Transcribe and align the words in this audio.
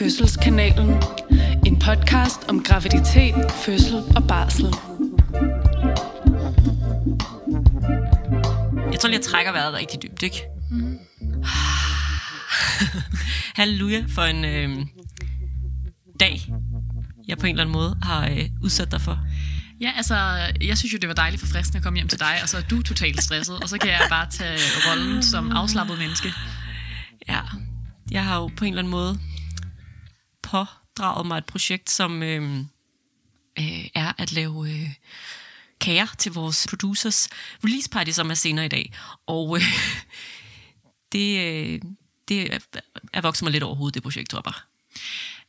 Fødselskanalen. 0.00 1.02
En 1.66 1.78
podcast 1.78 2.48
om 2.48 2.62
graviditet, 2.62 3.34
fødsel 3.64 3.94
og 4.16 4.26
barsel. 4.28 4.64
Jeg 8.92 9.00
tror 9.00 9.08
lige, 9.08 9.18
jeg 9.18 9.22
trækker 9.22 9.52
vejret 9.52 9.74
rigtig 9.74 10.02
dybt, 10.02 10.22
ikke? 10.22 10.42
Mm. 10.70 10.98
Halleluja 13.60 14.04
for 14.08 14.22
en 14.22 14.44
øh, 14.44 14.86
dag, 16.20 16.40
jeg 17.28 17.38
på 17.38 17.46
en 17.46 17.50
eller 17.50 17.62
anden 17.62 17.72
måde 17.72 17.96
har 18.02 18.28
øh, 18.28 18.48
udsat 18.62 18.92
dig 18.92 19.00
for. 19.00 19.18
Ja, 19.80 19.92
altså, 19.96 20.14
jeg 20.60 20.78
synes 20.78 20.92
jo, 20.92 20.98
det 20.98 21.08
var 21.08 21.14
dejligt 21.14 21.40
forfriskende 21.42 21.76
at 21.76 21.82
komme 21.82 21.96
hjem 21.96 22.08
til 22.08 22.20
dig, 22.20 22.38
og 22.42 22.48
så 22.48 22.56
er 22.56 22.62
du 22.62 22.82
totalt 22.82 23.22
stresset, 23.22 23.62
og 23.62 23.68
så 23.68 23.78
kan 23.78 23.90
jeg 23.90 24.06
bare 24.10 24.30
tage 24.30 24.58
rollen 24.88 25.22
som 25.22 25.52
afslappet 25.52 25.98
menneske. 25.98 26.32
Ja, 27.28 27.40
jeg 28.10 28.24
har 28.24 28.36
jo 28.40 28.46
på 28.46 28.64
en 28.64 28.72
eller 28.72 28.82
anden 28.82 28.90
måde 28.90 29.18
pådraget 30.50 31.26
mig 31.26 31.38
et 31.38 31.44
projekt, 31.44 31.90
som 31.90 32.22
øh, 32.22 32.58
øh, 33.58 33.86
er 33.94 34.12
at 34.18 34.32
lave 34.32 34.70
øh, 34.70 34.90
kager 35.80 36.06
til 36.18 36.32
vores 36.32 36.66
producers 36.70 37.28
release 37.64 37.90
party, 37.90 38.10
som 38.10 38.30
er 38.30 38.34
senere 38.34 38.64
i 38.64 38.68
dag. 38.68 38.92
Og 39.26 39.56
øh, 39.56 39.62
det, 41.12 41.38
øh, 41.38 41.80
det 42.28 42.62
er 43.12 43.20
vokset 43.20 43.42
mig 43.42 43.52
lidt 43.52 43.62
over 43.62 43.74
hovedet, 43.74 43.94
det 43.94 44.02
projekt, 44.02 44.30
tror 44.30 44.38
jeg 44.38 44.44
bare. 44.44 44.60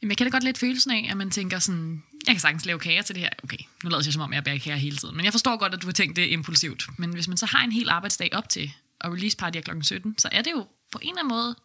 Jamen, 0.01 0.09
jeg 0.09 0.17
kan 0.17 0.27
da 0.27 0.31
godt 0.31 0.43
lidt 0.43 0.57
følelsen 0.57 0.91
af, 0.91 1.07
at 1.11 1.17
man 1.17 1.31
tænker 1.31 1.59
sådan, 1.59 2.03
jeg 2.27 2.35
kan 2.35 2.39
sagtens 2.39 2.65
lave 2.65 2.79
kager 2.79 3.01
til 3.01 3.15
det 3.15 3.23
her. 3.23 3.29
Okay, 3.43 3.57
nu 3.83 3.89
lader 3.89 4.03
jeg 4.05 4.13
som 4.13 4.21
om, 4.21 4.33
jeg 4.33 4.43
bærer 4.43 4.57
kager 4.57 4.77
hele 4.77 4.97
tiden. 4.97 5.15
Men 5.15 5.25
jeg 5.25 5.33
forstår 5.33 5.57
godt, 5.57 5.73
at 5.73 5.81
du 5.81 5.87
har 5.87 5.93
tænkt 5.93 6.15
det 6.15 6.27
impulsivt. 6.27 6.89
Men 6.97 7.13
hvis 7.13 7.27
man 7.27 7.37
så 7.37 7.45
har 7.45 7.63
en 7.63 7.71
hel 7.71 7.89
arbejdsdag 7.89 8.29
op 8.33 8.49
til, 8.49 8.71
og 8.99 9.13
release 9.13 9.37
party 9.37 9.57
er 9.57 9.61
klokken 9.61 9.83
17, 9.83 10.17
så 10.17 10.29
er 10.31 10.41
det 10.41 10.51
jo 10.51 10.67
på 10.91 10.99
en 11.01 11.09
eller 11.09 11.19
anden 11.19 11.37
måde 11.37 11.55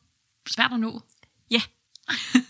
svært 0.51 0.73
at 0.73 0.81
nå. 0.81 1.03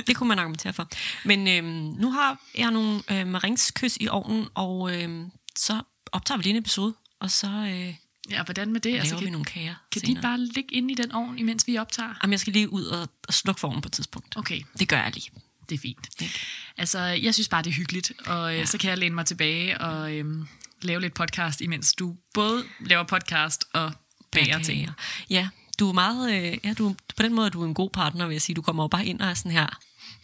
Det 0.07 0.17
kunne 0.17 0.29
man 0.29 0.39
argumentere 0.39 0.73
for. 0.73 0.89
Men 1.25 1.49
øhm, 1.49 1.67
nu 2.01 2.11
har 2.13 2.39
jeg 2.59 2.71
nogle 2.71 3.03
øh, 3.11 3.27
maringskys 3.27 3.97
i 4.01 4.09
ovnen, 4.09 4.49
og 4.55 4.95
øhm, 5.03 5.31
så 5.57 5.83
optager 6.13 6.39
vi 6.39 6.43
lige 6.43 6.51
en 6.51 6.57
episode, 6.59 6.95
og 7.21 7.31
så 7.31 7.47
øh, 7.49 7.95
Ja, 8.31 8.43
hvordan 8.45 8.73
med 8.73 8.81
det? 8.81 8.91
laver 8.93 9.01
Altså, 9.01 9.17
vi 9.17 9.25
kan, 9.25 9.33
nogle 9.33 9.45
kager 9.45 9.75
kan 9.93 10.01
de 10.01 10.07
senere. 10.07 10.23
bare 10.23 10.39
ligge 10.41 10.75
inde 10.75 10.93
i 10.93 10.95
den 10.95 11.13
ovn, 11.13 11.39
imens 11.39 11.67
vi 11.67 11.79
optager? 11.79 12.15
Jamen, 12.23 12.33
jeg 12.33 12.41
skal 12.41 12.53
lige 12.53 12.73
ud 12.73 12.85
og, 12.85 13.09
og 13.29 13.35
slukke 13.35 13.61
for 13.61 13.69
ovnen 13.69 13.83
på 13.83 13.89
et 13.89 13.93
tidspunkt. 13.93 14.37
Okay, 14.37 14.61
Det 14.79 14.89
gør 14.89 15.03
jeg 15.03 15.13
lige. 15.15 15.31
det 15.69 15.75
er 15.75 15.79
fint. 15.79 16.09
Ikke? 16.21 16.35
Altså, 16.77 16.99
jeg 17.01 17.35
synes 17.35 17.49
bare, 17.49 17.63
det 17.63 17.71
er 17.71 17.75
hyggeligt, 17.75 18.13
og 18.27 18.53
øh, 18.53 18.59
ja. 18.59 18.65
så 18.65 18.79
kan 18.79 18.91
jeg 18.91 18.99
læne 18.99 19.15
mig 19.15 19.27
tilbage 19.27 19.81
og 19.81 20.13
øh, 20.15 20.47
lave 20.83 21.01
lidt 21.01 21.15
podcast, 21.15 21.61
imens 21.61 21.95
du 21.95 22.17
både 22.35 22.65
laver 22.81 23.03
podcast 23.05 23.65
og 23.73 23.93
bager 24.33 24.59
ting. 24.63 24.91
Ja, 25.31 25.49
du 25.81 25.89
er 25.89 25.93
meget, 25.93 26.35
øh, 26.53 26.59
ja, 26.65 26.73
du, 26.73 26.95
på 27.17 27.23
den 27.23 27.35
måde 27.35 27.47
er 27.47 27.51
du 27.51 27.65
en 27.65 27.75
god 27.75 27.91
partner, 27.91 28.27
vil 28.27 28.35
jeg 28.35 28.43
sige. 28.43 28.57
Du 28.57 28.63
kommer 28.63 28.85
jo 28.85 28.89
bare 28.89 29.07
ind 29.07 29.21
og 29.21 29.29
er 29.31 29.35
sådan 29.35 29.53
her, 29.53 29.67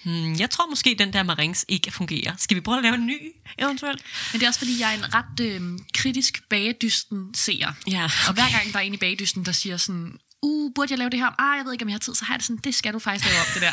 hmm, 0.04 0.34
jeg 0.38 0.50
tror 0.50 0.66
måske, 0.70 0.96
den 0.98 1.12
der 1.12 1.22
marings 1.22 1.64
ikke 1.68 1.90
fungerer. 1.90 2.34
Skal 2.38 2.54
vi 2.54 2.60
prøve 2.60 2.76
at 2.78 2.82
lave 2.82 2.94
en 2.94 3.06
ny, 3.06 3.18
eventuelt? 3.58 4.02
Men 4.32 4.40
det 4.40 4.46
er 4.46 4.48
også 4.50 4.60
fordi, 4.60 4.80
jeg 4.80 4.94
er 4.94 4.98
en 4.98 5.14
ret 5.14 5.40
øh, 5.40 5.78
kritisk 5.94 6.42
bagedysten 6.50 7.34
seer. 7.34 7.72
Ja, 7.90 8.04
Og 8.28 8.34
hver 8.34 8.50
gang 8.58 8.72
der 8.72 8.78
er 8.78 8.82
en 8.82 8.94
i 8.94 8.96
bagedysten, 8.96 9.44
der 9.44 9.52
siger 9.52 9.76
sådan, 9.76 10.18
uh, 10.42 10.72
burde 10.74 10.92
jeg 10.92 10.98
lave 10.98 11.10
det 11.10 11.18
her? 11.18 11.40
Ah, 11.40 11.56
jeg 11.58 11.64
ved 11.64 11.72
ikke, 11.72 11.82
om 11.84 11.88
jeg 11.88 11.94
har 11.94 11.98
tid. 11.98 12.14
Så 12.14 12.24
har 12.24 12.34
jeg 12.34 12.38
det 12.38 12.46
sådan, 12.46 12.60
det 12.64 12.74
skal 12.74 12.92
du 12.92 12.98
faktisk 12.98 13.26
lave 13.26 13.40
op, 13.40 13.46
det 13.54 13.62
der. 13.62 13.72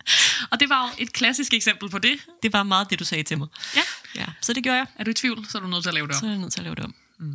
og 0.50 0.60
det 0.60 0.68
var 0.68 0.82
jo 0.88 1.04
et 1.04 1.12
klassisk 1.12 1.54
eksempel 1.54 1.88
på 1.90 1.98
det. 1.98 2.12
Det 2.42 2.52
var 2.52 2.62
meget 2.62 2.90
det, 2.90 2.98
du 2.98 3.04
sagde 3.04 3.22
til 3.24 3.38
mig. 3.38 3.48
Ja. 3.76 3.82
Ja, 4.14 4.26
så 4.40 4.52
det 4.52 4.62
gjorde 4.62 4.78
jeg. 4.78 4.86
Er 4.96 5.04
du 5.04 5.10
i 5.10 5.14
tvivl, 5.14 5.46
så 5.50 5.58
er 5.58 5.62
du 5.62 5.68
nødt 5.68 5.82
til 5.84 5.90
at 5.90 5.94
lave 5.94 6.06
det 6.06 6.14
Så 6.14 6.20
op. 6.20 6.24
er 6.24 6.30
jeg 6.32 6.38
nødt 6.40 6.52
til 6.52 6.60
at 6.60 6.64
lave 6.64 6.74
det 6.74 6.84
om. 6.84 6.94
Mm. 7.20 7.34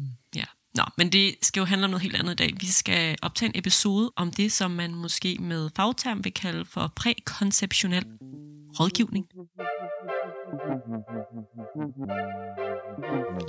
Nå, 0.78 0.84
men 0.98 1.12
det 1.12 1.36
skal 1.42 1.60
jo 1.60 1.66
handle 1.66 1.86
om 1.86 1.92
noget 1.92 2.02
helt 2.02 2.16
andet 2.16 2.34
i 2.34 2.36
dag. 2.36 2.54
Vi 2.60 2.66
skal 2.66 3.18
optage 3.22 3.50
en 3.50 3.60
episode 3.60 4.12
om 4.16 4.32
det, 4.32 4.52
som 4.52 4.72
man 4.72 4.96
måske 4.96 5.38
med 5.40 5.70
fagterm 5.76 6.24
vil 6.24 6.34
kalde 6.34 6.66
for 6.66 6.94
prækonceptionel 6.96 8.06
rådgivning. 8.80 9.26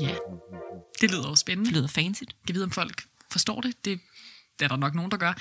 Ja. 0.01 0.15
Det 1.01 1.11
lyder 1.11 1.25
jo 1.27 1.31
Det 1.31 1.39
spændende. 1.39 1.71
lyder 1.71 1.89
fancy. 1.89 2.23
Jeg 2.49 2.55
vide, 2.55 2.65
om 2.65 2.71
folk 2.71 3.03
forstår 3.31 3.61
det. 3.61 3.85
Det 3.85 4.01
det 4.59 4.65
er 4.65 4.69
der 4.69 4.77
nok 4.77 4.95
nogen, 4.95 5.11
der 5.11 5.17
gør. 5.17 5.33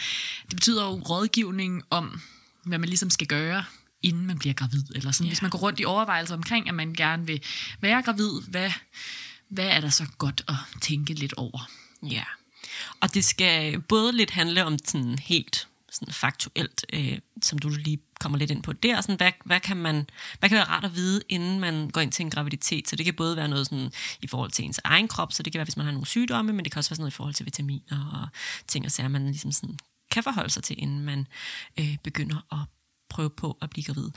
Det 0.42 0.56
betyder 0.56 0.86
jo 0.86 0.90
rådgivning 0.90 1.84
om, 1.90 2.22
hvad 2.66 2.78
man 2.78 2.90
ligesom 2.90 3.10
skal 3.10 3.28
gøre, 3.28 3.64
inden 4.02 4.26
man 4.26 4.40
bliver 4.40 4.54
gravid. 4.54 4.84
Eller 4.96 5.12
sådan, 5.12 5.26
yeah. 5.26 5.30
hvis 5.30 5.42
man 5.42 5.52
går 5.52 5.60
rundt 5.60 5.80
i 5.80 5.86
overvejelser 5.86 6.36
omkring, 6.36 6.68
at 6.68 6.74
man 6.74 6.94
gerne 6.94 7.28
vil 7.28 7.44
være 7.82 8.02
gravid, 8.02 8.32
hvad, 8.48 8.72
hvad 9.50 9.68
er 9.68 9.82
der 9.82 9.90
så 9.90 10.06
godt 10.18 10.44
at 10.48 10.82
tænke 10.82 11.14
lidt 11.14 11.34
over? 11.34 11.70
Ja. 12.04 12.24
Og 13.00 13.14
det 13.14 13.26
skal 13.26 13.82
både 13.82 14.12
lidt 14.12 14.32
handle 14.32 14.66
om 14.66 14.78
sådan 14.86 15.20
helt 15.20 15.68
sådan 15.92 16.14
faktuelt, 16.14 16.86
øh, 16.94 17.20
som 17.42 17.60
du 17.60 17.70
lige 17.70 18.00
kommer 18.20 18.38
lidt 18.38 18.52
ind 18.52 18.64
på 18.64 18.74
der, 18.74 19.02
sådan, 19.02 19.16
hvad, 19.16 19.32
hvad, 19.46 19.60
kan 19.60 19.78
man, 19.78 20.10
hvad 20.40 20.50
kan 20.50 20.56
være 20.56 20.68
rart 20.68 20.86
at 20.86 20.96
vide, 20.96 21.22
inden 21.30 21.60
man 21.60 21.90
går 21.90 22.02
ind 22.02 22.12
til 22.12 22.24
en 22.24 22.30
graviditet? 22.30 22.90
Så 22.90 22.96
det 22.96 23.06
kan 23.06 23.14
både 23.14 23.36
være 23.36 23.48
noget 23.48 23.68
sådan, 23.68 23.92
i 24.22 24.28
forhold 24.28 24.52
til 24.52 24.66
ens 24.66 24.80
egen 24.84 25.08
krop, 25.08 25.34
så 25.34 25.44
det 25.44 25.54
kan 25.54 25.60
være, 25.60 25.66
hvis 25.66 25.78
man 25.78 25.86
har 25.86 25.94
nogle 25.94 26.08
sygdomme, 26.08 26.54
men 26.54 26.66
det 26.66 26.72
kan 26.72 26.80
også 26.80 26.90
være 26.90 26.96
sådan 26.96 27.02
noget 27.02 27.12
i 27.12 27.16
forhold 27.16 27.34
til 27.34 27.46
vitaminer 27.46 28.22
og 28.22 28.28
ting 28.68 28.86
og 28.86 28.92
sager, 28.92 29.10
man 29.10 29.26
ligesom 29.26 29.52
sådan 29.52 29.80
kan 30.12 30.24
forholde 30.24 30.50
sig 30.50 30.64
til, 30.64 30.82
inden 30.82 31.00
man 31.00 31.28
øh, 31.80 31.98
begynder 32.04 32.38
at 32.52 32.60
prøve 33.10 33.30
på 33.30 33.58
at 33.62 33.70
blive 33.70 33.84
gravid. 33.84 34.10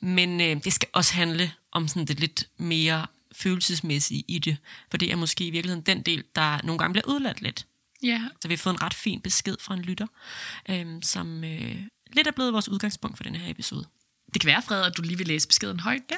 Men 0.00 0.40
øh, 0.40 0.64
det 0.64 0.72
skal 0.72 0.88
også 0.92 1.14
handle 1.14 1.52
om 1.72 1.88
sådan 1.88 2.06
det 2.06 2.20
lidt 2.20 2.44
mere 2.56 3.06
følelsesmæssige 3.32 4.24
i 4.28 4.38
det, 4.38 4.56
for 4.90 4.96
det 4.98 5.12
er 5.12 5.16
måske 5.16 5.46
i 5.46 5.50
virkeligheden 5.50 5.86
den 5.86 6.02
del, 6.02 6.24
der 6.34 6.60
nogle 6.64 6.78
gange 6.78 6.92
bliver 6.92 7.06
udladt 7.08 7.40
lidt. 7.42 7.66
Ja, 8.02 8.22
Så 8.42 8.48
vi 8.48 8.54
har 8.54 8.58
fået 8.58 8.74
en 8.74 8.82
ret 8.82 8.94
fin 8.94 9.20
besked 9.20 9.56
fra 9.60 9.74
en 9.74 9.82
lytter, 9.82 10.06
øhm, 10.68 11.02
som 11.02 11.44
øh, 11.44 11.76
lidt 12.12 12.26
er 12.26 12.32
blevet 12.32 12.52
vores 12.52 12.68
udgangspunkt 12.68 13.16
for 13.16 13.24
den 13.24 13.34
her 13.34 13.50
episode. 13.50 13.86
det 14.34 14.40
kan 14.40 14.48
være, 14.48 14.62
Fred, 14.62 14.82
at 14.82 14.96
du 14.96 15.02
lige 15.02 15.18
vil 15.18 15.26
læse 15.26 15.48
beskeden 15.48 15.80
højt. 15.80 16.02
Ja. 16.10 16.16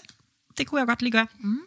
Det 0.58 0.66
kunne 0.66 0.78
jeg 0.78 0.86
godt 0.86 1.02
lige 1.02 1.12
gøre. 1.12 1.26
Mm. 1.38 1.60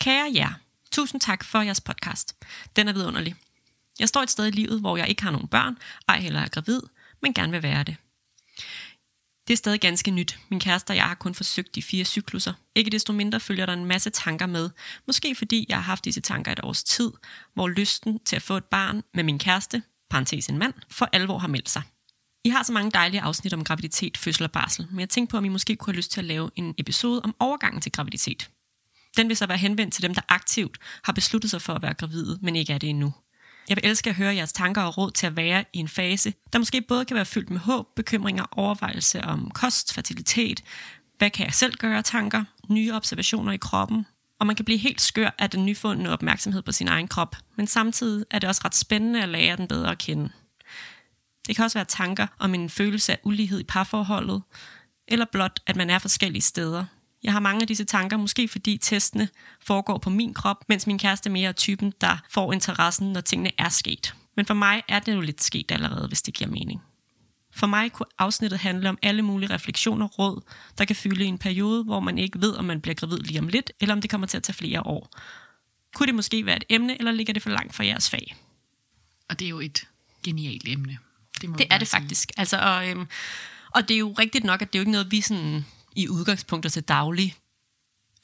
Kære 0.00 0.30
jer, 0.34 0.52
tusind 0.92 1.20
tak 1.20 1.44
for 1.44 1.60
jeres 1.60 1.80
podcast. 1.80 2.34
Den 2.76 2.88
er 2.88 2.92
vidunderlig. 2.92 3.34
Jeg 3.98 4.08
står 4.08 4.22
et 4.22 4.30
sted 4.30 4.46
i 4.46 4.50
livet, 4.50 4.80
hvor 4.80 4.96
jeg 4.96 5.08
ikke 5.08 5.22
har 5.22 5.30
nogen 5.30 5.48
børn, 5.48 5.78
ej 6.08 6.20
heller 6.20 6.40
er 6.40 6.48
gravid, 6.48 6.80
men 7.22 7.34
gerne 7.34 7.52
vil 7.52 7.62
være 7.62 7.82
det. 7.84 7.96
Det 9.48 9.54
er 9.54 9.56
stadig 9.56 9.80
ganske 9.80 10.10
nyt. 10.10 10.38
Min 10.48 10.60
kæreste 10.60 10.90
og 10.90 10.96
jeg 10.96 11.04
har 11.04 11.14
kun 11.14 11.34
forsøgt 11.34 11.74
de 11.74 11.82
fire 11.82 12.04
cykluser. 12.04 12.52
Ikke 12.74 12.90
desto 12.90 13.12
mindre 13.12 13.40
følger 13.40 13.66
der 13.66 13.72
en 13.72 13.84
masse 13.84 14.10
tanker 14.10 14.46
med. 14.46 14.70
Måske 15.06 15.34
fordi 15.34 15.66
jeg 15.68 15.76
har 15.76 15.82
haft 15.82 16.04
disse 16.04 16.20
tanker 16.20 16.52
et 16.52 16.60
års 16.62 16.84
tid, 16.84 17.12
hvor 17.54 17.68
lysten 17.68 18.18
til 18.24 18.36
at 18.36 18.42
få 18.42 18.56
et 18.56 18.64
barn 18.64 19.02
med 19.14 19.24
min 19.24 19.38
kæreste, 19.38 19.82
parentes 20.10 20.46
en 20.46 20.58
mand, 20.58 20.74
for 20.90 21.08
alvor 21.12 21.38
har 21.38 21.48
meldt 21.48 21.70
sig. 21.70 21.82
I 22.44 22.48
har 22.48 22.62
så 22.62 22.72
mange 22.72 22.90
dejlige 22.90 23.20
afsnit 23.20 23.54
om 23.54 23.64
graviditet, 23.64 24.16
fødsel 24.16 24.44
og 24.44 24.52
barsel, 24.52 24.86
men 24.90 25.00
jeg 25.00 25.08
tænkte 25.08 25.30
på, 25.30 25.36
om 25.36 25.44
I 25.44 25.48
måske 25.48 25.76
kunne 25.76 25.92
have 25.92 25.96
lyst 25.96 26.10
til 26.10 26.20
at 26.20 26.24
lave 26.24 26.50
en 26.56 26.74
episode 26.78 27.20
om 27.24 27.34
overgangen 27.38 27.80
til 27.80 27.92
graviditet. 27.92 28.50
Den 29.16 29.28
vil 29.28 29.36
så 29.36 29.46
være 29.46 29.58
henvendt 29.58 29.94
til 29.94 30.02
dem, 30.02 30.14
der 30.14 30.22
aktivt 30.28 30.78
har 31.04 31.12
besluttet 31.12 31.50
sig 31.50 31.62
for 31.62 31.72
at 31.72 31.82
være 31.82 31.94
gravide, 31.94 32.38
men 32.42 32.56
ikke 32.56 32.72
er 32.72 32.78
det 32.78 32.88
endnu. 32.88 33.14
Jeg 33.68 33.76
vil 33.76 33.86
elske 33.86 34.10
at 34.10 34.16
høre 34.16 34.34
jeres 34.34 34.52
tanker 34.52 34.82
og 34.82 34.98
råd 34.98 35.10
til 35.10 35.26
at 35.26 35.36
være 35.36 35.64
i 35.72 35.78
en 35.78 35.88
fase, 35.88 36.34
der 36.52 36.58
måske 36.58 36.82
både 36.82 37.04
kan 37.04 37.14
være 37.14 37.24
fyldt 37.24 37.50
med 37.50 37.60
håb, 37.60 37.86
bekymringer, 37.96 38.44
overvejelse 38.52 39.24
om 39.24 39.50
kost, 39.50 39.94
fertilitet, 39.94 40.64
hvad 41.18 41.30
kan 41.30 41.46
jeg 41.46 41.54
selv 41.54 41.74
gøre 41.74 42.02
tanker, 42.02 42.44
nye 42.68 42.92
observationer 42.92 43.52
i 43.52 43.56
kroppen, 43.56 44.06
og 44.40 44.46
man 44.46 44.56
kan 44.56 44.64
blive 44.64 44.78
helt 44.78 45.00
skør 45.00 45.30
af 45.38 45.50
den 45.50 45.66
nyfundne 45.66 46.12
opmærksomhed 46.12 46.62
på 46.62 46.72
sin 46.72 46.88
egen 46.88 47.08
krop, 47.08 47.36
men 47.56 47.66
samtidig 47.66 48.24
er 48.30 48.38
det 48.38 48.48
også 48.48 48.62
ret 48.64 48.74
spændende 48.74 49.22
at 49.22 49.28
lære 49.28 49.56
den 49.56 49.68
bedre 49.68 49.90
at 49.90 49.98
kende. 49.98 50.30
Det 51.46 51.56
kan 51.56 51.64
også 51.64 51.78
være 51.78 51.84
tanker 51.84 52.26
om 52.38 52.54
en 52.54 52.70
følelse 52.70 53.12
af 53.12 53.18
ulighed 53.24 53.60
i 53.60 53.64
parforholdet, 53.64 54.42
eller 55.08 55.26
blot, 55.32 55.60
at 55.66 55.76
man 55.76 55.90
er 55.90 55.98
forskellige 55.98 56.42
steder. 56.42 56.84
Jeg 57.22 57.32
har 57.32 57.40
mange 57.40 57.60
af 57.60 57.66
disse 57.66 57.84
tanker, 57.84 58.16
måske 58.16 58.48
fordi 58.48 58.76
testene 58.76 59.28
foregår 59.60 59.98
på 59.98 60.10
min 60.10 60.34
krop, 60.34 60.64
mens 60.68 60.86
min 60.86 60.98
kæreste 60.98 61.30
mere 61.30 61.48
er 61.48 61.52
typen, 61.52 61.92
der 62.00 62.16
får 62.30 62.52
interessen, 62.52 63.12
når 63.12 63.20
tingene 63.20 63.50
er 63.58 63.68
sket. 63.68 64.14
Men 64.36 64.46
for 64.46 64.54
mig 64.54 64.82
er 64.88 64.98
det 64.98 65.14
jo 65.14 65.20
lidt 65.20 65.42
sket 65.42 65.70
allerede, 65.70 66.08
hvis 66.08 66.22
det 66.22 66.34
giver 66.34 66.50
mening. 66.50 66.82
For 67.54 67.66
mig 67.66 67.92
kunne 67.92 68.06
afsnittet 68.18 68.58
handle 68.58 68.88
om 68.88 68.98
alle 69.02 69.22
mulige 69.22 69.54
refleksioner 69.54 70.06
og 70.06 70.18
råd, 70.18 70.40
der 70.78 70.84
kan 70.84 70.96
fylde 70.96 71.24
i 71.24 71.26
en 71.26 71.38
periode, 71.38 71.84
hvor 71.84 72.00
man 72.00 72.18
ikke 72.18 72.40
ved, 72.40 72.54
om 72.54 72.64
man 72.64 72.80
bliver 72.80 72.94
gravid 72.94 73.18
lige 73.18 73.40
om 73.40 73.48
lidt, 73.48 73.72
eller 73.80 73.94
om 73.94 74.00
det 74.00 74.10
kommer 74.10 74.26
til 74.26 74.36
at 74.36 74.42
tage 74.42 74.54
flere 74.54 74.86
år. 74.86 75.10
Kunne 75.94 76.06
det 76.06 76.14
måske 76.14 76.46
være 76.46 76.56
et 76.56 76.64
emne, 76.68 76.98
eller 76.98 77.12
ligger 77.12 77.32
det 77.32 77.42
for 77.42 77.50
langt 77.50 77.74
fra 77.74 77.84
jeres 77.84 78.10
fag? 78.10 78.36
Og 79.28 79.38
det 79.38 79.44
er 79.44 79.48
jo 79.48 79.60
et 79.60 79.88
genialt 80.22 80.68
emne. 80.68 80.98
må 81.48 81.56
Det 81.56 81.66
er 81.70 81.78
det 81.78 81.88
sige. 81.88 82.00
faktisk. 82.00 82.30
Altså, 82.36 82.58
og, 82.58 82.88
øhm, 82.88 83.06
og 83.70 83.88
det 83.88 83.94
er 83.94 83.98
jo 83.98 84.14
rigtigt 84.18 84.44
nok, 84.44 84.62
at 84.62 84.72
det 84.72 84.78
er 84.78 84.80
jo 84.80 84.82
ikke 84.82 84.92
noget, 84.92 85.10
vi 85.10 85.20
sådan, 85.20 85.66
i 85.98 86.08
udgangspunkter 86.08 86.70
til 86.70 86.82
daglig 86.82 87.34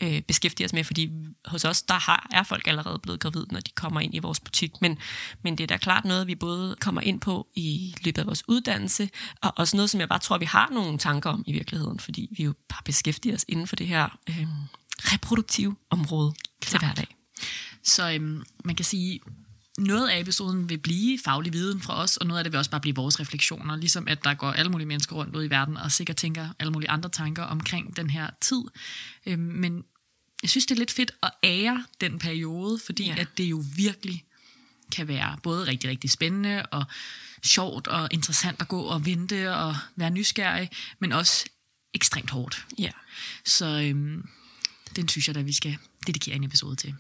øh, 0.02 0.22
beskæftiger 0.22 0.68
os 0.68 0.72
med, 0.72 0.84
fordi 0.84 1.10
hos 1.44 1.64
os, 1.64 1.82
der 1.82 1.94
har, 1.94 2.28
er 2.32 2.42
folk 2.42 2.66
allerede 2.66 2.98
blevet 2.98 3.20
gravide, 3.20 3.46
når 3.50 3.60
de 3.60 3.70
kommer 3.70 4.00
ind 4.00 4.14
i 4.14 4.18
vores 4.18 4.40
butik. 4.40 4.80
Men, 4.80 4.98
men 5.42 5.58
det 5.58 5.64
er 5.64 5.66
da 5.66 5.76
klart 5.76 6.04
noget, 6.04 6.26
vi 6.26 6.34
både 6.34 6.76
kommer 6.80 7.00
ind 7.00 7.20
på 7.20 7.46
i 7.54 7.94
løbet 8.04 8.20
af 8.22 8.26
vores 8.26 8.48
uddannelse, 8.48 9.10
og 9.42 9.52
også 9.56 9.76
noget, 9.76 9.90
som 9.90 10.00
jeg 10.00 10.08
bare 10.08 10.18
tror, 10.18 10.38
vi 10.38 10.44
har 10.44 10.70
nogle 10.70 10.98
tanker 10.98 11.30
om 11.30 11.44
i 11.46 11.52
virkeligheden, 11.52 11.98
fordi 11.98 12.28
vi 12.36 12.44
jo 12.44 12.54
bare 12.68 12.82
beskæftiger 12.84 13.34
os 13.34 13.44
inden 13.48 13.66
for 13.66 13.76
det 13.76 13.86
her 13.86 14.18
øh, 14.28 14.46
reproduktive 14.98 15.76
område 15.90 16.34
til 16.62 16.70
Klart. 16.70 16.82
hverdag. 16.82 17.16
Så 17.82 18.10
øhm, 18.10 18.42
man 18.64 18.74
kan 18.74 18.84
sige, 18.84 19.20
noget 19.78 20.08
af 20.08 20.20
episoden 20.20 20.68
vil 20.68 20.78
blive 20.78 21.18
faglig 21.24 21.52
viden 21.52 21.80
fra 21.80 22.02
os, 22.02 22.16
og 22.16 22.26
noget 22.26 22.38
af 22.38 22.44
det 22.44 22.52
vil 22.52 22.58
også 22.58 22.70
bare 22.70 22.80
blive 22.80 22.94
vores 22.96 23.20
refleksioner, 23.20 23.76
ligesom 23.76 24.08
at 24.08 24.24
der 24.24 24.34
går 24.34 24.52
alle 24.52 24.70
mulige 24.70 24.86
mennesker 24.88 25.16
rundt 25.16 25.36
ud 25.36 25.44
i 25.44 25.50
verden, 25.50 25.76
og 25.76 25.92
sikkert 25.92 26.16
tænker 26.16 26.48
alle 26.58 26.72
mulige 26.72 26.90
andre 26.90 27.08
tanker 27.10 27.42
omkring 27.42 27.96
den 27.96 28.10
her 28.10 28.30
tid. 28.40 28.62
Øhm, 29.26 29.40
men 29.42 29.84
jeg 30.42 30.50
synes, 30.50 30.66
det 30.66 30.74
er 30.74 30.78
lidt 30.78 30.90
fedt 30.90 31.12
at 31.22 31.30
ære 31.44 31.84
den 32.00 32.18
periode, 32.18 32.78
fordi 32.86 33.04
Ja. 33.04 33.14
ja. 33.14 33.20
at 33.20 33.28
det 33.38 33.44
jo 33.44 33.64
virkelig 33.76 34.24
kan 34.92 35.08
være 35.08 35.36
både 35.42 35.66
rigtig, 35.66 35.90
rigtig 35.90 36.10
spændende 36.10 36.62
og 36.66 36.84
sjovt 37.42 37.86
og 37.86 38.08
interessant 38.10 38.60
at 38.60 38.68
gå 38.68 38.80
og 38.80 39.06
vente 39.06 39.54
og 39.54 39.76
være 39.96 40.10
nysgerrig, 40.10 40.70
men 40.98 41.12
også 41.12 41.44
ekstremt 41.94 42.30
hårdt. 42.30 42.66
Ja. 42.78 42.90
Så 43.44 43.66
øhm, 43.66 44.28
den 44.96 45.08
synes 45.08 45.26
jeg 45.28 45.34
da, 45.34 45.40
vi 45.40 45.52
skal 45.52 45.76
dedikere 46.06 46.34
en 46.36 46.44
episode 46.44 46.76
til. 46.76 46.94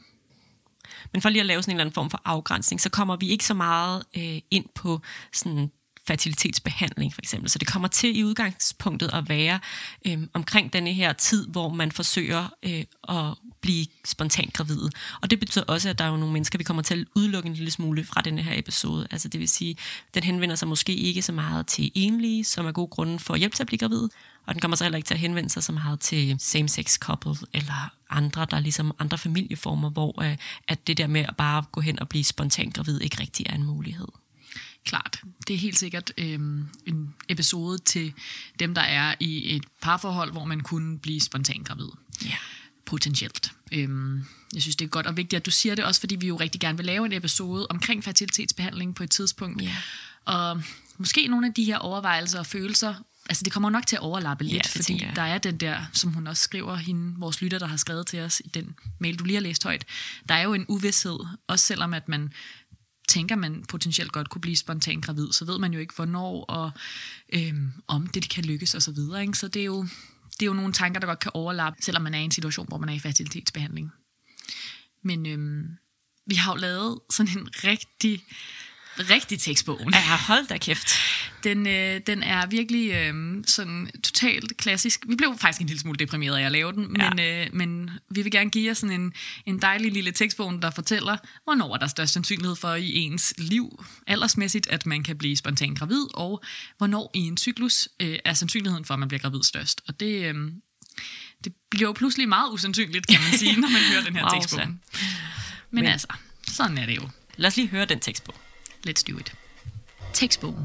Men 1.12 1.22
for 1.22 1.28
lige 1.28 1.40
at 1.40 1.46
lave 1.46 1.62
sådan 1.62 1.72
en 1.72 1.76
eller 1.76 1.84
anden 1.84 1.94
form 1.94 2.10
for 2.10 2.20
afgrænsning, 2.24 2.80
så 2.80 2.90
kommer 2.90 3.16
vi 3.16 3.28
ikke 3.28 3.44
så 3.44 3.54
meget 3.54 4.04
øh, 4.16 4.38
ind 4.50 4.66
på 4.74 5.00
sådan 5.32 5.70
fertilitetsbehandling 6.06 7.14
for 7.14 7.20
eksempel. 7.22 7.50
Så 7.50 7.58
det 7.58 7.68
kommer 7.68 7.88
til 7.88 8.18
i 8.18 8.24
udgangspunktet 8.24 9.10
at 9.12 9.28
være 9.28 9.60
øh, 10.06 10.18
omkring 10.32 10.72
denne 10.72 10.92
her 10.92 11.12
tid, 11.12 11.46
hvor 11.46 11.68
man 11.68 11.92
forsøger 11.92 12.48
øh, 12.62 12.84
at 13.08 13.34
blive 13.60 13.86
spontant 14.04 14.52
gravid. 14.52 14.88
Og 15.22 15.30
det 15.30 15.40
betyder 15.40 15.64
også, 15.64 15.88
at 15.88 15.98
der 15.98 16.04
er 16.04 16.08
jo 16.08 16.16
nogle 16.16 16.32
mennesker, 16.32 16.58
vi 16.58 16.64
kommer 16.64 16.82
til 16.82 17.00
at 17.00 17.06
udelukke 17.14 17.48
en 17.48 17.54
lille 17.54 17.70
smule 17.70 18.04
fra 18.04 18.20
denne 18.20 18.42
her 18.42 18.58
episode. 18.58 19.06
Altså 19.10 19.28
det 19.28 19.40
vil 19.40 19.48
sige, 19.48 19.76
den 20.14 20.22
henvender 20.22 20.56
sig 20.56 20.68
måske 20.68 20.94
ikke 20.94 21.22
så 21.22 21.32
meget 21.32 21.66
til 21.66 21.90
enlige, 21.94 22.44
som 22.44 22.66
er 22.66 22.72
god 22.72 22.90
grunde 22.90 23.18
for 23.18 23.36
hjælp 23.36 23.54
til 23.54 23.62
at 23.62 23.66
blive 23.66 23.78
gravid. 23.78 24.08
Og 24.46 24.54
den 24.54 24.60
kommer 24.60 24.76
så 24.76 24.84
heller 24.84 24.96
ikke 24.96 25.06
til 25.06 25.14
at 25.14 25.20
henvende 25.20 25.50
sig 25.50 25.62
så 25.62 25.72
meget 25.72 26.00
til 26.00 26.36
same-sex 26.40 26.98
couple 26.98 27.36
eller 27.52 27.90
andre, 28.10 28.46
der 28.50 28.56
er 28.56 28.60
ligesom 28.60 28.92
andre 28.98 29.18
familieformer, 29.18 29.90
hvor 29.90 30.22
øh, 30.22 30.36
at 30.68 30.86
det 30.86 30.98
der 30.98 31.06
med 31.06 31.20
at 31.20 31.36
bare 31.36 31.64
gå 31.72 31.80
hen 31.80 32.00
og 32.00 32.08
blive 32.08 32.24
spontant 32.24 32.74
gravid 32.74 33.00
ikke 33.00 33.20
rigtig 33.20 33.46
er 33.48 33.54
en 33.54 33.64
mulighed. 33.64 34.08
Klart. 34.84 35.20
Det 35.48 35.54
er 35.54 35.58
helt 35.58 35.78
sikkert 35.78 36.12
øhm, 36.18 36.68
en 36.86 37.14
episode 37.28 37.78
til 37.78 38.12
dem, 38.58 38.74
der 38.74 38.82
er 38.82 39.14
i 39.20 39.56
et 39.56 39.64
parforhold, 39.80 40.32
hvor 40.32 40.44
man 40.44 40.60
kunne 40.60 40.98
blive 40.98 41.20
spontan 41.20 41.62
gravid. 41.62 41.88
Ja. 42.24 42.36
Potentielt. 42.86 43.52
Øhm, 43.72 44.24
jeg 44.54 44.62
synes, 44.62 44.76
det 44.76 44.84
er 44.84 44.88
godt 44.88 45.06
og 45.06 45.16
vigtigt, 45.16 45.40
at 45.40 45.46
du 45.46 45.50
siger 45.50 45.74
det, 45.74 45.84
også 45.84 46.00
fordi 46.00 46.16
vi 46.16 46.26
jo 46.26 46.36
rigtig 46.36 46.60
gerne 46.60 46.78
vil 46.78 46.86
lave 46.86 47.06
en 47.06 47.12
episode 47.12 47.66
omkring 47.70 48.04
fertilitetsbehandling 48.04 48.94
på 48.94 49.02
et 49.02 49.10
tidspunkt. 49.10 49.62
Ja. 49.62 49.76
Og 50.24 50.62
måske 50.98 51.26
nogle 51.26 51.46
af 51.46 51.54
de 51.54 51.64
her 51.64 51.78
overvejelser 51.78 52.38
og 52.38 52.46
følelser, 52.46 52.94
altså 53.28 53.44
det 53.44 53.52
kommer 53.52 53.70
nok 53.70 53.86
til 53.86 53.96
at 53.96 54.02
overlappe 54.02 54.44
lidt, 54.44 54.64
det 54.64 54.70
fordi 54.70 55.06
der 55.16 55.22
er 55.22 55.38
den 55.38 55.56
der, 55.56 55.78
som 55.92 56.12
hun 56.12 56.26
også 56.26 56.42
skriver, 56.42 56.76
hende, 56.76 57.14
vores 57.18 57.42
lytter, 57.42 57.58
der 57.58 57.66
har 57.66 57.76
skrevet 57.76 58.06
til 58.06 58.20
os 58.20 58.42
i 58.44 58.48
den 58.48 58.74
mail, 58.98 59.18
du 59.18 59.24
lige 59.24 59.36
har 59.36 59.42
læst 59.42 59.64
højt, 59.64 59.84
der 60.28 60.34
er 60.34 60.42
jo 60.42 60.54
en 60.54 60.64
uvidshed, 60.68 61.18
også 61.46 61.66
selvom 61.66 61.94
at 61.94 62.08
man 62.08 62.32
tænker, 63.08 63.36
man 63.36 63.64
potentielt 63.68 64.12
godt 64.12 64.28
kunne 64.28 64.40
blive 64.40 64.56
spontan 64.56 65.00
gravid, 65.00 65.32
så 65.32 65.44
ved 65.44 65.58
man 65.58 65.72
jo 65.72 65.80
ikke, 65.80 65.94
hvornår 65.96 66.44
og 66.44 66.70
øhm, 67.32 67.72
om 67.86 68.06
det 68.06 68.28
kan 68.28 68.44
lykkes 68.44 68.74
osv. 68.74 68.80
Så, 68.80 68.92
videre, 68.92 69.22
ikke? 69.22 69.38
så 69.38 69.48
det 69.48 69.60
er, 69.60 69.66
jo, 69.66 69.82
det 70.32 70.42
er 70.42 70.46
jo 70.46 70.52
nogle 70.52 70.72
tanker, 70.72 71.00
der 71.00 71.06
godt 71.06 71.18
kan 71.18 71.30
overlappe, 71.34 71.82
selvom 71.82 72.02
man 72.02 72.14
er 72.14 72.18
i 72.18 72.24
en 72.24 72.30
situation, 72.30 72.68
hvor 72.68 72.78
man 72.78 72.88
er 72.88 72.92
i 72.94 72.98
fertilitetsbehandling. 72.98 73.92
Men 75.02 75.26
øhm, 75.26 75.68
vi 76.26 76.34
har 76.34 76.52
jo 76.52 76.56
lavet 76.56 76.98
sådan 77.10 77.38
en 77.38 77.48
rigtig, 77.64 78.24
rigtig 78.98 79.40
tekstbog. 79.40 79.80
Ja, 79.92 80.16
hold 80.16 80.46
da 80.46 80.58
kæft. 80.58 80.88
Den, 81.44 81.66
øh, 81.66 82.00
den 82.06 82.22
er 82.22 82.46
virkelig 82.46 82.90
øh, 82.92 83.44
sådan 83.46 83.90
totalt 84.04 84.56
klassisk. 84.56 85.04
Vi 85.08 85.14
blev 85.14 85.34
faktisk 85.40 85.60
en 85.60 85.66
lille 85.66 85.80
smule 85.80 85.96
deprimeret 85.98 86.36
af 86.38 86.42
at 86.46 86.52
lave 86.52 86.72
den, 86.72 86.96
Ja. 87.00 87.10
men, 87.10 87.20
øh, 87.20 87.46
men 87.52 87.90
vi 88.10 88.22
vil 88.22 88.32
gerne 88.32 88.50
give 88.50 88.66
jer 88.66 88.74
sådan 88.74 89.00
en, 89.00 89.12
en 89.46 89.62
dejlig 89.62 89.92
lille 89.92 90.12
tekstbog, 90.12 90.62
der 90.62 90.70
fortæller, 90.70 91.16
hvornår 91.44 91.74
er 91.74 91.78
der 91.78 91.86
størst 91.86 92.12
sandsynlighed 92.12 92.56
for 92.56 92.74
i 92.74 92.94
ens 92.94 93.34
liv, 93.38 93.84
aldersmæssigt, 94.06 94.66
at 94.66 94.86
man 94.86 95.02
kan 95.02 95.18
blive 95.18 95.36
spontan 95.36 95.74
gravid, 95.74 96.06
og 96.14 96.42
hvornår 96.78 97.10
i 97.14 97.18
en 97.20 97.36
cyklus 97.36 97.88
øh, 98.00 98.18
er 98.24 98.34
sandsynligheden 98.34 98.84
for, 98.84 98.94
at 98.94 99.00
man 99.00 99.08
bliver 99.08 99.20
gravid 99.20 99.42
størst. 99.42 99.80
Og 99.88 100.00
det, 100.00 100.34
øh, 100.34 100.34
det 101.44 101.52
bliver 101.70 101.88
jo 101.88 101.92
pludselig 101.92 102.28
meget 102.28 102.52
usandsynligt, 102.52 103.06
kan 103.06 103.20
man 103.30 103.38
sige, 103.38 103.56
når 103.60 103.68
man 103.68 103.80
hører 103.92 104.04
den 104.04 104.16
her 104.16 104.22
Wow, 104.22 104.40
tekstbog. 104.40 104.66
Men, 104.66 104.78
Men- 105.70 105.86
altså, 105.86 106.06
sådan 106.48 106.78
er 106.78 106.86
det 106.86 106.96
jo. 106.96 107.08
Lad 107.36 107.48
os 107.48 107.56
lige 107.56 107.68
høre 107.68 107.84
den 107.84 108.00
tekstbog. 108.00 108.34
Let's 108.88 109.02
do 109.12 109.18
it. 109.18 109.32
Tekstbogen. 110.14 110.64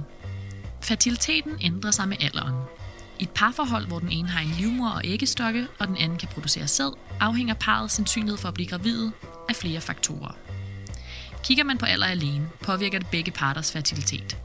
Fertiliteten 0.90 1.58
ændrer 1.62 1.92
sig 1.92 2.08
med 2.08 2.18
alderen. 2.22 2.56
I 3.20 3.24
et 3.24 3.30
parforhold, 3.30 3.88
hvor 3.88 4.00
den 4.00 4.12
ene 4.12 4.28
har 4.28 4.42
en 4.42 4.56
livmor 4.58 4.90
og 4.90 5.02
æggestokke, 5.04 5.68
og 5.80 5.88
den 5.88 5.98
anden 5.98 6.18
kan 6.18 6.28
producere 6.28 6.68
sæd, 6.68 6.98
afhænger 7.20 7.54
parrets 7.54 7.94
sandsynlighed 7.94 8.38
for 8.38 8.48
at 8.48 8.54
blive 8.54 8.68
gravide 8.68 9.12
af 9.50 9.56
flere 9.56 9.82
faktorer. 9.82 10.38
Kigger 11.44 11.64
man 11.64 11.78
på 11.78 11.86
alder 11.86 12.08
alene, 12.08 12.50
påvirker 12.62 13.00
det 13.00 13.08
begge 13.08 13.32
parters 13.32 13.72
fertilitet. 13.72 14.38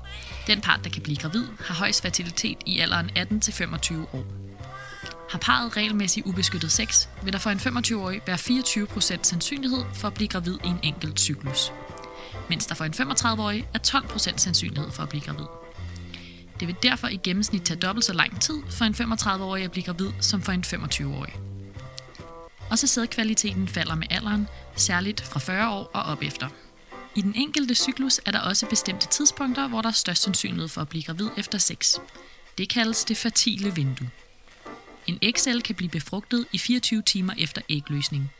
Den 0.46 0.60
part, 0.60 0.80
der 0.84 0.90
kan 0.90 1.02
blive 1.02 1.16
gravid, 1.16 1.44
har 1.60 1.74
højst 1.74 2.02
fertilitet 2.02 2.58
i 2.66 2.78
alderen 2.78 3.10
18-25 3.16 3.94
år. 4.12 4.24
Har 5.30 5.38
parret 5.38 5.76
regelmæssigt 5.76 6.26
ubeskyttet 6.26 6.72
sex, 6.72 7.08
vil 7.22 7.32
der 7.32 7.38
for 7.38 7.50
en 7.50 7.58
25-årig 7.58 8.20
være 8.26 8.36
24% 8.36 9.18
sandsynlighed 9.22 9.84
for 9.94 10.08
at 10.08 10.14
blive 10.14 10.28
gravid 10.28 10.58
i 10.64 10.68
en 10.68 10.80
enkelt 10.82 11.20
cyklus 11.20 11.72
mens 12.48 12.66
der 12.66 12.74
for 12.74 12.84
en 12.84 12.92
35-årig 12.92 13.68
er 13.74 13.78
12% 13.78 14.38
sandsynlighed 14.38 14.90
for 14.90 15.02
at 15.02 15.08
blive 15.08 15.22
gravid. 15.22 15.63
Det 16.60 16.68
vil 16.68 16.76
derfor 16.82 17.08
i 17.08 17.16
gennemsnit 17.16 17.62
tage 17.62 17.80
dobbelt 17.80 18.04
så 18.04 18.12
lang 18.12 18.40
tid 18.40 18.54
for 18.70 18.84
en 18.84 18.94
35-årig 18.94 19.64
at 19.64 19.72
blive 19.72 19.84
gravid 19.84 20.10
som 20.20 20.42
for 20.42 20.52
en 20.52 20.64
25-årig. 20.66 21.34
Og 22.70 22.78
så 22.78 22.86
sædkvaliteten 22.86 23.68
falder 23.68 23.94
med 23.94 24.06
alderen, 24.10 24.48
særligt 24.76 25.20
fra 25.20 25.40
40 25.40 25.70
år 25.70 25.90
og 25.94 26.02
op 26.02 26.22
efter. 26.22 26.48
I 27.14 27.20
den 27.22 27.34
enkelte 27.34 27.74
cyklus 27.74 28.20
er 28.26 28.30
der 28.30 28.40
også 28.40 28.66
bestemte 28.66 29.06
tidspunkter, 29.06 29.68
hvor 29.68 29.82
der 29.82 29.88
er 29.88 29.92
størst 29.92 30.22
sandsynlighed 30.22 30.68
for 30.68 30.80
at 30.80 30.88
blive 30.88 31.02
gravid 31.02 31.28
efter 31.36 31.58
sex. 31.58 31.94
Det 32.58 32.68
kaldes 32.68 33.04
det 33.04 33.16
fertile 33.16 33.74
vindue. 33.74 34.10
En 35.06 35.18
ægcelle 35.22 35.62
kan 35.62 35.74
blive 35.74 35.90
befrugtet 35.90 36.46
i 36.52 36.58
24 36.58 37.02
timer 37.02 37.34
efter 37.38 37.62
ægløsning. 37.68 38.30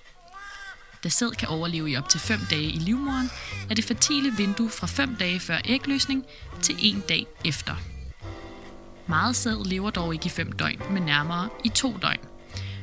Da 1.04 1.08
sæd 1.08 1.30
kan 1.30 1.48
overleve 1.48 1.90
i 1.90 1.96
op 1.96 2.08
til 2.08 2.20
5 2.20 2.40
dage 2.50 2.64
i 2.64 2.78
livmoderen, 2.78 3.30
er 3.70 3.74
det 3.74 3.84
fertile 3.84 4.32
vindue 4.36 4.70
fra 4.70 4.86
5 4.86 5.16
dage 5.16 5.40
før 5.40 5.58
ægløsning 5.64 6.24
til 6.62 6.76
1 6.96 7.08
dag 7.08 7.26
efter. 7.44 7.93
Meget 9.08 9.36
sæd 9.36 9.64
lever 9.64 9.90
dog 9.90 10.14
ikke 10.14 10.26
i 10.26 10.28
5 10.28 10.52
døgn, 10.52 10.80
men 10.90 11.02
nærmere 11.02 11.48
i 11.64 11.68
2 11.68 11.96
døgn, 12.02 12.20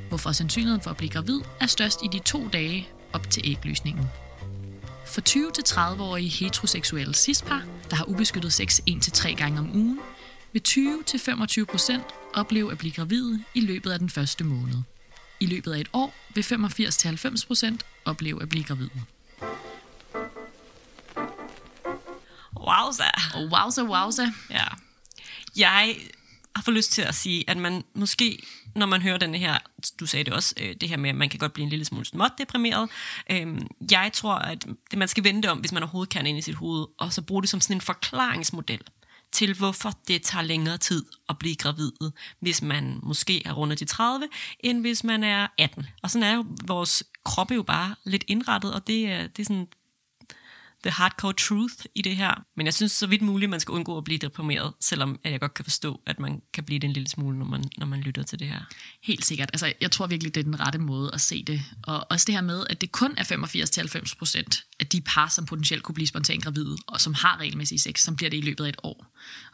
hvorfor 0.08 0.32
sandsynligheden 0.32 0.82
for 0.82 0.90
at 0.90 0.98
blive 0.98 1.10
gravid 1.10 1.42
er 1.60 1.66
størst 1.66 2.00
i 2.04 2.08
de 2.12 2.20
2 2.20 2.48
dage 2.48 2.90
op 3.14 3.30
til 3.30 3.42
ægløsningen. 3.46 4.06
For 5.06 5.22
20-30-årige 5.30 6.30
heteroseksuelle 6.30 7.14
cispar, 7.14 7.64
der 7.90 7.96
har 7.96 8.06
ubeskyttet 8.10 8.54
sex 8.54 8.80
1-3 8.90 9.36
gange 9.36 9.60
om 9.60 9.76
ugen, 9.76 10.00
vil 10.52 10.62
20-25% 10.68 11.94
opleve 12.34 12.72
at 12.72 12.78
blive 12.78 12.94
gravide 12.94 13.44
i 13.54 13.62
løbet 13.62 13.92
af 13.92 14.00
den 14.00 14.10
første 14.10 14.44
måned. 14.44 14.78
I 15.40 15.46
løbet 15.46 15.74
af 15.74 15.80
et 15.80 15.90
år 15.94 16.14
vil 16.36 16.42
85-90% 16.42 17.78
opleve 18.06 18.42
at 18.42 18.50
blive 18.50 18.64
gravide. 18.64 18.90
Wow, 22.58 22.92
så. 22.92 23.04
Og 23.36 23.46
wowza, 23.46 23.84
wowza. 23.84 24.32
Ja. 24.50 24.64
Jeg 25.56 25.96
har 26.56 26.64
fået 26.64 26.78
lyst 26.78 26.92
til 26.92 27.02
at 27.02 27.16
sige, 27.16 27.50
at 27.50 27.58
man 27.58 27.84
måske, 27.94 28.44
når 28.76 28.86
man 28.86 29.02
hører 29.02 29.18
den 29.18 29.36
her, 29.36 29.58
du 30.00 30.06
sagde 30.06 30.24
det 30.24 30.34
også, 30.34 30.56
øh, 30.60 30.76
det 30.82 30.90
her 30.90 30.98
med, 30.98 31.10
at 31.10 31.16
man 31.16 31.30
kan 31.30 31.40
godt 31.40 31.54
blive 31.54 31.64
en 31.64 31.70
lille 31.70 31.86
smule 31.86 32.06
småt 32.06 32.32
deprimeret. 32.38 32.90
Øh, 33.32 33.48
jeg 33.92 34.10
tror, 34.14 34.34
at 34.34 34.66
det 34.92 35.00
man 35.00 35.08
skal 35.08 35.24
vente 35.24 35.52
om, 35.52 35.58
hvis 35.58 35.72
man 35.72 35.84
overhovedet 35.84 36.14
kan 36.14 36.26
ind 36.26 36.38
i 36.38 36.42
sit 36.42 36.56
hoved, 36.56 36.88
og 36.98 37.14
så 37.14 37.22
bruge 37.22 37.42
det 37.42 37.50
som 37.50 37.62
sådan 37.62 37.78
en 37.78 37.82
forklaringsmodel 37.82 38.82
til, 39.32 39.54
hvorfor 39.58 39.92
det 40.08 40.22
tager 40.22 40.44
længere 40.44 40.78
tid 40.78 41.06
at 41.30 41.38
blive 41.38 41.56
gravid, 41.56 41.92
hvis 42.40 42.62
man 42.62 43.00
måske 43.04 43.48
er 43.48 43.54
rundet 43.54 43.80
de 43.80 43.86
30, 43.86 44.28
end 44.60 44.82
hvis 44.82 45.04
man 45.04 45.24
er 45.24 45.48
18. 45.58 45.86
Og 46.04 46.12
sådan 46.12 46.28
er 46.28 46.36
jo 46.36 46.46
vores 46.66 47.04
krop 47.24 47.52
jo 47.52 47.64
bare 47.64 47.96
lidt 48.04 48.24
indrettet, 48.28 48.74
og 48.74 48.88
det 48.88 49.06
er, 49.06 49.28
det 49.28 49.40
er 49.40 49.46
sådan 49.46 49.68
the 50.84 50.92
hardcore 50.92 51.34
truth 51.34 51.86
i 51.96 52.02
det 52.02 52.16
her. 52.16 52.44
Men 52.58 52.66
jeg 52.66 52.74
synes 52.74 52.92
så 52.92 53.08
vidt 53.08 53.22
muligt, 53.22 53.50
man 53.50 53.60
skal 53.60 53.72
undgå 53.72 53.98
at 53.98 54.04
blive 54.04 54.18
deprimeret, 54.18 54.74
selvom 54.80 55.20
at 55.24 55.32
jeg 55.32 55.40
godt 55.40 55.54
kan 55.54 55.66
forstå, 55.66 56.02
at 56.08 56.20
man 56.20 56.42
kan 56.54 56.64
blive 56.64 56.80
det 56.80 56.88
en 56.88 56.94
lille 56.94 57.10
smule, 57.10 57.40
når 57.40 57.46
man, 57.46 57.64
når 57.78 57.86
man 57.86 58.00
lytter 58.00 58.24
til 58.24 58.40
det 58.40 58.48
her. 58.48 58.60
Helt 59.04 59.26
sikkert. 59.26 59.50
Altså, 59.54 59.74
jeg 59.82 59.92
tror 59.92 60.08
virkelig, 60.08 60.36
det 60.36 60.42
er 60.42 60.46
den 60.46 60.60
rette 60.60 60.80
måde 60.80 61.12
at 61.14 61.22
se 61.22 61.44
det. 61.44 61.62
Og 61.84 62.08
også 62.10 62.26
det 62.26 62.36
her 62.36 62.42
med, 62.42 62.64
at 62.70 62.82
det 62.82 62.92
kun 62.92 63.14
er 63.18 63.24
85-90% 63.24 64.76
af 64.80 64.88
de 64.88 65.02
par, 65.02 65.28
som 65.28 65.46
potentielt 65.46 65.84
kunne 65.84 65.96
blive 65.96 66.08
spontant 66.08 66.44
gravide, 66.44 66.78
og 66.88 67.02
som 67.02 67.14
har 67.14 67.38
regelmæssig 67.40 67.82
sex, 67.82 68.02
som 68.02 68.16
bliver 68.16 68.30
det 68.30 68.38
i 68.38 68.42
løbet 68.42 68.66
af 68.66 68.70
et 68.70 68.78
år. 68.84 69.06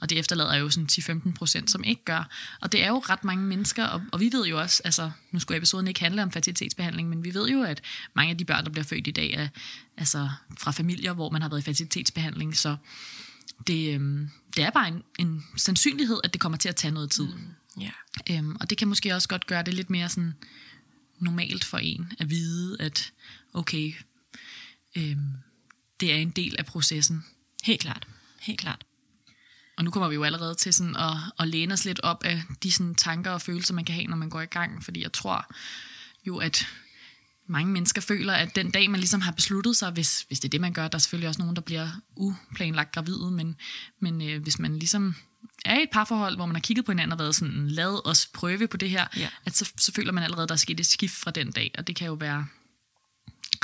Og 0.01 0.09
det 0.09 0.19
efterlader 0.19 0.55
jo 0.55 0.69
sådan 0.69 0.87
10-15%, 0.91 1.67
som 1.67 1.83
ikke 1.83 2.05
gør. 2.05 2.29
Og 2.61 2.71
det 2.71 2.83
er 2.83 2.87
jo 2.87 2.99
ret 2.99 3.23
mange 3.23 3.43
mennesker, 3.43 3.85
og, 3.85 4.01
og 4.11 4.19
vi 4.19 4.29
ved 4.31 4.45
jo 4.45 4.59
også, 4.59 4.81
altså 4.85 5.11
nu 5.31 5.39
skulle 5.39 5.57
episoden 5.57 5.87
ikke 5.87 5.99
handle 5.99 6.23
om 6.23 6.31
fertilitetsbehandling, 6.31 7.09
men 7.09 7.23
vi 7.23 7.33
ved 7.33 7.49
jo, 7.49 7.63
at 7.63 7.81
mange 8.15 8.31
af 8.31 8.37
de 8.37 8.45
børn, 8.45 8.63
der 8.63 8.71
bliver 8.71 8.85
født 8.85 9.07
i 9.07 9.11
dag, 9.11 9.33
er 9.33 9.47
altså 9.97 10.29
fra 10.59 10.71
familier, 10.71 11.13
hvor 11.17 11.29
man 11.29 11.41
har 11.41 11.49
været 11.49 11.61
i 11.61 11.63
fertilitetsbehandling, 11.63 12.57
så 12.57 12.77
det, 13.67 13.93
øhm, 13.93 14.29
det 14.55 14.63
er 14.63 14.69
bare 14.69 14.87
en, 14.87 15.03
en 15.19 15.43
sandsynlighed, 15.57 16.19
at 16.23 16.33
det 16.33 16.41
kommer 16.41 16.57
til 16.57 16.69
at 16.69 16.75
tage 16.75 16.91
noget 16.91 17.11
tid. 17.11 17.27
Mm. 17.27 17.81
Ja. 17.81 17.91
Øhm, 18.29 18.55
og 18.59 18.69
det 18.69 18.77
kan 18.77 18.87
måske 18.87 19.15
også 19.15 19.27
godt 19.27 19.47
gøre 19.47 19.63
det 19.63 19.73
lidt 19.73 19.89
mere 19.89 20.09
sådan 20.09 20.33
normalt 21.19 21.63
for 21.63 21.77
en 21.77 22.13
at 22.19 22.29
vide, 22.29 22.77
at 22.81 23.11
okay, 23.53 23.93
øhm, 24.95 25.33
det 25.99 26.13
er 26.13 26.17
en 26.17 26.29
del 26.29 26.55
af 26.59 26.65
processen. 26.65 27.25
Helt 27.63 27.81
klart. 27.81 28.07
Helt 28.41 28.59
klart. 28.59 28.83
Og 29.77 29.83
nu 29.83 29.91
kommer 29.91 30.09
vi 30.09 30.15
jo 30.15 30.23
allerede 30.23 30.55
til 30.55 30.73
sådan 30.73 30.95
at, 30.95 31.17
at 31.39 31.47
læne 31.47 31.73
os 31.73 31.85
lidt 31.85 31.99
op 31.99 32.23
af 32.23 32.43
de 32.63 32.71
sådan 32.71 32.95
tanker 32.95 33.31
og 33.31 33.41
følelser, 33.41 33.73
man 33.73 33.85
kan 33.85 33.95
have, 33.95 34.07
når 34.07 34.17
man 34.17 34.29
går 34.29 34.41
i 34.41 34.45
gang. 34.45 34.83
Fordi 34.83 35.01
jeg 35.01 35.13
tror 35.13 35.55
jo, 36.27 36.37
at 36.37 36.67
mange 37.47 37.71
mennesker 37.71 38.01
føler, 38.01 38.33
at 38.33 38.55
den 38.55 38.71
dag, 38.71 38.89
man 38.89 38.99
ligesom 38.99 39.21
har 39.21 39.31
besluttet 39.31 39.77
sig, 39.77 39.91
hvis, 39.91 40.21
hvis 40.27 40.39
det 40.39 40.47
er 40.47 40.49
det, 40.49 40.61
man 40.61 40.73
gør, 40.73 40.87
der 40.87 40.95
er 40.95 40.99
selvfølgelig 40.99 41.27
også 41.27 41.41
nogen, 41.41 41.55
der 41.55 41.61
bliver 41.61 41.89
uplanlagt 42.15 42.91
gravide, 42.91 43.31
men, 43.31 43.55
men 43.99 44.29
øh, 44.29 44.43
hvis 44.43 44.59
man 44.59 44.79
ligesom 44.79 45.15
er 45.65 45.79
i 45.79 45.83
et 45.83 45.89
parforhold, 45.91 46.35
hvor 46.35 46.45
man 46.45 46.55
har 46.55 46.61
kigget 46.61 46.85
på 46.85 46.91
hinanden 46.91 47.11
og 47.11 47.19
været 47.19 47.35
sådan, 47.35 47.67
lad 47.67 48.07
os 48.07 48.25
prøve 48.33 48.67
på 48.67 48.77
det 48.77 48.89
her, 48.89 49.07
Ja. 49.17 49.29
at 49.45 49.57
så, 49.57 49.71
så 49.77 49.91
føler 49.93 50.11
man 50.11 50.23
allerede, 50.23 50.47
der 50.47 50.53
er 50.53 50.57
sket 50.57 50.79
et 50.79 50.87
skift 50.87 51.15
fra 51.15 51.31
den 51.31 51.51
dag, 51.51 51.71
og 51.77 51.87
det 51.87 51.95
kan 51.95 52.07
jo 52.07 52.13
være 52.13 52.47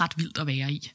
ret 0.02 0.12
vildt 0.18 0.38
at 0.38 0.48
være 0.48 0.74
i. 0.74 0.92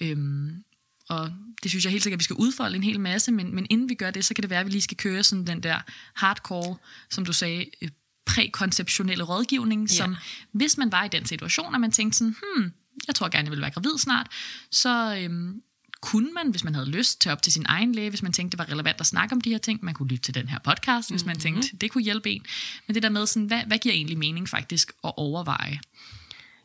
Øhm, 0.00 0.64
og 1.08 1.32
det 1.62 1.70
synes 1.70 1.84
jeg 1.84 1.90
helt 1.90 2.02
sikkert, 2.02 2.16
at 2.16 2.20
vi 2.20 2.24
skal 2.24 2.36
udfolde 2.36 2.76
en 2.76 2.82
hel 2.82 3.00
masse, 3.00 3.32
men, 3.32 3.54
men 3.54 3.66
inden 3.70 3.88
vi 3.88 3.94
gør 3.94 4.10
det, 4.10 4.24
så 4.24 4.34
kan 4.34 4.42
det 4.42 4.50
være, 4.50 4.60
at 4.60 4.66
vi 4.66 4.70
lige 4.70 4.82
skal 4.82 4.96
køre 4.96 5.22
sådan 5.22 5.46
den 5.46 5.62
der 5.62 5.80
hardcore, 6.14 6.76
som 7.10 7.24
du 7.24 7.32
sagde, 7.32 7.66
øh, 7.82 7.88
prækonceptionelle 8.26 9.24
rådgivning, 9.24 9.90
Ja. 9.90 9.96
som 9.96 10.16
hvis 10.52 10.76
man 10.78 10.92
var 10.92 11.04
i 11.04 11.08
den 11.08 11.26
situation, 11.26 11.74
og 11.74 11.80
man 11.80 11.92
tænkte 11.92 12.18
sådan, 12.18 12.36
hmm, 12.56 12.72
jeg 13.06 13.14
tror 13.14 13.28
gerne, 13.28 13.44
jeg 13.44 13.52
vil 13.52 13.60
være 13.60 13.70
gravid 13.70 13.98
snart, 13.98 14.26
så 14.70 15.16
øhm, 15.20 15.60
kunne 16.02 16.32
man, 16.32 16.50
hvis 16.50 16.64
man 16.64 16.74
havde 16.74 16.90
lyst, 16.90 17.20
tage 17.20 17.32
op 17.32 17.42
til 17.42 17.52
sin 17.52 17.64
egen 17.68 17.94
læge, 17.94 18.10
hvis 18.10 18.22
man 18.22 18.32
tænkte, 18.32 18.56
det 18.56 18.66
var 18.66 18.72
relevant 18.72 19.00
at 19.00 19.06
snakke 19.06 19.32
om 19.34 19.40
de 19.40 19.50
her 19.50 19.58
ting. 19.58 19.78
Man 19.84 19.94
kunne 19.94 20.08
lytte 20.08 20.22
til 20.22 20.34
den 20.34 20.48
her 20.48 20.58
podcast, 20.64 21.10
hvis 21.10 21.24
man 21.24 21.38
tænkte, 21.38 21.76
det 21.76 21.90
kunne 21.90 22.04
hjælpe 22.04 22.30
en. 22.30 22.42
Men 22.86 22.94
det 22.94 23.02
der 23.02 23.08
med, 23.08 23.26
sådan, 23.26 23.46
hvad, 23.46 23.60
hvad 23.66 23.78
giver 23.78 23.94
egentlig 23.94 24.18
mening 24.18 24.48
faktisk 24.48 24.92
at 25.04 25.12
overveje? 25.16 25.80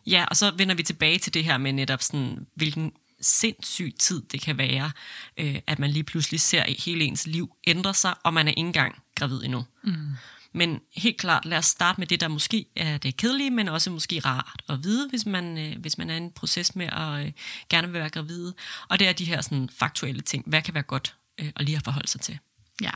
Ja, 0.08 0.26
og 0.26 0.38
så 0.38 0.52
vender 0.58 0.76
vi 0.76 0.84
tilbage 0.84 1.20
til 1.20 1.34
det 1.34 1.44
her 1.44 1.58
med 1.58 1.74
netop 1.74 2.02
sådan, 2.02 2.48
hvilken 2.56 2.92
sindssyg 3.22 3.94
tid 4.00 4.22
det 4.32 4.42
kan 4.42 4.58
være, 4.58 4.92
øh, 5.38 5.56
at 5.68 5.80
man 5.80 5.90
lige 5.90 6.04
pludselig 6.04 6.40
ser 6.42 6.64
hele 6.86 7.04
ens 7.04 7.28
liv 7.28 7.56
ændre 7.68 7.94
sig, 7.94 8.14
og 8.24 8.34
man 8.34 8.48
er 8.48 8.52
ikke 8.52 8.60
engang 8.60 8.96
gravid 9.16 9.44
endnu. 9.44 9.66
Mm. 9.84 10.08
Men 10.54 10.80
helt 10.96 11.18
klart, 11.18 11.46
lad 11.46 11.58
os 11.58 11.66
starte 11.66 12.02
med 12.02 12.08
det, 12.08 12.22
der 12.22 12.28
måske 12.28 12.66
er 12.76 12.98
det 12.98 13.18
kedelige, 13.18 13.52
men 13.52 13.68
også 13.68 13.92
måske 13.92 14.20
rart 14.20 14.62
at 14.70 14.84
vide, 14.84 15.10
hvis 15.10 15.26
man, 15.26 15.58
øh, 15.58 15.80
hvis 15.80 15.98
man 15.98 16.10
er 16.10 16.14
i 16.14 16.18
en 16.18 16.32
proces 16.32 16.76
med 16.76 16.86
at 16.86 17.26
øh, 17.26 17.32
gerne 17.70 17.88
vil 17.88 18.00
være 18.00 18.10
gravid. 18.10 18.52
Og 18.90 19.00
det 19.00 19.08
er 19.08 19.14
de 19.14 19.26
her 19.26 19.42
sådan, 19.42 19.70
faktuelle 19.80 20.22
ting. 20.22 20.44
Hvad 20.48 20.62
kan 20.62 20.74
være 20.74 20.84
godt 20.84 21.16
øh, 21.40 21.52
at 21.56 21.66
lige 21.66 21.78
at 21.78 21.84
forholde 21.84 22.08
sig 22.08 22.22
til? 22.22 22.40
Ja. 22.82 22.92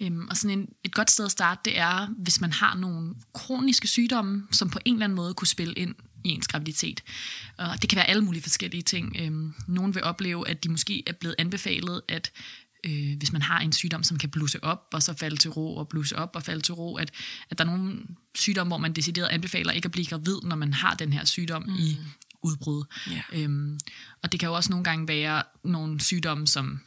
Øhm, 0.00 0.28
og 0.28 0.36
sådan 0.36 0.58
en, 0.58 0.68
et 0.84 0.94
godt 0.94 1.10
sted 1.10 1.24
at 1.24 1.30
starte, 1.30 1.60
det 1.64 1.78
er, 1.78 2.06
hvis 2.18 2.40
man 2.40 2.52
har 2.52 2.74
nogle 2.74 3.14
kroniske 3.34 3.88
sygdomme, 3.88 4.46
som 4.52 4.70
på 4.70 4.78
en 4.84 4.94
eller 4.94 5.04
anden 5.04 5.16
måde 5.16 5.34
kunne 5.34 5.48
spille 5.48 5.74
ind 5.74 5.94
i 6.24 6.28
ens 6.28 6.48
graviditet. 6.48 7.02
Og 7.56 7.82
det 7.82 7.90
kan 7.90 7.96
være 7.96 8.08
alle 8.08 8.24
mulige 8.24 8.42
forskellige 8.42 8.82
ting. 8.82 9.16
Øhm, 9.18 9.54
nogen 9.68 9.94
vil 9.94 10.04
opleve, 10.04 10.48
at 10.48 10.64
de 10.64 10.68
måske 10.68 11.02
er 11.06 11.12
blevet 11.12 11.34
anbefalet, 11.38 12.02
at 12.08 12.32
øh, 12.84 13.18
hvis 13.18 13.32
man 13.32 13.42
har 13.42 13.60
en 13.60 13.72
sygdom, 13.72 14.02
som 14.02 14.18
kan 14.18 14.30
blusse 14.30 14.64
op, 14.64 14.86
og 14.92 15.02
så 15.02 15.14
falde 15.14 15.36
til 15.36 15.50
ro, 15.50 15.76
og 15.76 15.88
blusse 15.88 16.16
op 16.16 16.30
og 16.34 16.42
falde 16.42 16.60
til 16.60 16.74
ro, 16.74 16.96
at, 16.96 17.10
at 17.50 17.58
der 17.58 17.64
er 17.64 17.68
nogle 17.68 17.98
sygdomme, 18.34 18.70
hvor 18.70 18.78
man 18.78 18.92
decideret 18.92 19.28
anbefaler 19.28 19.72
ikke 19.72 19.86
at 19.86 19.92
blive 19.92 20.06
gravid, 20.06 20.36
når 20.42 20.56
man 20.56 20.72
har 20.72 20.94
den 20.94 21.12
her 21.12 21.24
sygdom 21.24 21.62
mm. 21.62 21.74
i 21.74 21.98
udbrud. 22.42 22.84
Ja. 23.10 23.22
Øhm, 23.32 23.78
og 24.22 24.32
det 24.32 24.40
kan 24.40 24.46
jo 24.46 24.54
også 24.54 24.70
nogle 24.70 24.84
gange 24.84 25.08
være 25.08 25.42
nogle 25.64 26.00
sygdomme, 26.00 26.46
som 26.46 26.80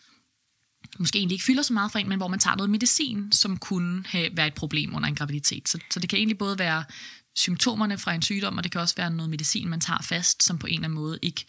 måske 0.99 1.19
egentlig 1.19 1.35
ikke 1.35 1.45
fylder 1.45 1.61
så 1.61 1.73
meget 1.73 1.91
for 1.91 1.99
en, 1.99 2.09
men 2.09 2.17
hvor 2.17 2.27
man 2.27 2.39
tager 2.39 2.55
noget 2.55 2.69
medicin, 2.69 3.31
som 3.31 3.57
kunne 3.57 4.03
have, 4.07 4.29
være 4.33 4.47
et 4.47 4.53
problem 4.53 4.95
under 4.95 5.09
en 5.09 5.15
graviditet. 5.15 5.69
Så, 5.69 5.79
så 5.91 5.99
det 5.99 6.09
kan 6.09 6.17
egentlig 6.17 6.37
både 6.37 6.59
være 6.59 6.83
symptomerne 7.37 7.97
fra 7.97 8.13
en 8.13 8.21
sygdom, 8.21 8.57
og 8.57 8.63
det 8.63 8.71
kan 8.71 8.81
også 8.81 8.95
være 8.95 9.09
noget 9.09 9.29
medicin, 9.29 9.69
man 9.69 9.81
tager 9.81 10.01
fast, 10.01 10.43
som 10.43 10.57
på 10.57 10.67
en 10.67 10.73
eller 10.73 10.87
anden 10.87 10.99
måde 10.99 11.19
ikke 11.21 11.45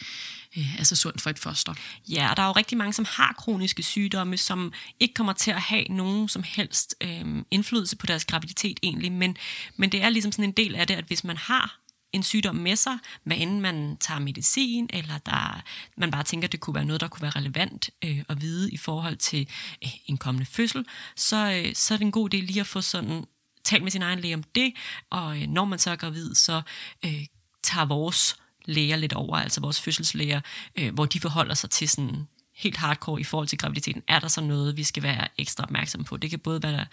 øh, 0.57 0.80
er 0.80 0.85
så 0.85 0.97
sundt 0.97 1.21
for 1.21 1.30
et 1.30 1.38
foster. 1.38 1.75
Ja, 2.09 2.30
og 2.30 2.37
der 2.37 2.42
er 2.42 2.47
jo 2.47 2.52
rigtig 2.52 2.78
mange, 2.78 2.92
som 2.92 3.07
har 3.09 3.33
kroniske 3.38 3.83
sygdomme, 3.83 4.37
som 4.37 4.73
ikke 5.00 5.14
kommer 5.14 5.33
til 5.33 5.50
at 5.50 5.61
have 5.61 5.85
nogen 5.85 6.28
som 6.28 6.42
helst 6.42 6.95
øh, 7.00 7.25
indflydelse 7.50 7.97
på 7.97 8.07
deres 8.07 8.25
graviditet 8.25 8.80
egentlig, 8.83 9.12
men, 9.12 9.37
men 9.76 9.92
det 9.92 10.02
er 10.02 10.09
ligesom 10.09 10.33
sådan 10.33 10.45
en 10.45 10.52
del 10.52 10.75
af 10.75 10.87
det, 10.87 10.95
at 10.95 11.04
hvis 11.04 11.25
man 11.25 11.37
har 11.37 11.80
en 12.12 12.23
sygdom 12.23 12.57
med 12.57 12.76
sig, 12.76 12.99
hvad 13.25 13.37
end 13.37 13.61
man 13.61 13.97
tager 14.00 14.21
medicin, 14.21 14.90
eller 14.92 15.18
der, 15.18 15.62
man 15.97 16.11
bare 16.11 16.23
tænker, 16.23 16.49
at 16.49 16.52
det 16.52 16.61
kunne 16.61 16.75
være 16.75 16.85
noget, 16.85 17.00
der 17.00 17.09
kunne 17.09 17.23
være 17.23 17.30
relevant 17.37 17.90
øh, 18.04 18.25
at 18.28 18.40
vide 18.40 18.71
i 18.71 18.76
forhold 18.76 19.16
til 19.16 19.49
øh, 19.85 19.90
en 20.07 20.16
kommende 20.16 20.47
fødsel, 20.47 20.85
så, 21.16 21.62
øh, 21.64 21.75
så 21.75 21.95
er 21.95 21.99
det 21.99 22.04
en 22.04 22.12
god 22.12 22.35
idé 22.35 22.37
lige 22.37 22.61
at 22.61 22.66
få 22.66 22.80
sådan 22.80 23.25
talt 23.68 23.82
med 23.82 23.90
sin 23.90 24.02
egen 24.02 24.20
læge 24.20 24.34
om 24.34 24.42
det, 24.42 24.72
og 25.10 25.42
øh, 25.42 25.46
når 25.48 25.64
man 25.64 25.78
så 25.78 25.90
er 25.90 25.96
gravid, 25.96 26.34
så 26.34 26.62
øh, 27.04 27.26
tager 27.62 27.87
vores 27.87 28.37
læger 28.64 28.96
lidt 28.96 29.12
over, 29.12 29.37
altså 29.37 29.60
vores 29.60 29.80
fødselslæger, 29.80 30.40
øh, 30.78 30.94
hvor 30.94 31.06
de 31.06 31.20
forholder 31.20 31.54
sig 31.54 31.70
til 31.70 31.88
sådan 31.88 32.26
helt 32.56 32.76
hardcore 32.76 33.20
i 33.20 33.25
forhold 33.25 33.48
til 33.48 33.58
graviditeten. 33.58 34.02
Er 34.08 34.18
der 34.18 34.28
så 34.28 34.40
noget, 34.40 34.76
vi 34.76 34.84
skal 34.84 35.02
være 35.02 35.28
ekstra 35.38 35.64
opmærksom 35.64 36.04
på? 36.04 36.16
Det 36.16 36.30
kan 36.30 36.38
både 36.38 36.62
være, 36.62 36.87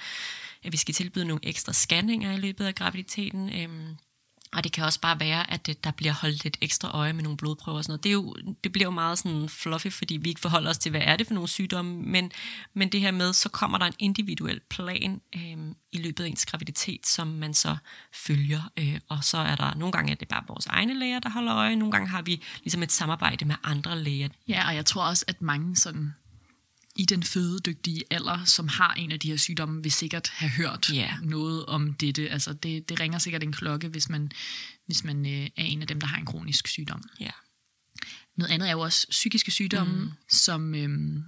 at 0.63 0.71
vi 0.71 0.77
skal 0.77 0.93
tilbyde 0.93 1.25
nogle 1.25 1.45
ekstra 1.45 1.73
scanninger 1.73 2.33
i 2.33 2.37
løbet 2.37 2.65
af 2.65 2.75
graviditeten, 2.75 3.49
øh, 3.49 3.95
og 4.55 4.63
det 4.63 4.71
kan 4.71 4.83
også 4.83 4.99
bare 4.99 5.19
være, 5.19 5.51
at 5.51 5.65
det, 5.65 5.83
der 5.83 5.91
bliver 5.91 6.13
holdt 6.13 6.43
lidt 6.43 6.57
ekstra 6.61 6.91
øje 6.97 7.13
med 7.13 7.23
nogle 7.23 7.37
blodprøver 7.37 7.77
og 7.77 7.83
sådan 7.83 7.91
noget. 7.91 8.03
Det, 8.03 8.09
er 8.09 8.13
jo, 8.13 8.35
det 8.63 8.71
bliver 8.71 8.85
jo 8.85 8.91
meget 8.91 9.17
sådan 9.17 9.49
fluffy, 9.49 9.87
fordi 9.87 10.17
vi 10.17 10.29
ikke 10.29 10.41
forholder 10.41 10.69
os 10.69 10.77
til, 10.77 10.89
hvad 10.89 11.01
er 11.03 11.15
det 11.15 11.27
for 11.27 11.33
nogle 11.33 11.49
sygdomme. 11.49 12.01
Men, 12.01 12.31
men 12.73 12.89
det 12.91 13.01
her 13.01 13.11
med, 13.11 13.33
så 13.33 13.49
kommer 13.49 13.77
der 13.77 13.85
en 13.85 13.93
individuel 13.99 14.59
plan 14.69 15.21
øh, 15.35 15.57
i 15.91 15.97
løbet 15.97 16.23
af 16.23 16.27
ens 16.27 16.45
graviditet, 16.45 17.07
som 17.07 17.27
man 17.27 17.53
så 17.53 17.77
følger. 18.13 18.71
Øh, 18.77 18.99
og 19.09 19.23
så 19.23 19.37
er 19.37 19.55
der 19.55 19.75
nogle 19.75 19.91
gange, 19.91 20.11
at 20.11 20.19
det 20.19 20.25
er 20.25 20.35
bare 20.35 20.43
vores 20.47 20.65
egne 20.65 20.99
læger, 20.99 21.19
der 21.19 21.29
holder 21.29 21.55
øje. 21.55 21.75
Nogle 21.75 21.91
gange 21.91 22.07
har 22.07 22.21
vi 22.21 22.43
ligesom 22.63 22.83
et 22.83 22.91
samarbejde 22.91 23.45
med 23.45 23.55
andre 23.63 23.99
læger. 23.99 24.29
Ja, 24.47 24.67
og 24.67 24.75
jeg 24.75 24.85
tror 24.85 25.03
også, 25.03 25.25
at 25.27 25.41
mange 25.41 25.75
sådan 25.75 26.13
i 26.95 27.05
den 27.05 27.23
fødedygtige 27.23 28.03
alder, 28.09 28.43
som 28.45 28.67
har 28.67 28.93
en 28.93 29.11
af 29.11 29.19
de 29.19 29.29
her 29.29 29.37
sygdomme, 29.37 29.83
vil 29.83 29.91
sikkert 29.91 30.27
have 30.27 30.49
hørt 30.49 30.89
Ja. 30.93 31.13
noget 31.23 31.65
om 31.65 31.93
dette. 31.93 32.29
Altså 32.29 32.53
det, 32.53 32.89
det 32.89 32.99
ringer 32.99 33.19
sikkert 33.19 33.43
en 33.43 33.51
klokke, 33.53 33.87
hvis 33.87 34.09
man, 34.09 34.31
hvis 34.85 35.03
man 35.03 35.25
øh, 35.25 35.45
er 35.45 35.63
en 35.63 35.81
af 35.81 35.87
dem, 35.87 35.99
der 35.99 36.07
har 36.07 36.17
en 36.17 36.25
kronisk 36.25 36.67
sygdom. 36.67 37.03
Ja. 37.19 37.31
Noget 38.35 38.51
andet 38.51 38.67
er 38.67 38.71
jo 38.71 38.79
også 38.79 39.07
psykiske 39.09 39.51
sygdomme, 39.51 39.93
mm. 40.03 40.11
som 40.29 40.75
øhm, 40.75 41.23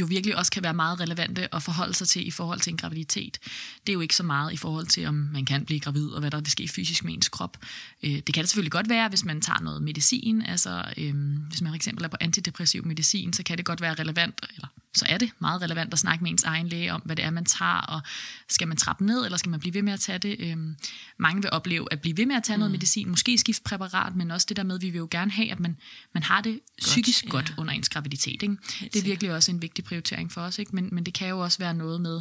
jo 0.00 0.06
virkelig 0.06 0.36
også 0.36 0.52
kan 0.52 0.62
være 0.62 0.74
meget 0.74 1.00
relevante 1.00 1.54
at 1.54 1.62
forholde 1.62 1.94
sig 1.94 2.08
til 2.08 2.26
i 2.26 2.30
forhold 2.30 2.60
til 2.60 2.70
en 2.70 2.76
graviditet. 2.76 3.38
Det 3.86 3.92
er 3.92 3.94
jo 3.94 4.00
ikke 4.00 4.16
så 4.16 4.22
meget 4.22 4.52
i 4.52 4.56
forhold 4.56 4.86
til, 4.86 5.06
om 5.06 5.14
man 5.14 5.44
kan 5.44 5.64
blive 5.64 5.80
gravid, 5.80 6.08
og 6.08 6.20
hvad 6.20 6.30
der 6.30 6.40
vil 6.40 6.50
ske 6.50 6.68
fysisk 6.68 7.04
med 7.04 7.14
ens 7.14 7.28
krop. 7.28 7.56
Øh, 8.02 8.10
det 8.10 8.34
kan 8.34 8.42
det 8.42 8.48
selvfølgelig 8.48 8.72
godt 8.72 8.88
være, 8.88 9.08
hvis 9.08 9.24
man 9.24 9.40
tager 9.40 9.60
noget 9.60 9.82
medicin. 9.82 10.42
Altså, 10.42 10.84
øhm, 10.96 11.36
hvis 11.48 11.62
man 11.62 11.70
for 11.70 11.76
eksempel 11.76 12.04
er 12.04 12.08
på 12.08 12.16
antidepressiv 12.20 12.86
medicin, 12.86 13.32
så 13.32 13.42
kan 13.42 13.58
det 13.58 13.64
godt 13.64 13.80
være 13.80 13.94
relevant, 13.94 14.46
eller 14.54 14.68
så 14.94 15.06
er 15.08 15.18
det 15.18 15.30
meget 15.38 15.62
relevant 15.62 15.92
at 15.92 15.98
snakke 15.98 16.24
med 16.24 16.30
ens 16.30 16.44
egen 16.44 16.68
læge 16.68 16.92
om, 16.92 17.02
hvad 17.04 17.16
det 17.16 17.24
er, 17.24 17.30
man 17.30 17.44
tager, 17.44 17.80
og 17.80 18.00
skal 18.48 18.68
man 18.68 18.76
trappe 18.76 19.06
ned, 19.06 19.24
eller 19.24 19.38
skal 19.38 19.50
man 19.50 19.60
blive 19.60 19.74
ved 19.74 19.82
med 19.82 19.92
at 19.92 20.00
tage 20.00 20.18
det? 20.18 20.36
Øhm, 20.38 20.76
mange 21.18 21.42
vil 21.42 21.50
opleve 21.50 21.88
at 21.90 22.00
blive 22.00 22.16
ved 22.16 22.26
med 22.26 22.36
at 22.36 22.42
tage 22.42 22.56
mm. 22.56 22.58
noget 22.58 22.70
medicin, 22.70 23.08
måske 23.08 23.38
skifte 23.38 23.62
præparat, 23.62 24.16
men 24.16 24.30
også 24.30 24.46
det 24.48 24.56
der 24.56 24.62
med, 24.62 24.74
at 24.74 24.82
vi 24.82 24.90
vil 24.90 24.98
jo 24.98 25.08
gerne 25.10 25.30
have, 25.30 25.50
at 25.50 25.60
man, 25.60 25.76
man 26.12 26.22
har 26.22 26.40
det 26.40 26.52
godt, 26.52 26.78
psykisk 26.78 27.24
ja. 27.24 27.30
godt 27.30 27.54
under 27.58 27.72
ens 27.72 27.88
graviditet. 27.88 28.42
Ikke? 28.42 28.56
Det 28.80 28.96
er 28.96 29.02
virkelig 29.02 29.34
også 29.34 29.50
en 29.50 29.62
vigtig 29.62 29.79
prioritering 29.82 30.32
for 30.32 30.40
os, 30.40 30.58
ikke? 30.58 30.74
Men, 30.74 30.88
men 30.92 31.04
det 31.04 31.14
kan 31.14 31.28
jo 31.28 31.38
også 31.38 31.58
være 31.58 31.74
noget 31.74 32.00
med, 32.00 32.20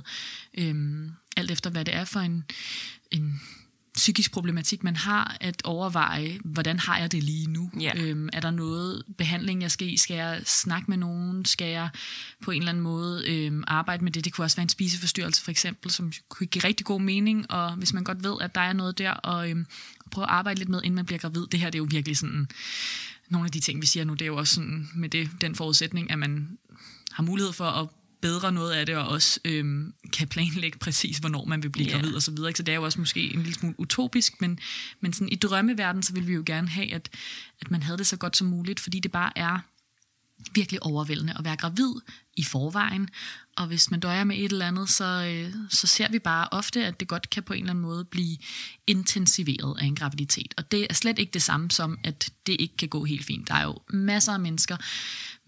øhm, 0.58 1.12
alt 1.38 1.52
efter 1.52 1.70
hvad 1.70 1.86
det 1.86 1.96
er 1.96 2.06
for 2.06 2.20
en, 2.20 2.44
en 3.12 3.42
psykisk 3.94 4.32
problematik, 4.32 4.84
man 4.84 4.96
har, 4.96 5.38
at 5.42 5.62
overveje, 5.64 6.40
hvordan 6.46 6.80
har 6.80 6.98
jeg 6.98 7.12
det 7.12 7.24
lige 7.24 7.48
nu? 7.48 7.72
Ja. 7.80 7.92
Øhm, 7.96 8.30
er 8.34 8.40
der 8.40 8.52
noget 8.52 9.04
behandling, 9.18 9.62
jeg 9.62 9.72
skal 9.72 9.88
i? 9.88 9.98
Skal 9.98 10.16
jeg 10.16 10.42
snakke 10.46 10.86
med 10.92 10.98
nogen? 10.98 11.46
Skal 11.46 11.68
jeg 11.68 11.90
på 12.44 12.52
en 12.52 12.62
eller 12.62 12.70
anden 12.70 12.84
måde 12.84 13.24
øhm, 13.28 13.64
arbejde 13.68 14.04
med 14.04 14.12
det? 14.12 14.26
Det 14.26 14.34
kunne 14.34 14.46
også 14.46 14.58
være 14.58 14.64
en 14.64 14.70
spiseforstyrrelse 14.70 15.42
for 15.42 15.52
eksempel, 15.52 15.92
som 15.92 16.12
kunne 16.30 16.48
give 16.48 16.64
rigtig 16.64 16.86
god 16.86 17.02
mening, 17.02 17.52
og 17.52 17.76
hvis 17.76 17.94
man 17.94 18.04
godt 18.04 18.24
ved, 18.24 18.36
at 18.42 18.56
der 18.56 18.62
er 18.62 18.74
noget 18.74 18.98
der, 18.98 19.12
og 19.12 19.50
øhm, 19.50 19.66
prøve 20.12 20.26
at 20.26 20.32
arbejde 20.32 20.60
lidt 20.60 20.70
med, 20.70 20.82
inden 20.84 20.96
man 20.96 21.06
bliver 21.06 21.20
gravid. 21.20 21.48
Det 21.52 21.60
her 21.60 21.70
det 21.70 21.76
er 21.76 21.84
jo 21.84 21.88
virkelig 21.90 22.18
sådan, 22.18 22.48
nogle 23.30 23.46
af 23.46 23.52
de 23.52 23.60
ting, 23.60 23.82
vi 23.82 23.86
siger 23.86 24.04
nu, 24.04 24.14
det 24.14 24.22
er 24.22 24.26
jo 24.26 24.38
også 24.38 24.56
sådan, 24.56 24.90
med 24.96 25.10
det, 25.10 25.30
den 25.42 25.56
forudsætning, 25.56 26.12
at 26.12 26.20
man 26.20 26.58
har 27.20 27.26
mulighed 27.26 27.54
for 27.54 27.66
at 27.66 27.88
bedre 28.22 28.52
noget 28.52 28.72
af 28.72 28.86
det, 28.86 28.96
og 28.96 29.08
også 29.08 29.40
øhm, 29.46 29.94
kan 30.14 30.28
planlægge 30.28 30.80
præcis, 30.80 31.18
hvornår 31.18 31.46
man 31.46 31.64
vil 31.64 31.70
blive 31.70 31.88
yeah. 31.88 32.00
gravid 32.00 32.16
og 32.16 32.22
så 32.22 32.32
videre. 32.32 32.50
ikke? 32.50 32.58
Så 32.58 32.64
det 32.64 32.72
er 32.72 32.76
jo 32.76 32.84
også 32.84 33.00
måske 33.00 33.34
en 33.34 33.44
lille 33.44 33.54
smule 33.54 33.80
utopisk, 33.80 34.42
men, 34.42 34.60
men 35.00 35.14
sådan 35.14 35.30
i 35.30 35.36
drømmeverden, 35.36 36.04
så 36.04 36.14
vil 36.14 36.28
vi 36.28 36.34
jo 36.34 36.44
gerne 36.46 36.70
have, 36.70 36.94
at, 36.94 37.10
at 37.62 37.72
man 37.72 37.84
havde 37.84 37.98
det 37.98 38.08
så 38.08 38.18
godt 38.18 38.38
som 38.38 38.48
muligt, 38.48 38.80
fordi 38.80 39.00
det 39.00 39.12
bare 39.12 39.32
er 39.36 39.60
virkelig 40.54 40.84
overvældende 40.84 41.34
at 41.40 41.46
være 41.46 41.56
gravid 41.56 41.94
i 42.38 42.44
forvejen. 42.44 43.10
Og 43.58 43.68
hvis 43.68 43.92
man 43.92 44.00
døjer 44.00 44.24
med 44.24 44.38
et 44.38 44.52
eller 44.52 44.68
andet, 44.68 44.90
så, 44.90 45.06
øh, 45.06 45.54
så 45.70 45.88
ser 45.88 46.12
vi 46.12 46.20
bare 46.20 46.48
ofte, 46.52 46.86
at 46.86 47.00
det 47.00 47.08
godt 47.08 47.30
kan 47.30 47.44
på 47.44 47.54
en 47.54 47.60
eller 47.60 47.70
anden 47.70 47.82
måde 47.82 48.06
blive 48.06 48.38
intensiveret 48.88 49.78
af 49.80 49.86
en 49.86 49.96
graviditet. 49.96 50.54
Og 50.58 50.72
det 50.72 50.88
er 50.90 50.94
slet 50.94 51.20
ikke 51.20 51.32
det 51.32 51.42
samme 51.42 51.72
som, 51.72 52.00
at 52.04 52.32
det 52.48 52.56
ikke 52.60 52.78
kan 52.78 52.90
gå 52.90 53.04
helt 53.04 53.26
fint. 53.26 53.48
Der 53.48 53.54
er 53.54 53.64
jo 53.64 53.80
masser 53.90 54.34
af 54.34 54.40
mennesker 54.40 54.78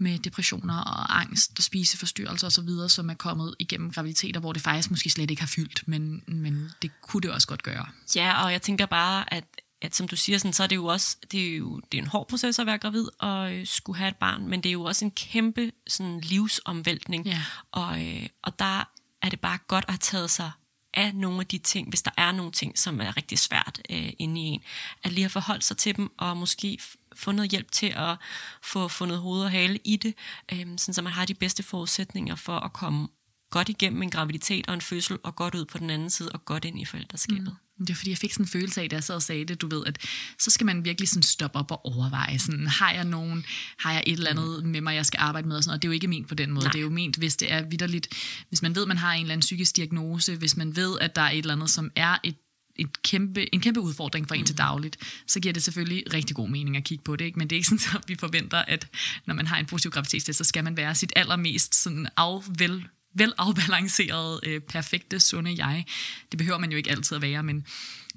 med 0.01 0.19
depressioner 0.19 0.77
og 0.77 1.19
angst 1.19 1.51
og 1.57 1.63
spiseforstyrrelser 1.63 2.47
osv., 2.47 2.69
som 2.89 3.09
er 3.09 3.13
kommet 3.13 3.55
igennem 3.59 3.91
graviditeter, 3.91 4.39
hvor 4.39 4.53
det 4.53 4.61
faktisk 4.61 4.89
måske 4.89 5.09
slet 5.09 5.31
ikke 5.31 5.41
har 5.41 5.47
fyldt, 5.55 5.87
men, 5.87 6.23
men 6.27 6.69
det 6.81 6.91
kunne 7.01 7.21
det 7.21 7.31
også 7.31 7.47
godt 7.47 7.63
gøre. 7.63 7.85
Ja, 8.15 8.43
og 8.43 8.51
jeg 8.51 8.61
tænker 8.61 8.85
bare, 8.85 9.33
at 9.33 9.43
at 9.81 9.95
som 9.95 10.07
du 10.07 10.15
siger, 10.15 10.37
sådan, 10.37 10.53
så 10.53 10.63
er 10.63 10.67
det 10.67 10.75
jo 10.75 10.85
også 10.85 11.17
det 11.31 11.53
er 11.53 11.57
jo, 11.57 11.81
det 11.91 11.97
er 11.97 12.01
en 12.01 12.07
hård 12.07 12.27
proces 12.27 12.59
at 12.59 12.65
være 12.65 12.77
gravid 12.77 13.07
og 13.19 13.53
øh, 13.53 13.67
skulle 13.67 13.97
have 13.97 14.09
et 14.09 14.15
barn, 14.15 14.47
men 14.47 14.63
det 14.63 14.69
er 14.69 14.73
jo 14.73 14.83
også 14.83 15.05
en 15.05 15.11
kæmpe 15.11 15.71
sådan, 15.87 16.19
livsomvæltning. 16.19 17.25
Ja. 17.25 17.41
Og, 17.71 18.05
øh, 18.07 18.25
og 18.41 18.59
der 18.59 18.89
er 19.21 19.29
det 19.29 19.39
bare 19.39 19.57
godt 19.67 19.85
at 19.87 19.91
have 19.91 19.97
taget 19.97 20.31
sig 20.31 20.51
af 20.93 21.15
nogle 21.15 21.39
af 21.39 21.47
de 21.47 21.57
ting, 21.57 21.89
hvis 21.89 22.01
der 22.01 22.11
er 22.17 22.31
nogle 22.31 22.51
ting, 22.51 22.79
som 22.79 23.01
er 23.01 23.17
rigtig 23.17 23.39
svært 23.39 23.81
øh, 23.89 24.09
inde 24.19 24.41
i 24.41 24.43
en, 24.43 24.61
at 25.03 25.11
lige 25.11 25.23
have 25.23 25.29
forholdt 25.29 25.63
sig 25.63 25.77
til 25.77 25.97
dem, 25.97 26.11
og 26.17 26.37
måske 26.37 26.79
f- 27.11 27.23
få 27.23 27.31
noget 27.31 27.51
hjælp 27.51 27.71
til 27.71 27.93
at 27.95 28.17
få 28.63 28.87
fundet 28.87 29.17
hoved 29.17 29.41
og 29.43 29.51
hale 29.51 29.79
i 29.85 29.95
det, 29.95 30.13
øh, 30.53 30.59
sådan 30.59 30.93
så 30.93 31.01
man 31.01 31.13
har 31.13 31.25
de 31.25 31.33
bedste 31.33 31.63
forudsætninger 31.63 32.35
for 32.35 32.59
at 32.59 32.73
komme 32.73 33.07
godt 33.51 33.69
igennem 33.69 34.01
en 34.01 34.09
graviditet 34.09 34.67
og 34.67 34.73
en 34.73 34.81
fødsel, 34.81 35.17
og 35.23 35.35
godt 35.35 35.55
ud 35.55 35.65
på 35.65 35.77
den 35.77 35.89
anden 35.89 36.09
side, 36.09 36.29
og 36.29 36.45
godt 36.45 36.65
ind 36.65 36.79
i 36.79 36.85
forældreskabet. 36.85 37.55
Mm. 37.79 37.85
Det 37.85 37.89
er 37.89 37.95
fordi, 37.95 38.09
jeg 38.09 38.17
fik 38.17 38.33
sådan 38.33 38.43
en 38.43 38.47
følelse 38.49 38.81
af, 38.81 38.89
da 38.89 38.95
jeg 38.95 39.03
sad 39.03 39.15
og 39.15 39.21
sagde 39.21 39.45
det, 39.45 39.61
du 39.61 39.67
ved, 39.67 39.83
at 39.85 39.97
så 40.39 40.51
skal 40.51 40.65
man 40.65 40.85
virkelig 40.85 41.09
sådan 41.09 41.23
stoppe 41.23 41.59
op 41.59 41.71
og 41.71 41.85
overveje, 41.85 42.39
sådan, 42.39 42.67
har 42.67 42.91
jeg 42.91 43.03
nogen, 43.03 43.45
har 43.79 43.91
jeg 43.93 44.03
et 44.07 44.13
eller 44.13 44.29
andet 44.29 44.65
med 44.65 44.81
mig, 44.81 44.95
jeg 44.95 45.05
skal 45.05 45.17
arbejde 45.17 45.47
med, 45.47 45.57
og 45.57 45.63
sådan 45.63 45.69
noget. 45.69 45.81
Det 45.81 45.87
er 45.87 45.89
jo 45.89 45.93
ikke 45.93 46.07
ment 46.07 46.27
på 46.27 46.35
den 46.35 46.51
måde. 46.51 46.63
Nej. 46.63 46.71
Det 46.71 46.79
er 46.79 46.83
jo 46.83 46.89
ment, 46.89 47.15
hvis 47.15 47.35
det 47.35 47.51
er 47.51 47.61
vidderligt, 47.61 48.07
hvis 48.49 48.61
man 48.61 48.75
ved, 48.75 48.85
man 48.85 48.97
har 48.97 49.13
en 49.13 49.21
eller 49.21 49.33
anden 49.33 49.41
psykisk 49.41 49.75
diagnose, 49.75 50.35
hvis 50.35 50.57
man 50.57 50.75
ved, 50.75 50.97
at 51.01 51.15
der 51.15 51.21
er 51.21 51.29
et 51.29 51.37
eller 51.37 51.53
andet, 51.53 51.69
som 51.69 51.91
er 51.95 52.17
et 52.23 52.35
et 52.75 53.01
kæmpe, 53.01 53.55
en 53.55 53.61
kæmpe 53.61 53.79
udfordring 53.79 54.27
for 54.27 54.35
en 54.35 54.45
til 54.45 54.57
dagligt, 54.57 54.97
så 55.27 55.39
giver 55.39 55.53
det 55.53 55.63
selvfølgelig 55.63 56.13
rigtig 56.13 56.35
god 56.35 56.49
mening 56.49 56.77
at 56.77 56.83
kigge 56.83 57.03
på 57.03 57.15
det. 57.15 57.25
Ikke? 57.25 57.39
Men 57.39 57.49
det 57.49 57.55
er 57.55 57.57
ikke 57.57 57.69
sådan, 57.77 57.97
at 57.97 58.09
vi 58.09 58.15
forventer, 58.15 58.57
at 58.57 58.87
når 59.25 59.33
man 59.33 59.47
har 59.47 59.57
en 59.57 59.65
positiv 59.65 59.91
graviditetstest, 59.91 60.37
så 60.37 60.43
skal 60.43 60.63
man 60.63 60.77
være 60.77 60.95
sit 60.95 61.13
allermest 61.15 61.75
sådan 61.75 62.07
afvel 62.17 62.83
vel 63.13 63.33
afbalanceret, 63.37 64.39
øh, 64.43 64.61
perfekte, 64.61 65.19
sunde 65.19 65.65
jeg. 65.65 65.85
Det 66.31 66.37
behøver 66.37 66.57
man 66.59 66.71
jo 66.71 66.77
ikke 66.77 66.91
altid 66.91 67.15
at 67.15 67.21
være, 67.21 67.43
men, 67.43 67.65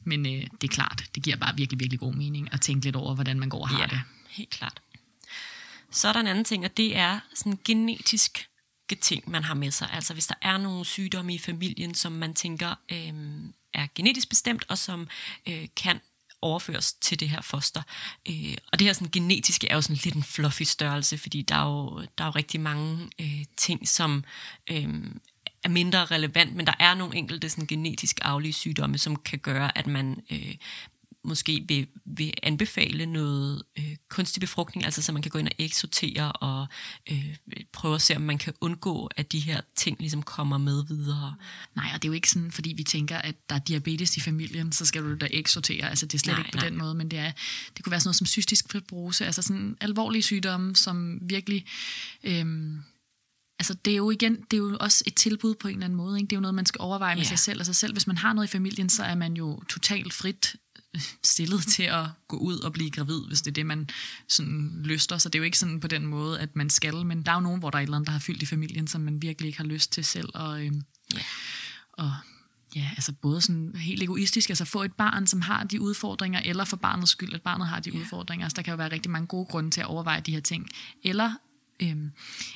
men 0.05 0.27
øh, 0.27 0.47
det 0.61 0.65
er 0.71 0.75
klart, 0.75 1.05
det 1.15 1.23
giver 1.23 1.37
bare 1.37 1.57
virkelig, 1.57 1.81
virkelig 1.81 2.01
god 2.01 2.15
mening 2.15 2.53
at 2.53 2.61
tænke 2.61 2.85
lidt 2.85 2.97
over, 2.97 3.15
hvordan 3.15 3.39
man 3.41 3.49
går 3.49 3.61
og 3.61 3.69
har 3.69 3.81
Ja, 3.81 3.87
det. 3.87 4.01
helt 4.29 4.51
klart. 4.51 4.81
Så 5.91 6.09
er 6.09 6.13
der 6.13 6.21
en 6.21 6.27
anden 6.27 6.45
ting, 6.45 6.65
og 6.65 6.77
det 6.77 6.97
er 6.97 7.21
sådan 7.35 7.59
genetisk 7.65 8.49
ting, 9.01 9.31
man 9.31 9.45
har 9.45 9.55
med 9.55 9.71
sig. 9.71 9.89
Altså 9.93 10.13
hvis 10.13 10.27
der 10.27 10.35
er 10.43 10.59
nogle 10.59 10.85
sygdomme 10.85 11.35
i 11.35 11.39
familien, 11.39 11.95
som 11.95 12.13
man 12.13 12.35
tænker 12.35 12.75
øh, 12.93 13.13
er 13.75 13.87
genetisk 13.95 14.29
bestemt, 14.29 14.65
og 14.69 14.79
som 14.79 15.09
øh, 15.49 15.67
kan 15.77 16.01
overføres 16.43 16.93
til 16.93 17.21
det 17.21 17.29
her 17.29 17.41
foster. 17.41 17.83
Øh, 18.29 18.57
og 18.73 18.79
det 18.79 18.87
her 18.87 18.93
sådan, 18.93 19.11
genetiske 19.11 19.69
er 19.69 19.75
jo 19.75 19.83
sådan 19.83 19.99
lidt 20.05 20.15
en 20.15 20.23
fluffy 20.23 20.63
størrelse, 20.63 21.19
fordi 21.19 21.43
der 21.43 21.55
er 21.55 21.67
jo, 21.67 22.01
der 22.19 22.25
er 22.25 22.29
jo 22.29 22.31
rigtig 22.31 22.61
mange 22.61 23.11
øh, 23.21 23.45
ting, 23.57 23.89
som 23.89 24.25
øh, 24.71 24.89
er 25.65 25.69
mindre 25.69 26.05
relevant, 26.05 26.55
men 26.57 26.67
der 26.67 26.75
er 26.79 26.95
nogle 26.95 27.17
enkelte 27.17 27.49
sådan, 27.49 27.67
genetisk 27.67 28.19
arvelige 28.23 28.53
sygdomme, 28.53 28.99
som 28.99 29.17
kan 29.17 29.39
gøre, 29.39 29.79
at 29.79 29.87
man 29.87 30.23
øh, 30.31 30.55
måske 31.25 31.65
vil, 31.69 31.87
vil 32.05 32.35
anbefale 32.43 33.07
noget 33.07 33.63
øh, 33.79 33.97
kunstig 34.09 34.41
befrugtning, 34.41 34.85
altså 34.85 35.03
så 35.03 35.13
man 35.13 35.23
kan 35.23 35.31
gå 35.31 35.39
ind 35.39 35.49
og 35.49 35.55
eksortere 35.59 36.33
og 36.33 36.67
øh, 37.11 37.37
prøve 37.73 37.95
at 37.95 38.03
se, 38.03 38.17
om 38.17 38.23
man 38.23 38.39
kan 38.39 38.53
undgå, 38.61 39.07
at 39.17 39.33
de 39.33 39.39
her 39.41 39.61
ting 39.77 39.97
ligesom 40.01 40.23
kommer 40.23 40.59
med 40.59 40.85
videre. 40.89 41.35
Nej, 41.77 41.91
og 41.95 42.03
det 42.03 42.09
er 42.09 42.11
jo 42.11 42.13
ikke 42.15 42.31
sådan, 42.31 42.53
fordi 42.53 42.73
vi 42.77 42.83
tænker, 42.83 43.19
at 43.19 43.35
der 43.49 43.55
er 43.55 43.59
diabetes 43.59 44.17
i 44.17 44.21
familien, 44.21 44.73
så 44.73 44.87
skal 44.87 45.03
du 45.03 45.15
da 45.15 45.27
ikke 45.27 45.51
sortere. 45.51 45.91
Altså 45.91 46.07
det 46.07 46.15
er 46.15 46.19
slet 46.19 46.33
Nej, 46.33 46.41
ikke 46.41 46.53
på 46.53 46.57
nej. 46.57 46.69
den 46.69 46.79
måde, 46.79 46.95
men 46.95 47.11
det, 47.11 47.19
er, 47.19 47.33
det 47.77 47.85
kunne 47.85 47.91
være 47.91 48.01
sådan 48.01 48.09
noget 48.09 48.17
som 48.17 48.27
cystisk 48.27 48.73
fibrose, 48.73 49.27
altså 49.27 49.43
sådan 49.43 49.77
alvorlige 49.81 50.23
sygdomme, 50.23 50.77
som 50.77 51.19
virkelig... 51.23 51.67
Øhm, 52.25 52.83
Altså 53.59 53.75
det 53.75 53.93
er 53.93 53.97
jo 53.97 54.11
igen, 54.11 54.37
det 54.37 54.53
er 54.53 54.57
jo 54.57 54.77
også 54.81 55.05
et 55.07 55.15
tilbud 55.15 55.55
på 55.55 55.69
en 55.69 55.75
eller 55.75 55.85
anden 55.85 55.97
måde. 55.97 56.19
Ikke? 56.19 56.27
Det 56.31 56.33
er 56.33 56.37
jo 56.37 56.41
noget, 56.41 56.55
man 56.55 56.67
skal 56.67 56.81
overveje 56.81 57.15
med 57.15 57.23
Ja. 57.23 57.29
sig 57.29 57.39
selv. 57.39 57.61
Altså 57.61 57.73
selv 57.73 57.93
hvis 57.93 58.07
man 58.07 58.17
har 58.17 58.33
noget 58.33 58.49
i 58.49 58.51
familien, 58.51 58.89
så 58.89 59.03
er 59.05 59.15
man 59.15 59.35
jo 59.37 59.63
totalt 59.69 60.13
frit 60.13 60.55
øh, 60.55 60.59
stillet 61.25 61.67
til 61.77 61.83
at 61.83 62.07
gå 62.29 62.37
ud 62.37 62.59
og 62.59 62.73
blive 62.73 62.91
gravid, 62.91 63.21
hvis 63.29 63.43
det 63.43 63.51
er 63.51 63.55
det, 63.55 63.67
man 63.67 63.89
sådan 64.29 64.81
lyster. 64.85 65.19
Så 65.19 65.29
det 65.29 65.35
er 65.35 65.41
jo 65.41 65.45
ikke 65.45 65.59
sådan 65.59 65.81
på 65.81 65.89
den 65.89 66.07
måde, 66.07 66.41
at 66.41 66.57
man 66.57 66.71
skal. 66.71 67.07
Men 67.07 67.23
der 67.23 67.33
er 67.33 67.37
jo 67.37 67.41
nogen, 67.41 67.59
hvor 67.59 67.71
der 67.71 67.79
er 67.79 67.83
et 67.83 67.87
eller 67.87 67.97
andet, 67.97 68.07
der 68.07 68.13
har 68.13 68.19
fyldt 68.21 68.43
i 68.43 68.47
familien, 68.47 68.87
som 68.87 69.01
man 69.01 69.23
virkelig 69.23 69.47
ikke 69.47 69.59
har 69.59 69.65
lyst 69.65 69.93
til 69.93 70.05
selv. 70.05 70.29
Og, 70.35 70.65
øhm, 70.67 70.83
Ja. 71.15 71.21
og 71.93 72.13
ja, 72.77 72.91
altså 72.93 73.13
både 73.13 73.41
sådan 73.41 73.77
helt 73.77 74.03
egoistisk, 74.03 74.51
altså 74.51 74.65
få 74.65 74.83
et 74.83 74.93
barn, 74.93 75.27
som 75.27 75.41
har 75.41 75.65
de 75.65 75.81
udfordringer, 75.81 76.41
eller 76.45 76.65
for 76.65 76.77
barnets 76.77 77.11
skyld, 77.11 77.35
at 77.35 77.43
barnet 77.43 77.69
har 77.69 77.81
de 77.81 77.91
Ja. 77.91 77.99
udfordringer. 77.99 78.47
Altså 78.47 78.57
der 78.57 78.63
kan 78.63 78.71
jo 78.73 78.77
være 78.77 78.93
rigtig 78.93 79.11
mange 79.11 79.27
gode 79.27 79.47
grunde 79.47 79.71
til 79.71 79.81
at 79.81 79.87
overveje 79.87 80.21
de 80.21 80.33
her 80.33 80.41
ting. 80.41 80.69
Eller 81.03 81.33
øhm, 81.81 82.13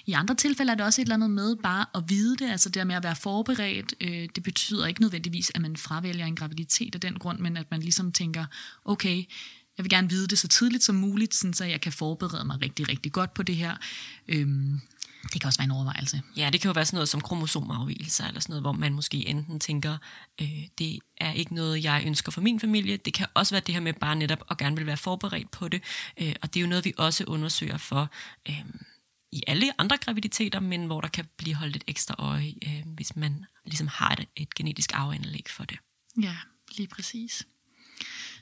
i 0.07 0.13
andre 0.13 0.35
tilfælde 0.35 0.73
er 0.73 0.77
det 0.77 0.87
også 0.87 1.01
et 1.01 1.05
eller 1.05 1.15
andet 1.15 1.31
med 1.31 1.57
bare 1.57 1.87
at 1.95 2.03
vide 2.09 2.37
det, 2.37 2.51
altså 2.51 2.69
det 2.69 2.87
med 2.87 2.95
at 2.95 3.05
være 3.05 3.17
forberedt, 3.17 3.95
øh, 4.01 4.29
det 4.35 4.43
betyder 4.43 4.87
ikke 4.87 5.01
nødvendigvis, 5.01 5.53
at 5.55 5.61
man 5.61 5.77
fravælger 5.77 6.27
en 6.27 6.37
graviditet 6.37 6.95
af 6.95 7.01
den 7.01 7.19
grund, 7.19 7.39
men 7.39 7.57
at 7.57 7.71
man 7.71 7.81
ligesom 7.81 8.13
tænker, 8.13 8.45
okay, 8.85 9.25
jeg 9.79 9.85
vil 9.85 9.91
gerne 9.91 10.09
vide 10.09 10.27
det 10.27 10.39
så 10.39 10.49
tidligt 10.49 10.85
som 10.85 10.95
muligt, 10.95 11.35
sådan 11.35 11.55
så 11.55 11.65
jeg 11.65 11.81
kan 11.81 11.93
forberede 11.93 12.45
mig 12.45 12.63
rigtig, 12.63 12.89
rigtig 12.89 13.13
godt 13.13 13.35
på 13.35 13.43
det 13.43 13.57
her. 13.57 13.77
Øhm, 14.29 14.81
det 15.33 15.41
kan 15.41 15.49
også 15.49 15.59
være 15.59 15.65
en 15.65 15.71
overvejelse. 15.71 16.23
Ja, 16.37 16.51
det 16.53 16.61
kan 16.61 16.69
jo 16.69 16.73
være 16.73 16.85
sådan 16.85 16.97
noget 16.97 17.09
som 17.09 17.21
kromosomafvielser, 17.21 18.27
eller 18.27 18.41
sådan 18.41 18.53
noget, 18.53 18.63
hvor 18.63 18.73
man 18.73 18.93
måske 18.93 19.29
enten 19.29 19.61
tænker, 19.61 19.97
øh, 20.41 20.63
det 20.79 20.99
er 21.17 21.33
ikke 21.33 21.55
noget, 21.55 21.85
jeg 21.85 22.03
ønsker 22.07 22.33
for 22.33 22.41
min 22.41 22.61
familie. 22.61 22.97
Det 22.97 23.15
kan 23.15 23.27
også 23.35 23.55
være 23.55 23.63
det 23.67 23.75
her 23.75 23.83
med 23.83 23.93
bare 23.93 24.17
netop 24.17 24.45
at 24.51 24.59
gerne 24.59 24.77
vil 24.77 24.87
være 24.87 24.97
forberedt 24.97 25.51
på 25.51 25.69
det. 25.69 25.83
Øh, 26.21 26.35
og 26.43 26.55
det 26.55 26.61
er 26.61 26.65
jo 26.65 26.69
noget, 26.69 26.85
vi 26.85 26.93
også 26.97 27.25
undersøger 27.25 27.77
for 27.77 28.11
øh, 28.49 28.65
i 29.33 29.43
alle 29.47 29.81
andre 29.81 29.97
graviditeter, 29.97 30.61
men 30.61 30.87
hvor 30.87 31.01
der 31.01 31.09
kan 31.09 31.25
blive 31.37 31.55
holdt 31.55 31.77
et 31.77 31.85
ekstra 31.87 32.15
øje, 32.19 32.55
øh, 32.67 32.83
hvis 32.87 33.17
man 33.17 33.45
ligesom 33.65 33.87
har 33.87 34.11
et, 34.11 34.29
et 34.37 34.55
genetisk 34.55 34.91
arveanlæg 34.95 35.47
for 35.51 35.65
det. 35.65 35.79
Ja, 36.23 36.37
lige 36.77 36.89
præcis. 36.89 37.47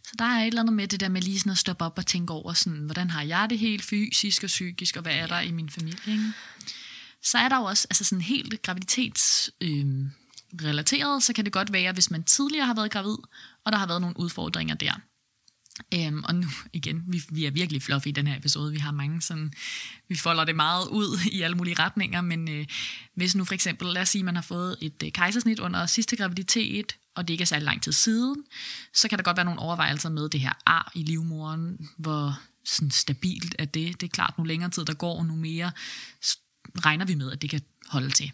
Så 0.04 0.12
der 0.18 0.24
er 0.24 0.40
et 0.40 0.46
eller 0.46 0.60
andet 0.60 0.74
med 0.74 0.88
det 0.88 1.00
der 1.00 1.08
med 1.08 1.22
lige 1.22 1.38
sådan 1.38 1.52
at 1.52 1.58
stoppe 1.58 1.84
op 1.84 1.98
og 1.98 2.06
tænke 2.06 2.32
over, 2.32 2.52
sådan, 2.52 2.78
hvordan 2.78 3.10
har 3.10 3.22
jeg 3.22 3.50
det 3.50 3.58
helt 3.58 3.84
fysisk 3.84 4.42
og 4.42 4.46
psykisk, 4.46 4.96
og 4.96 5.02
hvad 5.02 5.14
er 5.14 5.26
der 5.26 5.40
i 5.40 5.50
min 5.50 5.70
familie? 5.70 6.12
Ikke? 6.12 6.32
Så 7.22 7.38
er 7.38 7.48
der 7.48 7.56
jo 7.56 7.64
også 7.64 7.86
altså 7.90 8.04
sådan 8.04 8.22
helt 8.22 8.62
graviditets... 8.62 9.50
Øh, 9.60 9.86
relateret, 10.62 11.22
så 11.22 11.32
kan 11.32 11.44
det 11.44 11.52
godt 11.52 11.72
være, 11.72 11.92
hvis 11.92 12.10
man 12.10 12.24
tidligere 12.24 12.66
har 12.66 12.74
været 12.74 12.90
gravid, 12.90 13.16
og 13.64 13.72
der 13.72 13.78
har 13.78 13.86
været 13.86 14.00
nogle 14.00 14.18
udfordringer 14.18 14.74
der. 14.74 15.00
Øhm, 15.94 16.24
og 16.24 16.34
nu 16.34 16.46
igen, 16.72 17.04
vi, 17.06 17.22
vi 17.30 17.44
er 17.44 17.50
virkelig 17.50 17.82
fluffy 17.82 18.06
i 18.06 18.10
den 18.10 18.26
her 18.26 18.36
episode. 18.36 18.72
Vi 18.72 18.78
har 18.78 18.90
mange 18.90 19.22
sådan, 19.22 19.52
vi 20.08 20.14
folder 20.14 20.44
det 20.44 20.56
meget 20.56 20.88
ud 20.88 21.18
i 21.36 21.42
alle 21.42 21.56
mulige 21.56 21.76
retninger, 21.78 22.20
men 22.20 22.48
øh, 22.48 22.66
hvis 23.14 23.34
nu 23.34 23.44
for 23.44 23.54
eksempel, 23.54 23.88
lad 23.88 24.02
os 24.02 24.08
sige, 24.08 24.24
man 24.24 24.34
har 24.34 24.42
fået 24.42 24.76
et 24.80 25.02
øh, 25.04 25.12
kejsersnit 25.12 25.60
under 25.60 25.86
sidste 25.86 26.16
graviditet, 26.16 26.96
og 27.14 27.28
det 27.28 27.34
ikke 27.34 27.42
er 27.42 27.46
særlig 27.46 27.64
lang 27.64 27.82
tid 27.82 27.92
siden, 27.92 28.44
så 28.94 29.08
kan 29.08 29.18
der 29.18 29.22
godt 29.22 29.36
være 29.36 29.44
nogle 29.44 29.60
overvejelser 29.60 30.08
med 30.08 30.28
det 30.28 30.40
her 30.40 30.52
ar 30.66 30.92
i 30.94 31.02
livmoderen, 31.02 31.88
hvor 31.98 32.40
sådan 32.64 32.90
stabilt 32.90 33.54
er 33.58 33.64
det. 33.64 34.00
Det 34.00 34.06
er 34.06 34.10
klart, 34.10 34.38
nu 34.38 34.44
længere 34.44 34.70
tid 34.70 34.84
der 34.84 34.94
går, 34.94 35.24
nu 35.24 35.36
mere 35.36 35.70
regner 36.78 37.04
vi 37.04 37.14
med, 37.14 37.32
at 37.32 37.42
det 37.42 37.50
kan 37.50 37.60
holde 37.88 38.10
til. 38.10 38.32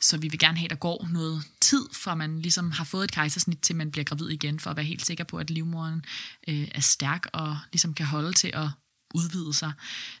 Så 0.00 0.16
vi 0.16 0.28
vil 0.28 0.38
gerne 0.38 0.58
have, 0.58 0.66
at 0.66 0.70
der 0.70 0.76
går 0.76 1.08
noget 1.10 1.42
tid, 1.60 1.84
fra 1.92 2.14
man 2.14 2.42
ligesom 2.42 2.70
har 2.70 2.84
fået 2.84 3.04
et 3.04 3.12
kejsersnit, 3.12 3.58
til 3.62 3.76
man 3.76 3.90
bliver 3.90 4.04
gravid 4.04 4.28
igen, 4.28 4.60
for 4.60 4.70
at 4.70 4.76
være 4.76 4.86
helt 4.86 5.06
sikker 5.06 5.24
på, 5.24 5.36
at 5.36 5.50
livmoderen 5.50 6.04
øh, 6.48 6.68
er 6.74 6.80
stærk 6.80 7.26
og 7.32 7.58
ligesom 7.72 7.94
kan 7.94 8.06
holde 8.06 8.32
til 8.32 8.50
at 8.54 8.68
udvide 9.14 9.54
sig. 9.54 9.72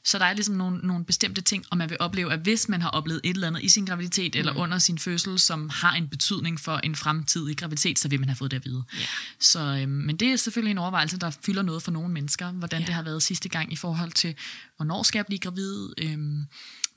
Så 0.04 0.18
der 0.18 0.24
er 0.24 0.32
ligesom 0.32 0.54
nogle, 0.54 0.78
nogle 0.78 1.04
bestemte 1.04 1.40
ting, 1.40 1.64
og 1.70 1.76
man 1.76 1.90
vil 1.90 1.96
opleve, 2.00 2.32
at 2.32 2.40
hvis 2.40 2.68
man 2.68 2.82
har 2.82 2.88
oplevet 2.88 3.20
et 3.24 3.34
eller 3.34 3.46
andet 3.46 3.62
i 3.62 3.68
sin 3.68 3.84
graviditet, 3.84 4.34
mm. 4.34 4.38
eller 4.38 4.56
under 4.56 4.78
sin 4.78 4.98
fødsel, 4.98 5.38
som 5.38 5.68
har 5.68 5.94
en 5.94 6.08
betydning 6.08 6.60
for 6.60 6.76
en 6.76 6.96
fremtidig 6.96 7.56
graviditet, 7.56 7.98
så 7.98 8.08
vil 8.08 8.20
man 8.20 8.28
have 8.28 8.36
fået 8.36 8.50
det 8.50 8.56
at 8.56 8.64
vide. 8.64 8.84
Ja. 8.98 9.04
Så, 9.40 9.60
øhm, 9.60 9.90
men 9.90 10.16
det 10.16 10.28
er 10.28 10.36
selvfølgelig 10.36 10.70
en 10.70 10.78
overvejelse, 10.78 11.18
der 11.18 11.30
fylder 11.46 11.62
noget 11.62 11.82
for 11.82 11.90
nogle 11.90 12.12
mennesker, 12.12 12.52
hvordan 12.52 12.80
Ja. 12.80 12.86
det 12.86 12.94
har 12.94 13.02
været 13.02 13.22
sidste 13.22 13.48
gang 13.48 13.72
i 13.72 13.76
forhold 13.76 14.12
til, 14.12 14.34
hvornår 14.76 15.02
skal 15.02 15.18
jeg 15.18 15.26
blive 15.26 15.38
gravid, 15.38 15.88
øhm, 15.98 16.44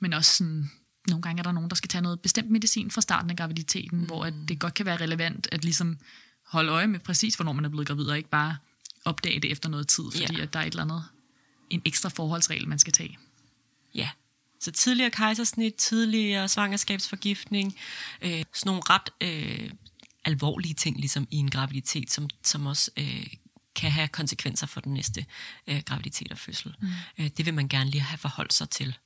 men 0.00 0.12
også 0.12 0.34
sådan, 0.34 0.70
nogle 1.08 1.22
gange 1.22 1.38
er 1.40 1.42
der 1.42 1.52
nogen, 1.52 1.70
der 1.70 1.76
skal 1.76 1.88
tage 1.88 2.02
noget 2.02 2.20
bestemt 2.20 2.50
medicin 2.50 2.90
fra 2.90 3.00
starten 3.00 3.30
af 3.30 3.36
graviditeten, 3.36 3.98
mm. 3.98 4.04
hvor 4.06 4.24
at 4.24 4.34
det 4.48 4.58
godt 4.58 4.74
kan 4.74 4.86
være 4.86 4.96
relevant 4.96 5.48
at 5.52 5.64
ligesom 5.64 5.98
holde 6.46 6.72
øje 6.72 6.86
med 6.86 7.00
præcis, 7.00 7.34
hvornår 7.34 7.52
man 7.52 7.64
er 7.64 7.68
blevet 7.68 7.86
gravid, 7.86 8.04
og 8.06 8.16
ikke 8.16 8.30
bare 8.30 8.56
opdage 9.04 9.40
det 9.40 9.50
efter 9.50 9.68
noget 9.68 9.88
tid, 9.88 10.04
fordi 10.10 10.36
Ja. 10.36 10.42
at 10.42 10.52
der 10.52 10.60
er 10.60 10.64
et 10.64 10.70
eller 10.70 10.82
andet, 10.82 11.04
en 11.70 11.82
ekstra 11.84 12.08
forholdsregel, 12.08 12.68
man 12.68 12.78
skal 12.78 12.92
tage. 12.92 13.18
Ja. 13.94 14.10
Så 14.60 14.70
tidligere 14.72 15.10
kejsersnit, 15.10 15.74
tidligere 15.74 16.48
svangerskabsforgiftning, 16.48 17.76
øh, 18.22 18.30
sådan 18.30 18.44
nogle 18.64 18.82
ret 18.90 19.10
øh, 19.20 19.70
alvorlige 20.24 20.74
ting 20.74 20.96
ligesom 20.96 21.28
i 21.30 21.36
en 21.36 21.50
graviditet, 21.50 22.10
som, 22.10 22.28
som 22.44 22.66
også 22.66 22.90
øh, 22.96 23.26
kan 23.74 23.90
have 23.90 24.08
konsekvenser 24.08 24.66
for 24.66 24.80
den 24.80 24.94
næste 24.94 25.26
øh, 25.66 25.82
graviditet 25.86 26.32
og 26.32 26.38
fødsel. 26.38 26.74
Mm. 26.80 26.88
Øh, 27.18 27.30
det 27.36 27.46
vil 27.46 27.54
man 27.54 27.68
gerne 27.68 27.90
lige 27.90 28.00
have 28.00 28.18
forholdt 28.18 28.52
sig 28.52 28.70
til. 28.70 28.96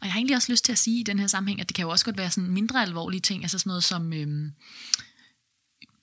Og 0.00 0.06
jeg 0.06 0.12
har 0.12 0.18
egentlig 0.18 0.36
også 0.36 0.52
lyst 0.52 0.64
til 0.64 0.72
at 0.72 0.78
sige 0.78 1.00
i 1.00 1.02
den 1.02 1.18
her 1.18 1.26
sammenhæng, 1.26 1.60
at 1.60 1.68
det 1.68 1.76
kan 1.76 1.82
jo 1.82 1.88
også 1.88 2.04
godt 2.04 2.18
være 2.18 2.30
sådan 2.30 2.50
mindre 2.50 2.82
alvorlige 2.82 3.20
ting, 3.20 3.42
altså 3.42 3.58
sådan 3.58 3.70
noget 3.70 3.84
som 3.84 4.12
øhm, 4.12 4.52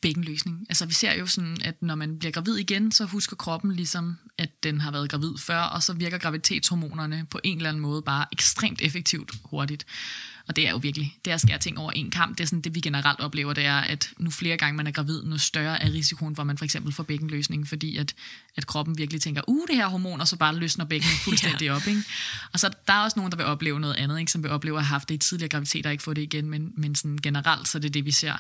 bækkenløsning. 0.01 0.65
Altså 0.69 0.85
vi 0.85 0.93
ser 0.93 1.13
jo 1.13 1.27
sådan, 1.27 1.57
at 1.63 1.81
når 1.81 1.95
man 1.95 2.19
bliver 2.19 2.31
gravid 2.31 2.57
igen, 2.57 2.91
så 2.91 3.05
husker 3.05 3.35
kroppen 3.35 3.75
ligesom, 3.75 4.17
at 4.37 4.63
den 4.63 4.81
har 4.81 4.91
været 4.91 5.09
gravid 5.09 5.37
før, 5.37 5.59
og 5.59 5.83
så 5.83 5.93
virker 5.93 6.17
graviditetshormonerne 6.17 7.27
på 7.29 7.39
en 7.43 7.57
eller 7.57 7.69
anden 7.69 7.81
måde 7.81 8.01
bare 8.01 8.25
ekstremt 8.31 8.81
effektivt 8.81 9.31
hurtigt. 9.43 9.85
Og 10.47 10.55
det 10.55 10.67
er 10.67 10.71
jo 10.71 10.77
virkelig, 10.77 11.17
det 11.25 11.31
er 11.31 11.35
at 11.35 11.41
skære 11.41 11.57
ting 11.57 11.77
over 11.79 11.91
en 11.91 12.09
kamp. 12.09 12.37
Det 12.37 12.43
er 12.43 12.47
sådan 12.47 12.61
det, 12.61 12.75
vi 12.75 12.79
generelt 12.79 13.19
oplever, 13.19 13.53
det 13.53 13.65
er, 13.65 13.77
at 13.77 14.09
nu 14.17 14.31
flere 14.31 14.57
gange 14.57 14.77
man 14.77 14.87
er 14.87 14.91
gravid, 14.91 15.23
nu 15.23 15.37
større 15.37 15.83
er 15.83 15.93
risikoen 15.93 16.35
for, 16.35 16.43
at 16.43 16.47
man 16.47 16.57
for 16.57 16.65
eksempel 16.65 16.93
får 16.93 17.03
bækkenløsning, 17.03 17.67
fordi 17.67 17.97
at, 17.97 18.13
at 18.55 18.67
kroppen 18.67 18.97
virkelig 18.97 19.21
tænker, 19.21 19.41
uh, 19.47 19.67
det 19.67 19.75
her 19.75 19.87
hormon, 19.87 20.21
og 20.21 20.27
så 20.27 20.35
bare 20.37 20.55
løsner 20.55 20.85
bækkenet 20.85 21.17
fuldstændig 21.25 21.65
ja. 21.65 21.75
op. 21.75 21.87
Ikke? 21.87 22.01
Og 22.53 22.59
så 22.59 22.69
der 22.87 22.93
er 22.93 23.03
også 23.03 23.19
nogen, 23.19 23.31
der 23.31 23.37
vil 23.37 23.45
opleve 23.45 23.79
noget 23.79 23.95
andet, 23.95 24.19
ikke? 24.19 24.31
som 24.31 24.43
vil 24.43 24.51
opleve 24.51 24.77
at 24.77 24.85
have 24.85 24.93
haft 24.93 25.09
det 25.09 25.15
i 25.15 25.17
tidligere 25.17 25.49
graviditet 25.49 25.85
og 25.85 25.91
ikke 25.91 26.03
få 26.03 26.13
det 26.13 26.21
igen, 26.21 26.49
men, 26.49 26.73
men 26.75 26.95
sådan 26.95 27.17
generelt, 27.17 27.67
så 27.67 27.79
det 27.79 27.87
er 27.87 27.91
det, 27.91 28.05
vi 28.05 28.11
ser. 28.11 28.33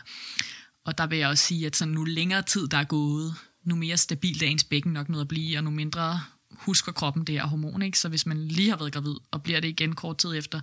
Og 0.85 0.97
der 0.97 1.07
vil 1.07 1.17
jeg 1.17 1.29
også 1.29 1.43
sige, 1.43 1.65
at 1.65 1.75
sådan 1.75 1.93
nu 1.93 2.03
længere 2.03 2.41
tid, 2.41 2.67
der 2.67 2.77
er 2.77 2.83
gået, 2.83 3.35
nu 3.65 3.75
mere 3.75 3.97
stabilt 3.97 4.43
er 4.43 4.47
ens 4.47 4.63
bækken 4.63 4.93
nok 4.93 5.09
noget 5.09 5.21
at 5.21 5.27
blive, 5.27 5.57
og 5.57 5.63
nu 5.63 5.69
mindre 5.69 6.21
husker 6.51 6.91
kroppen 6.91 7.23
det 7.23 7.35
her 7.35 7.45
hormon. 7.45 7.81
Ikke? 7.81 7.99
Så 7.99 8.09
hvis 8.09 8.25
man 8.25 8.47
lige 8.47 8.69
har 8.69 8.77
været 8.77 8.93
gravid, 8.93 9.15
og 9.31 9.43
bliver 9.43 9.59
det 9.59 9.67
igen 9.67 9.95
kort 9.95 10.17
tid 10.17 10.37
efter, 10.37 10.61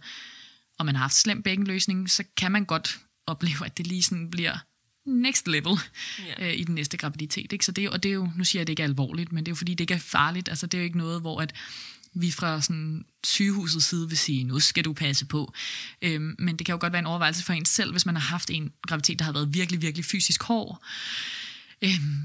og 0.79 0.87
man 0.87 0.95
har 0.95 1.03
haft 1.03 1.15
slem 1.15 1.43
bækkenløsning, 1.43 2.11
så 2.11 2.25
kan 2.37 2.53
man 2.53 2.65
godt 2.65 2.99
opleve, 3.27 3.67
at 3.67 3.79
det 3.79 3.87
lige 3.87 4.03
sådan 4.03 4.31
bliver 4.31 4.59
next 5.07 5.49
level 5.49 5.79
yeah. 6.27 6.49
øh, 6.49 6.61
i 6.61 6.65
den 6.65 6.75
næste 6.75 6.97
graviditet. 6.97 7.53
Ikke? 7.53 7.65
Så 7.65 7.73
det, 7.73 7.91
og 7.91 8.03
det 8.03 8.09
er 8.09 8.15
jo, 8.15 8.31
nu 8.37 8.45
siger 8.45 8.61
jeg, 8.61 8.63
at 8.63 8.67
det 8.67 8.73
ikke 8.73 8.83
er 8.83 8.89
alvorligt, 8.89 9.33
men 9.33 9.47
det 9.47 9.51
er 9.51 9.53
jo 9.53 9.57
fordi, 9.57 9.73
det 9.73 9.81
ikke 9.81 9.95
er 9.95 9.99
farligt. 9.99 10.49
Altså, 10.49 10.67
det 10.67 10.79
er 10.79 10.83
jo 10.83 10.85
ikke 10.85 10.99
noget, 10.99 11.21
hvor 11.21 11.41
at 11.41 11.55
vi 12.21 12.31
fra 12.31 12.61
sådan 12.61 13.05
sygehusets 13.25 13.87
side 13.87 14.09
vil 14.09 14.19
sige, 14.19 14.45
nu 14.45 14.61
skal 14.61 14.85
du 14.85 14.93
passe 14.93 15.27
på. 15.27 15.53
Øhm, 16.03 16.35
men 16.39 16.57
det 16.57 16.67
kan 16.67 16.73
jo 16.73 16.79
godt 16.81 16.93
være 16.93 17.01
en 17.01 17.07
overvejelse 17.07 17.45
for 17.45 17.53
en 17.53 17.65
selv, 17.65 17.91
hvis 17.91 18.07
man 18.07 18.17
har 18.17 18.23
haft 18.23 18.51
en 18.51 18.73
graviditet, 18.83 19.19
der 19.19 19.25
har 19.25 19.33
været 19.33 19.55
virkelig, 19.55 19.83
virkelig 19.83 20.05
fysisk 20.05 20.43
hård. 20.43 20.83
Øhm, 21.83 22.17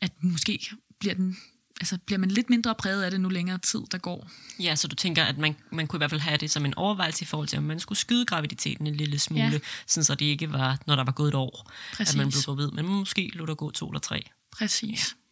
at 0.00 0.12
måske 0.22 0.70
bliver 0.98 1.14
den 1.14 1.36
altså 1.80 1.98
bliver 2.06 2.18
man 2.18 2.30
lidt 2.30 2.50
mindre 2.50 2.74
præget 2.74 3.02
af 3.02 3.10
det 3.10 3.20
nu 3.20 3.28
længere 3.28 3.58
tid, 3.58 3.80
der 3.92 3.98
går. 3.98 4.30
Ja, 4.58 4.76
så 4.76 4.88
du 4.88 4.96
tænker, 4.96 5.24
at 5.24 5.38
man, 5.38 5.56
man 5.70 5.86
kunne 5.86 5.96
i 5.96 6.00
hvert 6.00 6.10
fald 6.10 6.20
have 6.20 6.36
det 6.36 6.50
som 6.50 6.64
en 6.64 6.74
overvejelse 6.74 7.22
i 7.22 7.26
forhold 7.26 7.48
til, 7.48 7.58
om 7.58 7.62
man 7.62 7.80
skulle 7.80 7.98
skyde 7.98 8.26
graviditeten 8.26 8.86
en 8.86 8.94
lille 8.94 9.18
smule, 9.18 9.42
ja. 9.42 9.58
sådan 9.86 10.04
så 10.04 10.14
det 10.14 10.26
ikke 10.26 10.52
var, 10.52 10.78
når 10.86 10.96
der 10.96 11.04
var 11.04 11.12
gået 11.12 11.28
et 11.28 11.34
år, 11.34 11.70
Præcis. 11.92 12.14
at 12.14 12.18
man 12.18 12.28
blev 12.28 12.42
gravid, 12.42 12.70
men 12.70 12.86
måske 12.86 13.30
lå 13.34 13.46
der 13.46 13.54
gå 13.54 13.70
to 13.70 13.88
eller 13.88 14.00
tre. 14.00 14.22
Præcis. 14.52 15.14
Ja. 15.16 15.23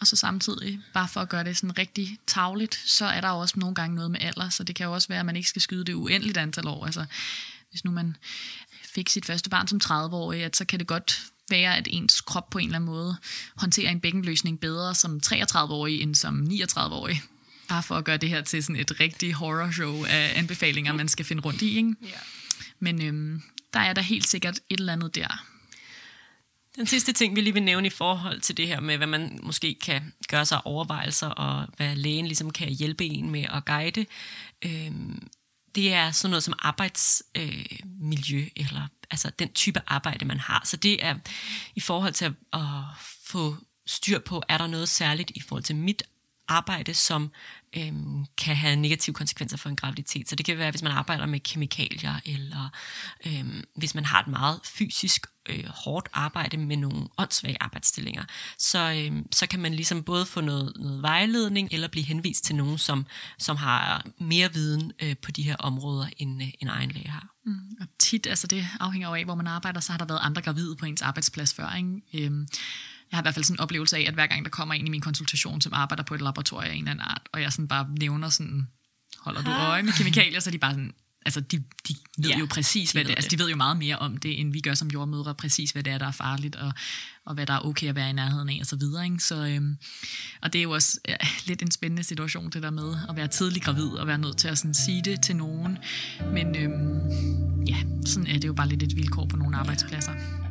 Og 0.00 0.06
så 0.06 0.16
samtidig, 0.16 0.80
bare 0.94 1.08
for 1.08 1.20
at 1.20 1.28
gøre 1.28 1.44
det 1.44 1.56
sådan 1.56 1.78
rigtig 1.78 2.18
tavligt, 2.26 2.82
så 2.86 3.04
er 3.04 3.20
der 3.20 3.28
også 3.28 3.54
nogle 3.60 3.74
gange 3.74 3.96
noget 3.96 4.10
med 4.10 4.20
alder, 4.22 4.48
så 4.48 4.64
det 4.64 4.76
kan 4.76 4.86
jo 4.86 4.92
også 4.92 5.08
være, 5.08 5.20
at 5.20 5.26
man 5.26 5.36
ikke 5.36 5.48
skal 5.48 5.62
skyde 5.62 5.84
det 5.84 5.94
uendeligt 5.94 6.36
antal 6.36 6.68
år. 6.68 6.86
Altså, 6.86 7.04
hvis 7.70 7.84
nu 7.84 7.90
man 7.90 8.16
fik 8.84 9.08
sit 9.08 9.26
første 9.26 9.50
barn 9.50 9.68
som 9.68 9.80
30-årig, 9.84 10.44
at 10.44 10.56
så 10.56 10.64
kan 10.64 10.78
det 10.78 10.86
godt 10.86 11.22
være, 11.50 11.76
at 11.76 11.88
ens 11.90 12.20
krop 12.20 12.50
på 12.50 12.58
en 12.58 12.64
eller 12.64 12.76
anden 12.76 12.90
måde 12.90 13.16
håndterer 13.56 13.90
en 13.90 14.00
bækkenløsning 14.00 14.60
bedre 14.60 14.94
som 14.94 15.20
33-årig 15.26 16.00
end 16.02 16.14
som 16.14 16.48
39-årig. 16.50 17.22
Bare 17.68 17.82
for 17.82 17.96
at 17.96 18.04
gøre 18.04 18.16
det 18.16 18.28
her 18.28 18.42
til 18.42 18.62
sådan 18.62 18.80
et 18.80 19.00
rigtig 19.00 19.34
horror 19.34 19.70
show 19.70 20.04
af 20.04 20.32
anbefalinger, 20.36 20.92
man 20.92 21.08
skal 21.08 21.24
finde 21.24 21.42
rundt 21.42 21.62
i. 21.62 21.76
Ikke? 21.76 21.94
Ja. 22.02 22.08
Men 22.78 23.02
øhm, 23.02 23.42
der 23.72 23.80
er 23.80 23.92
der 23.92 24.02
helt 24.02 24.28
sikkert 24.28 24.60
et 24.70 24.80
eller 24.80 24.92
andet 24.92 25.14
der. 25.14 25.46
Den 26.76 26.86
sidste 26.86 27.12
ting, 27.12 27.36
vi 27.36 27.40
lige 27.40 27.54
vil 27.54 27.62
nævne 27.62 27.86
i 27.86 27.90
forhold 27.90 28.40
til 28.40 28.56
det 28.56 28.68
her 28.68 28.80
med, 28.80 28.96
hvad 28.96 29.06
man 29.06 29.40
måske 29.42 29.76
kan 29.82 30.12
gøre 30.28 30.46
sig 30.46 30.66
overvejelser, 30.66 31.28
og 31.28 31.66
hvad 31.76 31.96
lægen 31.96 32.26
ligesom 32.26 32.50
kan 32.50 32.68
hjælpe 32.68 33.04
en 33.04 33.30
med 33.30 33.44
at 33.52 33.64
guide, 33.64 34.06
øh, 34.64 34.92
det 35.74 35.92
er 35.92 36.10
sådan 36.10 36.30
noget 36.30 36.44
som 36.44 36.54
arbejdsmiljø, 36.58 38.40
øh, 38.40 38.48
eller 38.56 38.88
altså 39.10 39.30
den 39.38 39.52
type 39.52 39.80
arbejde, 39.86 40.24
man 40.24 40.40
har. 40.40 40.62
Så 40.64 40.76
det 40.76 41.04
er 41.04 41.14
i 41.74 41.80
forhold 41.80 42.12
til 42.12 42.24
at, 42.24 42.32
at 42.52 42.60
få 43.26 43.56
styr 43.86 44.18
på, 44.18 44.42
er 44.48 44.58
der 44.58 44.66
noget 44.66 44.88
særligt 44.88 45.30
i 45.34 45.40
forhold 45.40 45.64
til 45.64 45.76
mit 45.76 46.02
arbejde, 46.48 46.94
som 46.94 47.30
øhm, 47.76 48.26
kan 48.38 48.56
have 48.56 48.76
negative 48.76 49.14
konsekvenser 49.14 49.56
for 49.56 49.68
en 49.68 49.76
graviditet. 49.76 50.28
Så 50.28 50.36
det 50.36 50.46
kan 50.46 50.58
være, 50.58 50.70
hvis 50.70 50.82
man 50.82 50.92
arbejder 50.92 51.26
med 51.26 51.40
kemikalier, 51.40 52.14
eller 52.24 52.70
øhm, 53.26 53.64
hvis 53.76 53.94
man 53.94 54.04
har 54.04 54.20
et 54.20 54.28
meget 54.28 54.60
fysisk 54.64 55.26
øh, 55.48 55.64
hårdt 55.68 56.08
arbejde 56.12 56.56
med 56.56 56.76
nogle 56.76 57.08
åndssvage 57.18 57.56
arbejdsstillinger, 57.60 58.24
så, 58.58 58.92
øhm, 58.92 59.32
så 59.32 59.46
kan 59.46 59.60
man 59.60 59.74
ligesom 59.74 60.02
både 60.02 60.26
få 60.26 60.40
noget, 60.40 60.72
noget 60.76 61.02
vejledning, 61.02 61.68
eller 61.72 61.88
blive 61.88 62.04
henvist 62.04 62.44
til 62.44 62.54
nogen, 62.54 62.78
som, 62.78 63.06
som 63.38 63.56
har 63.56 64.06
mere 64.18 64.52
viden 64.52 64.92
øh, 65.02 65.16
på 65.22 65.30
de 65.30 65.42
her 65.42 65.56
områder, 65.56 66.06
end, 66.16 66.42
øh, 66.42 66.48
end 66.60 66.68
egen 66.68 66.90
læge 66.90 67.08
har. 67.08 67.28
Mm, 67.44 67.60
og 67.80 67.86
tit, 67.98 68.26
altså 68.26 68.46
det 68.46 68.66
afhænger 68.80 69.08
jo 69.08 69.14
af, 69.14 69.24
hvor 69.24 69.34
man 69.34 69.46
arbejder, 69.46 69.80
så 69.80 69.92
har 69.92 69.98
der 69.98 70.04
været 70.04 70.20
andre 70.22 70.42
gravide 70.42 70.76
på 70.76 70.86
ens 70.86 71.02
arbejdsplads 71.02 71.54
før, 71.54 71.74
ikke? 71.74 72.24
Øhm, 72.26 72.48
jeg 73.10 73.16
har 73.16 73.22
i 73.22 73.24
hvert 73.24 73.34
fald 73.34 73.44
sådan 73.44 73.56
en 73.56 73.60
oplevelse 73.60 73.96
af, 73.96 74.04
at 74.08 74.14
hver 74.14 74.26
gang 74.26 74.44
der 74.44 74.50
kommer 74.50 74.74
en 74.74 74.86
i 74.86 74.90
min 74.90 75.00
konsultation, 75.00 75.60
som 75.60 75.72
arbejder 75.74 76.02
på 76.02 76.14
et 76.14 76.20
laboratorium 76.20 76.70
af 76.70 76.74
en 76.74 76.78
eller 76.78 76.90
anden 76.90 77.04
art, 77.08 77.22
og 77.32 77.42
jeg 77.42 77.52
sådan 77.52 77.68
bare 77.68 77.88
nævner 78.00 78.28
sådan, 78.28 78.68
holder 79.18 79.42
du 79.42 79.50
øje 79.50 79.82
med 79.82 79.92
kemikalier, 79.92 80.40
så 80.40 80.50
er 80.50 80.52
de 80.52 80.58
bare 80.58 80.72
sådan, 80.72 80.92
altså 81.26 81.40
de, 81.40 81.56
de 81.88 81.94
ved 82.18 82.30
ja, 82.30 82.38
jo 82.38 82.46
præcis, 82.46 82.92
hvad 82.92 83.04
de 83.04 83.08
det 83.08 83.12
er. 83.12 83.16
Altså, 83.16 83.30
de 83.30 83.38
ved 83.38 83.50
jo 83.50 83.56
meget 83.56 83.76
mere 83.76 83.98
om 83.98 84.16
det, 84.16 84.40
end 84.40 84.52
vi 84.52 84.60
gør 84.60 84.74
som 84.74 84.88
jordmødre, 84.88 85.34
præcis 85.34 85.70
hvad 85.70 85.82
det 85.82 85.92
er, 85.92 85.98
der 85.98 86.06
er 86.06 86.12
farligt, 86.12 86.56
og, 86.56 86.72
og 87.24 87.34
hvad 87.34 87.46
der 87.46 87.54
er 87.54 87.66
okay 87.66 87.88
at 87.88 87.94
være 87.94 88.10
i 88.10 88.12
nærheden 88.12 88.48
af, 88.48 88.58
og 88.60 88.66
så 88.66 88.76
videre. 88.76 89.04
Ikke? 89.04 89.18
Så, 89.18 89.46
øhm, 89.46 89.76
og 90.42 90.52
det 90.52 90.58
er 90.58 90.62
jo 90.62 90.70
også 90.70 90.98
ja, 91.08 91.16
lidt 91.46 91.62
en 91.62 91.70
spændende 91.70 92.04
situation, 92.04 92.50
det 92.50 92.62
der 92.62 92.70
med 92.70 92.96
at 93.08 93.16
være 93.16 93.28
tidlig 93.28 93.62
gravid, 93.62 93.88
og 93.88 94.06
være 94.06 94.18
nødt 94.18 94.36
til 94.36 94.48
at 94.48 94.58
sådan, 94.58 94.74
sige 94.74 95.02
det 95.02 95.22
til 95.22 95.36
nogen. 95.36 95.78
Men 96.32 96.56
øhm, 96.56 97.10
ja, 97.66 97.76
sådan 98.06 98.26
er 98.26 98.38
det 98.38 98.44
jo 98.44 98.52
bare 98.52 98.68
lidt 98.68 98.82
et 98.82 98.96
vilkår 98.96 99.26
på 99.26 99.36
nogle 99.36 99.56
arbejdspladser. 99.56 100.45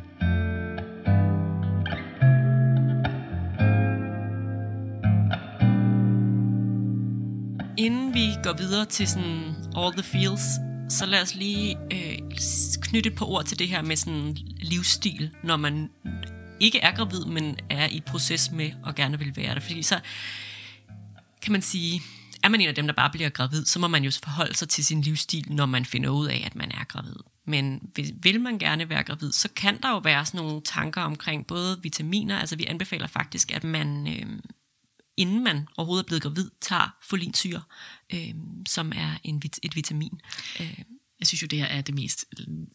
Går 8.46 8.52
videre 8.52 8.84
til 8.84 9.08
sådan 9.08 9.54
all 9.76 9.92
the 9.92 10.02
feels, 10.02 10.42
så 10.88 11.06
lad 11.06 11.22
os 11.22 11.34
lige 11.34 11.78
øh, 11.92 12.18
knytte 12.82 13.10
et 13.10 13.16
par 13.16 13.26
ord 13.26 13.44
til 13.44 13.58
det 13.58 13.68
her 13.68 13.82
med 13.82 13.96
sådan 13.96 14.36
livsstil, 14.60 15.30
når 15.44 15.56
man 15.56 15.90
ikke 16.60 16.80
er 16.80 16.92
gravid, 16.94 17.24
men 17.24 17.58
er 17.70 17.88
i 17.88 18.00
proces 18.06 18.50
med 18.50 18.70
og 18.82 18.94
gerne 18.94 19.18
vil 19.18 19.36
være 19.36 19.54
det. 19.54 19.62
Fordi 19.62 19.82
så 19.82 20.00
kan 21.42 21.52
man 21.52 21.62
sige, 21.62 22.02
er 22.42 22.48
man 22.48 22.60
en 22.60 22.68
af 22.68 22.74
dem, 22.74 22.86
der 22.86 22.94
bare 22.94 23.10
bliver 23.10 23.28
gravid, 23.28 23.64
så 23.64 23.78
må 23.78 23.88
man 23.88 24.04
jo 24.04 24.10
forholde 24.24 24.54
sig 24.54 24.68
til 24.68 24.84
sin 24.84 25.00
livsstil, 25.00 25.52
når 25.52 25.66
man 25.66 25.84
finder 25.84 26.10
ud 26.10 26.26
af, 26.26 26.42
at 26.46 26.54
man 26.54 26.70
er 26.70 26.84
gravid. 26.84 27.16
Men 27.46 27.80
vil 28.22 28.40
man 28.40 28.58
gerne 28.58 28.88
være 28.88 29.02
gravid, 29.02 29.32
så 29.32 29.48
kan 29.56 29.82
der 29.82 29.90
jo 29.90 29.98
være 29.98 30.26
sådan 30.26 30.46
nogle 30.46 30.62
tanker 30.64 31.00
omkring 31.00 31.46
både 31.46 31.78
vitaminer, 31.82 32.38
altså 32.38 32.56
vi 32.56 32.66
anbefaler 32.66 33.06
faktisk, 33.06 33.54
at 33.54 33.64
man 33.64 34.08
øh, 34.08 34.38
inden 35.16 35.44
man 35.44 35.68
overhovedet 35.76 36.04
er 36.04 36.06
blevet 36.06 36.22
gravid, 36.22 36.50
tager 36.60 36.96
folinsyre, 37.02 37.62
øh, 38.14 38.34
som 38.68 38.92
er 38.96 39.18
en, 39.24 39.42
et 39.62 39.76
vitamin. 39.76 40.20
Øh, 40.60 40.78
jeg 41.20 41.26
synes 41.26 41.42
jo, 41.42 41.46
det 41.46 41.58
her 41.58 41.66
er 41.66 41.80
det 41.80 41.94
mest 41.94 42.24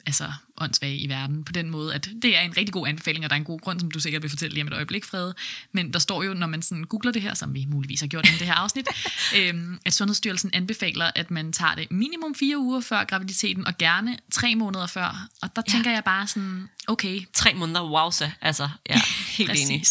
altså, 0.05 0.31
åndssvage 0.57 0.97
i 0.97 1.09
verden. 1.09 1.43
På 1.43 1.51
den 1.51 1.69
måde, 1.69 1.93
at 1.93 2.09
det 2.21 2.37
er 2.37 2.41
en 2.41 2.57
rigtig 2.57 2.73
god 2.73 2.87
anbefaling, 2.87 3.25
og 3.25 3.29
der 3.29 3.35
er 3.35 3.37
en 3.37 3.45
god 3.45 3.59
grund, 3.59 3.79
som 3.79 3.91
du 3.91 3.99
sikkert 3.99 4.21
vil 4.21 4.29
fortælle 4.29 4.53
lige 4.53 4.61
om 4.61 4.67
et 4.67 4.73
øjeblik, 4.73 5.05
Frede. 5.05 5.35
Men 5.71 5.93
der 5.93 5.99
står 5.99 6.23
jo, 6.23 6.33
når 6.33 6.47
man 6.47 6.61
sådan 6.61 6.83
googler 6.83 7.11
det 7.11 7.21
her, 7.21 7.33
som 7.33 7.53
vi 7.53 7.65
muligvis 7.65 7.99
har 7.99 8.07
gjort 8.07 8.27
i 8.27 8.31
det 8.39 8.47
her 8.47 8.53
afsnit, 8.53 8.87
øhm, 9.37 9.79
at 9.85 9.93
Sundhedsstyrelsen 9.93 10.49
anbefaler, 10.53 11.11
at 11.15 11.31
man 11.31 11.53
tager 11.53 11.75
det 11.75 11.91
minimum 11.91 12.35
fire 12.35 12.57
uger 12.57 12.81
før 12.81 13.03
graviditeten, 13.03 13.67
og 13.67 13.77
gerne 13.77 14.17
tre 14.31 14.55
måneder 14.55 14.87
før. 14.87 15.27
Og 15.41 15.55
der 15.55 15.61
ja. 15.67 15.71
tænker 15.71 15.91
jeg 15.91 16.03
bare 16.03 16.27
sådan, 16.27 16.69
okay. 16.87 17.21
Tre 17.33 17.53
måneder, 17.53 17.89
wow, 17.89 18.09
så. 18.09 18.29
Altså, 18.41 18.69
ja, 18.89 19.01
helt 19.37 19.51
enig 19.51 19.83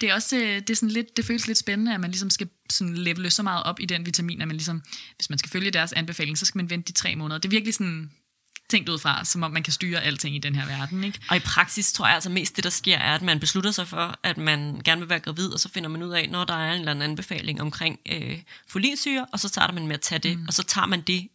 det 0.00 0.10
er 0.10 0.14
også 0.14 0.36
øh, 0.36 0.42
det 0.42 0.70
er 0.70 0.74
sådan 0.74 0.90
lidt, 0.90 1.16
det 1.16 1.24
føles 1.24 1.46
lidt 1.46 1.58
spændende, 1.58 1.94
at 1.94 2.00
man 2.00 2.10
ligesom 2.10 2.30
skal 2.30 2.48
sådan 2.70 2.94
levele 2.94 3.30
så 3.30 3.42
meget 3.42 3.62
op 3.62 3.80
i 3.80 3.84
den 3.84 4.06
vitamin, 4.06 4.40
at 4.40 4.48
man 4.48 4.56
ligesom, 4.56 4.82
hvis 5.16 5.30
man 5.30 5.38
skal 5.38 5.50
følge 5.50 5.70
deres 5.70 5.92
anbefaling, 5.92 6.38
så 6.38 6.46
skal 6.46 6.58
man 6.58 6.70
vente 6.70 6.92
de 6.92 6.98
tre 6.98 7.16
måneder. 7.16 7.38
Det 7.38 7.48
er 7.48 7.50
virkelig 7.50 7.74
sådan 7.74 8.10
tænkt 8.68 8.88
ud 8.88 8.98
fra, 8.98 9.24
som 9.24 9.42
om 9.42 9.50
man 9.50 9.62
kan 9.62 9.72
styre 9.72 10.02
alting 10.02 10.36
i 10.36 10.38
den 10.38 10.54
her 10.54 10.66
verden. 10.66 11.04
Ikke? 11.04 11.20
Og 11.30 11.36
i 11.36 11.40
praksis 11.40 11.92
tror 11.92 12.06
jeg 12.06 12.14
altså 12.14 12.30
mest 12.30 12.56
det, 12.56 12.64
der 12.64 12.70
sker, 12.70 12.96
er, 12.96 13.14
at 13.14 13.22
man 13.22 13.40
beslutter 13.40 13.70
sig 13.70 13.88
for, 13.88 14.18
at 14.22 14.38
man 14.38 14.80
gerne 14.84 15.00
vil 15.00 15.08
være 15.08 15.20
gravid, 15.20 15.48
og 15.48 15.60
så 15.60 15.68
finder 15.68 15.88
man 15.88 16.02
ud 16.02 16.12
af, 16.12 16.28
når 16.30 16.44
der 16.44 16.54
er 16.54 16.72
en 16.72 16.78
eller 16.78 16.90
anden 16.90 17.10
anbefaling 17.10 17.60
omkring 17.60 17.98
øh, 18.12 18.38
folinsyre, 18.68 19.26
og 19.32 19.40
så 19.40 19.48
starter 19.48 19.74
man 19.74 19.86
med 19.86 19.94
at 19.94 20.00
tage 20.00 20.18
det, 20.18 20.38
mm. 20.38 20.44
og 20.48 20.54
så 20.54 20.62
tager 20.62 20.86
man 20.86 21.00
det 21.00 21.28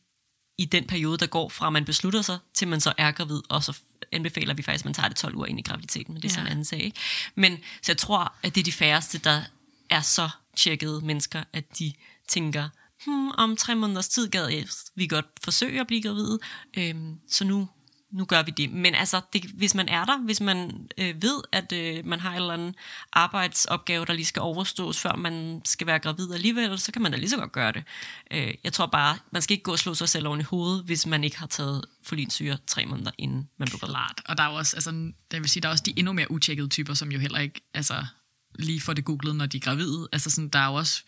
i 0.57 0.65
den 0.65 0.87
periode, 0.87 1.17
der 1.17 1.27
går 1.27 1.49
fra, 1.49 1.69
man 1.69 1.85
beslutter 1.85 2.21
sig, 2.21 2.37
til 2.53 2.67
man 2.67 2.81
så 2.81 2.93
er 2.97 3.11
gravid, 3.11 3.41
og 3.49 3.63
så 3.63 3.77
anbefaler 4.11 4.53
vi 4.53 4.63
faktisk, 4.63 4.81
at 4.81 4.85
man 4.85 4.93
tager 4.93 5.07
det 5.07 5.17
12 5.17 5.35
uger 5.35 5.45
ind 5.45 5.59
i 5.59 5.61
graviditeten, 5.61 6.13
men 6.13 6.21
det 6.21 6.27
er 6.27 6.31
ja. 6.31 6.35
sådan 6.35 6.47
en 6.47 6.51
anden 6.51 6.65
sag. 6.65 6.79
Ikke? 6.79 6.99
Men 7.35 7.57
så 7.81 7.91
jeg 7.91 7.97
tror, 7.97 8.33
at 8.43 8.55
det 8.55 8.61
er 8.61 8.65
de 8.65 8.71
færreste, 8.71 9.17
der 9.17 9.41
er 9.89 10.01
så 10.01 10.29
tjekkede 10.57 11.01
mennesker, 11.05 11.43
at 11.53 11.79
de 11.79 11.93
tænker, 12.27 12.69
hmm, 13.05 13.31
om 13.31 13.57
tre 13.57 13.75
måneders 13.75 14.07
tid 14.07 14.29
gad 14.29 14.63
vi 14.95 15.07
godt 15.07 15.25
forsøge 15.43 15.79
at 15.79 15.87
blive 15.87 16.01
gravide, 16.01 16.39
øhm, 16.77 17.15
så 17.29 17.43
nu 17.43 17.69
nu 18.11 18.25
gør 18.25 18.43
vi 18.43 18.51
det. 18.51 18.71
Men 18.71 18.95
altså, 18.95 19.21
det, 19.33 19.43
hvis 19.43 19.75
man 19.75 19.89
er 19.89 20.05
der, 20.05 20.17
hvis 20.17 20.41
man 20.41 20.87
øh, 20.97 21.21
ved, 21.21 21.41
at 21.51 21.71
øh, 21.71 22.05
man 22.05 22.19
har 22.19 22.29
en 22.29 22.35
eller 22.35 22.53
anden 22.53 22.75
arbejdsopgave, 23.13 24.05
der 24.05 24.13
lige 24.13 24.25
skal 24.25 24.41
overstås, 24.41 24.99
før 24.99 25.15
man 25.15 25.61
skal 25.65 25.87
være 25.87 25.99
gravid 25.99 26.33
alligevel, 26.33 26.79
så 26.79 26.91
kan 26.91 27.01
man 27.01 27.11
da 27.11 27.17
lige 27.17 27.29
så 27.29 27.37
godt 27.37 27.51
gøre 27.51 27.71
det. 27.71 27.83
Øh, 28.31 28.53
jeg 28.63 28.73
tror 28.73 28.85
bare, 28.85 29.17
man 29.31 29.41
skal 29.41 29.53
ikke 29.53 29.63
gå 29.63 29.71
og 29.71 29.79
slå 29.79 29.93
sig 29.93 30.09
selv 30.09 30.27
oven 30.27 30.39
i 30.39 30.43
hovedet, 30.43 30.83
hvis 30.83 31.05
man 31.05 31.23
ikke 31.23 31.39
har 31.39 31.47
taget 31.47 31.85
folinsyre 32.03 32.57
tre 32.67 32.85
måneder, 32.85 33.11
inden 33.17 33.49
man 33.57 33.67
blev 33.67 33.79
gravid. 33.79 33.93
Klart. 33.93 34.21
Og 34.25 34.37
der 34.37 34.43
er 34.43 34.49
jo 34.49 34.55
også, 34.55 34.75
altså, 34.77 34.91
det 35.31 35.39
vil 35.41 35.49
sige, 35.49 35.61
der 35.61 35.67
er 35.67 35.71
også 35.71 35.83
de 35.83 35.93
endnu 35.95 36.13
mere 36.13 36.31
utjekkede 36.31 36.67
typer, 36.67 36.93
som 36.93 37.11
jo 37.11 37.19
heller 37.19 37.39
ikke, 37.39 37.61
altså, 37.73 38.05
lige 38.59 38.81
får 38.81 38.93
det 38.93 39.05
googlet, 39.05 39.35
når 39.35 39.45
de 39.45 39.57
er 39.57 39.61
gravide. 39.61 40.07
Altså 40.11 40.29
sådan, 40.29 40.49
der 40.49 40.59
er 40.59 40.67
jo 40.67 40.73
også, 40.73 41.01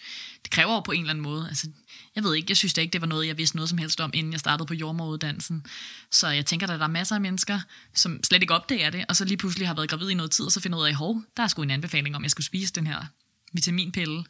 det 0.43 0.51
kræver 0.51 0.73
jo 0.73 0.79
på 0.79 0.91
en 0.91 0.99
eller 0.99 1.09
anden 1.09 1.23
måde. 1.23 1.47
Altså, 1.49 1.67
jeg 2.15 2.23
ved 2.23 2.35
ikke, 2.35 2.45
jeg 2.49 2.57
synes 2.57 2.73
da 2.73 2.81
ikke, 2.81 2.93
det 2.93 3.01
var 3.01 3.07
noget, 3.07 3.27
jeg 3.27 3.37
vidste 3.37 3.55
noget 3.55 3.69
som 3.69 3.77
helst 3.77 4.01
om, 4.01 4.11
inden 4.13 4.31
jeg 4.33 4.39
startede 4.39 4.67
på 4.67 4.73
jordmoruddannelsen. 4.73 5.65
Så 6.11 6.27
jeg 6.27 6.45
tænker, 6.45 6.67
at 6.67 6.79
der 6.79 6.85
er 6.85 6.89
masser 6.89 7.15
af 7.15 7.21
mennesker, 7.21 7.59
som 7.95 8.23
slet 8.23 8.41
ikke 8.41 8.53
opdager 8.53 8.89
det, 8.89 9.05
og 9.09 9.15
så 9.15 9.25
lige 9.25 9.37
pludselig 9.37 9.67
har 9.67 9.75
været 9.75 9.89
gravid 9.89 10.09
i 10.09 10.13
noget 10.13 10.31
tid, 10.31 10.45
og 10.45 10.51
så 10.51 10.59
finder 10.59 10.79
ud 10.79 10.85
af, 10.87 10.93
hov, 10.95 11.21
der 11.37 11.43
er 11.43 11.47
sgu 11.47 11.61
en 11.61 11.71
anbefaling 11.71 12.15
om, 12.15 12.21
at 12.21 12.23
jeg 12.23 12.31
skulle 12.31 12.45
spise 12.45 12.73
den 12.73 12.87
her 12.87 13.05
vitaminpille 13.53 14.23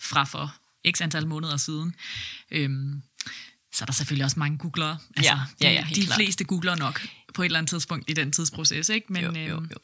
fra 0.00 0.24
for 0.24 0.54
x 0.96 1.00
antal 1.00 1.26
måneder 1.26 1.56
siden. 1.56 1.94
Øhm, 2.50 3.02
så 3.74 3.84
er 3.84 3.86
der 3.86 3.92
selvfølgelig 3.92 4.24
også 4.24 4.38
mange 4.38 4.58
googlere. 4.58 4.98
Altså, 5.16 5.32
Ja, 5.32 5.68
ja, 5.68 5.72
ja, 5.72 5.86
de, 5.88 5.94
de 5.94 6.04
klart. 6.06 6.16
fleste 6.16 6.44
googler 6.44 6.76
nok 6.76 7.06
på 7.34 7.42
et 7.42 7.46
eller 7.46 7.58
andet 7.58 7.70
tidspunkt 7.70 8.10
i 8.10 8.12
den 8.12 8.32
tidsproces, 8.32 8.88
ikke? 8.88 9.12
Men, 9.12 9.24
jo, 9.24 9.32
jo, 9.32 9.56
øhm, 9.56 9.64
jo. 9.70 9.76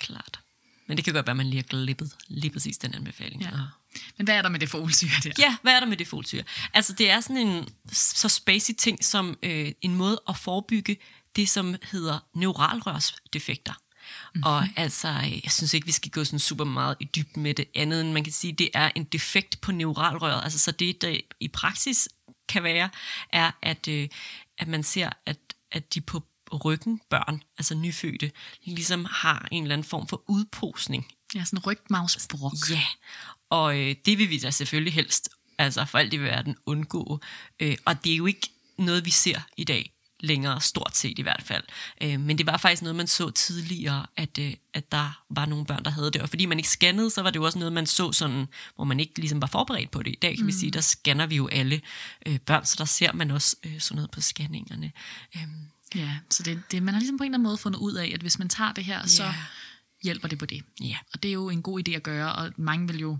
Klart. 0.00 0.40
Men 0.86 0.96
det 0.96 1.04
kan 1.04 1.14
godt 1.14 1.26
være, 1.26 1.32
at 1.32 1.36
man 1.36 1.46
lige 1.46 1.62
har 1.62 1.68
glippet 1.68 2.12
lige 2.28 2.50
præcis 2.50 2.78
den 2.78 2.94
anbefaling. 2.94 3.42
Ja. 3.42 3.50
Men 4.16 4.24
hvad 4.24 4.34
er 4.34 4.42
der 4.42 4.48
med 4.48 4.60
det 4.60 4.68
folsyre 4.68 5.10
der? 5.24 5.32
Ja, 5.38 5.56
hvad 5.62 5.72
er 5.72 5.80
der 5.80 5.86
med 5.86 5.96
det 5.96 6.06
folsyre? 6.06 6.42
Altså, 6.72 6.92
det 6.92 7.10
er 7.10 7.20
sådan 7.20 7.36
en 7.36 7.68
så 7.92 8.28
spacey 8.28 8.74
ting 8.78 9.04
som 9.04 9.38
øh, 9.42 9.72
en 9.80 9.94
måde 9.94 10.22
at 10.28 10.36
forebygge 10.36 10.96
det, 11.36 11.48
som 11.48 11.74
hedder 11.90 12.18
neuralrørsdefekter. 12.34 13.72
Mm-hmm. 13.72 14.42
Og 14.42 14.68
altså, 14.76 15.08
øh, 15.08 15.44
jeg 15.44 15.52
synes 15.52 15.74
ikke, 15.74 15.86
vi 15.86 15.92
skal 15.92 16.10
gå 16.10 16.24
sådan 16.24 16.38
super 16.38 16.64
meget 16.64 16.96
i 17.00 17.04
dybden 17.04 17.42
med 17.42 17.54
det 17.54 17.64
andet, 17.74 18.00
end 18.00 18.12
man 18.12 18.24
kan 18.24 18.32
sige, 18.32 18.52
det 18.52 18.68
er 18.74 18.90
en 18.94 19.04
defekt 19.04 19.60
på 19.60 19.72
neuralrøret. 19.72 20.44
Altså, 20.44 20.58
så 20.58 20.70
det, 20.72 21.02
der 21.02 21.16
i 21.40 21.48
praksis 21.48 22.08
kan 22.48 22.62
være, 22.62 22.88
er, 23.32 23.50
at, 23.62 23.88
øh, 23.88 24.08
at 24.58 24.68
man 24.68 24.82
ser, 24.82 25.10
at, 25.26 25.38
at 25.72 25.94
de 25.94 26.00
på 26.00 26.22
ryggen, 26.56 27.00
børn, 27.10 27.42
altså 27.58 27.74
nyfødte, 27.74 28.30
ligesom 28.64 29.06
har 29.10 29.48
en 29.50 29.62
eller 29.62 29.74
anden 29.74 29.84
form 29.84 30.08
for 30.08 30.22
udposning 30.28 31.06
Ja, 31.34 31.44
sådan 31.44 31.58
en 31.58 31.66
rygmavsbrok. 31.66 32.70
Ja, 32.70 32.82
og 33.50 33.78
øh, 33.78 33.96
det 34.06 34.18
vil 34.18 34.30
vi 34.30 34.38
da 34.38 34.50
selvfølgelig 34.50 34.92
helst, 34.92 35.28
altså 35.58 35.84
for 35.84 35.98
alt 35.98 36.14
i 36.14 36.16
verden, 36.16 36.56
undgå. 36.66 37.20
Øh, 37.60 37.76
og 37.84 38.04
det 38.04 38.12
er 38.12 38.16
jo 38.16 38.26
ikke 38.26 38.48
noget, 38.78 39.04
vi 39.04 39.10
ser 39.10 39.40
i 39.56 39.64
dag 39.64 39.90
længere, 40.20 40.60
stort 40.60 40.96
set 40.96 41.18
i 41.18 41.22
hvert 41.22 41.42
fald. 41.44 41.62
Øh, 42.00 42.20
men 42.20 42.38
det 42.38 42.46
var 42.46 42.56
faktisk 42.56 42.82
noget, 42.82 42.96
man 42.96 43.06
så 43.06 43.30
tidligere, 43.30 44.06
at, 44.16 44.38
øh, 44.38 44.54
at 44.74 44.92
der 44.92 45.24
var 45.30 45.46
nogle 45.46 45.66
børn, 45.66 45.84
der 45.84 45.90
havde 45.90 46.10
det. 46.10 46.22
Og 46.22 46.28
fordi 46.28 46.46
man 46.46 46.58
ikke 46.58 46.70
scannede, 46.70 47.10
så 47.10 47.22
var 47.22 47.30
det 47.30 47.38
jo 47.38 47.44
også 47.44 47.58
noget, 47.58 47.72
man 47.72 47.86
så 47.86 48.12
sådan, 48.12 48.46
hvor 48.74 48.84
man 48.84 49.00
ikke 49.00 49.18
ligesom 49.18 49.42
var 49.42 49.48
forberedt 49.48 49.90
på 49.90 50.02
det. 50.02 50.10
I 50.10 50.18
dag 50.22 50.36
kan 50.36 50.42
mm. 50.42 50.46
vi 50.46 50.52
sige, 50.52 50.70
der 50.70 50.80
scanner 50.80 51.26
vi 51.26 51.36
jo 51.36 51.48
alle 51.48 51.80
øh, 52.26 52.38
børn, 52.38 52.64
så 52.66 52.74
der 52.78 52.84
ser 52.84 53.12
man 53.12 53.30
også 53.30 53.56
øh, 53.64 53.80
sådan 53.80 53.96
noget 53.96 54.10
på 54.10 54.20
scanningerne. 54.20 54.92
Øh, 55.36 55.42
Ja, 55.94 56.18
så 56.30 56.42
det, 56.42 56.62
det, 56.70 56.82
man 56.82 56.94
har 56.94 57.00
ligesom 57.00 57.18
på 57.18 57.24
en 57.24 57.28
eller 57.28 57.36
anden 57.36 57.48
måde 57.48 57.56
fundet 57.56 57.78
ud 57.78 57.94
af, 57.94 58.10
at 58.14 58.20
hvis 58.20 58.38
man 58.38 58.48
tager 58.48 58.72
det 58.72 58.84
her, 58.84 58.98
yeah. 58.98 59.08
så 59.08 59.32
hjælper 60.02 60.28
det 60.28 60.38
på 60.38 60.46
det. 60.46 60.62
ja. 60.80 60.96
Og 61.12 61.22
det 61.22 61.28
er 61.28 61.32
jo 61.32 61.48
en 61.48 61.62
god 61.62 61.88
idé 61.88 61.92
at 61.92 62.02
gøre, 62.02 62.34
og 62.34 62.52
mange 62.56 62.86
vil 62.86 62.98
jo 62.98 63.18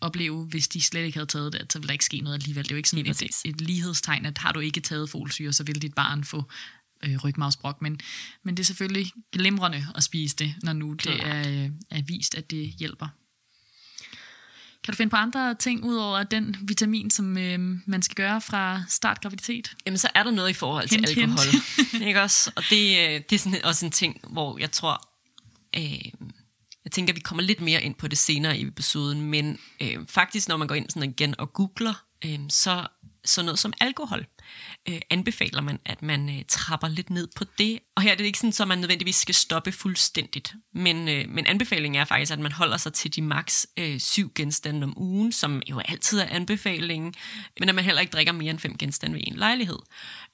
opleve, 0.00 0.44
hvis 0.44 0.68
de 0.68 0.80
slet 0.80 1.04
ikke 1.04 1.18
havde 1.18 1.26
taget 1.26 1.52
det, 1.52 1.58
at 1.58 1.72
så 1.72 1.78
vil 1.78 1.88
der 1.88 1.92
ikke 1.92 2.04
ske 2.04 2.20
noget 2.20 2.34
alligevel. 2.34 2.64
Det 2.64 2.70
er 2.70 2.74
jo 2.74 2.76
ikke 2.76 2.88
sådan 2.88 3.06
et, 3.06 3.22
et 3.44 3.60
lighedstegn, 3.60 4.26
at 4.26 4.38
har 4.38 4.52
du 4.52 4.60
ikke 4.60 4.80
taget 4.80 5.10
folsyre, 5.10 5.52
så 5.52 5.64
vil 5.64 5.82
dit 5.82 5.94
barn 5.94 6.24
få 6.24 6.44
øh, 7.04 7.16
rygmavsbrok. 7.24 7.82
Men, 7.82 8.00
men 8.42 8.56
det 8.56 8.62
er 8.62 8.64
selvfølgelig 8.64 9.12
glimrende 9.32 9.86
at 9.94 10.04
spise 10.04 10.36
det, 10.36 10.54
når 10.62 10.72
nu 10.72 10.92
det 10.92 11.26
er, 11.26 11.64
øh, 11.64 11.70
er 11.90 12.02
vist, 12.02 12.34
at 12.34 12.50
det 12.50 12.68
hjælper. 12.68 13.08
Kan 14.84 14.92
du 14.92 14.96
finde 14.96 15.10
på 15.10 15.16
andre 15.16 15.54
ting, 15.54 15.84
udover 15.84 16.22
den 16.22 16.56
vitamin, 16.62 17.10
som 17.10 17.38
øh, 17.38 17.58
man 17.86 18.02
skal 18.02 18.14
gøre 18.14 18.40
fra 18.40 18.82
start 18.88 19.20
graviditet? 19.20 19.76
Jamen, 19.86 19.98
så 19.98 20.08
er 20.14 20.22
der 20.22 20.30
noget 20.30 20.50
i 20.50 20.52
forhold 20.52 20.88
til 20.88 20.96
Hint, 20.96 21.08
hint. 21.08 21.40
alkohol. 21.40 22.02
ikke 22.08 22.22
også? 22.22 22.52
Og 22.56 22.62
det, 22.70 22.98
øh, 22.98 23.20
det 23.30 23.32
er 23.32 23.38
sådan, 23.38 23.64
også 23.64 23.86
en 23.86 23.92
ting, 23.92 24.20
hvor 24.30 24.58
jeg 24.58 24.70
tror, 24.70 25.08
øh, 25.76 26.12
jeg 26.84 26.92
tænker, 26.92 27.14
vi 27.14 27.20
kommer 27.20 27.42
lidt 27.42 27.60
mere 27.60 27.82
ind 27.82 27.94
på 27.94 28.08
det 28.08 28.18
senere 28.18 28.58
i 28.58 28.66
episoden, 28.66 29.20
men 29.22 29.58
øh, 29.80 29.96
faktisk, 30.08 30.48
når 30.48 30.56
man 30.56 30.68
går 30.68 30.74
ind 30.74 30.90
sådan 30.90 31.10
igen 31.10 31.34
og 31.40 31.52
googler, 31.52 32.04
øh, 32.24 32.38
så 32.48 32.86
så 33.28 33.42
noget 33.42 33.58
som 33.58 33.72
alkohol, 33.80 34.26
øh, 34.88 35.00
anbefaler 35.10 35.60
man, 35.60 35.78
at 35.84 36.02
man 36.02 36.28
øh, 36.28 36.44
trapper 36.48 36.88
lidt 36.88 37.10
ned 37.10 37.28
på 37.36 37.44
det. 37.58 37.78
Og 37.96 38.02
her 38.02 38.12
er 38.12 38.14
det 38.14 38.24
ikke 38.24 38.38
sådan, 38.38 38.52
at 38.60 38.68
man 38.68 38.78
nødvendigvis 38.78 39.16
skal 39.16 39.34
stoppe 39.34 39.72
fuldstændigt. 39.72 40.54
Men, 40.74 41.08
øh, 41.08 41.28
men 41.28 41.46
anbefalingen 41.46 42.00
er 42.00 42.04
faktisk, 42.04 42.32
at 42.32 42.38
man 42.38 42.52
holder 42.52 42.76
sig 42.76 42.92
til 42.92 43.14
de 43.14 43.22
maks 43.22 43.66
øh, 43.76 44.00
syv 44.00 44.32
genstande 44.34 44.84
om 44.84 44.98
ugen, 44.98 45.32
som 45.32 45.62
jo 45.70 45.80
altid 45.84 46.18
er 46.18 46.26
anbefalingen, 46.26 47.14
men 47.60 47.68
at 47.68 47.74
man 47.74 47.84
heller 47.84 48.00
ikke 48.00 48.12
drikker 48.12 48.32
mere 48.32 48.50
end 48.50 48.58
fem 48.58 48.78
genstande 48.78 49.14
ved 49.14 49.22
en 49.26 49.36
lejlighed. 49.36 49.78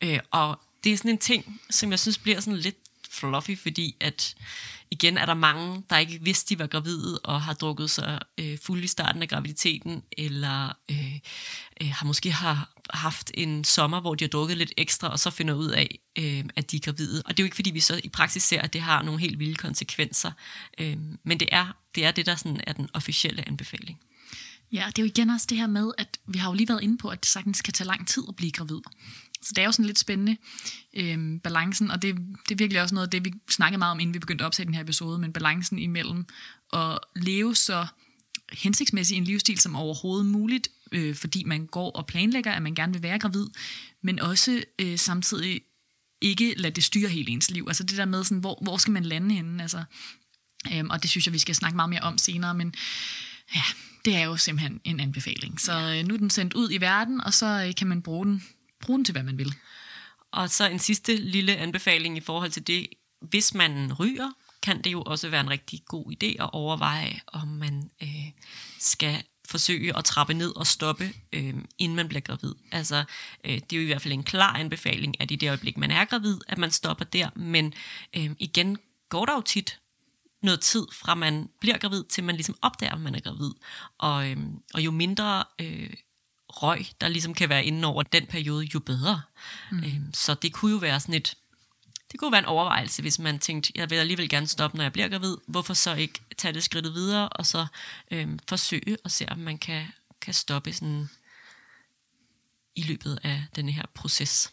Øh, 0.00 0.18
og 0.30 0.60
det 0.84 0.92
er 0.92 0.96
sådan 0.96 1.10
en 1.10 1.18
ting, 1.18 1.60
som 1.70 1.90
jeg 1.90 1.98
synes 1.98 2.18
bliver 2.18 2.40
sådan 2.40 2.58
lidt 2.58 2.76
fluffy, 3.10 3.58
fordi 3.58 3.96
at 4.00 4.34
igen 4.90 5.18
er 5.18 5.26
der 5.26 5.34
mange, 5.34 5.82
der 5.90 5.98
ikke 5.98 6.18
vidste, 6.22 6.54
de 6.54 6.58
var 6.58 6.66
gravide 6.66 7.18
og 7.18 7.42
har 7.42 7.54
drukket 7.54 7.90
sig 7.90 8.20
øh, 8.38 8.58
fuld 8.62 8.84
i 8.84 8.86
starten 8.86 9.22
af 9.22 9.28
graviditeten, 9.28 10.02
eller 10.18 10.72
øh, 10.90 11.14
øh, 11.82 11.88
har 11.88 12.06
måske 12.06 12.32
har 12.32 12.70
haft 12.90 13.30
en 13.34 13.64
sommer, 13.64 14.00
hvor 14.00 14.14
de 14.14 14.24
har 14.24 14.28
drukket 14.28 14.56
lidt 14.56 14.72
ekstra, 14.76 15.08
og 15.08 15.18
så 15.18 15.30
finder 15.30 15.54
ud 15.54 15.68
af, 15.68 15.98
øh, 16.18 16.44
at 16.56 16.70
de 16.70 16.76
er 16.76 16.80
gravide. 16.80 17.22
Og 17.26 17.30
det 17.30 17.40
er 17.40 17.44
jo 17.44 17.46
ikke, 17.46 17.56
fordi 17.56 17.70
vi 17.70 17.80
så 17.80 18.00
i 18.04 18.08
praksis 18.08 18.42
ser, 18.42 18.60
at 18.60 18.72
det 18.72 18.80
har 18.80 19.02
nogle 19.02 19.20
helt 19.20 19.38
vilde 19.38 19.54
konsekvenser. 19.54 20.32
Øh, 20.78 20.96
men 21.24 21.40
det 21.40 21.48
er, 21.52 21.76
det 21.94 22.04
er 22.04 22.10
det, 22.10 22.26
der 22.26 22.36
sådan 22.36 22.60
er 22.66 22.72
den 22.72 22.88
officielle 22.92 23.48
anbefaling. 23.48 24.00
Ja, 24.72 24.84
det 24.86 24.98
er 24.98 25.02
jo 25.02 25.06
igen 25.06 25.30
også 25.30 25.46
det 25.50 25.58
her 25.58 25.66
med, 25.66 25.92
at 25.98 26.18
vi 26.26 26.38
har 26.38 26.50
jo 26.50 26.54
lige 26.54 26.68
været 26.68 26.82
inde 26.82 26.98
på, 26.98 27.08
at 27.08 27.20
det 27.20 27.28
sagtens 27.28 27.62
kan 27.62 27.72
tage 27.72 27.86
lang 27.86 28.08
tid 28.08 28.22
at 28.28 28.36
blive 28.36 28.52
gravid. 28.52 28.80
Så 29.44 29.52
det 29.56 29.62
er 29.62 29.66
jo 29.66 29.72
sådan 29.72 29.84
lidt 29.84 29.98
spændende, 29.98 30.36
øhm, 30.94 31.40
balancen, 31.40 31.90
og 31.90 32.02
det, 32.02 32.16
det 32.48 32.54
er 32.54 32.56
virkelig 32.56 32.82
også 32.82 32.94
noget 32.94 33.06
af 33.06 33.10
det, 33.10 33.24
vi 33.24 33.32
snakkede 33.50 33.78
meget 33.78 33.92
om, 33.92 34.00
inden 34.00 34.14
vi 34.14 34.18
begyndte 34.18 34.44
at 34.44 34.46
opsætte 34.46 34.66
den 34.66 34.74
her 34.74 34.82
episode, 34.82 35.18
men 35.18 35.32
balancen 35.32 35.78
imellem 35.78 36.26
at 36.72 36.98
leve 37.16 37.54
så 37.54 37.86
hensigtsmæssig 38.52 39.16
en 39.16 39.24
livsstil 39.24 39.58
som 39.58 39.76
overhovedet 39.76 40.26
muligt, 40.26 40.68
øh, 40.92 41.14
fordi 41.14 41.44
man 41.44 41.66
går 41.66 41.90
og 41.90 42.06
planlægger, 42.06 42.52
at 42.52 42.62
man 42.62 42.74
gerne 42.74 42.92
vil 42.92 43.02
være 43.02 43.18
gravid, 43.18 43.46
men 44.02 44.20
også 44.20 44.62
øh, 44.78 44.98
samtidig 44.98 45.60
ikke 46.20 46.54
lade 46.56 46.74
det 46.74 46.84
styre 46.84 47.08
hele 47.08 47.30
ens 47.30 47.50
liv. 47.50 47.64
Altså 47.68 47.82
det 47.82 47.96
der 47.96 48.04
med, 48.04 48.24
sådan, 48.24 48.38
hvor, 48.38 48.58
hvor 48.62 48.76
skal 48.76 48.92
man 48.92 49.04
lande 49.04 49.34
henne? 49.34 49.62
Altså, 49.62 49.84
øhm, 50.72 50.90
og 50.90 51.02
det 51.02 51.10
synes 51.10 51.26
jeg, 51.26 51.32
vi 51.32 51.38
skal 51.38 51.54
snakke 51.54 51.76
meget 51.76 51.90
mere 51.90 52.00
om 52.00 52.18
senere, 52.18 52.54
men 52.54 52.74
ja, 53.54 53.62
det 54.04 54.16
er 54.16 54.24
jo 54.24 54.36
simpelthen 54.36 54.80
en 54.84 55.00
anbefaling. 55.00 55.60
Så 55.60 55.72
øh, 55.72 56.08
nu 56.08 56.14
er 56.14 56.18
den 56.18 56.30
sendt 56.30 56.54
ud 56.54 56.70
i 56.70 56.80
verden, 56.80 57.20
og 57.20 57.34
så 57.34 57.64
øh, 57.68 57.74
kan 57.74 57.86
man 57.86 58.02
bruge 58.02 58.26
den, 58.26 58.42
bruge 58.84 58.96
den 58.96 59.04
til, 59.04 59.12
hvad 59.12 59.22
man 59.22 59.38
vil. 59.38 59.54
Og 60.32 60.50
så 60.50 60.68
en 60.68 60.78
sidste 60.78 61.16
lille 61.16 61.56
anbefaling 61.56 62.16
i 62.16 62.20
forhold 62.20 62.50
til 62.50 62.66
det. 62.66 62.86
Hvis 63.20 63.54
man 63.54 63.92
ryger, 63.92 64.30
kan 64.62 64.82
det 64.82 64.92
jo 64.92 65.02
også 65.02 65.28
være 65.28 65.40
en 65.40 65.50
rigtig 65.50 65.82
god 65.86 66.12
idé 66.12 66.26
at 66.26 66.50
overveje, 66.52 67.20
om 67.26 67.48
man 67.48 67.90
øh, 68.02 68.30
skal 68.78 69.22
forsøge 69.48 69.98
at 69.98 70.04
trappe 70.04 70.34
ned 70.34 70.56
og 70.56 70.66
stoppe, 70.66 71.12
øh, 71.32 71.54
inden 71.78 71.96
man 71.96 72.08
bliver 72.08 72.20
gravid. 72.20 72.54
Altså, 72.72 73.04
øh, 73.44 73.54
det 73.54 73.72
er 73.72 73.76
jo 73.76 73.82
i 73.82 73.86
hvert 73.86 74.02
fald 74.02 74.12
en 74.12 74.22
klar 74.22 74.56
anbefaling, 74.56 75.20
at 75.20 75.30
i 75.30 75.36
det 75.36 75.48
øjeblik, 75.48 75.76
man 75.76 75.90
er 75.90 76.04
gravid, 76.04 76.38
at 76.48 76.58
man 76.58 76.70
stopper 76.70 77.04
der. 77.04 77.30
Men 77.36 77.72
øh, 78.16 78.30
igen 78.38 78.78
går 79.08 79.24
der 79.24 79.34
jo 79.34 79.40
tit 79.40 79.80
noget 80.42 80.60
tid 80.60 80.86
fra 80.92 81.14
man 81.14 81.48
bliver 81.60 81.78
gravid, 81.78 82.04
til 82.04 82.24
man 82.24 82.34
ligesom 82.34 82.56
opdager, 82.62 82.92
at 82.92 83.00
man 83.00 83.14
er 83.14 83.20
gravid. 83.20 83.50
Og, 83.98 84.30
øh, 84.30 84.36
og 84.74 84.84
jo 84.84 84.90
mindre 84.90 85.44
øh, 85.60 85.90
røg, 86.62 86.86
der 87.00 87.08
ligesom 87.08 87.34
kan 87.34 87.48
være 87.48 87.64
inde 87.64 87.88
over 87.88 88.02
den 88.02 88.26
periode, 88.26 88.64
jo 88.64 88.80
bedre. 88.80 89.22
Mm. 89.72 89.84
Øhm, 89.84 90.14
så 90.14 90.34
det 90.34 90.52
kunne 90.52 90.70
jo 90.72 90.76
være 90.76 91.00
sådan 91.00 91.14
et, 91.14 91.34
det 92.12 92.20
kunne 92.20 92.32
være 92.32 92.38
en 92.38 92.44
overvejelse, 92.44 93.02
hvis 93.02 93.18
man 93.18 93.38
tænkte, 93.38 93.72
jeg 93.74 93.90
vil 93.90 93.96
alligevel 93.96 94.28
gerne 94.28 94.46
stoppe, 94.46 94.76
når 94.76 94.84
jeg 94.84 94.92
bliver 94.92 95.08
gravid. 95.08 95.36
Hvorfor 95.46 95.74
så 95.74 95.94
ikke 95.94 96.20
tage 96.38 96.54
det 96.54 96.64
skridtet 96.64 96.94
videre, 96.94 97.28
og 97.28 97.46
så 97.46 97.66
øhm, 98.10 98.38
forsøge 98.48 98.96
at 99.04 99.12
se, 99.12 99.26
om 99.28 99.38
man 99.38 99.58
kan, 99.58 99.86
kan 100.20 100.34
stoppe 100.34 100.72
sådan 100.72 101.08
i 102.76 102.82
løbet 102.82 103.18
af 103.22 103.44
den 103.56 103.68
her 103.68 103.82
proces. 103.94 104.52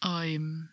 Og 0.00 0.34
øhm, 0.34 0.68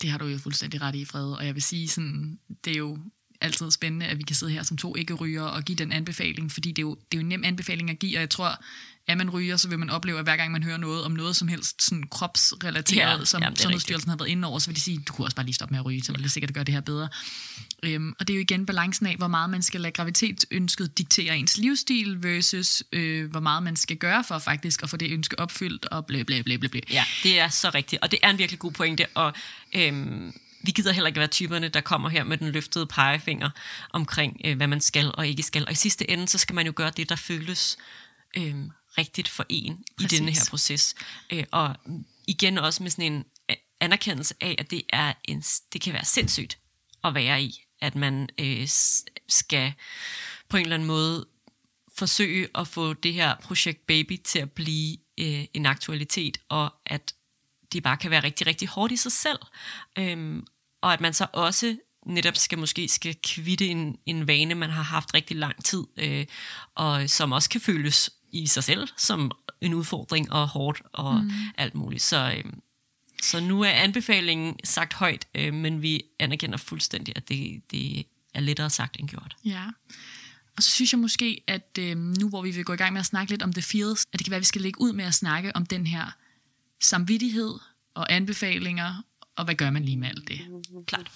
det 0.00 0.10
har 0.10 0.18
du 0.18 0.26
jo 0.26 0.38
fuldstændig 0.38 0.80
ret 0.80 0.94
i, 0.94 1.04
Fred. 1.04 1.32
Og 1.32 1.46
jeg 1.46 1.54
vil 1.54 1.62
sige, 1.62 1.88
sådan, 1.88 2.38
det 2.64 2.72
er 2.72 2.78
jo 2.78 2.98
altid 3.40 3.70
spændende, 3.70 4.06
at 4.06 4.18
vi 4.18 4.22
kan 4.22 4.36
sidde 4.36 4.52
her 4.52 4.62
som 4.62 4.76
to 4.76 4.96
ikke-ryger 4.96 5.42
og 5.42 5.62
give 5.62 5.76
den 5.76 5.92
anbefaling, 5.92 6.52
fordi 6.52 6.68
det 6.68 6.78
er, 6.78 6.82
jo, 6.82 6.94
det 6.94 7.18
er 7.18 7.18
jo 7.18 7.20
en 7.20 7.28
nem 7.28 7.44
anbefaling 7.44 7.90
at 7.90 7.98
give, 7.98 8.16
og 8.16 8.20
jeg 8.20 8.30
tror, 8.30 8.64
at 9.08 9.18
man 9.18 9.30
ryger, 9.30 9.56
så 9.56 9.68
vil 9.68 9.78
man 9.78 9.90
opleve, 9.90 10.18
at 10.18 10.24
hver 10.24 10.36
gang 10.36 10.52
man 10.52 10.62
hører 10.62 10.76
noget 10.76 11.04
om 11.04 11.12
noget 11.12 11.36
som 11.36 11.48
helst 11.48 11.82
sådan 11.82 12.04
kropsrelateret, 12.10 13.18
Ja, 13.18 13.24
som 13.24 13.42
jamen, 13.42 13.56
Sundhedsstyrelsen 13.56 14.10
har 14.10 14.16
været 14.16 14.28
inde 14.28 14.48
over, 14.48 14.58
så 14.58 14.66
vil 14.66 14.76
de 14.76 14.80
sige, 14.80 14.98
du 15.08 15.12
kunne 15.12 15.26
også 15.26 15.36
bare 15.36 15.46
lige 15.46 15.54
stoppe 15.54 15.72
med 15.72 15.78
at 15.78 15.86
ryge, 15.86 16.02
så 16.02 16.12
vil 16.12 16.22
det 16.22 16.30
sikkert 16.30 16.54
gøre 16.54 16.64
det 16.64 16.74
her 16.74 16.80
bedre. 16.80 17.08
Øhm, 17.82 18.14
og 18.20 18.28
det 18.28 18.34
er 18.34 18.38
jo 18.38 18.40
igen 18.40 18.66
balancen 18.66 19.06
af, 19.06 19.16
hvor 19.16 19.28
meget 19.28 19.50
man 19.50 19.62
skal 19.62 19.80
lade 19.80 19.92
graviditetsønsket 19.92 20.98
diktere 20.98 21.38
ens 21.38 21.58
livsstil, 21.58 22.22
versus 22.22 22.82
øh, 22.92 23.30
hvor 23.30 23.40
meget 23.40 23.62
man 23.62 23.76
skal 23.76 23.96
gøre 23.96 24.24
for 24.24 24.38
faktisk 24.38 24.82
at 24.82 24.90
få 24.90 24.96
det 24.96 25.10
ønske 25.10 25.38
opfyldt, 25.38 25.84
og 25.84 26.06
blæ, 26.06 26.22
blæ, 26.22 26.42
blæ, 26.42 26.56
blæ, 26.56 26.68
blæ. 26.68 26.80
Ja, 26.90 27.04
det 27.22 27.38
er 27.38 27.48
så 27.48 27.70
rigtigt, 27.74 28.02
og 28.02 28.10
det 28.10 28.18
er 28.22 28.30
en 28.30 28.38
virkelig 28.38 28.58
god 28.58 28.72
pointe, 28.72 29.06
og 29.14 29.32
øhm, 29.74 30.32
vi 30.66 30.70
gider 30.70 30.92
heller 30.92 31.06
ikke 31.06 31.18
være 31.18 31.28
typerne, 31.28 31.68
der 31.68 31.80
kommer 31.80 32.08
her 32.08 32.24
med 32.24 32.38
den 32.38 32.48
løftede 32.48 32.86
pegefinger 32.86 33.50
omkring, 33.90 34.40
øh, 34.44 34.56
hvad 34.56 34.66
man 34.66 34.80
skal 34.80 35.12
og 35.14 35.28
ikke 35.28 35.42
skal. 35.42 35.64
Og 35.64 35.72
i 35.72 35.74
sidste 35.74 36.10
ende, 36.10 36.28
så 36.28 36.38
skal 36.38 36.54
man 36.54 36.66
jo 36.66 36.72
gøre 36.76 36.90
det, 36.90 37.08
der 37.08 37.16
føles 37.16 37.76
øh, 38.36 38.54
rigtigt 38.98 39.28
for 39.28 39.46
en 39.48 39.84
Præcis. 39.96 40.12
i 40.12 40.16
denne 40.16 40.32
her 40.32 40.46
proces. 40.50 40.94
Øh, 41.32 41.44
og 41.52 41.76
igen 42.26 42.58
også 42.58 42.82
med 42.82 42.90
sådan 42.90 43.12
en 43.12 43.24
anerkendelse 43.80 44.34
af, 44.40 44.54
at 44.58 44.70
det, 44.70 44.82
er 44.88 45.12
en, 45.24 45.40
det 45.72 45.80
kan 45.80 45.92
være 45.92 46.04
sindssygt 46.04 46.58
at 47.04 47.14
være 47.14 47.42
i, 47.42 47.62
at 47.80 47.94
man 47.94 48.28
øh, 48.38 48.68
skal 49.28 49.72
på 50.48 50.56
en 50.56 50.62
eller 50.62 50.74
anden 50.74 50.88
måde 50.88 51.26
forsøge 51.98 52.48
at 52.54 52.68
få 52.68 52.92
det 52.92 53.14
her 53.14 53.36
projekt 53.42 53.86
Baby 53.86 54.18
til 54.24 54.38
at 54.38 54.52
blive 54.52 54.96
øh, 55.20 55.44
en 55.54 55.66
aktualitet, 55.66 56.38
og 56.48 56.74
at 56.86 57.14
det 57.72 57.82
bare 57.82 57.96
kan 57.96 58.10
være 58.10 58.22
rigtig, 58.22 58.46
rigtig 58.46 58.68
hårdt 58.68 58.92
i 58.92 58.96
sig 58.96 59.12
selv. 59.12 59.38
Øhm, 59.98 60.46
og 60.82 60.92
at 60.92 61.00
man 61.00 61.14
så 61.14 61.26
også 61.32 61.76
netop 62.06 62.36
skal 62.36 62.58
måske 62.58 62.88
skal 62.88 63.16
kvitte 63.22 63.66
en, 63.66 63.98
en 64.06 64.26
vane, 64.26 64.54
man 64.54 64.70
har 64.70 64.82
haft 64.82 65.14
rigtig 65.14 65.36
lang 65.36 65.64
tid, 65.64 65.84
øh, 65.96 66.26
og 66.74 67.10
som 67.10 67.32
også 67.32 67.50
kan 67.50 67.60
føles 67.60 68.10
i 68.32 68.46
sig 68.46 68.64
selv 68.64 68.88
som 68.96 69.30
en 69.60 69.74
udfordring 69.74 70.32
og 70.32 70.48
hårdt 70.48 70.82
og 70.92 71.14
mm. 71.24 71.30
alt 71.56 71.74
muligt. 71.74 72.02
Så, 72.02 72.34
øh, 72.36 72.52
så 73.22 73.40
nu 73.40 73.62
er 73.62 73.70
anbefalingen 73.70 74.56
sagt 74.64 74.92
højt, 74.92 75.26
øh, 75.34 75.54
men 75.54 75.82
vi 75.82 76.02
anerkender 76.18 76.58
fuldstændig, 76.58 77.16
at 77.16 77.28
det, 77.28 77.62
det 77.70 78.06
er 78.34 78.40
lettere 78.40 78.70
sagt 78.70 78.96
end 79.00 79.08
gjort. 79.08 79.36
Ja. 79.44 79.64
Og 80.56 80.62
så 80.62 80.70
synes 80.70 80.92
jeg 80.92 81.00
måske, 81.00 81.42
at 81.46 81.78
øh, 81.78 81.96
nu 81.96 82.28
hvor 82.28 82.42
vi 82.42 82.50
vil 82.50 82.64
gå 82.64 82.72
i 82.72 82.76
gang 82.76 82.92
med 82.92 83.00
at 83.00 83.06
snakke 83.06 83.32
lidt 83.32 83.42
om 83.42 83.52
the 83.52 83.62
feels, 83.62 84.06
at 84.12 84.18
det 84.18 84.24
kan 84.24 84.30
være, 84.30 84.36
at 84.36 84.40
vi 84.40 84.46
skal 84.46 84.60
lægge 84.60 84.80
ud 84.80 84.92
med 84.92 85.04
at 85.04 85.14
snakke 85.14 85.56
om 85.56 85.66
den 85.66 85.86
her 85.86 86.16
samvittighed 86.82 87.54
og 87.94 88.12
anbefalinger, 88.12 89.02
og 89.36 89.44
hvad 89.44 89.54
gør 89.54 89.70
man 89.70 89.84
lige 89.84 89.96
med 89.96 90.08
alt 90.08 90.28
det? 90.28 90.40
Klart. 90.86 91.10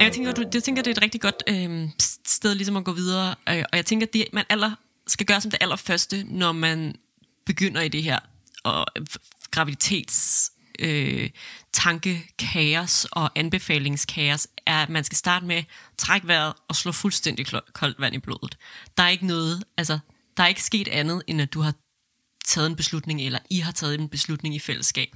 Jeg 0.00 0.12
tænker, 0.12 0.32
du, 0.32 0.44
jeg 0.54 0.62
tænker 0.62 0.82
det 0.82 0.90
er 0.90 0.94
et 0.94 1.02
rigtig 1.02 1.20
godt 1.20 1.42
øh, 1.48 1.88
sted 2.26 2.54
ligesom 2.54 2.76
at 2.76 2.84
gå 2.84 2.92
videre, 2.92 3.34
øh, 3.48 3.64
og 3.72 3.76
jeg 3.76 3.86
tænker, 3.86 4.06
det 4.06 4.24
man 4.32 4.44
aller, 4.48 4.70
skal 5.06 5.26
gøre 5.26 5.40
som 5.40 5.50
det 5.50 5.58
allerførste, 5.62 6.24
når 6.24 6.52
man 6.52 6.94
begynder 7.46 7.80
i 7.80 7.88
det 7.88 8.02
her 8.02 8.18
og 8.64 8.86
graviditets 9.50 10.52
øh, 10.78 11.30
tankekaos 11.72 13.04
og 13.04 13.30
anbefalingskaos, 13.34 14.48
er, 14.66 14.82
at 14.82 14.88
man 14.88 15.04
skal 15.04 15.18
starte 15.18 15.46
med 15.46 15.62
træk 15.98 16.26
vejret 16.26 16.52
og 16.68 16.76
slå 16.76 16.92
fuldstændig 16.92 17.46
koldt 17.72 18.00
vand 18.00 18.14
i 18.14 18.18
blodet. 18.18 18.58
Der 18.96 19.02
er 19.02 19.08
ikke 19.08 19.26
noget, 19.26 19.64
altså, 19.76 19.98
der 20.36 20.42
er 20.42 20.48
ikke 20.48 20.62
sket 20.62 20.88
andet, 20.88 21.22
end 21.26 21.42
at 21.42 21.54
du 21.54 21.60
har 21.60 21.74
taget 22.48 22.66
en 22.66 22.76
beslutning, 22.76 23.20
eller 23.20 23.38
I 23.50 23.58
har 23.58 23.72
taget 23.72 24.00
en 24.00 24.08
beslutning 24.08 24.54
i 24.54 24.58
fællesskab. 24.58 25.08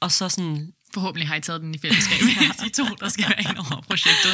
Og 0.00 0.12
så 0.12 0.28
sådan... 0.28 0.72
Forhåbentlig 0.94 1.28
har 1.28 1.36
I 1.36 1.40
taget 1.40 1.60
den 1.60 1.74
i 1.74 1.78
fællesskab, 1.78 2.18
ja. 2.40 2.64
de 2.64 2.68
to, 2.68 2.84
der 3.00 3.08
skal 3.08 3.24
være 3.28 3.40
ind 3.40 3.58
over 3.58 3.80
projektet. 3.80 4.32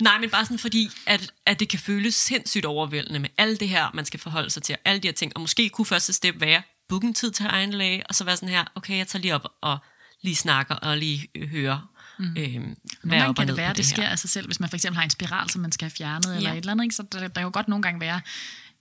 Nej, 0.00 0.18
men 0.18 0.30
bare 0.30 0.44
sådan 0.44 0.58
fordi, 0.58 0.90
at, 1.06 1.32
at 1.46 1.60
det 1.60 1.68
kan 1.68 1.78
føles 1.78 2.14
sindssygt 2.14 2.64
overvældende 2.64 3.18
med 3.18 3.28
alt 3.38 3.60
det 3.60 3.68
her, 3.68 3.90
man 3.94 4.04
skal 4.04 4.20
forholde 4.20 4.50
sig 4.50 4.62
til, 4.62 4.74
og 4.74 4.80
alle 4.84 5.00
de 5.00 5.08
her 5.08 5.12
ting. 5.12 5.32
Og 5.34 5.40
måske 5.40 5.68
kunne 5.68 5.86
første 5.86 6.12
step 6.12 6.40
være, 6.40 6.62
book 6.88 7.02
en 7.02 7.14
tid 7.14 7.30
til 7.30 7.46
egen 7.48 7.70
læge, 7.70 8.06
og 8.06 8.14
så 8.14 8.24
være 8.24 8.36
sådan 8.36 8.48
her, 8.48 8.64
okay, 8.74 8.98
jeg 8.98 9.08
tager 9.08 9.20
lige 9.20 9.34
op 9.34 9.48
og 9.60 9.78
lige 10.22 10.36
snakker 10.36 10.74
og 10.74 10.96
lige 10.96 11.28
hører, 11.50 11.88
Mm. 12.18 12.36
Øhm, 12.38 12.76
nogle 13.02 13.22
gange 13.22 13.34
kan 13.34 13.48
det 13.48 13.56
være, 13.56 13.68
det, 13.68 13.76
det 13.76 13.86
sker 13.86 14.08
af 14.08 14.18
sig 14.18 14.30
selv, 14.30 14.46
hvis 14.46 14.60
man 14.60 14.68
for 14.68 14.76
eksempel 14.76 14.96
har 14.96 15.04
en 15.04 15.10
spiral, 15.10 15.50
som 15.50 15.62
man 15.62 15.72
skal 15.72 15.84
have 15.84 15.90
fjernet, 15.90 16.32
ja. 16.32 16.36
eller 16.36 16.52
et 16.52 16.56
eller 16.56 16.72
andet, 16.72 16.84
ikke? 16.84 16.94
så 16.94 17.02
der, 17.12 17.20
der 17.20 17.28
kan 17.28 17.42
jo 17.42 17.50
godt 17.52 17.68
nogle 17.68 17.82
gange 17.82 18.00
være 18.00 18.20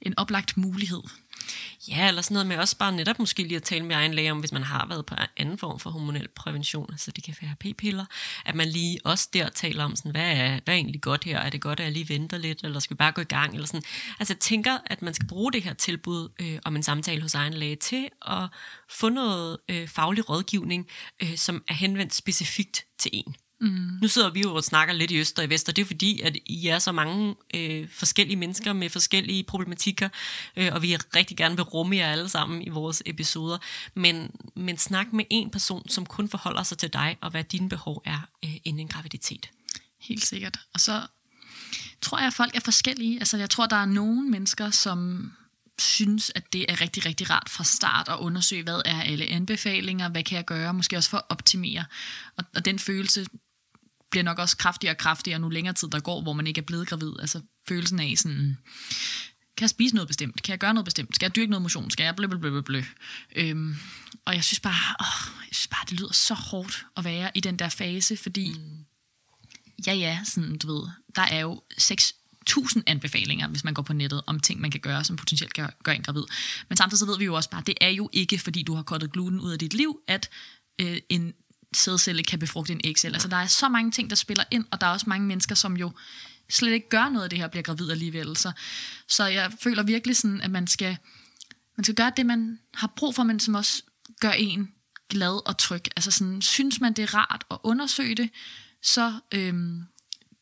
en 0.01 0.13
oplagt 0.17 0.57
mulighed. 0.57 1.01
Ja, 1.87 2.07
eller 2.07 2.21
sådan 2.21 2.33
noget 2.33 2.47
med 2.47 2.57
også 2.57 2.77
bare 2.77 2.91
netop 2.91 3.19
måske 3.19 3.43
lige 3.43 3.55
at 3.55 3.63
tale 3.63 3.85
med 3.85 3.95
egen 3.95 4.13
læge 4.13 4.31
om, 4.31 4.39
hvis 4.39 4.51
man 4.51 4.63
har 4.63 4.85
været 4.87 5.05
på 5.05 5.15
anden 5.37 5.57
form 5.57 5.79
for 5.79 5.89
hormonel 5.89 6.27
prævention, 6.27 6.87
altså 6.91 7.11
det 7.11 7.23
kan 7.23 7.35
være 7.41 7.55
p-piller, 7.59 8.05
at 8.45 8.55
man 8.55 8.67
lige 8.67 8.99
også 9.03 9.29
der 9.33 9.49
taler 9.49 9.83
om, 9.83 9.95
sådan, 9.95 10.11
hvad, 10.11 10.31
er, 10.31 10.59
hvad 10.63 10.73
er 10.73 10.77
egentlig 10.77 11.01
godt 11.01 11.23
her? 11.23 11.39
Er 11.39 11.49
det 11.49 11.61
godt, 11.61 11.79
at 11.79 11.83
jeg 11.83 11.93
lige 11.93 12.09
venter 12.09 12.37
lidt, 12.37 12.63
eller 12.63 12.79
skal 12.79 12.95
vi 12.95 12.97
bare 12.97 13.11
gå 13.11 13.21
i 13.21 13.25
gang? 13.25 13.53
Eller 13.53 13.67
sådan. 13.67 13.83
Altså 14.19 14.33
jeg 14.33 14.39
tænker, 14.39 14.77
at 14.85 15.01
man 15.01 15.13
skal 15.13 15.27
bruge 15.27 15.51
det 15.51 15.63
her 15.63 15.73
tilbud 15.73 16.29
øh, 16.39 16.59
om 16.65 16.75
en 16.75 16.83
samtale 16.83 17.21
hos 17.21 17.35
egen 17.35 17.53
læge 17.53 17.75
til 17.75 18.09
at 18.27 18.47
få 18.89 19.09
noget 19.09 19.57
øh, 19.69 19.87
faglig 19.87 20.29
rådgivning, 20.29 20.87
øh, 21.23 21.37
som 21.37 21.63
er 21.67 21.73
henvendt 21.73 22.13
specifikt 22.13 22.85
til 22.99 23.11
en. 23.13 23.35
Mm. 23.61 23.97
Nu 24.01 24.07
sidder 24.07 24.29
vi 24.29 24.41
jo 24.41 24.55
og 24.55 24.63
snakker 24.63 24.93
lidt 24.93 25.11
i 25.11 25.17
øst 25.17 25.39
og 25.39 25.45
i 25.45 25.49
vest, 25.49 25.69
og 25.69 25.75
det 25.75 25.81
er 25.81 25.85
fordi, 25.85 26.21
at 26.21 26.37
I 26.45 26.67
er 26.67 26.79
så 26.79 26.91
mange 26.91 27.35
øh, 27.53 27.87
forskellige 27.91 28.37
mennesker 28.37 28.73
med 28.73 28.89
forskellige 28.89 29.43
problematikker, 29.43 30.09
øh, 30.57 30.73
og 30.73 30.81
vi 30.81 30.95
rigtig 30.95 31.37
gerne 31.37 31.55
vil 31.55 31.63
rumme 31.63 31.95
jer 31.95 32.11
alle 32.11 32.29
sammen 32.29 32.61
i 32.61 32.69
vores 32.69 33.03
episoder. 33.05 33.57
Men, 33.93 34.31
men 34.55 34.77
snak 34.77 35.13
med 35.13 35.25
en 35.29 35.49
person, 35.49 35.89
som 35.89 36.05
kun 36.05 36.29
forholder 36.29 36.63
sig 36.63 36.77
til 36.77 36.93
dig, 36.93 37.17
og 37.21 37.31
hvad 37.31 37.43
dine 37.43 37.69
behov 37.69 38.01
er 38.05 38.19
øh, 38.45 38.55
inden 38.63 38.79
en 38.79 38.87
graviditet. 38.87 39.49
Helt 40.01 40.25
sikkert. 40.25 40.59
Og 40.73 40.79
så 40.79 41.07
tror 42.01 42.17
jeg, 42.17 42.27
at 42.27 42.33
folk 42.33 42.55
er 42.55 42.59
forskellige. 42.59 43.19
Altså, 43.19 43.37
jeg 43.37 43.49
tror, 43.49 43.65
der 43.65 43.75
er 43.75 43.85
nogle 43.85 44.29
mennesker, 44.29 44.71
som 44.71 45.31
synes, 45.79 46.31
at 46.35 46.53
det 46.53 46.65
er 46.71 46.81
rigtig, 46.81 47.05
rigtig 47.05 47.29
rart 47.29 47.49
fra 47.49 47.63
start 47.63 48.09
at 48.09 48.17
undersøge, 48.19 48.63
hvad 48.63 48.81
er 48.85 49.01
alle 49.01 49.25
anbefalinger, 49.25 50.09
hvad 50.09 50.23
kan 50.23 50.35
jeg 50.35 50.45
gøre, 50.45 50.73
måske 50.73 50.97
også 50.97 51.09
for 51.09 51.17
at 51.17 51.23
optimere. 51.29 51.85
Og, 52.37 52.43
og 52.55 52.65
den 52.65 52.79
følelse 52.79 53.25
bliver 54.11 54.23
nok 54.23 54.39
også 54.39 54.57
kraftigere 54.57 54.93
og 54.93 54.97
kraftigere, 54.97 55.39
nu 55.39 55.49
længere 55.49 55.73
tid 55.73 55.87
der 55.87 55.99
går, 55.99 56.21
hvor 56.21 56.33
man 56.33 56.47
ikke 56.47 56.61
er 56.61 56.65
blevet 56.65 56.87
gravid. 56.87 57.13
Altså 57.19 57.41
følelsen 57.67 57.99
af 57.99 58.13
sådan, 58.17 58.57
kan 59.57 59.63
jeg 59.63 59.69
spise 59.69 59.95
noget 59.95 60.07
bestemt? 60.07 60.43
Kan 60.43 60.51
jeg 60.51 60.59
gøre 60.59 60.73
noget 60.73 60.85
bestemt? 60.85 61.15
Skal 61.15 61.25
jeg 61.25 61.35
dyrke 61.35 61.49
noget 61.49 61.61
motion? 61.61 61.91
Skal 61.91 62.03
jeg 62.03 62.15
blø, 62.15 62.27
blø, 62.27 62.37
blø, 62.37 62.61
blø? 62.61 62.83
Øhm, 63.35 63.75
og 64.25 64.35
jeg 64.35 64.43
synes, 64.43 64.59
bare, 64.59 64.95
åh, 64.99 65.45
jeg 65.47 65.55
synes 65.55 65.67
bare, 65.67 65.85
det 65.89 65.99
lyder 65.99 66.13
så 66.13 66.33
hårdt 66.33 66.85
at 66.97 67.03
være 67.03 67.31
i 67.35 67.39
den 67.39 67.59
der 67.59 67.69
fase, 67.69 68.17
fordi, 68.17 68.53
mm. 68.53 68.85
ja 69.87 69.93
ja, 69.93 70.19
sådan, 70.23 70.57
du 70.57 70.67
ved, 70.73 70.89
der 71.15 71.21
er 71.21 71.39
jo 71.39 71.61
6.000 71.81 72.81
anbefalinger, 72.87 73.47
hvis 73.47 73.63
man 73.63 73.73
går 73.73 73.81
på 73.81 73.93
nettet, 73.93 74.21
om 74.27 74.39
ting, 74.39 74.61
man 74.61 74.71
kan 74.71 74.79
gøre, 74.79 75.03
som 75.03 75.15
potentielt 75.15 75.53
kan 75.53 75.69
gøre 75.83 75.95
en 75.95 76.03
gravid. 76.03 76.23
Men 76.69 76.77
samtidig 76.77 76.99
så 76.99 77.05
ved 77.05 77.17
vi 77.17 77.25
jo 77.25 77.33
også 77.33 77.49
bare, 77.49 77.63
det 77.65 77.75
er 77.81 77.89
jo 77.89 78.09
ikke, 78.13 78.39
fordi 78.39 78.63
du 78.63 78.75
har 78.75 78.83
kottet 78.83 79.11
gluten 79.11 79.39
ud 79.39 79.51
af 79.51 79.59
dit 79.59 79.73
liv, 79.73 79.99
at 80.07 80.29
øh, 80.81 80.97
en 81.09 81.33
sædcelle 81.73 82.23
kan 82.23 82.39
befrugte 82.39 82.73
en 82.73 82.81
ægcelle. 82.83 83.15
Altså, 83.15 83.27
der 83.27 83.37
er 83.37 83.47
så 83.47 83.69
mange 83.69 83.91
ting, 83.91 84.09
der 84.09 84.15
spiller 84.15 84.43
ind, 84.51 84.65
og 84.71 84.81
der 84.81 84.87
er 84.87 84.91
også 84.91 85.05
mange 85.09 85.27
mennesker, 85.27 85.55
som 85.55 85.77
jo 85.77 85.91
slet 86.49 86.71
ikke 86.71 86.89
gør 86.89 87.09
noget 87.09 87.23
af 87.23 87.29
det 87.29 87.39
her, 87.39 87.47
bliver 87.47 87.63
gravid 87.63 87.91
alligevel. 87.91 88.37
Så, 88.37 88.51
så 89.07 89.25
jeg 89.25 89.51
føler 89.63 89.83
virkelig 89.83 90.17
sådan, 90.17 90.41
at 90.41 90.51
man 90.51 90.67
skal, 90.67 90.97
man 91.77 91.83
skal 91.83 91.95
gøre 91.95 92.11
det, 92.17 92.25
man 92.25 92.59
har 92.73 92.93
brug 92.95 93.15
for, 93.15 93.23
men 93.23 93.39
som 93.39 93.55
også 93.55 93.83
gør 94.19 94.31
en 94.31 94.71
glad 95.09 95.47
og 95.47 95.57
tryg. 95.57 95.81
Altså 95.95 96.11
sådan, 96.11 96.41
synes 96.41 96.81
man, 96.81 96.93
det 96.93 97.03
er 97.03 97.15
rart 97.15 97.43
at 97.51 97.57
undersøge 97.63 98.15
det, 98.15 98.29
så 98.81 99.19
øhm, 99.31 99.83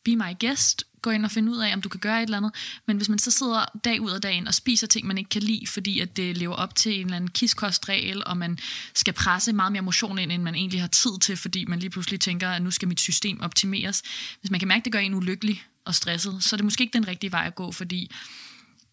be 0.05 0.15
my 0.15 0.39
guest, 0.39 0.83
gå 1.05 1.11
ind 1.11 1.25
og 1.25 1.31
finde 1.31 1.51
ud 1.51 1.57
af, 1.57 1.73
om 1.73 1.81
du 1.81 1.89
kan 1.89 1.99
gøre 1.99 2.17
et 2.17 2.23
eller 2.23 2.37
andet. 2.37 2.51
Men 2.87 2.97
hvis 2.97 3.09
man 3.09 3.19
så 3.19 3.31
sidder 3.31 3.65
dag 3.83 4.01
ud 4.01 4.11
af 4.11 4.21
dagen 4.21 4.47
og 4.47 4.53
spiser 4.53 4.87
ting, 4.87 5.07
man 5.07 5.17
ikke 5.17 5.29
kan 5.29 5.43
lide, 5.43 5.67
fordi 5.67 5.99
at 5.99 6.17
det 6.17 6.37
lever 6.37 6.55
op 6.55 6.75
til 6.75 6.93
en 6.93 7.05
eller 7.05 7.15
anden 7.15 7.29
kiskostregel, 7.29 8.23
og 8.25 8.37
man 8.37 8.57
skal 8.95 9.13
presse 9.13 9.53
meget 9.53 9.71
mere 9.71 9.81
motion 9.81 10.19
ind, 10.19 10.31
end 10.31 10.43
man 10.43 10.55
egentlig 10.55 10.81
har 10.81 10.87
tid 10.87 11.19
til, 11.21 11.37
fordi 11.37 11.65
man 11.65 11.79
lige 11.79 11.89
pludselig 11.89 12.19
tænker, 12.19 12.49
at 12.49 12.61
nu 12.61 12.71
skal 12.71 12.87
mit 12.87 12.99
system 12.99 13.41
optimeres. 13.41 14.03
Hvis 14.39 14.51
man 14.51 14.59
kan 14.59 14.67
mærke, 14.67 14.81
at 14.81 14.85
det 14.85 14.93
gør 14.93 14.99
en 14.99 15.13
ulykkelig 15.13 15.63
og 15.85 15.95
stresset, 15.95 16.43
så 16.43 16.55
er 16.55 16.57
det 16.57 16.63
måske 16.63 16.81
ikke 16.81 16.93
den 16.93 17.07
rigtige 17.07 17.31
vej 17.31 17.43
at 17.47 17.55
gå, 17.55 17.71
fordi 17.71 18.11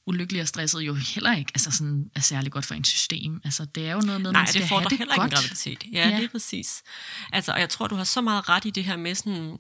ulykkelig 0.07 0.43
og 0.43 0.49
stresset 0.49 0.81
jo 0.81 0.95
heller 0.95 1.37
ikke 1.37 1.53
altså 1.55 1.71
sådan, 1.71 2.11
er 2.15 2.21
særlig 2.21 2.53
godt 2.53 2.67
for 2.67 2.75
en 2.75 2.85
system. 2.85 3.41
Altså, 3.45 3.65
det 3.65 3.87
er 3.89 3.93
jo 3.93 4.01
noget 4.01 4.21
med, 4.21 4.33
Nej, 4.33 4.41
man 4.41 4.49
skal 4.49 4.61
det 4.61 4.69
får 4.69 4.79
have 4.79 4.89
det 4.89 4.99
heller 4.99 5.17
godt. 5.17 5.27
ikke 5.33 5.37
en 5.37 5.43
graviditet. 5.43 5.85
Ja, 5.93 6.09
ja, 6.09 6.17
det 6.17 6.25
er 6.25 6.29
præcis. 6.29 6.83
Altså, 7.33 7.53
og 7.53 7.61
jeg 7.61 7.69
tror, 7.69 7.87
du 7.87 7.95
har 7.95 8.05
så 8.05 8.21
meget 8.21 8.49
ret 8.49 8.65
i 8.65 8.71
det 8.71 8.85
her 8.85 8.97
med 8.97 9.15
sådan, 9.15 9.59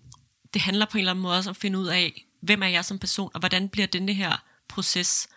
det 0.55 0.63
handler 0.63 0.87
på 0.87 0.99
en 0.99 1.01
eller 1.01 1.13
anden 1.13 1.23
måde 1.23 1.37
også 1.37 1.51
om 1.51 1.53
at 1.53 1.57
finde 1.57 1.79
ud 1.79 1.87
af, 1.87 2.27
hvem 2.43 2.63
er 2.63 2.67
jeg 2.67 2.85
som 2.85 2.99
person, 2.99 3.31
og 3.35 3.41
hvordan 3.41 3.69
bliver 3.69 3.87
denne 3.87 4.15
her 4.15 4.45
proces 4.69 5.29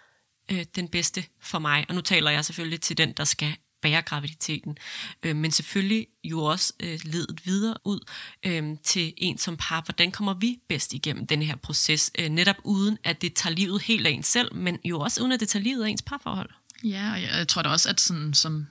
øh, 0.52 0.65
den 0.76 0.88
bedste 0.88 1.26
for 1.39 1.60
mig. 1.60 1.86
Og 1.89 1.96
nu 1.96 2.02
taler 2.02 2.32
jeg 2.32 2.46
selvfølgelig 2.46 2.82
til 2.82 2.98
den, 2.98 3.12
der 3.12 3.24
skal 3.24 3.56
bære 3.82 4.02
graviditeten, 4.02 4.78
øh, 5.24 5.36
men 5.36 5.52
selvfølgelig 5.52 6.08
jo 6.24 6.44
også 6.44 6.74
øh, 6.80 7.00
ledet 7.04 7.41
videre 7.46 7.78
ud 7.84 8.00
øh, 8.46 8.78
til 8.84 9.13
en 9.18 9.38
som 9.38 9.58
par. 9.58 9.82
Hvordan 9.86 10.12
kommer 10.12 10.34
vi 10.34 10.60
bedst 10.70 10.94
igennem 10.94 11.28
den 11.28 11.41
her 11.41 11.56
proces, 11.56 12.12
øh, 12.20 12.30
netop 12.30 12.56
uden 12.63 12.98
at 13.04 13.22
det 13.22 13.34
tager 13.34 13.56
livet 13.56 13.82
helt 13.82 14.08
af 14.08 14.12
en 14.12 14.24
selv, 14.24 14.56
men 14.56 14.80
jo 14.86 15.00
også 15.00 15.22
uden 15.22 15.32
at 15.32 15.39
det 15.39 15.50
tager 15.50 15.63
livet 15.63 15.84
af 15.86 15.89
ens 15.89 16.02
parforhold. 16.02 16.50
Ja, 16.84 17.12
og 17.12 17.22
jeg, 17.22 17.30
jeg 17.38 17.48
tror 17.48 17.62
da 17.62 17.70
også, 17.70 17.89
at 17.89 18.02
sådan, 18.02 18.34
som 18.34 18.68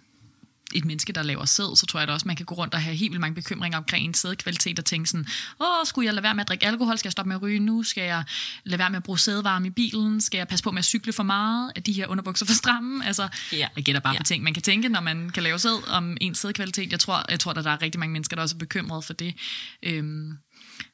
et 0.74 0.84
menneske, 0.84 1.12
der 1.12 1.22
laver 1.22 1.44
sæd, 1.44 1.76
så 1.76 1.86
tror 1.86 2.00
jeg 2.00 2.08
da 2.08 2.12
også, 2.12 2.28
man 2.28 2.36
kan 2.36 2.46
gå 2.46 2.54
rundt 2.54 2.74
og 2.74 2.82
have 2.82 2.96
helt 2.96 3.10
vildt 3.10 3.20
mange 3.20 3.34
bekymringer 3.34 3.78
omkring 3.78 4.04
en 4.04 4.14
sædkvalitet 4.14 4.78
og 4.78 4.84
tænke 4.84 5.10
sådan, 5.10 5.26
åh, 5.60 5.66
skulle 5.86 6.06
jeg 6.06 6.14
lade 6.14 6.22
være 6.22 6.34
med 6.34 6.40
at 6.40 6.48
drikke 6.48 6.66
alkohol? 6.66 6.98
Skal 6.98 7.08
jeg 7.08 7.12
stoppe 7.12 7.28
med 7.28 7.36
at 7.36 7.42
ryge 7.42 7.58
nu? 7.58 7.82
Skal 7.82 8.04
jeg 8.04 8.24
lade 8.64 8.78
være 8.78 8.90
med 8.90 8.96
at 8.96 9.02
bruge 9.02 9.18
sædvarme 9.18 9.66
i 9.66 9.70
bilen? 9.70 10.20
Skal 10.20 10.38
jeg 10.38 10.48
passe 10.48 10.62
på 10.62 10.70
med 10.70 10.78
at 10.78 10.84
cykle 10.84 11.12
for 11.12 11.22
meget? 11.22 11.72
Er 11.76 11.80
de 11.80 11.92
her 11.92 12.06
underbukser 12.06 12.46
for 12.46 12.54
stramme? 12.54 13.06
Altså, 13.06 13.28
ja. 13.52 13.68
jeg 13.76 13.84
gætter 13.84 14.00
bare 14.00 14.12
ja. 14.12 14.18
på 14.18 14.24
ting, 14.24 14.44
man 14.44 14.54
kan 14.54 14.62
tænke, 14.62 14.88
når 14.88 15.00
man 15.00 15.30
kan 15.30 15.42
lave 15.42 15.58
sæd 15.58 15.88
om 15.88 16.16
en 16.20 16.34
sædkvalitet. 16.34 16.92
Jeg 16.92 17.00
tror, 17.00 17.24
jeg 17.30 17.40
tror, 17.40 17.52
at 17.52 17.64
der 17.64 17.70
er 17.70 17.82
rigtig 17.82 17.98
mange 17.98 18.12
mennesker, 18.12 18.36
der 18.36 18.42
også 18.42 18.56
er 18.56 18.58
bekymrede 18.58 19.02
for 19.02 19.12
det. 19.12 19.34
Øhm, 19.82 20.38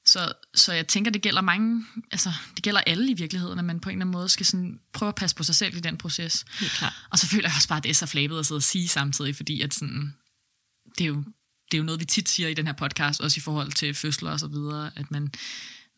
så, 0.07 0.33
så 0.55 0.72
jeg 0.72 0.87
tænker, 0.87 1.11
det 1.11 1.22
gælder 1.22 1.41
mange, 1.41 1.85
altså 2.12 2.33
det 2.57 2.62
gælder 2.62 2.81
alle 2.81 3.11
i 3.11 3.14
virkeligheden, 3.14 3.59
at 3.59 3.64
man 3.64 3.81
på 3.81 3.89
en 3.89 3.93
eller 3.93 4.05
anden 4.05 4.12
måde 4.12 4.28
skal 4.28 4.47
sådan 4.47 4.81
prøve 4.93 5.09
at 5.09 5.14
passe 5.14 5.37
på 5.37 5.43
sig 5.43 5.55
selv 5.55 5.76
i 5.76 5.81
den 5.81 5.97
proces. 5.97 6.45
Helt 6.61 6.72
klart. 6.72 6.93
Og 7.11 7.18
så 7.18 7.26
føler 7.26 7.49
jeg 7.49 7.57
også 7.57 7.68
bare, 7.68 7.76
at 7.76 7.83
det 7.83 7.91
er 7.91 7.95
så 7.95 8.07
flabet 8.07 8.39
at 8.39 8.47
sidde 8.47 8.59
og 8.59 8.62
sige 8.62 8.89
samtidig, 8.89 9.37
fordi 9.37 9.62
at 9.62 9.74
sådan, 9.74 10.14
det 10.99 11.05
er 11.05 11.09
jo 11.09 11.24
det 11.70 11.76
er 11.76 11.78
jo 11.78 11.85
noget, 11.85 12.01
vi 12.01 12.05
tit 12.05 12.28
siger 12.28 12.49
i 12.49 12.55
den 12.55 12.66
her 12.66 12.74
podcast, 12.74 13.20
også 13.20 13.39
i 13.39 13.41
forhold 13.41 13.72
til 13.72 13.95
fødsler 13.95 14.31
og 14.31 14.41
så 14.41 14.47
videre, 14.47 14.91
at 14.97 15.11
man, 15.11 15.33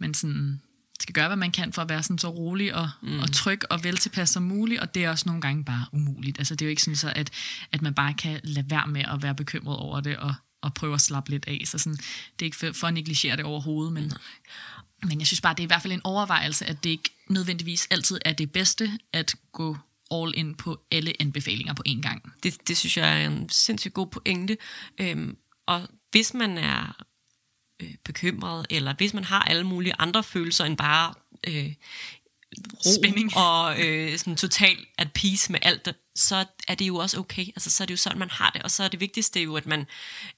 man 0.01 0.14
sådan 0.14 0.61
skal 1.01 1.12
gøre, 1.12 1.26
hvad 1.26 1.37
man 1.37 1.51
kan 1.51 1.72
for 1.72 1.83
at 1.83 1.89
være 1.89 2.03
sådan 2.03 2.18
så 2.18 2.28
rolig 2.28 2.74
og, 2.74 2.91
mm. 3.03 3.18
og 3.18 3.33
tryg 3.33 3.61
og 3.70 3.85
vel 3.85 3.97
tilpas 3.97 4.30
som 4.30 4.43
muligt, 4.43 4.80
og 4.80 4.95
det 4.95 5.05
er 5.05 5.11
også 5.11 5.24
nogle 5.26 5.43
gange 5.43 5.64
bare 5.64 5.87
umuligt. 5.93 6.39
Altså 6.39 6.55
det 6.55 6.62
er 6.62 6.66
jo 6.66 6.70
ikke 6.70 6.83
sådan 6.83 6.97
så, 6.97 7.12
at, 7.16 7.30
at 7.72 7.83
man 7.83 7.95
bare 7.95 8.14
kan 8.14 8.41
lade 8.45 8.70
være 8.70 8.87
med 8.87 9.05
at 9.12 9.22
være 9.22 9.35
bekymret 9.35 9.76
over 9.76 10.01
det 10.01 10.16
og, 10.16 10.35
og 10.63 10.75
prøve 10.75 10.95
at 10.95 11.01
slappe 11.01 11.31
lidt 11.31 11.45
af. 11.49 11.63
Så 11.65 11.79
sådan, 11.79 11.97
det 11.97 12.41
er 12.41 12.45
ikke 12.45 12.57
for, 12.57 12.73
for 12.73 12.87
at 12.87 12.95
negligere 12.95 13.37
det 13.37 13.45
overhovedet, 13.45 13.93
men, 13.93 14.13
men 15.03 15.19
jeg 15.19 15.27
synes 15.27 15.41
bare, 15.41 15.55
det 15.55 15.61
er 15.61 15.65
i 15.65 15.67
hvert 15.67 15.83
fald 15.83 15.93
en 15.93 16.01
overvejelse, 16.05 16.67
at 16.67 16.85
det 16.85 16.91
ikke 16.91 17.11
nødvendigvis 17.29 17.87
altid 17.91 18.19
er 18.25 18.33
det 18.33 18.53
bedste 18.53 18.99
at 19.13 19.35
gå 19.53 19.77
all 20.11 20.33
in 20.37 20.55
på 20.55 20.81
alle 20.91 21.13
anbefalinger 21.21 21.75
på 21.75 21.83
én 21.89 22.01
gang. 22.01 22.33
Det, 22.43 22.69
det 22.69 22.77
synes 22.77 22.97
jeg 22.97 23.23
er 23.23 23.27
en 23.27 23.49
sindssygt 23.49 23.95
god 23.95 24.07
pointe. 24.07 24.57
Øhm, 24.99 25.37
og 25.67 25.89
hvis 26.11 26.35
man 26.35 26.59
er 26.59 27.05
øh, 27.83 27.95
bekymret, 28.05 28.67
eller 28.71 28.95
hvis 28.95 29.15
man 29.15 29.25
har 29.25 29.43
alle 29.43 29.65
mulige 29.65 29.95
andre 29.99 30.23
følelser 30.23 30.65
end 30.65 30.77
bare 30.77 31.15
øh, 31.47 31.75
ro 32.87 32.95
Spænding. 33.03 33.37
og 33.37 33.87
øh, 33.87 34.19
sådan 34.19 34.37
total 34.37 34.77
at 34.99 35.13
peace 35.13 35.53
med 35.53 35.61
alt, 35.63 35.89
så 36.15 36.45
er 36.69 36.75
det 36.75 36.89
jo 36.89 36.97
også 36.97 37.19
okay. 37.19 37.47
Altså, 37.47 37.71
så 37.71 37.85
er 37.85 37.87
det 37.87 37.93
jo 37.93 37.97
sådan, 37.97 38.19
man 38.19 38.31
har 38.31 38.51
det. 38.51 38.63
Og 38.63 38.71
så 38.71 38.83
er 38.83 38.89
det 38.89 39.01
vigtigste 39.01 39.41
jo, 39.41 39.57
at 39.57 39.67
man 39.67 39.87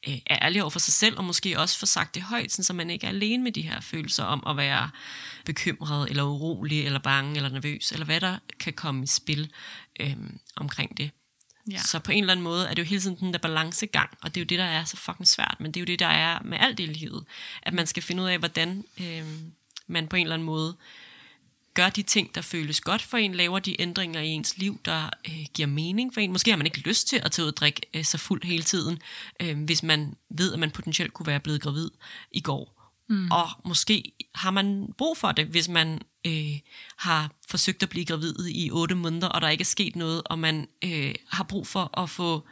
øh, 0.09 0.19
er 0.27 0.39
ærlig 0.43 0.63
over 0.63 0.71
for 0.71 0.79
sig 0.79 0.95
selv, 0.95 1.19
og 1.19 1.25
måske 1.25 1.59
også 1.59 1.79
får 1.79 1.87
sagt 1.87 2.15
det 2.15 2.23
højt, 2.23 2.53
sådan, 2.53 2.65
så 2.65 2.73
man 2.73 2.91
ikke 2.91 3.07
er 3.07 3.11
alene 3.11 3.43
med 3.43 3.53
de 3.53 3.63
her 3.63 3.81
følelser 3.81 4.25
om 4.25 4.43
at 4.47 4.57
være 4.57 4.91
bekymret, 5.45 6.11
eller 6.11 6.23
urolig, 6.23 6.87
eller 6.87 6.99
bange, 6.99 7.37
eller 7.37 7.49
nervøs, 7.49 7.93
eller 7.93 8.07
hvad 8.07 8.21
der 8.21 8.39
kan 8.61 8.73
komme 8.73 9.05
i 9.05 9.07
spil 9.07 9.53
øh, 10.01 10.17
omkring 10.57 10.97
det. 10.97 11.11
Ja. 11.71 11.79
Så 11.79 11.99
på 11.99 12.13
en 12.13 12.19
eller 12.19 12.33
anden 12.33 12.45
måde 12.45 12.67
er 12.67 12.75
det 12.75 12.79
jo 12.79 12.85
hele 12.85 13.01
tiden 13.01 13.17
den 13.21 13.33
der 13.33 13.39
balancegang, 13.39 14.11
og 14.23 14.35
det 14.35 14.41
er 14.41 14.45
jo 14.45 14.47
det, 14.47 14.59
der 14.59 14.65
er 14.65 14.85
så 14.85 14.97
fucking 14.97 15.29
svært, 15.29 15.57
men 15.61 15.73
det 15.73 15.81
er 15.81 15.83
jo 15.83 15.87
det, 15.87 15.99
der 15.99 16.07
er 16.07 16.39
med 16.45 16.59
alt 16.61 16.79
det 16.79 16.85
i 16.85 16.93
livet, 16.93 17.25
at 17.63 17.75
man 17.75 17.87
skal 17.87 18.03
finde 18.03 18.23
ud 18.23 18.29
af, 18.29 18.39
hvordan 18.39 18.85
øh, 19.01 19.25
man 19.87 20.09
på 20.09 20.17
en 20.17 20.23
eller 20.23 20.35
anden 20.35 20.47
måde 20.47 20.77
gør 21.75 21.89
de 21.89 22.03
ting, 22.03 22.35
der 22.35 22.41
føles 22.41 22.81
godt 22.81 23.03
for 23.03 23.17
en, 23.17 23.35
laver 23.35 23.59
de 23.59 23.81
ændringer 23.81 24.21
i 24.21 24.29
ens 24.29 24.59
liv, 24.59 24.81
der 24.85 25.11
øh, 25.29 25.47
giver 25.55 25.69
mening 25.69 26.15
for 26.15 26.21
en. 26.21 26.33
Måske 26.33 26.51
har 26.51 26.57
man 26.57 26.67
ikke 26.67 26.79
lyst 26.79 27.09
til 27.09 27.21
at 27.25 27.33
tage 27.33 27.45
ud 27.45 27.53
og 27.53 27.57
drikke 27.57 27.81
øh, 27.95 28.05
sig 28.05 28.21
fuld 28.21 28.45
hele 28.45 28.63
tiden, 28.63 28.99
øh, 29.41 29.65
hvis 29.65 29.83
man 29.83 30.15
ved, 30.31 30.53
at 30.53 30.59
man 30.59 30.71
potentielt 30.71 31.13
kunne 31.13 31.27
være 31.27 31.41
blevet 31.41 31.61
gravid 31.61 31.91
i 32.33 32.41
går. 32.41 32.93
Mm. 33.09 33.31
Og 33.31 33.49
måske 33.65 34.13
har 34.35 34.51
man 34.51 34.89
brug 34.99 35.17
for 35.17 35.33
det, 35.33 35.47
hvis 35.47 35.69
man 35.69 36.01
øh, 36.27 36.59
har 36.97 37.31
forsøgt 37.49 37.83
at 37.83 37.89
blive 37.89 38.05
gravid 38.05 38.35
i 38.49 38.71
otte 38.71 38.95
måneder, 38.95 39.29
og 39.29 39.41
der 39.41 39.49
ikke 39.49 39.63
er 39.63 39.67
sket 39.67 39.97
noget, 39.97 40.23
og 40.25 40.39
man 40.39 40.69
øh, 40.85 41.15
har 41.29 41.45
brug 41.45 41.67
for 41.67 42.01
at 42.01 42.11
få, 42.11 42.47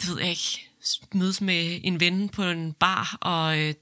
det 0.00 0.08
ved 0.08 0.20
jeg 0.20 0.30
ikke, 0.30 0.70
mødes 1.14 1.40
med 1.40 1.80
en 1.84 2.00
ven 2.00 2.28
på 2.28 2.42
en 2.42 2.72
bar, 2.72 3.18
og 3.20 3.58
øh, 3.58 3.74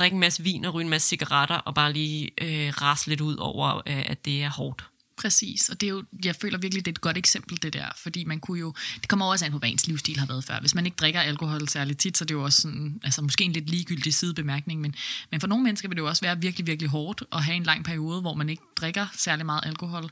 drikke 0.00 0.14
en 0.14 0.20
masse 0.20 0.42
vin 0.42 0.64
og 0.64 0.74
ryge 0.74 0.84
en 0.84 0.90
masse 0.90 1.08
cigaretter, 1.08 1.56
og 1.56 1.74
bare 1.74 1.92
lige 1.92 2.30
øh, 2.40 2.72
rase 2.82 3.08
lidt 3.08 3.20
ud 3.20 3.36
over, 3.36 3.76
øh, 3.76 4.02
at 4.06 4.24
det 4.24 4.42
er 4.42 4.50
hårdt. 4.50 4.84
Præcis, 5.16 5.68
og 5.68 5.80
det 5.80 5.86
er 5.86 5.90
jo, 5.90 6.04
jeg 6.24 6.36
føler 6.36 6.58
virkelig, 6.58 6.84
det 6.84 6.90
er 6.90 6.92
et 6.92 7.00
godt 7.00 7.18
eksempel, 7.18 7.62
det 7.62 7.72
der, 7.72 7.84
fordi 7.96 8.24
man 8.24 8.40
kunne 8.40 8.58
jo, 8.58 8.74
det 9.00 9.08
kommer 9.08 9.26
også 9.26 9.44
an 9.44 9.52
på, 9.52 9.58
hvad 9.58 9.68
ens 9.68 9.86
livsstil 9.86 10.18
har 10.18 10.26
været 10.26 10.44
før. 10.44 10.60
Hvis 10.60 10.74
man 10.74 10.86
ikke 10.86 10.96
drikker 10.96 11.20
alkohol 11.20 11.68
særligt 11.68 12.00
tit, 12.00 12.18
så 12.18 12.24
er 12.24 12.26
det 12.26 12.34
jo 12.34 12.44
også 12.44 12.62
sådan, 12.62 13.00
altså 13.04 13.22
måske 13.22 13.44
en 13.44 13.52
lidt 13.52 13.70
ligegyldig 13.70 14.14
sidebemærkning, 14.14 14.80
men, 14.80 14.94
men 15.30 15.40
for 15.40 15.46
nogle 15.46 15.64
mennesker 15.64 15.88
vil 15.88 15.96
det 15.96 16.02
jo 16.02 16.08
også 16.08 16.22
være 16.22 16.40
virkelig, 16.40 16.66
virkelig 16.66 16.90
hårdt 16.90 17.22
at 17.32 17.42
have 17.42 17.56
en 17.56 17.62
lang 17.62 17.84
periode, 17.84 18.20
hvor 18.20 18.34
man 18.34 18.48
ikke 18.48 18.62
drikker 18.76 19.06
særlig 19.16 19.46
meget 19.46 19.60
alkohol. 19.66 20.10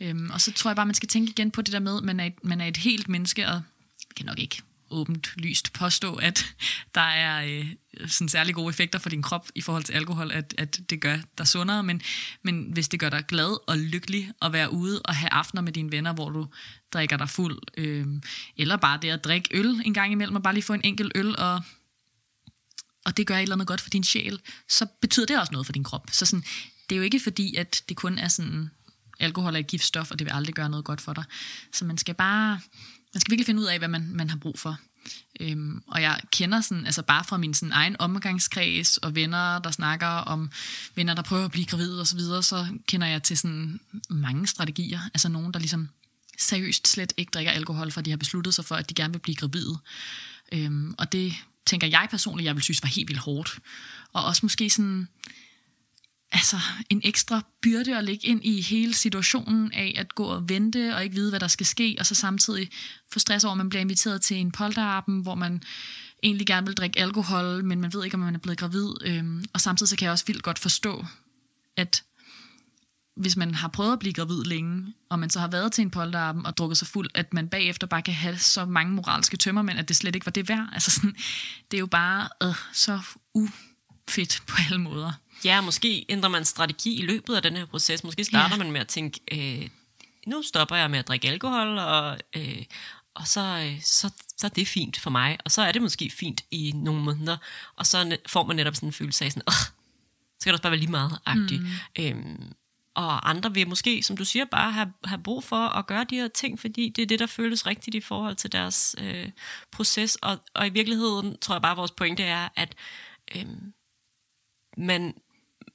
Øhm, 0.00 0.30
og 0.30 0.40
så 0.40 0.52
tror 0.52 0.70
jeg 0.70 0.76
bare, 0.76 0.86
man 0.86 0.94
skal 0.94 1.08
tænke 1.08 1.30
igen 1.30 1.50
på 1.50 1.62
det 1.62 1.72
der 1.72 1.80
med, 1.80 1.98
at 1.98 2.04
man 2.04 2.20
er 2.20 2.24
et, 2.24 2.44
man 2.44 2.60
er 2.60 2.66
et 2.66 2.76
helt 2.76 3.08
menneske, 3.08 3.48
og 3.48 3.52
jeg 3.52 4.14
kan 4.16 4.26
nok 4.26 4.38
ikke 4.38 4.62
åbent 4.90 5.32
lyst 5.36 5.72
påstå, 5.72 6.14
at 6.14 6.54
der 6.94 7.00
er 7.00 7.44
øh, 7.46 7.66
sådan 8.06 8.28
særlig 8.28 8.54
gode 8.54 8.68
effekter 8.68 8.98
for 8.98 9.08
din 9.08 9.22
krop 9.22 9.48
i 9.54 9.60
forhold 9.60 9.84
til 9.84 9.92
alkohol, 9.92 10.32
at, 10.32 10.54
at 10.58 10.80
det 10.90 11.00
gør 11.00 11.18
dig 11.38 11.48
sundere, 11.48 11.82
men, 11.82 12.02
men 12.42 12.72
hvis 12.72 12.88
det 12.88 13.00
gør 13.00 13.10
dig 13.10 13.24
glad 13.28 13.68
og 13.68 13.78
lykkelig 13.78 14.32
at 14.42 14.52
være 14.52 14.72
ude 14.72 15.02
og 15.02 15.16
have 15.16 15.32
aftener 15.32 15.62
med 15.62 15.72
dine 15.72 15.92
venner, 15.92 16.12
hvor 16.12 16.30
du 16.30 16.46
drikker 16.92 17.16
dig 17.16 17.28
fuld, 17.28 17.58
øh, 17.76 18.06
eller 18.56 18.76
bare 18.76 18.98
det 19.02 19.10
at 19.10 19.24
drikke 19.24 19.48
øl 19.50 19.82
en 19.84 19.94
gang 19.94 20.12
imellem, 20.12 20.36
og 20.36 20.42
bare 20.42 20.54
lige 20.54 20.64
få 20.64 20.72
en 20.72 20.80
enkelt 20.84 21.12
øl, 21.14 21.38
og, 21.38 21.62
og 23.04 23.16
det 23.16 23.26
gør 23.26 23.36
et 23.36 23.42
eller 23.42 23.54
andet 23.54 23.68
godt 23.68 23.80
for 23.80 23.90
din 23.90 24.04
sjæl, 24.04 24.40
så 24.68 24.86
betyder 25.00 25.26
det 25.26 25.40
også 25.40 25.52
noget 25.52 25.66
for 25.66 25.72
din 25.72 25.84
krop. 25.84 26.06
Så 26.12 26.26
sådan, 26.26 26.44
det 26.88 26.96
er 26.96 26.98
jo 26.98 27.02
ikke 27.02 27.20
fordi, 27.20 27.54
at 27.54 27.82
det 27.88 27.96
kun 27.96 28.18
er 28.18 28.28
sådan, 28.28 28.70
alkohol 29.18 29.54
er 29.54 29.58
et 29.58 29.66
giftstof, 29.66 30.10
og 30.10 30.18
det 30.18 30.24
vil 30.24 30.32
aldrig 30.32 30.54
gøre 30.54 30.70
noget 30.70 30.84
godt 30.84 31.00
for 31.00 31.12
dig. 31.12 31.24
Så 31.72 31.84
man 31.84 31.98
skal 31.98 32.14
bare 32.14 32.60
man 33.14 33.20
skal 33.20 33.30
virkelig 33.30 33.46
finde 33.46 33.60
ud 33.60 33.66
af, 33.66 33.78
hvad 33.78 33.88
man, 33.88 34.10
man 34.12 34.30
har 34.30 34.36
brug 34.36 34.58
for. 34.58 34.78
Øhm, 35.40 35.82
og 35.86 36.02
jeg 36.02 36.20
kender 36.32 36.60
sådan, 36.60 36.86
altså 36.86 37.02
bare 37.02 37.24
fra 37.24 37.36
min 37.36 37.54
sådan 37.54 37.72
egen 37.72 37.96
omgangskreds 37.98 38.96
og 38.96 39.14
venner, 39.14 39.58
der 39.58 39.70
snakker 39.70 40.06
om 40.06 40.50
venner, 40.94 41.14
der 41.14 41.22
prøver 41.22 41.44
at 41.44 41.50
blive 41.50 41.66
gravide 41.66 42.00
og 42.00 42.06
så, 42.06 42.16
videre, 42.16 42.42
så 42.42 42.66
kender 42.86 43.06
jeg 43.06 43.22
til 43.22 43.38
sådan 43.38 43.80
mange 44.10 44.46
strategier. 44.46 45.00
Altså 45.14 45.28
nogen, 45.28 45.52
der 45.52 45.58
ligesom 45.58 45.88
seriøst 46.38 46.88
slet 46.88 47.12
ikke 47.16 47.30
drikker 47.30 47.52
alkohol, 47.52 47.90
for 47.90 48.00
de 48.00 48.10
har 48.10 48.16
besluttet 48.16 48.54
sig 48.54 48.64
for, 48.64 48.74
at 48.74 48.88
de 48.88 48.94
gerne 48.94 49.12
vil 49.12 49.20
blive 49.20 49.36
gravide. 49.36 49.78
Øhm, 50.52 50.94
og 50.98 51.12
det 51.12 51.34
tænker 51.66 51.86
jeg 51.86 52.06
personligt, 52.10 52.46
jeg 52.46 52.54
vil 52.54 52.62
synes 52.62 52.82
var 52.82 52.88
helt 52.88 53.08
vildt 53.08 53.20
hårdt. 53.20 53.58
Og 54.12 54.24
også 54.24 54.40
måske 54.42 54.70
sådan 54.70 55.08
altså, 56.32 56.56
en 56.90 57.00
ekstra 57.04 57.42
byrde 57.62 57.98
at 57.98 58.04
lægge 58.04 58.26
ind 58.26 58.44
i 58.44 58.60
hele 58.60 58.94
situationen 58.94 59.72
af 59.72 59.94
at 59.96 60.14
gå 60.14 60.24
og 60.24 60.48
vente 60.48 60.96
og 60.96 61.04
ikke 61.04 61.14
vide, 61.14 61.30
hvad 61.30 61.40
der 61.40 61.48
skal 61.48 61.66
ske, 61.66 61.96
og 61.98 62.06
så 62.06 62.14
samtidig 62.14 62.70
få 63.12 63.18
stress 63.18 63.44
over, 63.44 63.52
at 63.52 63.58
man 63.58 63.68
bliver 63.68 63.80
inviteret 63.80 64.22
til 64.22 64.36
en 64.36 64.50
polterappen, 64.50 65.20
hvor 65.20 65.34
man 65.34 65.62
egentlig 66.22 66.46
gerne 66.46 66.66
vil 66.66 66.76
drikke 66.76 67.00
alkohol, 67.00 67.64
men 67.64 67.80
man 67.80 67.92
ved 67.92 68.04
ikke, 68.04 68.14
om 68.14 68.20
man 68.20 68.34
er 68.34 68.38
blevet 68.38 68.58
gravid. 68.58 68.88
Øhm, 69.04 69.44
og 69.52 69.60
samtidig 69.60 69.88
så 69.88 69.96
kan 69.96 70.04
jeg 70.04 70.12
også 70.12 70.26
vildt 70.26 70.42
godt 70.42 70.58
forstå, 70.58 71.04
at 71.76 72.02
hvis 73.16 73.36
man 73.36 73.54
har 73.54 73.68
prøvet 73.68 73.92
at 73.92 73.98
blive 73.98 74.12
gravid 74.12 74.44
længe, 74.44 74.94
og 75.10 75.18
man 75.18 75.30
så 75.30 75.40
har 75.40 75.48
været 75.48 75.72
til 75.72 75.82
en 75.82 75.90
polterappen 75.90 76.46
og 76.46 76.56
drukket 76.56 76.78
sig 76.78 76.88
fuld, 76.88 77.10
at 77.14 77.34
man 77.34 77.48
bagefter 77.48 77.86
bare 77.86 78.02
kan 78.02 78.14
have 78.14 78.38
så 78.38 78.64
mange 78.64 78.92
moralske 78.92 79.36
tømmermænd, 79.36 79.78
at 79.78 79.88
det 79.88 79.96
slet 79.96 80.14
ikke 80.14 80.26
var 80.26 80.32
det 80.32 80.48
værd. 80.48 80.68
Altså 80.72 80.90
sådan, 80.90 81.16
det 81.70 81.76
er 81.76 81.78
jo 81.78 81.86
bare 81.86 82.28
øh, 82.42 82.54
så 82.72 83.00
ufedt 83.34 84.42
på 84.46 84.56
alle 84.66 84.78
måder. 84.78 85.12
Ja, 85.44 85.60
måske 85.60 86.06
ændrer 86.08 86.28
man 86.30 86.44
strategi 86.44 86.98
i 86.98 87.02
løbet 87.02 87.34
af 87.36 87.42
den 87.42 87.56
her 87.56 87.66
proces. 87.66 88.04
Måske 88.04 88.24
starter 88.24 88.54
Ja. 88.56 88.58
man 88.58 88.72
med 88.72 88.80
at 88.80 88.88
tænke, 88.88 89.20
øh, 89.32 89.68
nu 90.26 90.42
stopper 90.42 90.76
jeg 90.76 90.90
med 90.90 90.98
at 90.98 91.08
drikke 91.08 91.28
alkohol, 91.28 91.78
og, 91.78 92.18
øh, 92.36 92.64
og 93.14 93.26
så, 93.26 93.40
øh, 93.40 93.82
så, 93.82 94.12
så 94.36 94.46
er 94.46 94.50
det 94.50 94.68
fint 94.68 95.00
for 95.00 95.10
mig. 95.10 95.38
Og 95.44 95.50
så 95.50 95.62
er 95.62 95.72
det 95.72 95.82
måske 95.82 96.10
fint 96.10 96.40
i 96.50 96.72
nogle 96.74 97.02
måneder, 97.02 97.36
og 97.76 97.86
så 97.86 98.16
får 98.26 98.46
man 98.46 98.56
netop 98.56 98.74
sådan 98.74 98.88
en 98.88 98.92
følelse 98.92 99.24
af 99.24 99.32
sådan, 99.32 99.42
Åh, 99.48 99.52
så 99.52 100.40
skal 100.40 100.50
det 100.52 100.54
også 100.54 100.62
bare 100.62 100.72
være 100.72 100.80
lige 100.80 100.90
meget 100.90 101.18
agtigt. 101.26 101.62
Mm. 101.62 101.68
Øhm, 101.98 102.52
og 102.94 103.30
andre 103.30 103.54
vil 103.54 103.68
måske, 103.68 104.02
som 104.02 104.16
du 104.16 104.24
siger, 104.24 104.44
bare 104.44 104.72
have, 104.72 104.92
have 105.04 105.22
brug 105.22 105.44
for 105.44 105.68
at 105.68 105.86
gøre 105.86 106.04
de 106.10 106.16
her 106.16 106.28
ting, 106.28 106.60
fordi 106.60 106.88
det 106.88 107.02
er 107.02 107.06
det, 107.06 107.18
der 107.18 107.26
føles 107.26 107.66
rigtigt 107.66 107.94
i 107.94 108.00
forhold 108.00 108.36
til 108.36 108.52
deres 108.52 108.96
øh, 108.98 109.30
proces. 109.72 110.16
Og, 110.16 110.38
og 110.54 110.66
i 110.66 110.70
virkeligheden 110.70 111.38
tror 111.38 111.54
jeg 111.54 111.62
bare, 111.62 111.70
at 111.72 111.76
vores 111.78 111.90
pointe 111.90 112.22
er, 112.22 112.48
at 112.56 112.74
øh, 113.36 113.46
man, 114.76 115.14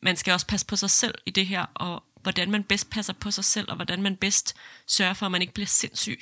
man 0.04 0.18
skal 0.18 0.34
også 0.34 0.48
passe 0.48 0.66
på 0.66 0.76
sig 0.76 0.90
selv 0.90 1.16
i 1.26 1.32
det 1.32 1.48
her, 1.48 1.66
og 1.74 2.04
hvordan 2.22 2.52
man 2.52 2.64
bedst 2.64 2.90
passer 2.90 3.14
på 3.14 3.32
sig 3.32 3.46
selv, 3.46 3.70
og 3.70 3.76
hvordan 3.76 4.02
man 4.02 4.16
bedst 4.16 4.56
sørger 4.88 5.14
for, 5.14 5.26
at 5.26 5.32
man 5.32 5.42
ikke 5.42 5.54
bliver 5.54 5.68
sindssyg. 5.68 6.20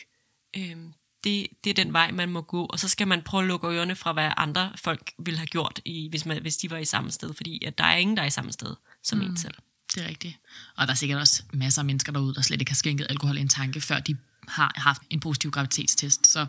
Øhm, 0.58 0.94
det, 1.24 1.48
det 1.64 1.70
er 1.70 1.74
den 1.74 1.94
vej, 1.94 2.12
man 2.12 2.30
må 2.30 2.42
gå, 2.42 2.66
og 2.66 2.80
så 2.80 2.88
skal 2.88 3.08
man 3.08 3.22
prøve 3.22 3.44
at 3.44 3.48
lukke 3.48 3.68
ørerne 3.68 3.96
fra, 3.96 4.14
hvad 4.14 4.32
andre 4.38 4.72
folk 4.76 5.14
ville 5.20 5.38
have 5.38 5.48
gjort, 5.48 5.80
i, 5.86 6.10
hvis, 6.10 6.26
man, 6.26 6.42
hvis 6.42 6.58
de 6.58 6.72
var 6.72 6.78
i 6.78 6.86
samme 6.86 7.12
sted, 7.12 7.34
fordi 7.34 7.66
at 7.66 7.78
der 7.78 7.84
er 7.84 7.98
ingen, 7.98 8.18
der 8.18 8.24
er 8.24 8.28
i 8.28 8.32
samme 8.32 8.52
sted 8.52 8.76
som 9.04 9.20
mm. 9.20 9.26
en 9.26 9.38
selv. 9.38 9.54
Det 9.96 10.04
er 10.04 10.08
rigtigt. 10.08 10.38
Og 10.76 10.88
der 10.88 10.94
er 10.94 10.98
sikkert 10.98 11.20
også 11.20 11.44
masser 11.54 11.82
af 11.82 11.86
mennesker 11.86 12.12
derude, 12.12 12.36
der 12.36 12.42
slet 12.42 12.62
ikke 12.62 12.72
har 12.72 12.76
skænket 12.76 13.08
alkohol 13.10 13.38
en 13.38 13.50
tanke, 13.50 13.82
før 13.82 14.00
de 14.00 14.18
har 14.48 14.74
haft 14.76 15.02
en 15.10 15.20
positiv 15.20 15.52
graviditetstest. 15.52 16.28
Så 16.28 16.46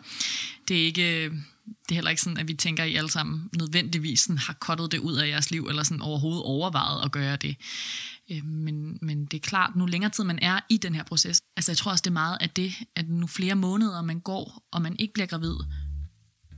det 0.68 0.82
er 0.82 0.86
ikke, 0.86 1.32
det 1.66 1.90
er 1.90 1.94
heller 1.94 2.10
ikke 2.10 2.22
sådan, 2.22 2.38
at 2.38 2.48
vi 2.48 2.54
tænker, 2.54 2.82
at 2.84 2.90
I 2.90 2.94
alle 2.94 3.10
sammen 3.10 3.50
nødvendigvis 3.58 4.20
sådan, 4.20 4.38
har 4.38 4.52
kottet 4.60 4.92
det 4.92 4.98
ud 4.98 5.16
af 5.16 5.28
jeres 5.28 5.50
liv, 5.50 5.66
eller 5.66 5.82
sådan 5.82 6.02
overhovedet 6.02 6.42
overvejet 6.42 7.04
at 7.04 7.12
gøre 7.12 7.36
det. 7.36 7.56
Øh, 8.32 8.44
Men, 8.44 8.98
men 9.02 9.26
det 9.26 9.34
er 9.34 9.40
klart, 9.40 9.76
nu 9.76 9.86
længere 9.86 10.10
tid 10.10 10.24
man 10.24 10.38
er 10.42 10.60
i 10.68 10.76
den 10.76 10.94
her 10.94 11.04
proces, 11.04 11.42
altså 11.56 11.72
jeg 11.72 11.76
tror 11.76 11.90
også, 11.90 12.02
det 12.02 12.10
er 12.10 12.12
meget 12.12 12.38
af 12.40 12.50
det, 12.50 12.72
at 12.96 13.08
nu 13.08 13.26
flere 13.26 13.54
måneder 13.54 14.02
man 14.02 14.20
går, 14.20 14.62
og 14.72 14.82
man 14.82 14.96
ikke 14.98 15.14
bliver 15.14 15.26
gravid, 15.26 15.54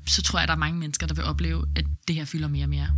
så 0.07 0.23
tror 0.23 0.39
jeg, 0.39 0.43
at 0.43 0.49
der 0.49 0.55
er 0.55 0.59
mange 0.59 0.79
mennesker, 0.79 1.07
der 1.07 1.15
vil 1.15 1.25
opleve, 1.25 1.67
at 1.77 1.87
det 2.09 2.17
her 2.17 2.25
fylder 2.25 2.49
mere 2.49 2.65
og 2.65 2.69
mere. 2.69 2.89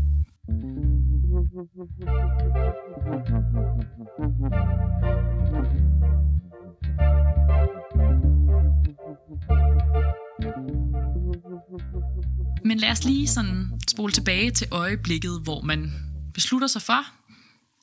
Men 12.67 12.79
lad 12.79 12.91
os 12.91 13.05
lige 13.05 13.29
sådan 13.29 13.81
spole 13.89 14.12
tilbage 14.12 14.51
til 14.51 14.67
øjeblikket, 14.71 15.41
hvor 15.43 15.61
man 15.61 15.93
beslutter 16.35 16.69
sig 16.69 16.83
for, 16.83 17.07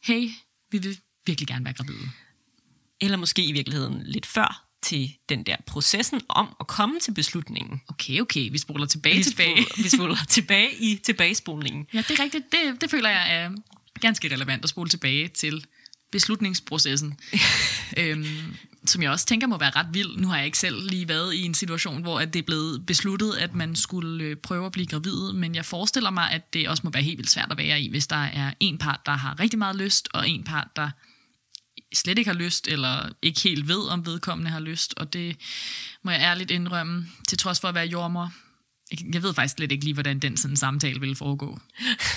hey, 0.04 0.30
vi 0.72 0.78
vil 0.78 1.00
virkelig 1.26 1.48
gerne 1.48 1.66
være 1.66 1.74
gravide. 1.74 2.10
Eller 3.02 3.18
måske 3.18 3.46
i 3.46 3.52
virkeligheden 3.52 4.04
lidt 4.06 4.26
før 4.26 4.68
til 4.84 5.16
den 5.30 5.44
der 5.44 5.56
processen 5.68 6.22
om 6.30 6.56
at 6.60 6.68
komme 6.68 7.00
til 7.00 7.14
beslutningen. 7.14 7.82
Okay, 7.88 8.20
okay, 8.22 8.52
vi 8.52 8.58
spoler 8.58 8.86
tilbage 8.86 9.18
Vi 9.18 9.24
tilbage. 9.24 9.64
spoler, 9.64 9.84
vi 9.84 9.90
spoler 9.90 10.16
tilbage 10.30 10.76
i 10.80 10.96
tilbagespolningen. 11.04 11.88
Ja, 11.94 12.04
det 12.08 12.20
er 12.20 12.24
rigtigt. 12.24 12.44
Det, 12.52 12.82
det 12.82 12.90
føler 12.90 13.10
jeg 13.10 13.36
er 13.36 13.52
ganske 14.02 14.34
relevant 14.34 14.64
at 14.64 14.70
spole 14.70 14.90
tilbage 14.90 15.28
til 15.28 15.66
beslutningsprocessen. 16.12 17.20
øhm, 17.98 18.56
som 18.86 19.04
jeg 19.04 19.12
også 19.12 19.26
tænker 19.26 19.48
må 19.48 19.58
være 19.58 19.70
ret 19.70 19.88
vild. 19.92 20.18
Nu 20.18 20.28
har 20.28 20.38
jeg 20.38 20.46
ikke 20.46 20.58
selv 20.58 20.90
lige 20.90 21.08
været 21.08 21.34
i 21.34 21.42
en 21.42 21.54
situation, 21.54 22.02
hvor 22.02 22.20
at 22.20 22.34
det 22.34 22.40
er 22.40 22.44
blevet 22.44 22.86
besluttet, 22.86 23.34
at 23.34 23.54
man 23.54 23.76
skulle 23.76 24.24
øh, 24.24 24.36
prøve 24.36 24.66
at 24.66 24.72
blive 24.72 24.88
gravid, 24.88 25.34
men 25.34 25.56
jeg 25.56 25.66
forestiller 25.66 26.10
mig, 26.10 26.32
at 26.32 26.54
det 26.54 26.70
også 26.70 26.82
må 26.84 26.90
være 26.90 27.04
helt 27.04 27.18
vildt 27.18 27.30
svært 27.30 27.52
at 27.52 27.58
være 27.58 27.82
i, 27.82 27.90
hvis 27.90 28.08
der 28.08 28.24
er 28.24 28.54
en 28.60 28.78
part, 28.78 29.00
der 29.06 29.12
har 29.12 29.40
rigtig 29.40 29.60
meget 29.60 29.76
lyst, 29.76 30.10
og 30.14 30.30
en 30.30 30.44
part, 30.44 30.68
der 30.76 30.90
slet 31.94 32.18
ikke 32.18 32.32
har 32.32 32.38
lyst, 32.38 32.68
eller 32.68 33.10
ikke 33.22 33.42
helt 33.42 33.68
ved, 33.68 33.90
om 33.90 34.06
vedkommende 34.06 34.52
har 34.52 34.60
lyst, 34.60 34.94
og 34.98 35.14
det 35.14 35.38
må 36.04 36.12
jeg 36.12 36.22
ærligt 36.22 36.52
indrømme, 36.52 37.08
til 37.28 37.38
trods 37.38 37.60
for 37.60 37.68
at 37.68 37.76
være 37.76 37.86
jordmor. 37.86 38.32
Jeg 39.14 39.24
ved 39.24 39.34
faktisk 39.34 39.56
slet 39.56 39.72
ikke 39.72 39.84
lige, 39.84 39.94
hvordan 39.94 40.20
den 40.20 40.38
sådan 40.38 40.58
samtale 40.58 41.00
ville 41.00 41.16
foregå. 41.16 41.60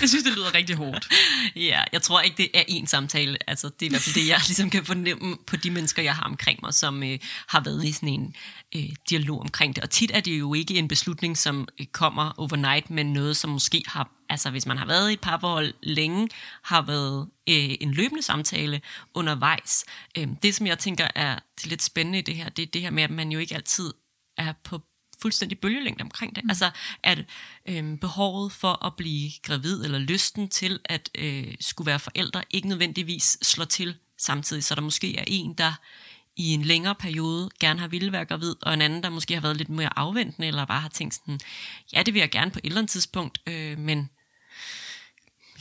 Jeg 0.01 0.09
synes, 0.09 0.23
det 0.23 0.33
lyder 0.33 0.53
rigtig 0.53 0.75
hårdt. 0.75 1.07
Ja, 1.55 1.83
jeg 1.93 2.01
tror 2.01 2.21
ikke, 2.21 2.37
det 2.37 2.49
er 2.53 2.63
én 2.69 2.85
samtale. 2.85 3.49
Altså, 3.49 3.69
det 3.69 3.81
er 3.81 3.85
i 3.85 3.89
hvert 3.89 4.01
fald 4.01 4.15
det, 4.15 4.27
jeg 4.27 4.39
ligesom 4.47 4.69
kan 4.69 4.85
fornemme 4.85 5.37
på 5.47 5.55
de 5.55 5.71
mennesker, 5.71 6.01
jeg 6.01 6.15
har 6.15 6.23
omkring 6.23 6.59
mig, 6.63 6.73
som 6.73 7.03
øh, 7.03 7.19
har 7.47 7.59
været 7.59 7.85
i 7.85 7.91
sådan 7.91 8.09
en 8.09 8.35
øh, 8.75 8.89
dialog 9.09 9.39
omkring 9.39 9.75
det. 9.75 9.83
Og 9.83 9.89
tit 9.89 10.11
er 10.13 10.19
det 10.19 10.39
jo 10.39 10.53
ikke 10.53 10.75
en 10.77 10.87
beslutning, 10.87 11.37
som 11.37 11.67
øh, 11.79 11.85
kommer 11.85 12.31
overnight, 12.37 12.89
men 12.89 13.13
noget, 13.13 13.37
som 13.37 13.49
måske 13.49 13.83
har, 13.87 14.09
altså 14.29 14.49
hvis 14.49 14.65
man 14.65 14.77
har 14.77 14.85
været 14.85 15.09
i 15.09 15.13
et 15.13 15.21
parforhold 15.21 15.73
længe, 15.83 16.29
har 16.63 16.81
været 16.81 17.27
øh, 17.49 17.75
en 17.81 17.93
løbende 17.93 18.23
samtale 18.23 18.81
undervejs. 19.13 19.85
Øh, 20.17 20.27
det, 20.43 20.55
som 20.55 20.67
jeg 20.67 20.79
tænker 20.79 21.07
er 21.15 21.39
det 21.61 21.67
lidt 21.67 21.83
spændende 21.83 22.19
i 22.19 22.21
det 22.21 22.35
her, 22.35 22.49
det 22.49 22.63
er 22.63 22.67
det 22.73 22.81
her 22.81 22.91
med, 22.91 23.03
at 23.03 23.11
man 23.11 23.31
jo 23.31 23.39
ikke 23.39 23.55
altid 23.55 23.93
er 24.37 24.53
på 24.63 24.81
fuldstændig 25.21 25.59
bølgelængde 25.59 26.01
omkring 26.01 26.35
det. 26.35 26.43
Mm. 26.43 26.49
Altså, 26.49 26.71
at 27.03 27.25
øh, 27.69 27.97
behovet 27.97 28.51
for 28.51 28.85
at 28.85 28.95
blive 28.95 29.31
gravid, 29.43 29.83
eller 29.83 29.99
lysten 29.99 30.49
til 30.49 30.79
at 30.85 31.09
øh, 31.15 31.55
skulle 31.59 31.85
være 31.85 31.99
forældre, 31.99 32.43
ikke 32.49 32.67
nødvendigvis 32.67 33.37
slår 33.41 33.65
til 33.65 33.95
samtidig. 34.17 34.63
Så 34.63 34.75
der 34.75 34.81
måske 34.81 35.17
er 35.17 35.23
en, 35.27 35.53
der 35.53 35.73
i 36.35 36.53
en 36.53 36.61
længere 36.61 36.95
periode 36.95 37.49
gerne 37.59 37.79
har 37.79 37.87
ville 37.87 38.11
være 38.11 38.25
gravid, 38.25 38.55
og 38.61 38.73
en 38.73 38.81
anden, 38.81 39.03
der 39.03 39.09
måske 39.09 39.33
har 39.33 39.41
været 39.41 39.57
lidt 39.57 39.69
mere 39.69 39.99
afventende, 39.99 40.47
eller 40.47 40.65
bare 40.65 40.81
har 40.81 40.89
tænkt 40.89 41.13
sådan, 41.13 41.39
ja, 41.93 42.03
det 42.03 42.13
vil 42.13 42.19
jeg 42.19 42.31
gerne 42.31 42.51
på 42.51 42.59
et 42.59 42.65
eller 42.65 42.77
andet 42.77 42.89
tidspunkt, 42.89 43.41
øh, 43.47 43.79
men 43.79 44.09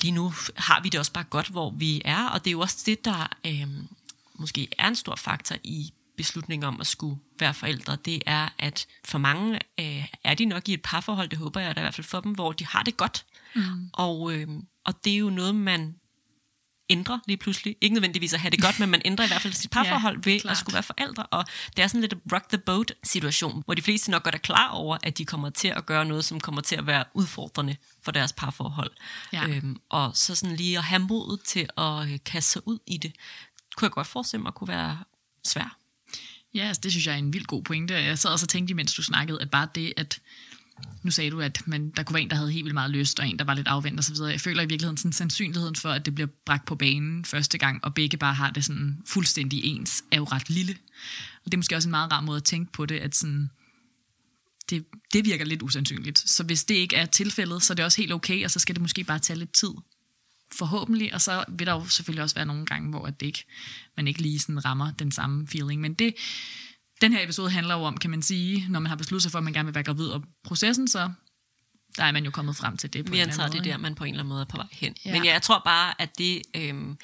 lige 0.03 0.13
nu 0.13 0.33
har 0.57 0.81
vi 0.81 0.89
det 0.89 1.01
også 1.01 1.13
bare 1.13 1.25
godt, 1.25 1.49
hvor 1.49 1.71
vi 1.71 2.03
er, 2.05 2.29
og 2.29 2.45
det 2.45 2.51
er 2.51 2.53
jo 2.53 2.61
også 2.61 2.83
det, 2.87 3.05
der 3.05 3.29
øh, 3.47 3.67
måske 4.35 4.69
er 4.79 4.89
en 4.89 4.97
stor 4.97 5.17
faktor 5.17 5.57
i 5.65 5.93
beslutning 6.17 6.67
om 6.67 6.81
at 6.81 6.87
skulle 6.87 7.17
være 7.39 7.55
forældre, 7.55 7.97
det 7.97 8.23
er, 8.27 8.49
at 8.59 8.87
for 9.05 9.19
mange 9.19 9.61
øh, 9.81 10.07
er 10.25 10.35
de 10.35 10.45
nok 10.45 10.69
i 10.69 10.75
et 10.75 10.83
parforhold, 10.83 11.29
det 11.29 11.39
håber 11.39 11.61
jeg 11.61 11.77
da 11.77 11.81
i 11.81 11.85
hvert 11.85 11.95
fald 11.95 12.07
for 12.07 12.21
dem, 12.21 12.33
hvor 12.33 12.53
de 12.53 12.67
har 12.67 12.83
det 12.83 12.97
godt. 12.97 13.25
Mm. 13.55 13.91
Og, 13.93 14.33
øh, 14.33 14.49
og 14.85 15.05
det 15.05 15.13
er 15.13 15.19
jo 15.19 15.31
noget, 15.31 15.55
man 15.55 15.95
ændrer 16.91 17.19
lige 17.27 17.37
pludselig. 17.37 17.77
Ikke 17.81 17.95
nødvendigvis 17.95 18.35
at 18.35 18.41
have 18.41 18.51
det 18.51 18.63
godt, 18.63 18.81
men 18.81 18.89
man 18.89 19.03
ændrer 19.05 19.25
i 19.25 19.29
hvert 19.29 19.43
fald 19.43 19.53
sit 19.53 19.71
parforhold 19.77 20.15
ja, 20.27 20.31
ved 20.31 20.41
klart. 20.41 20.51
at 20.51 20.59
skulle 20.59 20.75
være 20.75 20.83
forældre. 20.83 21.27
Og 21.27 21.45
det 21.77 21.83
er 21.83 21.87
sådan 21.87 22.01
lidt 22.01 22.13
en 22.13 22.21
rock 22.33 22.49
the 22.49 22.59
boat 22.59 22.93
situation, 23.05 23.63
hvor 23.65 23.75
de 23.75 23.83
fleste 23.83 24.11
nok 24.11 24.23
godt 24.23 24.35
er 24.35 24.39
klar 24.39 24.69
over, 24.69 24.99
at 25.03 25.19
de 25.19 25.25
kommer 25.25 25.51
til 25.51 25.69
at 25.69 25.87
gøre 25.87 26.05
noget, 26.05 26.25
som 26.25 26.41
kommer 26.41 26.61
til 26.61 26.77
at 26.77 26.87
være 26.87 27.05
udfordrende 27.15 27.77
for 28.03 28.13
deres 28.13 28.33
parforhold. 28.33 28.91
Ja. 29.33 29.49
Øhm, 29.49 29.81
og 29.89 30.17
så 30.17 30.35
sådan 30.35 30.57
lige 30.57 30.79
at 30.79 30.85
have 30.85 31.03
modet 31.03 31.41
til 31.43 31.69
at 31.77 32.09
øh, 32.09 32.19
kaste 32.25 32.53
sig 32.53 32.69
ud 32.69 32.79
i 32.87 32.97
det, 32.97 33.13
kunne 33.77 33.87
jeg 33.87 33.93
godt 33.93 34.07
forestille 34.07 34.43
mig 34.43 34.53
kunne 34.53 34.69
være 34.69 34.99
svært. 35.45 35.71
Ja, 36.57 36.67
altså, 36.67 36.81
det 36.83 36.93
synes 36.93 37.07
jeg 37.07 37.15
er 37.15 37.19
en 37.19 37.33
vild 37.33 37.45
god 37.45 37.63
pointe. 37.63 37.95
Jeg 37.95 38.19
sad 38.19 38.31
også 38.31 38.45
og 38.45 38.49
tænkte, 38.49 38.75
mens 38.75 38.95
du 38.95 39.03
snakkede, 39.03 39.43
at 39.43 39.51
bare 39.51 39.69
det, 39.75 39.93
at 39.97 40.21
nu 41.03 41.11
sagde 41.11 41.31
du, 41.31 41.41
at 41.41 41.63
man, 41.67 41.91
der 41.91 42.03
kunne 42.03 42.15
være 42.15 42.23
en, 42.23 42.31
der 42.31 42.37
havde 42.37 42.53
helt 42.53 42.65
vildt 42.65 42.75
meget 42.75 42.91
lyst, 42.91 43.21
og 43.21 43.29
en, 43.29 43.39
der 43.39 43.45
var 43.45 43.55
lidt 43.55 43.69
afvendt 43.69 44.01
osv. 44.01 44.15
Jeg 44.21 44.41
føler 44.41 44.63
i 44.63 44.67
virkeligheden 44.67 44.97
sådan 44.97 45.13
sandsynligheden 45.13 45.77
for, 45.77 45.89
at 45.89 46.07
det 46.07 46.15
bliver 46.15 46.29
bragt 46.47 46.67
på 46.67 46.75
banen 46.75 47.25
første 47.25 47.59
gang, 47.59 47.85
og 47.85 47.95
begge 47.95 48.17
bare 48.17 48.35
har 48.35 48.51
det 48.51 48.65
sådan 48.65 49.03
fuldstændig 49.07 49.65
ens, 49.65 50.05
er 50.11 50.17
jo 50.17 50.25
ret 50.25 50.51
lille. 50.51 50.77
Og 51.45 51.45
det 51.45 51.55
er 51.55 51.59
måske 51.59 51.77
også 51.77 51.89
en 51.89 51.91
meget 51.91 52.13
rar 52.13 52.21
måde 52.21 52.37
at 52.37 52.45
tænke 52.45 52.73
på 52.73 52.87
det, 52.87 52.99
at 52.99 53.17
sådan, 53.17 53.51
det, 54.71 54.85
det 55.13 55.25
virker 55.25 55.45
lidt 55.45 55.63
usandsynligt. 55.63 56.19
Så 56.19 56.45
hvis 56.45 56.65
det 56.65 56.75
ikke 56.75 56.97
er 56.97 57.07
tilfældet, 57.07 57.63
så 57.63 57.73
er 57.73 57.75
det 57.75 57.85
også 57.85 58.03
helt 58.03 58.13
okay, 58.13 58.45
og 58.45 58.51
så 58.51 58.61
skal 58.61 58.75
det 58.75 58.83
måske 58.83 59.05
bare 59.05 59.19
tage 59.19 59.39
lidt 59.39 59.53
tid 59.53 59.71
forhåbentlig, 60.55 61.15
og 61.15 61.21
så 61.21 61.45
vil 61.49 61.67
der 61.67 61.73
jo 61.73 61.87
selvfølgelig 61.87 62.23
også 62.23 62.35
være 62.35 62.47
nogle 62.47 62.67
gange, 62.67 62.91
hvor 62.91 63.07
det 63.07 63.27
ikke, 63.27 63.45
man 63.97 64.09
ikke 64.09 64.23
lige 64.23 64.39
sådan 64.39 64.65
rammer 64.65 64.93
den 64.93 65.13
samme 65.13 65.49
feeling. 65.49 65.81
Men 65.81 65.95
det, 65.95 66.15
den 67.01 67.13
her 67.13 67.25
episode 67.25 67.51
handler 67.51 67.75
jo 67.75 67.83
om, 67.83 67.97
kan 67.97 68.11
man 68.11 68.23
sige, 68.23 68.67
når 68.69 68.81
man 68.81 68.89
har 68.89 68.97
besluttet 68.97 69.23
sig 69.23 69.33
for, 69.33 69.39
at 69.39 69.45
man 69.45 69.53
gerne 69.53 69.67
vil 69.67 69.75
være 69.75 69.85
gravid, 69.85 70.09
og 70.09 70.25
processen 70.45 70.89
så, 70.89 71.11
der 71.97 72.05
er 72.05 72.13
man 72.13 72.25
jo 72.25 72.31
kommet 72.31 72.57
frem 72.57 72.77
til 72.77 72.93
det. 72.93 73.07
På 73.07 73.13
Vi 73.13 73.19
antager 73.19 73.49
det 73.49 73.65
der, 73.65 73.77
man 73.77 73.95
på 73.95 74.05
en 74.05 74.11
eller 74.11 74.23
anden 74.23 74.29
måde 74.29 74.41
er 74.41 74.45
på 74.47 74.57
vej 74.57 74.67
hen. 74.73 74.95
Ja. 75.05 75.13
Men 75.13 75.25
ja, 75.25 75.33
jeg 75.33 75.43
tror 75.43 75.63
bare, 75.65 76.01
at 76.01 76.19
det 76.19 76.43
øhm, 76.57 76.99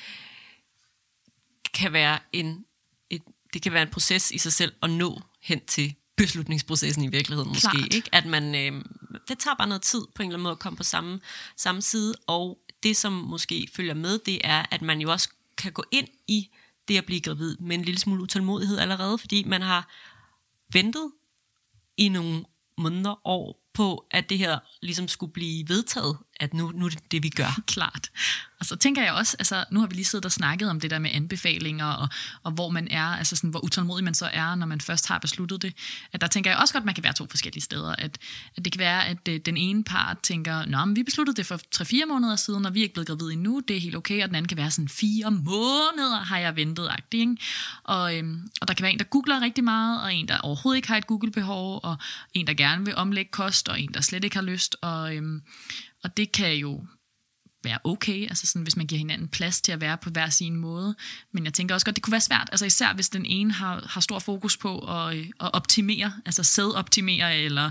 kan 1.75 1.93
være 1.93 2.19
en, 2.33 2.65
et, 3.11 3.23
det 3.53 3.63
kan 3.63 3.73
være 3.73 3.83
en 3.83 3.91
proces 3.91 4.31
i 4.31 4.39
sig 4.39 4.53
selv 4.53 4.73
at 4.83 4.91
nå 4.91 5.23
hen 5.43 5.61
til 5.67 5.95
beslutningsprocessen 6.17 7.05
i 7.05 7.09
virkeligheden 7.09 7.49
måske. 7.49 7.71
Klart. 7.71 7.95
Ikke? 7.95 8.09
At 8.13 8.27
man, 8.27 8.55
øh, 8.55 8.85
det 9.29 9.39
tager 9.39 9.55
bare 9.55 9.69
noget 9.69 9.83
tid 9.83 10.01
på 10.15 10.23
en 10.23 10.29
eller 10.29 10.37
anden 10.37 10.43
måde 10.43 10.53
at 10.53 10.59
komme 10.59 10.77
på 10.77 10.83
samme, 10.83 11.21
samme 11.57 11.83
side, 11.83 12.15
og 12.27 12.59
det, 12.83 12.97
som 12.97 13.13
måske 13.13 13.69
følger 13.73 13.95
med, 13.95 14.19
det 14.19 14.41
er, 14.45 14.67
at 14.71 14.83
man 14.83 15.01
jo 15.01 15.11
også 15.11 15.29
kan 15.57 15.73
gå 15.73 15.85
ind 15.91 16.09
i 16.29 16.51
det 16.89 16.99
at 16.99 17.07
blive 17.07 17.21
gravid 17.21 17.57
med 17.57 17.77
en 17.77 17.85
lille 17.85 18.01
smule 18.01 18.23
utålmodighed 18.23 18.79
allerede, 18.79 19.19
fordi 19.19 19.45
man 19.45 19.63
har 19.63 19.95
ventet 20.73 21.13
i 21.97 22.09
nogle 22.09 22.45
måneder, 22.79 23.29
år 23.29 23.71
på, 23.75 24.07
at 24.11 24.31
det 24.31 24.39
her 24.39 24.59
ligesom 24.83 25.09
skulle 25.09 25.33
blive 25.33 25.69
vedtaget, 25.69 26.19
at 26.41 26.55
nu, 26.55 26.73
nu 26.75 26.85
er 26.85 26.91
det 26.91 26.99
det, 27.11 27.23
vi 27.23 27.29
gør. 27.29 27.61
Klart. 27.75 28.11
Og 28.63 28.67
så 28.67 28.77
tænker 28.77 29.03
jeg 29.03 29.13
også, 29.13 29.37
altså 29.39 29.65
nu 29.71 29.81
har 29.81 29.87
vi 29.87 29.95
lige 29.95 30.05
siddet 30.05 30.25
og 30.25 30.33
snakket 30.33 30.71
om 30.71 30.81
det 30.81 30.91
der 30.91 30.99
med 30.99 31.11
anbefalinger, 31.15 31.87
og, 31.87 32.09
og 32.43 32.53
hvor 32.53 32.69
man 32.69 32.89
er, 32.91 33.05
altså 33.05 33.37
sådan, 33.37 33.51
hvor 33.51 33.65
utålmodig 33.65 34.05
man 34.05 34.15
så 34.15 34.29
er, 34.33 34.55
når 34.55 34.67
man 34.67 34.81
først 34.81 35.09
har 35.09 35.19
besluttet 35.19 35.63
det. 35.63 35.75
At 36.13 36.21
der 36.21 36.27
tænker 36.27 36.51
jeg 36.51 36.61
også 36.61 36.75
godt, 36.75 36.83
at 36.83 36.87
man 36.87 36.95
kan 36.95 37.05
være 37.05 37.13
to 37.13 37.27
forskellige 37.31 37.63
steder. 37.63 37.95
At, 37.99 38.19
at 38.57 38.65
det 38.65 38.73
kan 38.73 38.79
være, 38.79 39.07
at 39.07 39.29
øh, 39.29 39.41
den 39.47 39.57
ene 39.57 39.85
part 39.85 40.19
tænker, 40.23 40.67
Nå, 40.67 40.85
men 40.85 40.97
vi 40.97 41.03
besluttede 41.03 41.37
det 41.37 41.47
for 41.47 41.61
3-4 42.05 42.07
måneder 42.07 42.37
siden, 42.37 42.67
og 42.67 42.75
vi 42.75 42.79
er 42.81 42.83
ikke 42.83 42.95
blevet 42.95 43.09
gravid 43.09 43.31
endnu, 43.31 43.63
det 43.69 43.77
er 43.77 43.81
helt 43.81 43.97
okay. 43.97 44.23
Og 44.23 44.29
den 44.29 44.37
anden 44.37 44.49
kan 44.49 44.59
være 44.59 44.71
sådan, 44.71 44.89
fire 44.89 45.31
måneder 45.31 46.25
har 46.25 46.39
jeg 46.39 46.57
ventet, 46.57 46.89
agtig, 46.91 47.21
ikke? 47.21 47.37
Og, 47.85 48.19
øhm, 48.19 48.51
og 48.61 48.69
der 48.69 48.75
kan 48.75 48.83
være 48.83 48.93
en, 48.93 48.99
der 48.99 49.05
googler 49.05 49.41
rigtig 49.41 49.65
meget, 49.65 50.03
og 50.03 50.15
en, 50.15 50.29
der 50.29 50.39
overhovedet 50.39 50.77
ikke 50.77 50.89
har 50.89 50.97
et 50.97 51.07
Google-behov, 51.07 51.81
og 51.83 51.97
en, 52.35 52.47
der 52.47 52.55
gerne 52.55 52.85
vil 52.85 52.97
omlægge 52.97 53.31
kost, 53.31 53.69
og 53.69 53.81
en, 53.81 53.95
der 53.95 54.01
slet 54.01 54.25
ikke 54.25 54.37
har 54.37 54.43
lyst. 54.43 54.77
Og, 54.81 55.17
øhm, 55.17 55.43
og 56.05 56.17
det 56.17 56.33
kan 56.33 56.55
jo 56.55 56.85
være 57.65 57.79
okay, 57.85 58.23
altså 58.23 58.47
sådan, 58.47 58.63
hvis 58.63 58.77
man 58.77 58.87
giver 58.87 58.99
hinanden 58.99 59.29
plads 59.29 59.61
til 59.61 59.73
at 59.73 59.81
være 59.81 59.99
på 59.99 60.11
hver 60.11 60.31
sin 60.31 60.57
måde. 60.57 60.95
Men 61.33 61.45
jeg 61.45 61.55
tænker 61.55 61.75
også 61.75 61.85
godt, 61.85 61.97
det 61.97 62.03
kunne 62.03 62.13
være 62.13 62.21
svært, 62.21 62.49
altså 62.53 62.67
især 62.67 62.95
hvis 62.95 63.09
den 63.09 63.27
ene 63.27 63.53
har, 63.53 63.87
har 63.89 64.01
stor 64.01 64.19
fokus 64.19 64.57
på 64.57 64.79
at, 64.79 65.17
øh, 65.17 65.27
at 65.41 65.55
optimere, 65.55 66.13
altså 66.27 66.43
sædoptimere 66.43 67.37
eller 67.37 67.71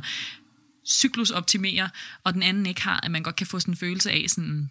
cyklusoptimere, 0.88 1.90
og 2.24 2.34
den 2.34 2.44
anden 2.44 2.66
ikke 2.66 2.82
har, 2.82 3.00
at 3.04 3.12
man 3.12 3.24
godt 3.24 3.36
kan 3.36 3.48
få 3.48 3.60
sådan 3.60 3.74
en 3.74 3.78
følelse 3.78 4.12
af 4.12 4.26
sådan, 4.28 4.70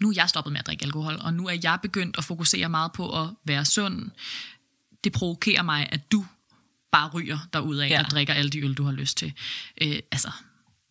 nu 0.00 0.08
er 0.08 0.12
jeg 0.16 0.28
stoppet 0.28 0.52
med 0.52 0.60
at 0.60 0.66
drikke 0.66 0.84
alkohol, 0.84 1.16
og 1.20 1.34
nu 1.34 1.46
er 1.46 1.58
jeg 1.62 1.78
begyndt 1.82 2.18
at 2.18 2.24
fokusere 2.24 2.68
meget 2.68 2.92
på 2.92 3.22
at 3.22 3.28
være 3.44 3.64
sund. 3.64 4.10
Det 5.04 5.12
provokerer 5.12 5.62
mig, 5.62 5.88
at 5.92 6.12
du 6.12 6.26
bare 6.92 7.10
ryger 7.10 7.38
derudad 7.52 7.88
ja. 7.88 8.04
og 8.04 8.10
drikker 8.10 8.34
alle 8.34 8.50
de 8.50 8.60
øl, 8.60 8.74
du 8.74 8.84
har 8.84 8.92
lyst 8.92 9.16
til. 9.16 9.32
Øh, 9.80 9.98
altså, 10.12 10.30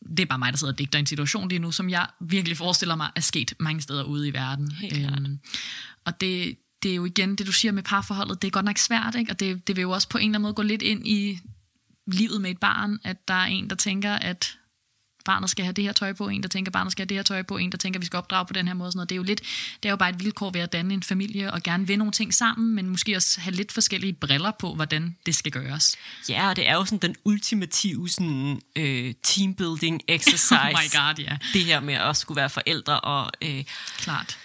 det 0.09 0.19
er 0.19 0.25
bare 0.25 0.39
mig, 0.39 0.53
der 0.53 0.57
sidder 0.57 0.73
og 0.73 0.79
digter 0.79 0.99
en 0.99 1.05
situation 1.05 1.49
lige 1.49 1.59
nu, 1.59 1.71
som 1.71 1.89
jeg 1.89 2.07
virkelig 2.21 2.57
forestiller 2.57 2.95
mig 2.95 3.11
er 3.15 3.21
sket 3.21 3.53
mange 3.59 3.81
steder 3.81 4.03
ude 4.03 4.27
i 4.27 4.33
verden. 4.33 4.73
Øhm, 4.83 5.39
og 6.05 6.21
det, 6.21 6.57
det 6.83 6.91
er 6.91 6.95
jo 6.95 7.05
igen, 7.05 7.35
det 7.35 7.47
du 7.47 7.51
siger 7.51 7.71
med 7.71 7.83
parforholdet, 7.83 8.41
det 8.41 8.47
er 8.47 8.51
godt 8.51 8.65
nok 8.65 8.77
svært, 8.77 9.15
ikke? 9.15 9.31
og 9.31 9.39
det, 9.39 9.67
det 9.67 9.75
vil 9.75 9.81
jo 9.81 9.91
også 9.91 10.09
på 10.09 10.17
en 10.17 10.21
eller 10.21 10.29
anden 10.29 10.41
måde 10.41 10.53
gå 10.53 10.61
lidt 10.61 10.81
ind 10.81 11.07
i 11.07 11.39
livet 12.07 12.41
med 12.41 12.51
et 12.51 12.59
barn, 12.59 12.99
at 13.03 13.27
der 13.27 13.33
er 13.33 13.45
en, 13.45 13.69
der 13.69 13.75
tænker, 13.75 14.13
at 14.13 14.57
barnet 15.25 15.49
skal 15.49 15.65
have 15.65 15.73
det 15.73 15.83
her 15.83 15.91
tøj 15.91 16.13
på, 16.13 16.27
en 16.27 16.43
der 16.43 16.49
tænker, 16.49 16.71
barnet 16.71 16.91
skal 16.91 17.01
have 17.01 17.09
det 17.09 17.17
her 17.17 17.23
tøj 17.23 17.41
på, 17.41 17.57
en 17.57 17.71
der 17.71 17.77
tænker, 17.77 17.99
vi 17.99 18.05
skal 18.05 18.17
opdrage 18.17 18.45
på 18.45 18.53
den 18.53 18.67
her 18.67 18.73
måde. 18.73 18.91
Sådan 18.91 18.97
noget. 18.97 19.09
Det 19.09 19.15
er 19.15 19.17
jo 19.17 19.23
lidt, 19.23 19.41
det 19.83 19.89
er 19.89 19.93
jo 19.93 19.95
bare 19.95 20.09
et 20.09 20.19
vilkår 20.19 20.49
ved 20.49 20.61
at 20.61 20.73
danne 20.73 20.93
en 20.93 21.03
familie 21.03 21.53
og 21.53 21.63
gerne 21.63 21.87
vil 21.87 21.97
nogle 21.97 22.11
ting 22.11 22.33
sammen, 22.33 22.75
men 22.75 22.89
måske 22.89 23.15
også 23.15 23.41
have 23.41 23.55
lidt 23.55 23.71
forskellige 23.71 24.13
briller 24.13 24.51
på, 24.51 24.75
hvordan 24.75 25.17
det 25.25 25.35
skal 25.35 25.51
gøres. 25.51 25.95
Ja, 26.29 26.49
og 26.49 26.55
det 26.55 26.67
er 26.69 26.73
jo 26.73 26.85
sådan 26.85 26.99
den 26.99 27.15
ultimative 27.25 28.09
sådan, 28.09 28.61
øh, 28.75 29.13
teambuilding 29.23 30.01
exercise. 30.07 30.55
oh 30.61 30.69
my 30.69 30.91
god, 30.91 31.23
ja. 31.23 31.37
Det 31.53 31.65
her 31.65 31.79
med 31.79 31.93
at 31.93 32.17
skulle 32.17 32.35
være 32.35 32.49
forældre 32.49 32.99
og... 32.99 33.31
Øh, 33.41 33.63
Klart. 33.97 34.37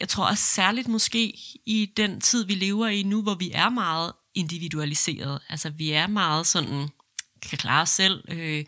Jeg 0.00 0.08
tror 0.08 0.26
også 0.26 0.44
særligt 0.44 0.88
måske 0.88 1.38
i 1.66 1.92
den 1.96 2.20
tid, 2.20 2.46
vi 2.46 2.54
lever 2.54 2.88
i 2.88 3.02
nu, 3.02 3.22
hvor 3.22 3.34
vi 3.34 3.50
er 3.54 3.68
meget 3.68 4.12
individualiseret. 4.34 5.40
Altså 5.48 5.70
vi 5.70 5.90
er 5.90 6.06
meget 6.06 6.46
sådan, 6.46 6.88
kan 7.42 7.58
klare 7.58 7.82
os 7.82 7.88
selv, 7.88 8.24
øh, 8.28 8.64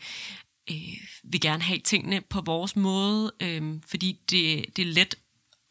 øh, 0.71 0.97
vil 1.23 1.41
gerne 1.41 1.63
have 1.63 1.79
tingene 1.79 2.21
på 2.21 2.41
vores 2.41 2.75
måde, 2.75 3.31
øh, 3.39 3.81
fordi 3.87 4.19
det, 4.29 4.65
det 4.77 4.81
er 4.87 4.91
let 4.93 5.15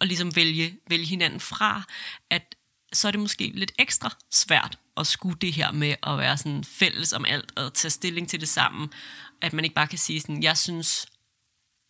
at 0.00 0.08
ligesom 0.08 0.36
vælge, 0.36 0.78
vælge 0.88 1.06
hinanden 1.06 1.40
fra, 1.40 1.82
at 2.30 2.54
så 2.92 3.08
er 3.08 3.12
det 3.12 3.20
måske 3.20 3.52
lidt 3.54 3.72
ekstra 3.78 4.16
svært 4.30 4.78
at 4.96 5.06
skulle 5.06 5.36
det 5.40 5.52
her 5.52 5.72
med 5.72 5.94
at 6.02 6.18
være 6.18 6.38
sådan 6.38 6.64
fælles 6.64 7.12
om 7.12 7.24
alt 7.24 7.52
og 7.58 7.74
tage 7.74 7.90
stilling 7.90 8.28
til 8.28 8.40
det 8.40 8.48
sammen. 8.48 8.92
At 9.40 9.52
man 9.52 9.64
ikke 9.64 9.74
bare 9.74 9.86
kan 9.86 9.98
sige 9.98 10.20
sådan, 10.20 10.42
jeg 10.42 10.58
synes, 10.58 11.06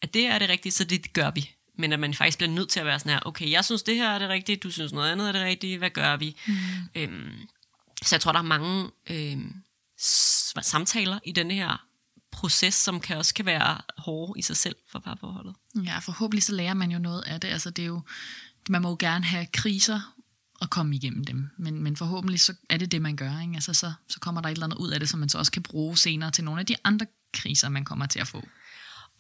at 0.03 0.15
det 0.15 0.27
er 0.27 0.39
det 0.39 0.49
rigtige, 0.49 0.73
så 0.73 0.85
det 0.85 1.13
gør 1.13 1.31
vi. 1.31 1.51
Men 1.79 1.93
at 1.93 2.01
man 2.01 2.15
faktisk 2.15 2.39
bliver 2.39 2.51
nødt 2.51 2.69
til 2.69 2.81
at 2.81 2.87
være 2.87 2.99
sådan 2.99 3.13
her, 3.13 3.21
okay, 3.27 3.51
jeg 3.51 3.65
synes 3.65 3.83
det 3.83 3.97
her 3.97 4.11
er 4.11 4.19
det 4.19 4.29
rigtige, 4.29 4.57
du 4.57 4.71
synes 4.71 4.93
noget 4.93 5.13
andet 5.13 5.29
er 5.29 5.33
det 5.33 5.43
rigtige, 5.43 5.79
hvad 5.79 5.91
gør 5.91 6.17
vi? 6.17 6.37
Mm. 6.47 6.55
Øhm, 6.95 7.49
så 8.03 8.15
jeg 8.17 8.21
tror, 8.21 8.33
der 8.33 8.39
er 8.39 8.43
mange 8.43 8.91
øhm, 9.11 9.55
samtaler 10.63 11.19
i 11.25 11.33
denne 11.33 11.55
her 11.55 11.87
proces, 12.33 12.75
som 12.75 13.01
kan 13.01 13.17
også 13.17 13.35
kan 13.35 13.47
være 13.47 13.79
hårde 13.99 14.39
i 14.39 14.43
sig 14.43 14.57
selv 14.57 14.77
for 14.91 14.99
parforholdet. 14.99 15.55
Ja, 15.85 15.99
forhåbentlig 15.99 16.43
så 16.43 16.53
lærer 16.53 16.75
man 16.75 16.91
jo 16.91 16.99
noget 16.99 17.23
af 17.23 17.41
det. 17.41 17.49
Altså 17.49 17.71
det 17.71 17.83
er 17.83 17.87
jo, 17.87 18.01
man 18.69 18.83
må 18.83 18.89
jo 18.89 18.97
gerne 18.99 19.25
have 19.25 19.47
kriser 19.47 20.15
og 20.61 20.71
komme 20.71 20.97
igennem 20.97 21.25
dem. 21.25 21.51
Men, 21.57 21.83
men 21.83 21.97
forhåbentlig 21.97 22.41
så 22.41 22.55
er 22.71 22.77
det 22.77 22.93
det, 22.93 23.03
man 23.03 23.17
gør. 23.17 23.41
Ikke? 23.41 23.55
Altså 23.55 23.75
så, 23.75 23.93
så 24.09 24.21
kommer 24.21 24.41
der 24.41 24.49
et 24.49 24.53
eller 24.53 24.67
andet 24.67 24.79
ud 24.79 24.91
af 24.91 25.01
det, 25.01 25.09
som 25.09 25.21
man 25.21 25.29
så 25.29 25.39
også 25.39 25.53
kan 25.53 25.63
bruge 25.63 25.99
senere 25.99 26.31
til 26.31 26.45
nogle 26.45 26.61
af 26.61 26.67
de 26.67 26.77
andre 26.85 27.07
kriser, 27.33 27.69
man 27.69 27.85
kommer 27.85 28.07
til 28.07 28.19
at 28.19 28.29
få. 28.29 28.45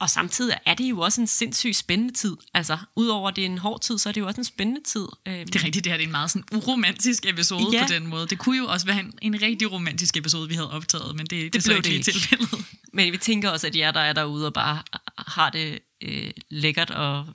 Og 0.02 0.10
samtidig 0.10 0.56
er 0.66 0.74
det 0.74 0.84
jo 0.90 1.00
også 1.00 1.20
en 1.20 1.26
sindssygt 1.26 1.76
spændende 1.76 2.14
tid. 2.14 2.36
Altså, 2.54 2.78
udover 2.96 3.30
det 3.30 3.42
er 3.42 3.46
en 3.46 3.58
hård 3.58 3.80
tid, 3.80 3.98
så 3.98 4.08
er 4.08 4.12
det 4.12 4.20
jo 4.20 4.26
også 4.26 4.40
en 4.40 4.44
spændende 4.44 4.80
tid. 4.84 5.06
Øhm, 5.28 5.46
Det 5.46 5.56
er 5.56 5.64
rigtigt, 5.64 5.84
det 5.84 5.92
her 5.92 5.96
det 5.96 6.04
er 6.04 6.06
en 6.06 6.12
meget 6.12 6.30
sådan 6.30 6.44
uromantisk 6.58 7.26
episode 7.26 7.76
Ja. 7.76 7.86
på 7.86 7.92
den 7.92 8.06
måde. 8.06 8.26
Det 8.26 8.38
kunne 8.38 8.58
jo 8.58 8.66
også 8.66 8.86
være 8.86 9.00
en, 9.00 9.12
en 9.22 9.42
rigtig 9.42 9.72
romantisk 9.72 10.16
episode, 10.16 10.48
vi 10.48 10.54
havde 10.54 10.70
optaget, 10.70 11.16
men 11.16 11.26
det, 11.26 11.30
det, 11.30 11.52
det 11.52 11.64
blev 11.64 11.76
ikke 11.76 11.88
det 11.88 11.92
ikke. 11.94 12.10
tilfældet. 12.12 12.48
Men 12.94 13.12
vi 13.12 13.16
tænker 13.18 13.50
også, 13.50 13.66
at 13.66 13.76
jer, 13.76 13.90
der 13.90 14.00
er 14.00 14.12
derude 14.12 14.46
og 14.46 14.52
bare 14.54 14.82
har 15.18 15.50
det 15.50 15.78
øh, 16.02 16.30
lækkert 16.50 16.90
og 16.90 17.26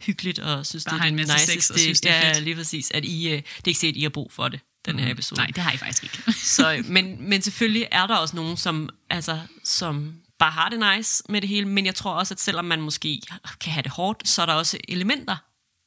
hyggeligt 0.00 0.38
og 0.38 0.66
synes, 0.66 0.84
Bare 0.84 0.98
det 0.98 1.04
er 1.04 1.16
det 1.16 1.16
niceste. 1.28 1.52
sex 1.52 1.70
og 1.70 1.78
synes, 1.78 2.00
det 2.00 2.10
er 2.10 2.26
ja, 2.28 2.38
lige 2.38 2.56
præcis. 2.56 2.90
At 2.94 3.04
I, 3.04 3.26
øh, 3.28 3.32
det 3.32 3.38
er 3.38 3.42
ikke 3.68 3.80
set, 3.80 3.88
at 3.88 3.96
I 3.96 4.02
har 4.02 4.08
brug 4.08 4.32
for 4.32 4.48
det, 4.48 4.60
den 4.86 4.98
her 4.98 5.10
episode. 5.12 5.40
Nej, 5.40 5.46
det 5.46 5.58
har 5.58 5.70
jeg 5.70 5.80
faktisk 5.80 6.02
ikke. 6.02 6.32
Så, 6.38 6.82
men, 6.88 7.16
men 7.28 7.42
selvfølgelig 7.42 7.86
er 7.90 8.06
der 8.06 8.14
også 8.16 8.36
nogen, 8.36 8.56
som, 8.56 8.88
altså, 9.10 9.38
som 9.64 10.14
bare 10.40 10.50
har 10.50 10.68
det 10.68 10.96
nice 10.96 11.22
med 11.28 11.40
det 11.40 11.48
hele, 11.48 11.68
men 11.68 11.86
jeg 11.86 11.94
tror 11.94 12.12
også, 12.12 12.34
at 12.34 12.40
selvom 12.40 12.64
man 12.64 12.80
måske 12.80 13.20
kan 13.60 13.72
have 13.72 13.82
det 13.82 13.92
hårdt, 13.92 14.28
så 14.28 14.42
er 14.42 14.46
der 14.46 14.54
også 14.54 14.78
elementer, 14.88 15.36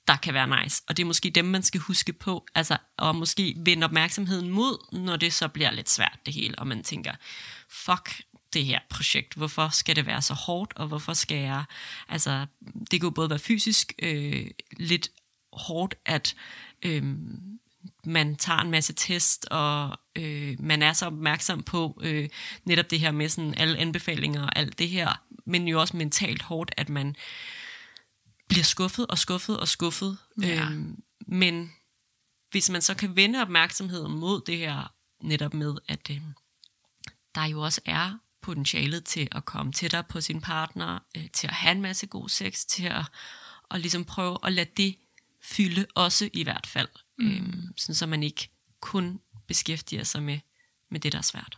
der 0.07 0.15
kan 0.15 0.33
være 0.33 0.63
nice. 0.63 0.83
Og 0.87 0.97
det 0.97 1.03
er 1.03 1.07
måske 1.07 1.29
dem, 1.29 1.45
man 1.45 1.63
skal 1.63 1.81
huske 1.81 2.13
på, 2.13 2.45
altså, 2.55 2.77
og 2.97 3.15
måske 3.15 3.55
vende 3.57 3.85
opmærksomheden 3.85 4.49
mod, 4.49 4.97
når 4.97 5.15
det 5.15 5.33
så 5.33 5.47
bliver 5.47 5.71
lidt 5.71 5.89
svært 5.89 6.19
det 6.25 6.33
hele, 6.33 6.59
og 6.59 6.67
man 6.67 6.83
tænker, 6.83 7.13
fuck 7.69 8.21
det 8.53 8.65
her 8.65 8.79
projekt, 8.89 9.33
hvorfor 9.33 9.69
skal 9.69 9.95
det 9.95 10.05
være 10.05 10.21
så 10.21 10.33
hårdt, 10.33 10.73
og 10.75 10.87
hvorfor 10.87 11.13
skal 11.13 11.37
jeg, 11.37 11.63
altså, 12.09 12.45
det 12.91 12.99
kan 12.99 13.07
jo 13.07 13.09
både 13.09 13.29
være 13.29 13.39
fysisk 13.39 13.93
øh, 13.99 14.47
lidt 14.77 15.09
hårdt, 15.53 15.95
at 16.05 16.35
øh, 16.85 17.03
man 18.05 18.35
tager 18.35 18.59
en 18.59 18.71
masse 18.71 18.93
test, 18.93 19.47
og 19.51 19.97
øh, 20.15 20.55
man 20.59 20.81
er 20.81 20.93
så 20.93 21.05
opmærksom 21.05 21.63
på 21.63 21.99
øh, 22.03 22.29
netop 22.65 22.89
det 22.89 22.99
her 22.99 23.11
med 23.11 23.29
sådan 23.29 23.53
alle 23.57 23.77
anbefalinger 23.77 24.43
og 24.43 24.57
alt 24.57 24.79
det 24.79 24.89
her, 24.89 25.21
men 25.45 25.67
jo 25.67 25.79
også 25.79 25.97
mentalt 25.97 26.41
hårdt, 26.41 26.73
at 26.77 26.89
man 26.89 27.15
bliver 28.49 28.63
skuffet 28.63 29.07
og 29.07 29.17
skuffet 29.17 29.59
og 29.59 29.67
skuffet. 29.67 30.17
Ja. 30.41 30.65
Øhm, 30.65 31.03
men 31.27 31.73
hvis 32.51 32.69
man 32.69 32.81
så 32.81 32.95
kan 32.95 33.15
vende 33.15 33.41
opmærksomheden 33.41 34.19
mod 34.19 34.41
det 34.45 34.57
her, 34.57 34.93
netop 35.21 35.53
med, 35.53 35.75
at 35.87 36.09
øh, 36.11 36.21
der 37.35 37.45
jo 37.45 37.61
også 37.61 37.81
er 37.85 38.17
potentialet 38.41 39.03
til 39.03 39.27
at 39.31 39.45
komme 39.45 39.71
tættere 39.71 40.03
på 40.03 40.21
sin 40.21 40.41
partner, 40.41 40.99
øh, 41.17 41.29
til 41.33 41.47
at 41.47 41.53
have 41.53 41.71
en 41.71 41.81
masse 41.81 42.07
god 42.07 42.29
sex, 42.29 42.65
til 42.65 42.85
at 42.85 43.05
og 43.73 43.79
ligesom 43.79 44.05
prøve 44.05 44.37
at 44.43 44.53
lade 44.53 44.69
det 44.77 44.95
fylde 45.41 45.85
også 45.95 46.29
i 46.33 46.43
hvert 46.43 46.67
fald. 46.67 46.87
Mm. 47.19 47.27
Øhm, 47.27 47.77
sådan 47.77 47.95
så 47.95 48.05
man 48.05 48.23
ikke 48.23 48.49
kun 48.79 49.19
beskæftiger 49.47 50.03
sig 50.03 50.23
med, 50.23 50.39
med 50.91 50.99
det, 50.99 51.11
der 51.11 51.17
er 51.17 51.21
svært. 51.23 51.57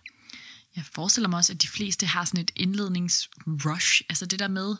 Jeg 0.75 0.83
forestiller 0.93 1.29
mig 1.29 1.37
også, 1.37 1.53
at 1.53 1.61
de 1.61 1.67
fleste 1.67 2.05
har 2.05 2.25
sådan 2.25 2.41
et 2.41 2.51
indledningsrush. 2.55 4.01
Altså 4.09 4.25
det 4.25 4.39
der 4.39 4.47
med 4.47 4.75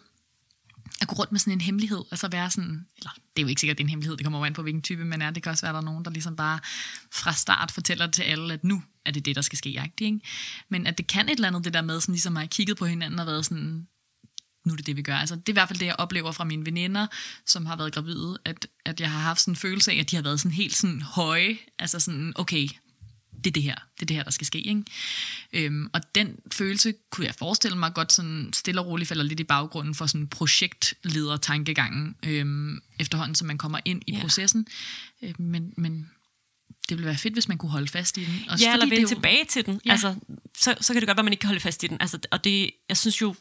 at 1.02 1.08
gå 1.08 1.16
rundt 1.16 1.32
med 1.32 1.40
sådan 1.40 1.54
en 1.54 1.62
hemmelighed. 1.62 2.04
og 2.12 2.18
så 2.18 2.28
være 2.28 2.52
sådan, 2.52 2.88
eller 2.98 3.10
det 3.10 3.42
er 3.42 3.42
jo 3.42 3.48
ikke 3.48 3.60
sikkert, 3.60 3.78
det 3.78 3.84
er 3.84 3.86
en 3.86 3.90
hemmelighed. 3.90 4.18
Det 4.18 4.26
kommer 4.26 4.40
jo 4.40 4.46
an 4.46 4.54
på, 4.54 4.62
hvilken 4.62 4.82
type 4.82 5.06
man 5.06 5.22
er. 5.22 5.32
Det 5.32 5.44
kan 5.44 5.50
også 5.50 5.62
være, 5.62 5.70
at 5.70 5.74
der 5.74 5.82
er 5.82 5.86
nogen, 5.86 6.06
der 6.06 6.12
ligesom 6.12 6.36
bare 6.36 6.60
fra 7.12 7.34
start 7.34 7.72
fortæller 7.72 8.08
til 8.08 8.24
alle, 8.24 8.54
at 8.54 8.64
nu 8.64 8.84
er 9.06 9.12
det 9.12 9.26
det, 9.26 9.36
der 9.36 9.42
skal 9.42 9.58
ske. 9.58 9.92
Ikke? 10.02 10.20
Men 10.70 10.88
at 10.88 10.98
det 10.98 11.08
kan 11.08 11.30
et 11.30 11.32
eller 11.32 11.48
andet, 11.48 11.66
det 11.66 11.74
der 11.74 11.82
med, 11.82 12.02
sådan 12.02 12.14
ligesom 12.14 12.38
at 12.38 12.42
have 12.42 12.48
kigget 12.48 12.78
på 12.78 12.86
hinanden 12.86 13.20
og 13.20 13.26
været 13.26 13.46
sådan, 13.46 13.88
nu 14.66 14.74
er 14.74 14.78
det 14.78 14.86
det, 14.86 14.96
vi 14.98 15.02
gør. 15.02 15.16
Altså, 15.16 15.36
det 15.36 15.50
er 15.50 15.52
i 15.52 15.54
hvert 15.54 15.68
fald 15.68 15.80
det, 15.80 15.86
jeg 15.86 15.96
oplever 15.98 16.32
fra 16.32 16.44
mine 16.44 16.66
veninder, 16.66 17.08
som 17.46 17.66
har 17.66 17.76
været 17.76 17.94
gravide, 17.94 18.38
at, 18.46 18.68
at 18.86 19.00
jeg 19.00 19.12
har 19.12 19.20
haft 19.20 19.42
sådan 19.42 19.52
en 19.52 19.56
følelse 19.56 19.92
af, 19.92 19.96
at 19.96 20.12
de 20.12 20.16
har 20.16 20.24
været 20.24 20.40
sådan 20.40 20.52
helt 20.52 20.76
sådan 20.76 21.02
høje. 21.02 21.58
Altså 21.80 22.00
sådan, 22.00 22.34
okay, 22.36 22.68
det 23.44 23.48
er 23.48 23.54
det 23.54 23.64
her, 23.64 23.76
det 23.76 24.02
er 24.02 24.06
det 24.06 24.16
her, 24.16 24.24
der 24.24 24.32
skal 24.32 24.48
ske. 24.48 24.62
Ikke? 24.62 24.84
Øhm, 25.54 25.90
og 25.94 26.16
den 26.16 26.36
følelse 26.52 26.94
kunne 27.12 27.28
jeg 27.28 27.36
forestille 27.36 27.78
mig 27.78 27.94
godt 27.94 28.14
sådan 28.14 28.50
stille 28.54 28.82
og 28.82 28.88
roligt 28.88 29.08
falder 29.08 29.24
lidt 29.24 29.40
i 29.40 29.44
baggrunden 29.44 29.96
for 29.96 30.06
sådan 30.06 30.28
projektleder-tankegangen 30.28 32.16
øhm, 32.26 32.80
efterhånden, 33.00 33.36
som 33.36 33.48
man 33.48 33.58
kommer 33.58 33.80
ind 33.86 34.02
i 34.08 34.14
Ja. 34.14 34.22
processen. 34.22 34.68
Øhm, 35.22 35.36
men, 35.40 35.74
men 35.78 36.10
det 36.90 36.98
ville 36.98 37.06
være 37.08 37.18
fedt, 37.18 37.34
hvis 37.34 37.48
man 37.48 37.58
kunne 37.58 37.72
holde 37.72 37.88
fast 37.88 38.18
i 38.18 38.26
den. 38.26 38.40
Også 38.50 38.66
ja, 38.66 38.74
eller 38.74 38.86
vende 38.86 39.02
jo- 39.02 39.08
tilbage 39.08 39.46
til 39.46 39.66
den. 39.66 39.82
Ja. 39.86 39.92
Altså, 39.92 40.16
så, 40.58 40.76
så 40.82 40.94
kan 40.94 41.02
det 41.02 41.08
godt 41.08 41.18
være, 41.18 41.22
at 41.22 41.26
man 41.26 41.34
ikke 41.34 41.42
kan 41.42 41.48
holde 41.48 41.60
fast 41.62 41.84
i 41.84 41.88
den. 41.88 41.98
Altså, 42.00 42.20
og 42.32 42.44
det, 42.44 42.72
jeg 42.90 42.98
synes 42.98 43.22
jo 43.22 43.36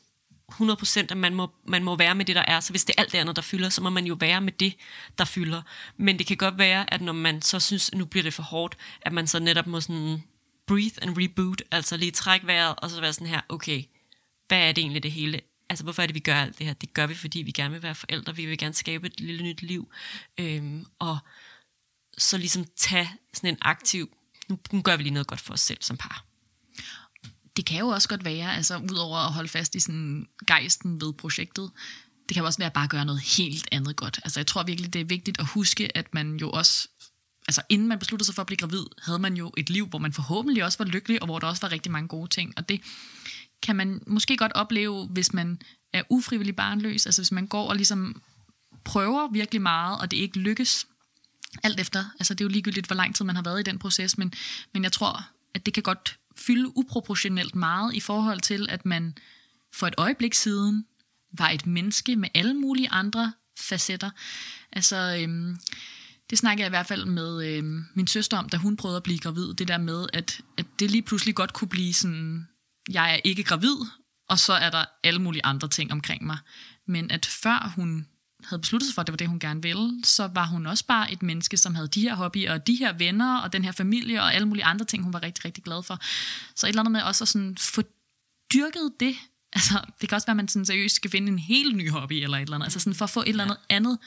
100% 0.52 0.98
at 1.10 1.16
man 1.16 1.34
må, 1.34 1.50
man 1.68 1.84
må 1.84 1.96
være 1.96 2.14
med 2.14 2.24
det, 2.24 2.36
der 2.36 2.44
er. 2.48 2.60
Så 2.60 2.72
hvis 2.72 2.84
det 2.84 2.94
er 2.98 3.02
alt 3.02 3.12
det 3.12 3.18
andet, 3.18 3.36
der 3.36 3.42
fylder, 3.42 3.68
så 3.68 3.82
må 3.82 3.90
man 3.90 4.06
jo 4.06 4.16
være 4.20 4.40
med 4.40 4.52
det, 4.52 4.74
der 5.18 5.24
fylder. 5.24 5.62
Men 5.96 6.18
det 6.18 6.26
kan 6.26 6.36
godt 6.36 6.58
være, 6.58 6.94
at 6.94 7.00
når 7.00 7.12
man 7.12 7.42
så 7.42 7.60
synes, 7.60 7.90
at 7.90 7.98
nu 7.98 8.04
bliver 8.04 8.22
det 8.22 8.34
for 8.34 8.42
hårdt, 8.42 8.76
at 9.02 9.12
man 9.12 9.26
så 9.26 9.38
netop 9.38 9.66
må 9.66 9.80
sådan 9.80 10.22
breathe 10.66 11.02
and 11.02 11.16
reboot, 11.18 11.62
altså 11.70 11.96
lige 11.96 12.10
trække 12.10 12.46
vejret, 12.46 12.74
og 12.78 12.90
så 12.90 13.00
være 13.00 13.12
sådan 13.12 13.26
her, 13.26 13.40
okay, 13.48 13.84
hvad 14.48 14.58
er 14.68 14.72
det 14.72 14.82
egentlig 14.82 15.02
det 15.02 15.12
hele? 15.12 15.40
Altså, 15.68 15.84
hvorfor 15.84 16.02
er 16.02 16.06
det, 16.06 16.14
vi 16.14 16.20
gør 16.20 16.34
alt 16.34 16.58
det 16.58 16.66
her? 16.66 16.74
Det 16.74 16.94
gør 16.94 17.06
vi, 17.06 17.14
fordi 17.14 17.42
vi 17.42 17.50
gerne 17.50 17.72
vil 17.72 17.82
være 17.82 17.94
forældre, 17.94 18.36
vi 18.36 18.46
vil 18.46 18.58
gerne 18.58 18.74
skabe 18.74 19.06
et 19.06 19.20
lille 19.20 19.42
nyt 19.42 19.62
liv, 19.62 19.92
øhm, 20.40 20.86
og 20.98 21.18
så 22.18 22.38
ligesom 22.38 22.66
tage 22.76 23.10
sådan 23.34 23.50
en 23.50 23.58
aktiv, 23.62 24.16
nu, 24.48 24.58
nu 24.72 24.82
gør 24.82 24.96
vi 24.96 25.02
lige 25.02 25.12
noget 25.12 25.26
godt 25.26 25.40
for 25.40 25.52
os 25.52 25.60
selv 25.60 25.78
som 25.82 25.96
par 25.96 26.33
det 27.56 27.66
kan 27.66 27.78
jo 27.78 27.88
også 27.88 28.08
godt 28.08 28.24
være, 28.24 28.56
altså 28.56 28.76
udover 28.76 29.18
at 29.18 29.32
holde 29.32 29.48
fast 29.48 29.74
i 29.74 29.80
sådan 29.80 30.28
gejsten 30.46 31.00
ved 31.00 31.12
projektet, 31.12 31.70
det 32.28 32.34
kan 32.34 32.40
jo 32.40 32.46
også 32.46 32.58
være 32.58 32.70
bare 32.70 32.84
at 32.84 32.90
gøre 32.90 33.04
noget 33.04 33.20
helt 33.20 33.68
andet 33.72 33.96
godt. 33.96 34.20
Altså 34.24 34.40
jeg 34.40 34.46
tror 34.46 34.62
virkelig, 34.62 34.92
det 34.92 35.00
er 35.00 35.04
vigtigt 35.04 35.40
at 35.40 35.46
huske, 35.46 35.96
at 35.96 36.14
man 36.14 36.36
jo 36.36 36.50
også, 36.50 36.88
altså 37.48 37.62
inden 37.68 37.88
man 37.88 37.98
besluttede 37.98 38.26
sig 38.26 38.34
for 38.34 38.42
at 38.42 38.46
blive 38.46 38.56
gravid, 38.56 38.84
havde 39.02 39.18
man 39.18 39.36
jo 39.36 39.52
et 39.56 39.70
liv, 39.70 39.86
hvor 39.86 39.98
man 39.98 40.12
forhåbentlig 40.12 40.64
også 40.64 40.78
var 40.78 40.84
lykkelig, 40.84 41.22
og 41.22 41.26
hvor 41.26 41.38
der 41.38 41.46
også 41.46 41.62
var 41.62 41.72
rigtig 41.72 41.92
mange 41.92 42.08
gode 42.08 42.28
ting. 42.28 42.52
Og 42.56 42.68
det 42.68 42.80
kan 43.62 43.76
man 43.76 44.02
måske 44.06 44.36
godt 44.36 44.52
opleve, 44.52 45.06
hvis 45.06 45.32
man 45.32 45.60
er 45.92 46.02
ufrivillig 46.08 46.56
barnløs, 46.56 47.06
altså 47.06 47.22
hvis 47.22 47.32
man 47.32 47.46
går 47.46 47.68
og 47.68 47.76
ligesom 47.76 48.22
prøver 48.84 49.32
virkelig 49.32 49.62
meget, 49.62 50.00
og 50.00 50.10
det 50.10 50.16
ikke 50.16 50.38
lykkes, 50.38 50.86
alt 51.62 51.80
efter, 51.80 52.04
altså 52.20 52.34
det 52.34 52.40
er 52.40 52.44
jo 52.44 52.50
ligegyldigt, 52.50 52.86
hvor 52.86 52.96
lang 52.96 53.14
tid 53.14 53.24
man 53.24 53.36
har 53.36 53.42
været 53.42 53.60
i 53.60 53.62
den 53.62 53.78
proces, 53.78 54.18
men, 54.18 54.32
men 54.72 54.82
jeg 54.82 54.92
tror, 54.92 55.26
at 55.54 55.66
det 55.66 55.74
kan 55.74 55.82
godt 55.82 56.18
fylde 56.36 56.76
uproportionelt 56.76 57.54
meget 57.54 57.94
i 57.94 58.00
forhold 58.00 58.40
til, 58.40 58.66
at 58.70 58.86
man 58.86 59.14
for 59.72 59.86
et 59.86 59.94
øjeblik 59.98 60.34
siden 60.34 60.86
var 61.38 61.50
et 61.50 61.66
menneske 61.66 62.16
med 62.16 62.28
alle 62.34 62.54
mulige 62.54 62.90
andre 62.90 63.32
facetter. 63.60 64.10
Altså, 64.72 65.18
øhm, 65.20 65.58
det 66.30 66.38
snakker 66.38 66.64
jeg 66.64 66.68
i 66.68 66.76
hvert 66.76 66.86
fald 66.86 67.04
med 67.04 67.46
øhm, 67.48 67.84
min 67.94 68.06
søster 68.06 68.38
om, 68.38 68.48
da 68.48 68.56
hun 68.56 68.76
prøvede 68.76 68.96
at 68.96 69.02
blive 69.02 69.18
gravid. 69.18 69.54
Det 69.54 69.68
der 69.68 69.78
med, 69.78 70.06
at, 70.12 70.40
at 70.56 70.66
det 70.78 70.90
lige 70.90 71.02
pludselig 71.02 71.34
godt 71.34 71.52
kunne 71.52 71.68
blive 71.68 71.94
sådan, 71.94 72.48
jeg 72.90 73.14
er 73.14 73.20
ikke 73.24 73.44
gravid, 73.44 73.76
og 74.28 74.38
så 74.38 74.52
er 74.52 74.70
der 74.70 74.84
alle 75.04 75.22
mulige 75.22 75.44
andre 75.44 75.68
ting 75.68 75.92
omkring 75.92 76.26
mig. 76.26 76.38
Men 76.86 77.10
at 77.10 77.26
før 77.26 77.72
hun 77.76 78.06
havde 78.48 78.60
besluttet 78.60 78.88
sig 78.88 78.94
for, 78.94 79.02
at 79.02 79.06
det 79.06 79.12
var 79.12 79.16
det, 79.16 79.28
hun 79.28 79.38
gerne 79.38 79.62
ville, 79.62 80.04
så 80.04 80.26
var 80.26 80.46
hun 80.46 80.66
også 80.66 80.86
bare 80.86 81.12
et 81.12 81.22
menneske, 81.22 81.56
som 81.56 81.74
havde 81.74 81.88
de 81.88 82.00
her 82.00 82.14
hobbyer, 82.14 82.52
og 82.52 82.66
de 82.66 82.74
her 82.74 82.92
venner, 82.92 83.38
og 83.38 83.52
den 83.52 83.64
her 83.64 83.72
familie, 83.72 84.22
og 84.22 84.34
alle 84.34 84.48
mulige 84.48 84.64
andre 84.64 84.84
ting, 84.84 85.04
hun 85.04 85.12
var 85.12 85.22
rigtig, 85.22 85.44
rigtig 85.44 85.64
glad 85.64 85.82
for. 85.82 85.98
Så 86.54 86.66
et 86.66 86.68
eller 86.68 86.80
andet 86.82 86.92
med 86.92 87.02
også 87.02 87.24
at 87.24 87.28
sådan 87.28 87.56
få 87.56 87.82
dyrket 88.54 88.92
det. 89.00 89.16
Altså, 89.52 89.80
det 90.00 90.08
kan 90.08 90.16
også 90.16 90.26
være, 90.26 90.32
at 90.32 90.36
man 90.36 90.48
sådan 90.48 90.66
seriøst 90.66 90.96
skal 90.96 91.10
finde 91.10 91.32
en 91.32 91.38
helt 91.38 91.76
ny 91.76 91.90
hobby, 91.90 92.12
eller 92.12 92.38
et 92.38 92.42
eller 92.42 92.54
andet. 92.54 92.66
Altså 92.66 92.80
sådan 92.80 92.94
for 92.94 93.04
at 93.04 93.10
få 93.10 93.20
et 93.20 93.28
eller 93.28 93.44
andet 93.44 93.58
andet 93.68 93.98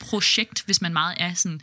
projekt, 0.00 0.62
hvis 0.64 0.80
man 0.80 0.92
meget 0.92 1.14
er 1.16 1.34
sådan 1.34 1.60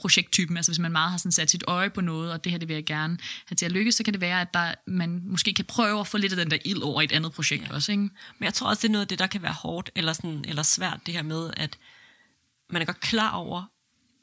projekttypen, 0.00 0.56
altså 0.56 0.72
hvis 0.72 0.78
man 0.78 0.92
meget 0.92 1.10
har 1.10 1.18
sådan 1.18 1.32
sat 1.32 1.50
sit 1.50 1.64
øje 1.66 1.90
på 1.90 2.00
noget, 2.00 2.32
og 2.32 2.44
det 2.44 2.52
her 2.52 2.58
det 2.58 2.68
vil 2.68 2.74
jeg 2.74 2.84
gerne 2.84 3.18
have 3.46 3.54
til 3.54 3.66
at 3.66 3.72
lykkes, 3.72 3.94
så 3.94 4.04
kan 4.04 4.14
det 4.14 4.20
være, 4.20 4.40
at 4.40 4.54
der, 4.54 4.74
man 4.86 5.22
måske 5.24 5.54
kan 5.54 5.64
prøve 5.64 6.00
at 6.00 6.06
få 6.06 6.18
lidt 6.18 6.32
af 6.32 6.36
den 6.36 6.50
der 6.50 6.58
ild 6.64 6.82
over 6.82 7.02
et 7.02 7.12
andet 7.12 7.32
projekt 7.32 7.68
ja. 7.68 7.74
også, 7.74 7.92
ikke? 7.92 8.02
Men 8.02 8.44
jeg 8.44 8.54
tror 8.54 8.68
også, 8.68 8.82
det 8.82 8.88
er 8.88 8.92
noget 8.92 9.04
af 9.04 9.08
det, 9.08 9.18
der 9.18 9.26
kan 9.26 9.42
være 9.42 9.52
hårdt 9.52 9.90
eller, 9.94 10.12
sådan, 10.12 10.44
eller 10.48 10.62
svært, 10.62 11.00
det 11.06 11.14
her 11.14 11.22
med, 11.22 11.50
at 11.56 11.78
man 12.70 12.82
er 12.82 12.86
godt 12.86 13.00
klar 13.00 13.30
over, 13.30 13.64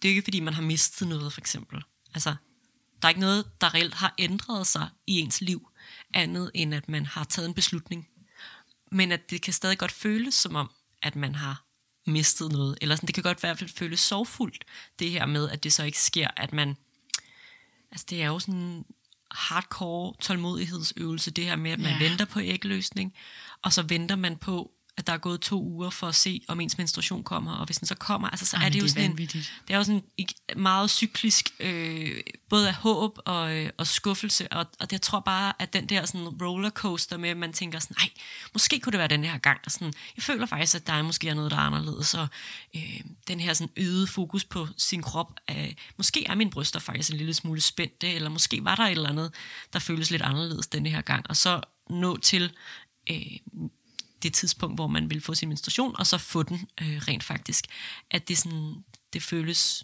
det 0.02 0.08
er 0.08 0.10
ikke 0.10 0.22
fordi, 0.24 0.40
man 0.40 0.54
har 0.54 0.62
mistet 0.62 1.08
noget, 1.08 1.34
for 1.34 1.42
eksempel. 1.42 1.84
Altså, 2.14 2.36
der 3.02 3.08
er 3.08 3.10
ikke 3.10 3.22
noget, 3.22 3.62
der 3.62 3.74
reelt 3.74 3.94
har 3.94 4.14
ændret 4.18 4.68
sig 4.68 4.90
i 5.08 5.20
ens 5.20 5.42
liv, 5.42 5.70
andet 6.14 6.52
end 6.54 6.76
at 6.76 6.90
man 6.90 7.06
har 7.06 7.24
taget 7.24 7.48
en 7.48 7.54
beslutning. 7.54 8.08
Men 8.92 9.12
at 9.12 9.30
det 9.30 9.42
kan 9.42 9.54
stadig 9.54 9.78
godt 9.78 9.92
føles 9.92 10.34
som 10.34 10.56
om, 10.56 10.72
at 11.02 11.16
man 11.16 11.36
har 11.36 11.64
mistet 12.08 12.52
noget. 12.52 12.78
Eller 12.82 12.96
sådan, 12.96 13.08
det 13.08 13.14
kan 13.16 13.24
godt 13.24 13.38
i 13.38 13.42
hvert 13.42 13.60
fald 13.60 13.70
føles 13.70 14.00
sorgfuldt, 14.00 14.66
det 15.00 15.12
her 15.12 15.26
med, 15.26 15.50
at 15.50 15.64
det 15.64 15.74
så 15.74 15.84
ikke 15.84 16.00
sker, 16.02 16.28
at 16.38 16.54
man... 16.54 16.78
Altså, 17.92 18.06
det 18.10 18.22
er 18.22 18.28
jo 18.28 18.40
sådan 18.40 18.56
en 18.56 18.86
hardcore 19.32 20.14
tålmodighedsøvelse, 20.22 21.32
det 21.32 21.46
her 21.46 21.56
med, 21.56 21.72
at 21.72 21.80
man 21.80 21.92
Ja. 22.02 22.10
venter 22.10 22.26
på 22.26 22.40
ægløsning, 22.40 23.14
og 23.62 23.74
så 23.74 23.82
venter 23.82 24.16
man 24.16 24.38
på, 24.38 24.72
at 24.98 25.08
der 25.08 25.14
er 25.14 25.18
gået 25.18 25.42
to 25.42 25.64
uger 25.64 25.90
for 25.90 26.08
at 26.08 26.16
se, 26.16 26.42
om 26.48 26.60
ens 26.60 26.78
menstruation 26.78 27.24
kommer, 27.24 27.52
og 27.56 27.66
hvis 27.66 27.78
den 27.78 27.88
så 27.88 27.96
kommer, 27.96 28.30
altså, 28.30 28.46
så 28.46 28.58
Ej, 28.58 28.66
er 28.66 28.70
det 28.70 28.80
jo 28.80 28.84
det 28.84 28.90
er 28.90 28.94
sådan 28.94 29.12
en, 29.12 29.18
det 29.68 29.74
er 29.74 29.78
jo 29.78 29.84
sådan 29.84 30.04
ikke- 30.18 30.34
meget 30.56 30.90
cyklisk, 30.90 31.50
øh, 31.60 32.20
både 32.50 32.68
af 32.68 32.74
håb 32.74 33.18
og, 33.26 33.56
øh, 33.56 33.70
og 33.78 33.88
skuffelse, 33.88 34.52
og, 34.52 34.60
og 34.60 34.82
det, 34.82 34.92
jeg 34.92 35.02
tror 35.02 35.20
bare, 35.20 35.54
at 35.60 35.74
den 35.74 35.90
der 35.90 36.06
sådan 36.06 36.28
rollercoaster 36.28 37.18
med, 37.18 37.30
at 37.30 37.38
man 37.38 37.54
tænker 37.54 37.80
sådan, 37.80 37.96
nej, 38.00 38.10
måske 38.54 38.80
kunne 38.80 38.92
det 38.92 39.00
være 39.00 39.08
den 39.08 39.24
her 39.24 39.38
gang, 39.38 39.60
og 39.66 39.72
sådan, 39.72 39.94
jeg 40.18 40.24
føler 40.24 40.46
faktisk, 40.46 40.76
at 40.76 40.88
der 40.88 40.94
er 40.94 41.02
måske 41.02 41.30
er 41.30 41.34
noget, 41.34 41.52
der 41.52 41.58
er 41.58 41.62
anderledes, 41.62 42.14
og 42.14 42.28
øh, 42.76 43.00
den 43.28 43.40
her 43.40 43.54
sådan 43.54 43.74
øget 43.78 44.10
fokus 44.10 44.46
på 44.46 44.68
sin 44.78 45.02
krop, 45.02 45.34
øh, 45.52 45.74
måske 45.98 46.26
er 46.26 46.36
mine 46.36 46.50
bryster 46.52 46.80
faktisk 46.80 47.12
en 47.12 47.18
lille 47.18 47.34
smule 47.34 47.62
spændte, 47.62 48.14
eller 48.14 48.30
måske 48.30 48.64
var 48.64 48.76
der 48.76 48.84
et 48.84 48.92
eller 48.92 49.10
andet, 49.10 49.34
der 49.74 49.80
føles 49.80 50.12
lidt 50.12 50.22
anderledes 50.22 50.68
denne 50.68 50.90
her 50.90 51.02
gang, 51.02 51.26
og 51.30 51.38
så 51.38 51.62
nå 51.90 52.18
til 52.18 52.52
øh, 53.12 53.18
det 54.24 54.34
tidspunkt, 54.34 54.78
hvor 54.78 54.88
man 54.88 55.10
vil 55.10 55.22
få 55.22 55.34
sin 55.36 55.50
menstruation, 55.50 55.96
og 56.00 56.08
så 56.08 56.18
få 56.18 56.44
den 56.44 56.68
øh, 56.82 56.98
rent 57.08 57.24
faktisk. 57.24 57.66
At 58.12 58.28
det, 58.28 58.38
sådan, 58.38 58.76
det 59.14 59.24
føles 59.24 59.84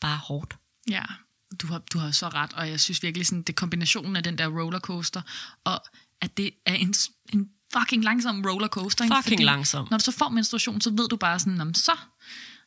bare 0.00 0.18
hårdt. 0.18 0.56
Ja, 0.90 1.02
du 1.62 1.66
har, 1.66 1.78
du 1.78 1.98
har 1.98 2.10
så 2.10 2.28
ret, 2.28 2.52
og 2.52 2.68
jeg 2.70 2.80
synes 2.80 3.02
virkelig, 3.02 3.26
sådan, 3.26 3.42
det 3.42 3.48
er 3.48 3.54
kombinationen 3.54 4.16
af 4.16 4.22
den 4.22 4.38
der 4.38 4.46
rollercoaster, 4.46 5.22
og 5.64 5.80
at 6.20 6.36
det 6.36 6.50
er 6.66 6.74
en, 6.74 6.94
en 7.32 7.50
fucking 7.78 8.04
langsom 8.04 8.44
rollercoaster. 8.46 9.22
Fucking 9.22 9.44
langsom. 9.44 9.88
Når 9.90 9.98
du 9.98 10.04
så 10.04 10.12
får 10.12 10.28
menstruation, 10.28 10.80
så 10.80 10.90
ved 10.90 11.08
du 11.08 11.16
bare 11.16 11.38
sådan, 11.38 11.52
"Nå, 11.52 11.72
så, 11.74 11.92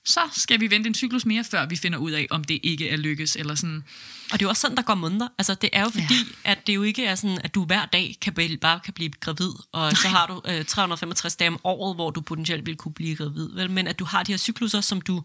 så 0.06 0.20
skal 0.32 0.60
vi 0.60 0.70
vente 0.70 0.88
en 0.88 0.96
cyklus 0.96 1.26
mere, 1.26 1.44
før 1.44 1.66
vi 1.66 1.76
finder 1.76 1.98
ud 1.98 2.12
af, 2.12 2.28
om 2.30 2.44
det 2.44 2.60
ikke 2.64 2.90
er 2.90 2.98
lykkes, 2.98 3.36
eller 3.36 3.56
sådan. 3.56 3.84
Og 4.32 4.40
det 4.40 4.42
er 4.42 4.46
jo 4.46 4.50
også 4.50 4.62
sådan, 4.62 4.78
der 4.78 4.84
går 4.84 4.96
måneder. 4.96 5.28
Altså, 5.38 5.56
det 5.56 5.70
er 5.74 5.82
jo 5.82 5.90
fordi, 5.90 6.14
ja. 6.46 6.52
at 6.52 6.68
det 6.68 6.76
jo 6.76 6.84
ikke 6.84 7.06
er 7.06 7.16
sådan, 7.16 7.38
at 7.44 7.56
du 7.56 7.66
hver 7.66 7.86
dag 7.86 8.16
kan 8.22 8.34
blive, 8.34 8.58
bare 8.58 8.80
kan 8.80 8.94
blive 8.94 9.10
gravid, 9.10 9.52
og 9.72 9.82
Nej. 9.82 9.94
så 9.94 10.08
har 10.08 10.28
du 10.28 10.42
øh, 10.46 10.66
365 10.66 11.36
dage 11.36 11.50
om 11.50 11.60
året, 11.64 11.96
hvor 11.96 12.12
du 12.12 12.22
potentielt 12.22 12.66
vil 12.66 12.76
kunne 12.76 12.94
blive 12.94 13.16
gravid. 13.16 13.50
Vel? 13.54 13.72
Men 13.72 13.88
at 13.88 14.00
du 14.00 14.06
har 14.06 14.24
de 14.24 14.32
her 14.32 14.38
cykluser, 14.38 14.82
som 14.82 15.02
du 15.02 15.24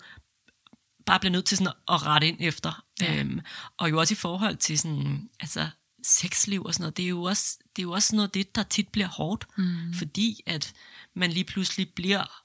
bare 1.06 1.20
bliver 1.20 1.32
nødt 1.32 1.44
til 1.44 1.58
sådan 1.58 1.72
at 1.88 2.06
rette 2.06 2.28
ind 2.28 2.36
efter. 2.40 2.82
Ja. 3.00 3.20
Øhm, 3.20 3.40
og 3.78 3.90
jo 3.90 3.98
også 3.98 4.14
i 4.14 4.16
forhold 4.16 4.56
til 4.56 4.78
sådan, 4.78 5.28
altså, 5.40 5.68
sexliv 6.04 6.64
og 6.64 6.74
sådan 6.74 6.82
noget, 6.82 6.96
det 6.96 7.04
er 7.04 7.08
jo 7.08 7.22
også, 7.22 7.58
det 7.76 7.82
er 7.82 7.86
jo 7.86 7.90
også 7.90 8.16
noget 8.16 8.28
af 8.28 8.32
det, 8.32 8.54
der 8.54 8.62
tit 8.62 8.88
bliver 8.88 9.08
hårdt, 9.08 9.46
mm. 9.58 9.94
fordi 9.94 10.40
at 10.46 10.72
man 11.14 11.32
lige 11.32 11.44
pludselig 11.44 11.88
bliver 11.88 12.42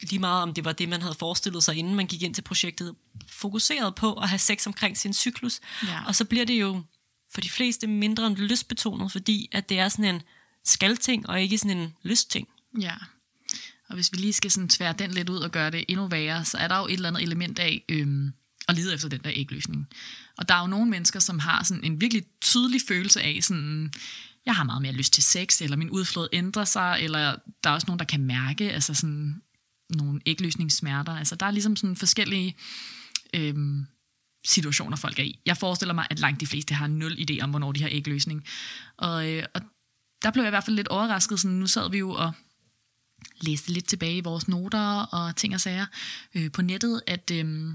lige 0.00 0.18
meget 0.18 0.42
om 0.42 0.54
det 0.54 0.64
var 0.64 0.72
det, 0.72 0.88
man 0.88 1.02
havde 1.02 1.14
forestillet 1.14 1.64
sig, 1.64 1.76
inden 1.76 1.94
man 1.94 2.06
gik 2.06 2.22
ind 2.22 2.34
til 2.34 2.42
projektet, 2.42 2.94
fokuseret 3.28 3.94
på 3.94 4.12
at 4.12 4.28
have 4.28 4.38
sex 4.38 4.66
omkring 4.66 4.98
sin 4.98 5.14
cyklus. 5.14 5.60
Ja. 5.86 6.04
Og 6.06 6.14
så 6.14 6.24
bliver 6.24 6.44
det 6.44 6.60
jo 6.60 6.82
for 7.34 7.40
de 7.40 7.50
fleste 7.50 7.86
mindre 7.86 8.26
end 8.26 8.36
lystbetonet, 8.36 9.12
fordi 9.12 9.48
at 9.52 9.68
det 9.68 9.78
er 9.78 9.88
sådan 9.88 10.14
en 10.14 10.22
skalting, 10.64 11.28
og 11.28 11.42
ikke 11.42 11.58
sådan 11.58 11.78
en 11.78 11.94
lystting. 12.02 12.48
Ja. 12.80 12.94
Og 13.88 13.94
hvis 13.94 14.12
vi 14.12 14.18
lige 14.18 14.32
skal 14.32 14.50
sådan 14.50 14.68
tvære 14.68 14.92
den 14.92 15.10
lidt 15.10 15.28
ud 15.28 15.38
og 15.38 15.50
gøre 15.50 15.70
det 15.70 15.84
endnu 15.88 16.06
værre, 16.06 16.44
så 16.44 16.58
er 16.58 16.68
der 16.68 16.78
jo 16.78 16.86
et 16.86 16.92
eller 16.92 17.08
andet 17.08 17.22
element 17.22 17.58
af 17.58 17.84
øhm, 17.88 18.32
at 18.68 18.74
lede 18.74 18.94
efter 18.94 19.08
den 19.08 19.20
der 19.24 19.30
ægløsning. 19.34 19.88
Og 20.36 20.48
der 20.48 20.54
er 20.54 20.60
jo 20.60 20.66
nogle 20.66 20.90
mennesker, 20.90 21.20
som 21.20 21.38
har 21.38 21.64
sådan 21.64 21.84
en 21.84 22.00
virkelig 22.00 22.24
tydelig 22.40 22.80
følelse 22.88 23.22
af 23.22 23.38
sådan, 23.42 23.92
jeg 24.46 24.54
har 24.54 24.64
meget 24.64 24.82
mere 24.82 24.92
lyst 24.92 25.12
til 25.12 25.22
sex, 25.22 25.60
eller 25.60 25.76
min 25.76 25.90
udflod 25.90 26.28
ændrer 26.32 26.64
sig, 26.64 26.98
eller 27.00 27.36
der 27.64 27.70
er 27.70 27.74
også 27.74 27.86
nogen, 27.86 27.98
der 27.98 28.04
kan 28.04 28.20
mærke 28.20 28.72
altså 28.72 28.94
sådan 28.94 29.42
nogle 29.90 30.20
ægløsningssmerter. 30.26 31.12
Altså 31.12 31.36
der 31.36 31.46
er 31.46 31.50
ligesom 31.50 31.76
sådan 31.76 31.96
forskellige 31.96 32.56
øhm, 33.34 33.86
situationer, 34.46 34.96
folk 34.96 35.18
er 35.18 35.22
i. 35.22 35.40
Jeg 35.46 35.56
forestiller 35.56 35.94
mig, 35.94 36.06
at 36.10 36.18
langt 36.18 36.40
de 36.40 36.46
fleste 36.46 36.74
har 36.74 36.86
nul 36.86 37.12
idé 37.12 37.40
om, 37.40 37.50
hvornår 37.50 37.72
de 37.72 37.82
har 37.82 37.88
ægløsning. 37.92 38.44
Og, 38.96 39.30
øh, 39.32 39.44
og 39.54 39.60
der 40.22 40.30
blev 40.30 40.42
jeg 40.42 40.48
i 40.48 40.50
hvert 40.50 40.64
fald 40.64 40.76
lidt 40.76 40.88
overrasket. 40.88 41.40
Sådan, 41.40 41.56
nu 41.56 41.66
sad 41.66 41.90
vi 41.90 41.98
jo 41.98 42.10
og 42.10 42.32
læste 43.40 43.72
lidt 43.72 43.88
tilbage 43.88 44.16
i 44.16 44.20
vores 44.20 44.48
noter 44.48 45.00
og 45.00 45.36
ting 45.36 45.54
og 45.54 45.60
sager 45.60 45.86
øh, 46.34 46.52
på 46.52 46.62
nettet, 46.62 47.02
at 47.06 47.30
øh, 47.30 47.74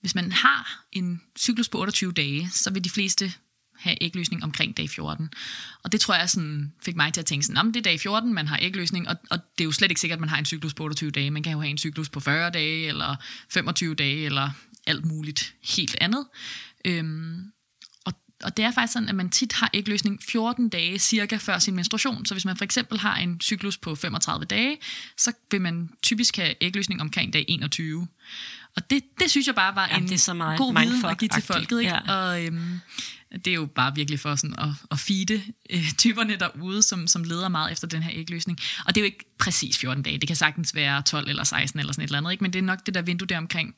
hvis 0.00 0.14
man 0.14 0.32
har 0.32 0.84
en 0.92 1.22
cyklus 1.38 1.68
på 1.68 1.78
28 1.78 2.12
dage, 2.12 2.50
så 2.50 2.70
vil 2.70 2.84
de 2.84 2.90
fleste 2.90 3.32
have 3.80 3.96
ægløsning 4.00 4.44
omkring 4.44 4.76
dag 4.76 4.90
14. 4.90 5.30
Og 5.82 5.92
det 5.92 6.00
tror 6.00 6.14
jeg 6.14 6.30
sådan, 6.30 6.72
fik 6.84 6.96
mig 6.96 7.12
til 7.12 7.20
at 7.20 7.26
tænke 7.26 7.46
sådan, 7.46 7.54
"Nå, 7.54 7.62
men 7.62 7.74
det 7.74 7.80
er 7.80 7.84
dag 7.84 8.00
14, 8.00 8.34
man 8.34 8.46
har 8.46 8.58
ægløsning, 8.62 9.08
og, 9.08 9.16
og 9.30 9.38
det 9.58 9.64
er 9.64 9.66
jo 9.66 9.72
slet 9.72 9.90
ikke 9.90 10.00
sikkert, 10.00 10.16
at 10.16 10.20
man 10.20 10.28
har 10.28 10.38
en 10.38 10.46
cyklus 10.46 10.74
på 10.74 10.82
28 10.82 11.10
dage. 11.10 11.30
Man 11.30 11.42
kan 11.42 11.52
jo 11.52 11.60
have 11.60 11.70
en 11.70 11.78
cyklus 11.78 12.08
på 12.08 12.20
40 12.20 12.50
dage, 12.50 12.86
eller 12.86 13.16
25 13.48 13.94
dage, 13.94 14.24
eller 14.24 14.50
alt 14.86 15.04
muligt 15.04 15.54
helt 15.76 15.96
andet. 16.00 16.26
Øhm, 16.84 17.52
og, 18.04 18.12
og 18.44 18.56
det 18.56 18.64
er 18.64 18.70
faktisk 18.70 18.92
sådan, 18.92 19.08
at 19.08 19.14
man 19.14 19.30
tit 19.30 19.52
har 19.52 19.70
ægløsning 19.74 20.22
14 20.22 20.68
dage 20.68 20.98
cirka 20.98 21.36
før 21.36 21.58
sin 21.58 21.74
menstruation. 21.74 22.26
Så 22.26 22.34
hvis 22.34 22.44
man 22.44 22.56
for 22.56 22.64
eksempel 22.64 22.98
har 22.98 23.16
en 23.16 23.40
cyklus 23.40 23.78
på 23.78 23.94
35 23.94 24.44
dage, 24.44 24.76
så 25.16 25.32
vil 25.50 25.60
man 25.60 25.90
typisk 26.02 26.36
have 26.36 26.54
ægløsning 26.60 27.00
omkring 27.00 27.32
dag 27.32 27.44
21. 27.48 28.08
Og 28.76 28.90
det, 28.90 29.02
det 29.20 29.30
synes 29.30 29.46
jeg 29.46 29.54
bare 29.54 29.74
var 29.74 29.88
Jamen, 29.88 30.02
en 30.02 30.08
det 30.08 30.14
er 30.14 30.18
så 30.18 30.34
meget 30.34 30.58
god 30.58 30.80
viden 30.80 31.04
at 31.04 31.18
give 31.18 31.28
til 31.28 31.42
folket. 31.42 31.80
Ikke? 31.80 31.92
Ja. 31.92 32.14
Og 32.14 32.44
øhm, 32.44 32.80
det 33.32 33.46
er 33.46 33.54
jo 33.54 33.66
bare 33.66 33.94
virkelig 33.94 34.20
for 34.20 34.36
sådan 34.36 34.58
at, 34.58 34.68
at 34.90 34.98
feede 34.98 35.42
øh, 35.70 35.92
typerne 35.98 36.36
derude, 36.36 36.82
som, 36.82 37.06
som 37.06 37.24
leder 37.24 37.48
meget 37.48 37.72
efter 37.72 37.88
den 37.88 38.02
her 38.02 38.10
ægløsning. 38.14 38.58
Og 38.86 38.94
det 38.94 39.00
er 39.00 39.02
jo 39.02 39.04
ikke 39.04 39.24
præcis 39.38 39.78
14 39.78 40.02
dage. 40.02 40.18
Det 40.18 40.26
kan 40.26 40.36
sagtens 40.36 40.74
være 40.74 41.02
12 41.02 41.28
eller 41.28 41.44
16 41.44 41.80
eller 41.80 41.92
sådan 41.92 42.04
et 42.04 42.08
eller 42.08 42.18
andet. 42.18 42.32
Ikke? 42.32 42.44
Men 42.44 42.52
det 42.52 42.58
er 42.58 42.62
nok 42.62 42.86
det 42.86 42.94
der 42.94 43.02
vindue 43.02 43.26
der 43.26 43.38
omkring. 43.38 43.74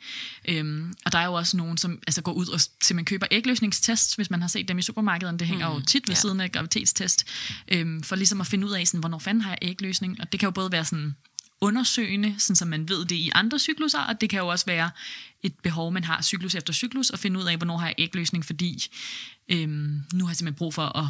Øhm, 0.49 0.95
og 1.05 1.13
der 1.13 1.19
er 1.19 1.25
jo 1.25 1.33
også 1.33 1.57
nogen, 1.57 1.79
som 1.79 1.99
altså, 2.07 2.23
går 2.23 2.33
ud 2.33 2.47
og 2.49 2.61
simpelthen 2.61 3.05
køber 3.05 3.27
ægløsningstests, 3.31 4.15
hvis 4.15 4.31
man 4.31 4.41
har 4.41 4.49
set 4.49 4.69
dem 4.69 4.79
i 4.79 4.83
supermarkederne. 4.83 5.39
Det 5.39 5.47
hænger 5.47 5.69
mm, 5.69 5.75
jo 5.75 5.81
tit 5.81 6.09
ved 6.09 6.15
ja. 6.15 6.21
siden 6.21 6.41
af 6.41 6.53
graviditetstest. 6.53 7.27
Øhm, 7.69 8.03
for 8.03 8.17
ligesom 8.17 8.41
at 8.41 8.47
finde 8.47 8.67
ud 8.67 8.73
af, 8.73 8.87
sådan, 8.87 9.01
hvornår 9.01 9.19
fanden 9.19 9.43
har 9.43 9.51
jeg 9.51 9.59
ægløsning. 9.63 10.21
Og 10.21 10.33
det 10.33 10.41
kan 10.41 10.47
jo 10.47 10.51
både 10.51 10.73
være 10.73 10.85
sådan 10.85 11.15
undersøgende, 11.63 12.35
sådan 12.39 12.57
så 12.57 12.65
man 12.65 12.89
ved 12.89 13.05
det 13.05 13.17
i 13.17 13.31
andre 13.35 13.59
cykluser, 13.59 14.01
og 14.01 14.21
det 14.21 14.31
kan 14.31 14.39
jo 14.39 14.47
også 14.47 14.67
være 14.67 14.91
et 15.43 15.55
behov, 15.63 15.93
man 15.93 16.05
har 16.05 16.23
cyklus 16.23 16.55
efter 16.55 16.73
cyklus, 16.73 17.11
at 17.11 17.19
finde 17.19 17.41
ud 17.41 17.45
af, 17.45 17.57
hvornår 17.57 17.77
har 17.77 17.87
jeg 17.87 17.95
ægløsning, 17.99 18.45
fordi 18.45 18.87
øhm, 19.53 20.01
nu 20.13 20.25
har 20.25 20.31
jeg 20.31 20.37
simpelthen 20.37 20.59
brug 20.59 20.75
for 20.75 20.99
at 20.99 21.07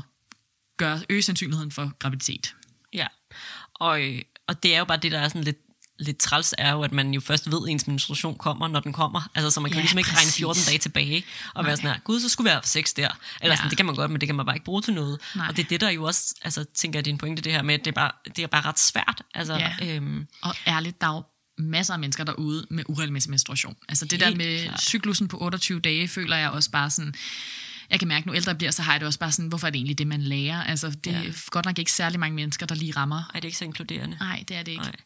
gøre, 0.77 1.01
øge 1.11 1.23
sandsynligheden 1.23 1.73
for 1.73 1.93
graviditet. 1.99 2.55
Ja, 2.93 3.07
og, 3.75 4.03
øh, 4.03 4.23
og 4.49 4.63
det 4.63 4.75
er 4.75 4.79
jo 4.79 4.85
bare 4.85 4.97
det, 4.99 5.13
der 5.13 5.19
er 5.21 5.29
sådan 5.29 5.45
lidt, 5.45 5.57
lidt 5.99 6.19
træls, 6.19 6.55
er 6.59 6.73
jo, 6.73 6.83
at 6.83 6.93
man 6.93 7.15
jo 7.15 7.21
først 7.21 7.51
ved, 7.51 7.61
at 7.67 7.71
ens 7.73 7.87
menstruation 7.87 8.39
kommer, 8.39 8.69
når 8.69 8.81
den 8.81 8.93
kommer. 8.93 9.31
Altså, 9.35 9.51
så 9.51 9.61
man 9.61 9.71
kan 9.71 9.77
Ja, 9.77 9.81
ligesom 9.83 9.99
ikke 9.99 10.11
regne 10.11 10.19
præcis. 10.27 10.37
14 10.37 10.63
dage 10.67 10.79
tilbage 10.79 11.25
og 11.55 11.65
være 11.65 11.77
sådan 11.77 11.91
her, 11.91 11.99
gud, 12.01 12.21
så 12.21 12.29
skulle 12.29 12.45
vi 12.45 12.51
have 12.51 12.63
sex 12.65 12.93
der. 12.97 13.09
Eller 13.41 13.53
Ja. 13.53 13.57
sådan, 13.57 13.71
det 13.71 13.77
kan 13.77 13.87
man 13.87 13.95
godt, 13.95 14.11
men 14.11 14.21
det 14.21 14.29
kan 14.29 14.35
man 14.37 14.47
bare 14.47 14.57
ikke 14.57 14.65
bruge 14.65 14.83
til 14.83 14.95
noget. 14.95 15.21
Nej. 15.37 15.49
Og 15.49 15.57
det 15.57 15.65
er 15.65 15.69
det, 15.69 15.81
der 15.81 15.91
jo 15.91 16.05
også, 16.05 16.35
altså, 16.43 16.65
tænker 16.75 16.99
jeg, 16.99 17.05
din 17.05 17.19
pointe, 17.19 17.43
det 17.43 17.53
her 17.53 17.63
med, 17.63 17.75
at 17.75 17.81
det 17.85 17.91
er 17.91 17.95
bare, 17.95 18.11
det 18.37 18.43
er 18.43 18.47
bare 18.47 18.63
ret 18.63 18.79
svært. 18.79 19.23
Altså, 19.35 19.55
Ja. 19.55 19.97
øhm, 19.97 20.27
Og 20.43 20.55
ærligt, 20.67 21.01
der 21.01 21.07
er 21.07 21.15
jo 21.15 21.23
masser 21.59 21.93
af 21.95 21.99
mennesker 22.01 22.25
derude 22.25 22.67
med 22.71 22.85
uregelmæssig 22.89 23.31
menstruation. 23.31 23.77
Altså 23.89 24.05
det 24.05 24.21
der 24.21 24.35
med 24.35 24.65
klart. 24.65 24.83
cyklusen 24.83 25.29
på 25.29 25.39
28 25.43 25.81
dage, 25.81 26.09
føler 26.09 26.37
jeg 26.37 26.51
også 26.51 26.71
bare 26.71 26.91
sådan, 26.91 27.15
jeg 27.93 27.99
kan 27.99 28.09
mærke, 28.09 28.27
nu 28.27 28.35
ældre 28.35 28.51
jeg 28.51 28.59
bliver, 28.59 28.71
så 28.71 28.83
har 28.83 28.93
jeg 28.93 29.01
det 29.01 29.07
også 29.07 29.19
bare 29.19 29.33
sådan, 29.33 29.49
hvorfor 29.49 29.67
er 29.67 29.71
det 29.71 29.79
egentlig 29.79 29.99
det, 29.99 30.07
man 30.07 30.23
lærer? 30.23 30.63
Altså 30.65 30.91
det 30.91 31.15
er 31.15 31.21
Ja. 31.23 31.33
godt 31.51 31.65
nok 31.65 31.79
ikke 31.79 31.93
særlig 31.93 32.21
mange 32.21 32.35
mennesker, 32.35 32.67
der 32.67 32.75
lige 32.75 32.93
rammer. 32.97 33.17
ej, 33.35 33.41
det 33.41 33.45
er 33.45 33.49
ikke 33.49 33.59
så 33.59 33.65
inkluderende. 33.65 34.17
Nej, 34.21 34.45
det 34.49 34.57
er 34.57 34.63
det 34.63 34.73
ikke. 34.73 34.85
Nej. 34.85 34.97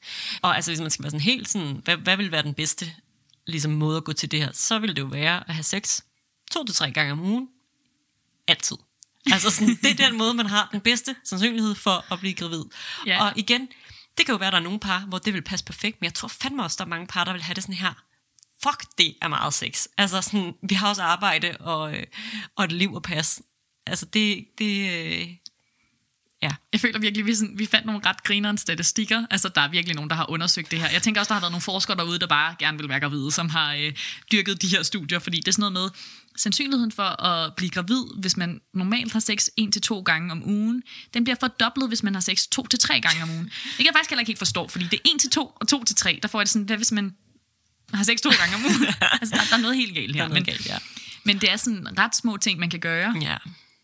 Og 0.42 0.56
altså, 0.56 0.70
hvis 0.70 0.80
man 0.80 0.90
skal 0.90 1.02
være 1.02 1.10
sådan 1.10 1.20
helt 1.20 1.48
sådan, 1.48 1.80
hvad, 1.84 1.96
hvad 1.96 2.16
vil 2.16 2.32
være 2.32 2.42
den 2.42 2.54
bedste 2.54 2.92
ligesom, 3.46 3.72
måde 3.72 3.96
at 3.96 4.04
gå 4.04 4.12
til 4.12 4.30
det 4.30 4.38
her, 4.40 4.50
så 4.52 4.78
vil 4.78 4.96
det 4.96 5.02
jo 5.02 5.06
være 5.06 5.48
at 5.48 5.54
have 5.54 5.62
sex 5.64 6.00
to 6.50 6.64
til 6.64 6.74
tre 6.74 6.90
gange 6.90 7.12
om 7.12 7.20
ugen. 7.20 7.48
Altid. 8.48 8.76
Altså 9.32 9.50
sådan, 9.50 9.78
det 9.82 10.00
er 10.00 10.08
den 10.08 10.18
måde, 10.18 10.34
man 10.34 10.46
har 10.46 10.68
den 10.72 10.80
bedste 10.80 11.14
sandsynlighed 11.24 11.74
for 11.74 12.12
at 12.12 12.20
blive 12.20 12.34
gravid. 12.34 12.64
Ja. 13.06 13.24
Og 13.24 13.32
igen, 13.36 13.68
det 14.18 14.26
kan 14.26 14.32
jo 14.32 14.36
være, 14.38 14.46
at 14.46 14.52
der 14.52 14.58
er 14.58 14.62
nogle 14.62 14.78
par, 14.80 14.98
hvor 15.00 15.18
det 15.18 15.34
vil 15.34 15.42
passe 15.42 15.64
perfekt, 15.64 16.00
men 16.00 16.04
jeg 16.04 16.14
tror 16.14 16.28
fandme 16.28 16.62
også, 16.64 16.76
der 16.78 16.84
er 16.84 16.88
mange 16.88 17.06
par, 17.06 17.24
der 17.24 17.32
vil 17.32 17.42
have 17.42 17.54
det 17.54 17.62
sådan 17.62 17.74
her. 17.74 18.02
Fuck, 18.62 18.84
det 18.98 19.14
er 19.22 19.28
meget 19.28 19.54
sex. 19.54 19.86
Altså 19.98 20.20
sådan, 20.20 20.54
vi 20.62 20.74
har 20.74 20.88
også 20.88 21.02
arbejde 21.02 21.56
og, 21.60 21.96
øh, 21.96 22.04
og 22.56 22.64
et 22.64 22.72
liv 22.72 22.92
at 22.96 23.02
passe. 23.02 23.42
Altså 23.86 24.06
det, 24.06 24.44
det 24.58 24.90
øh, 24.90 25.28
ja. 26.42 26.54
Jeg 26.72 26.80
føler 26.80 26.98
virkelig, 26.98 27.26
vi, 27.26 27.34
sådan, 27.34 27.58
vi 27.58 27.66
fandt 27.66 27.86
nogle 27.86 28.00
ret 28.06 28.22
grinerende 28.22 28.60
statistikker. 28.60 29.26
Altså, 29.30 29.48
der 29.48 29.60
er 29.60 29.68
virkelig 29.68 29.94
nogen, 29.94 30.10
der 30.10 30.16
har 30.16 30.30
undersøgt 30.30 30.70
det 30.70 30.80
her. 30.80 30.90
Jeg 30.90 31.02
tænker 31.02 31.20
også, 31.20 31.28
der 31.28 31.34
har 31.34 31.40
været 31.40 31.52
nogle 31.52 31.62
forskere 31.62 31.96
derude, 31.96 32.18
der 32.18 32.26
bare 32.26 32.56
gerne 32.58 32.78
vil 32.78 32.88
være 32.88 33.00
gravide, 33.00 33.32
som 33.32 33.48
har 33.48 33.74
øh, 33.74 33.92
dyrket 34.32 34.62
de 34.62 34.68
her 34.68 34.82
studier, 34.82 35.18
fordi 35.18 35.36
det 35.36 35.48
er 35.48 35.52
sådan 35.52 35.72
noget 35.72 35.72
med, 35.72 36.00
sandsynligheden 36.36 36.92
for 36.92 37.22
at 37.22 37.54
blive 37.56 37.70
gravid, 37.70 38.04
hvis 38.20 38.36
man 38.36 38.60
normalt 38.74 39.12
har 39.12 39.20
sex 39.20 39.46
en 39.56 39.72
til 39.72 39.82
to 39.82 40.00
gange 40.00 40.32
om 40.32 40.48
ugen, 40.48 40.82
den 41.14 41.24
bliver 41.24 41.36
fordoblet, 41.40 41.88
hvis 41.88 42.02
man 42.02 42.14
har 42.14 42.20
sex 42.20 42.42
to 42.52 42.66
til 42.66 42.78
tre 42.78 43.00
gange 43.00 43.22
om 43.22 43.30
ugen. 43.30 43.44
Det 43.44 43.76
kan 43.76 43.86
jeg 43.86 43.94
faktisk 43.94 44.10
heller 44.10 44.20
ikke 44.20 44.30
helt 44.30 44.38
forstå, 44.38 44.68
fordi 44.68 44.84
det 44.84 44.94
er 44.94 45.02
en 45.04 45.18
til 45.18 45.30
to 45.30 45.52
og 45.60 45.68
to 45.68 45.84
til 45.84 45.96
tre, 45.96 46.18
der 46.22 46.28
får 46.28 46.40
jeg 46.40 46.44
det 46.44 46.52
sådan, 46.52 46.66
hvad 46.66 46.76
hvis 46.76 46.92
man 46.92 47.14
har 47.94 48.04
sex 48.04 48.20
to 48.20 48.30
gange 48.40 48.54
om 48.54 48.64
ugen? 48.64 48.86
altså, 49.20 49.36
der, 49.36 49.42
der 49.50 49.56
er 49.56 49.60
noget 49.60 49.76
helt 49.76 49.94
galt 49.94 50.16
her. 50.16 50.22
Der 50.22 50.24
er 50.24 50.28
noget 50.28 50.46
men, 50.46 50.54
galt, 50.54 50.66
ja. 50.66 50.78
men 51.24 51.38
det 51.38 51.50
er 51.50 51.56
sådan 51.56 51.98
ret 51.98 52.16
små 52.16 52.36
ting, 52.36 52.60
man 52.60 52.70
kan 52.70 52.80
gøre. 52.80 53.14
Ja. 53.20 53.36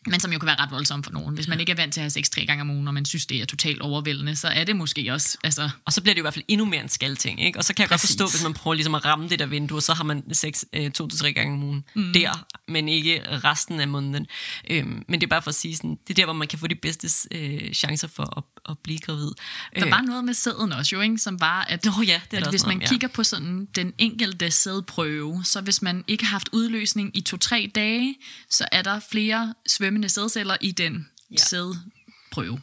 Men 0.07 0.21
som 0.21 0.33
jo 0.33 0.39
kan 0.39 0.47
være 0.47 0.57
ret 0.61 0.71
voldsomt 0.71 1.07
for 1.07 1.13
nogen. 1.13 1.35
Hvis 1.35 1.49
man 1.49 1.61
ikke 1.61 1.73
er 1.73 1.77
vant 1.77 1.95
til 1.95 2.01
at 2.01 2.03
have 2.03 2.11
sex 2.11 2.31
tre 2.31 2.47
gange 2.47 2.61
om 2.61 2.71
ugen, 2.71 2.89
og 2.89 2.95
man 2.95 3.05
synes, 3.05 3.27
det 3.27 3.41
er 3.41 3.45
totalt 3.45 3.81
overvældende, 3.81 4.37
så 4.37 4.49
er 4.49 4.65
det 4.65 4.77
måske 4.77 5.13
også... 5.13 5.39
Altså, 5.45 5.71
Og 5.85 5.93
så 5.93 6.03
bliver 6.03 6.15
det 6.15 6.19
jo 6.19 6.23
i 6.23 6.25
hvert 6.25 6.35
fald 6.35 6.45
endnu 6.49 6.67
mere 6.67 6.83
en 6.83 6.89
skalting, 6.89 7.45
ikke? 7.45 7.59
Og 7.59 7.65
så 7.65 7.75
kan 7.75 7.83
jeg 7.83 7.89
Præcis. 7.89 8.17
Godt 8.17 8.21
forstå, 8.21 8.37
hvis 8.37 8.45
man 8.45 8.55
prøver 8.55 8.75
ligesom 8.75 8.95
at 8.95 9.05
ramme 9.05 9.29
det 9.29 9.39
der 9.39 9.47
vindue, 9.47 9.83
så 9.83 9.95
har 9.95 10.05
man 10.05 10.35
sex 10.35 10.65
øh, 10.73 10.91
to 10.91 11.09
til 11.09 11.19
tre 11.19 11.33
gange 11.33 11.55
om 11.55 11.63
ugen 11.63 11.85
mm. 11.95 12.13
der, 12.13 12.47
men 12.69 12.89
ikke 12.89 13.23
resten 13.27 13.81
af 13.81 13.89
måneden. 13.89 14.27
Øhm, 14.71 15.05
men 15.09 15.21
det 15.21 15.27
er 15.27 15.31
bare 15.31 15.43
for 15.43 15.49
at 15.49 15.55
sige, 15.55 15.77
sådan, 15.77 15.99
det 16.09 16.11
er 16.11 16.15
der, 16.15 16.25
hvor 16.25 16.33
man 16.33 16.49
kan 16.49 16.59
få 16.59 16.67
de 16.67 16.75
bedste 16.75 17.09
øh, 17.31 17.73
chancer 17.73 18.09
for 18.09 18.39
at, 18.39 18.45
at 18.71 18.79
blive 18.79 18.99
gravid. 18.99 19.31
der 19.77 19.89
var 19.89 20.01
noget 20.01 20.25
med 20.25 20.35
sæden 20.35 20.73
også 20.73 20.97
jo, 20.97 21.01
ikke? 21.01 21.19
som 21.19 21.41
var, 21.41 21.67
at, 21.69 21.85
Nå 21.85 21.93
ja, 22.07 22.21
det 22.31 22.39
er 22.39 22.45
at 22.45 22.51
hvis 22.51 22.67
man 22.67 22.77
om, 22.77 22.81
ja. 22.81 22.89
kigger 22.89 23.09
på 23.09 23.25
sådan 23.25 23.69
den 23.75 23.93
enkelte 23.99 24.51
sædprøve, 24.51 25.45
så 25.45 25.61
hvis 25.61 25.83
man 25.83 26.05
ikke 26.09 26.25
har 26.25 26.31
haft 26.31 26.49
udløsning 26.53 27.17
i 27.17 27.21
to-tre 27.21 27.71
dage, 27.75 28.15
så 28.51 28.67
er 28.73 28.83
der 28.83 29.01
flere 29.11 29.55
svømmende 29.93 30.09
sædceller 30.09 30.57
i 30.61 30.71
den 30.71 31.09
Ja. 31.31 31.37
sædprøve. 31.37 32.61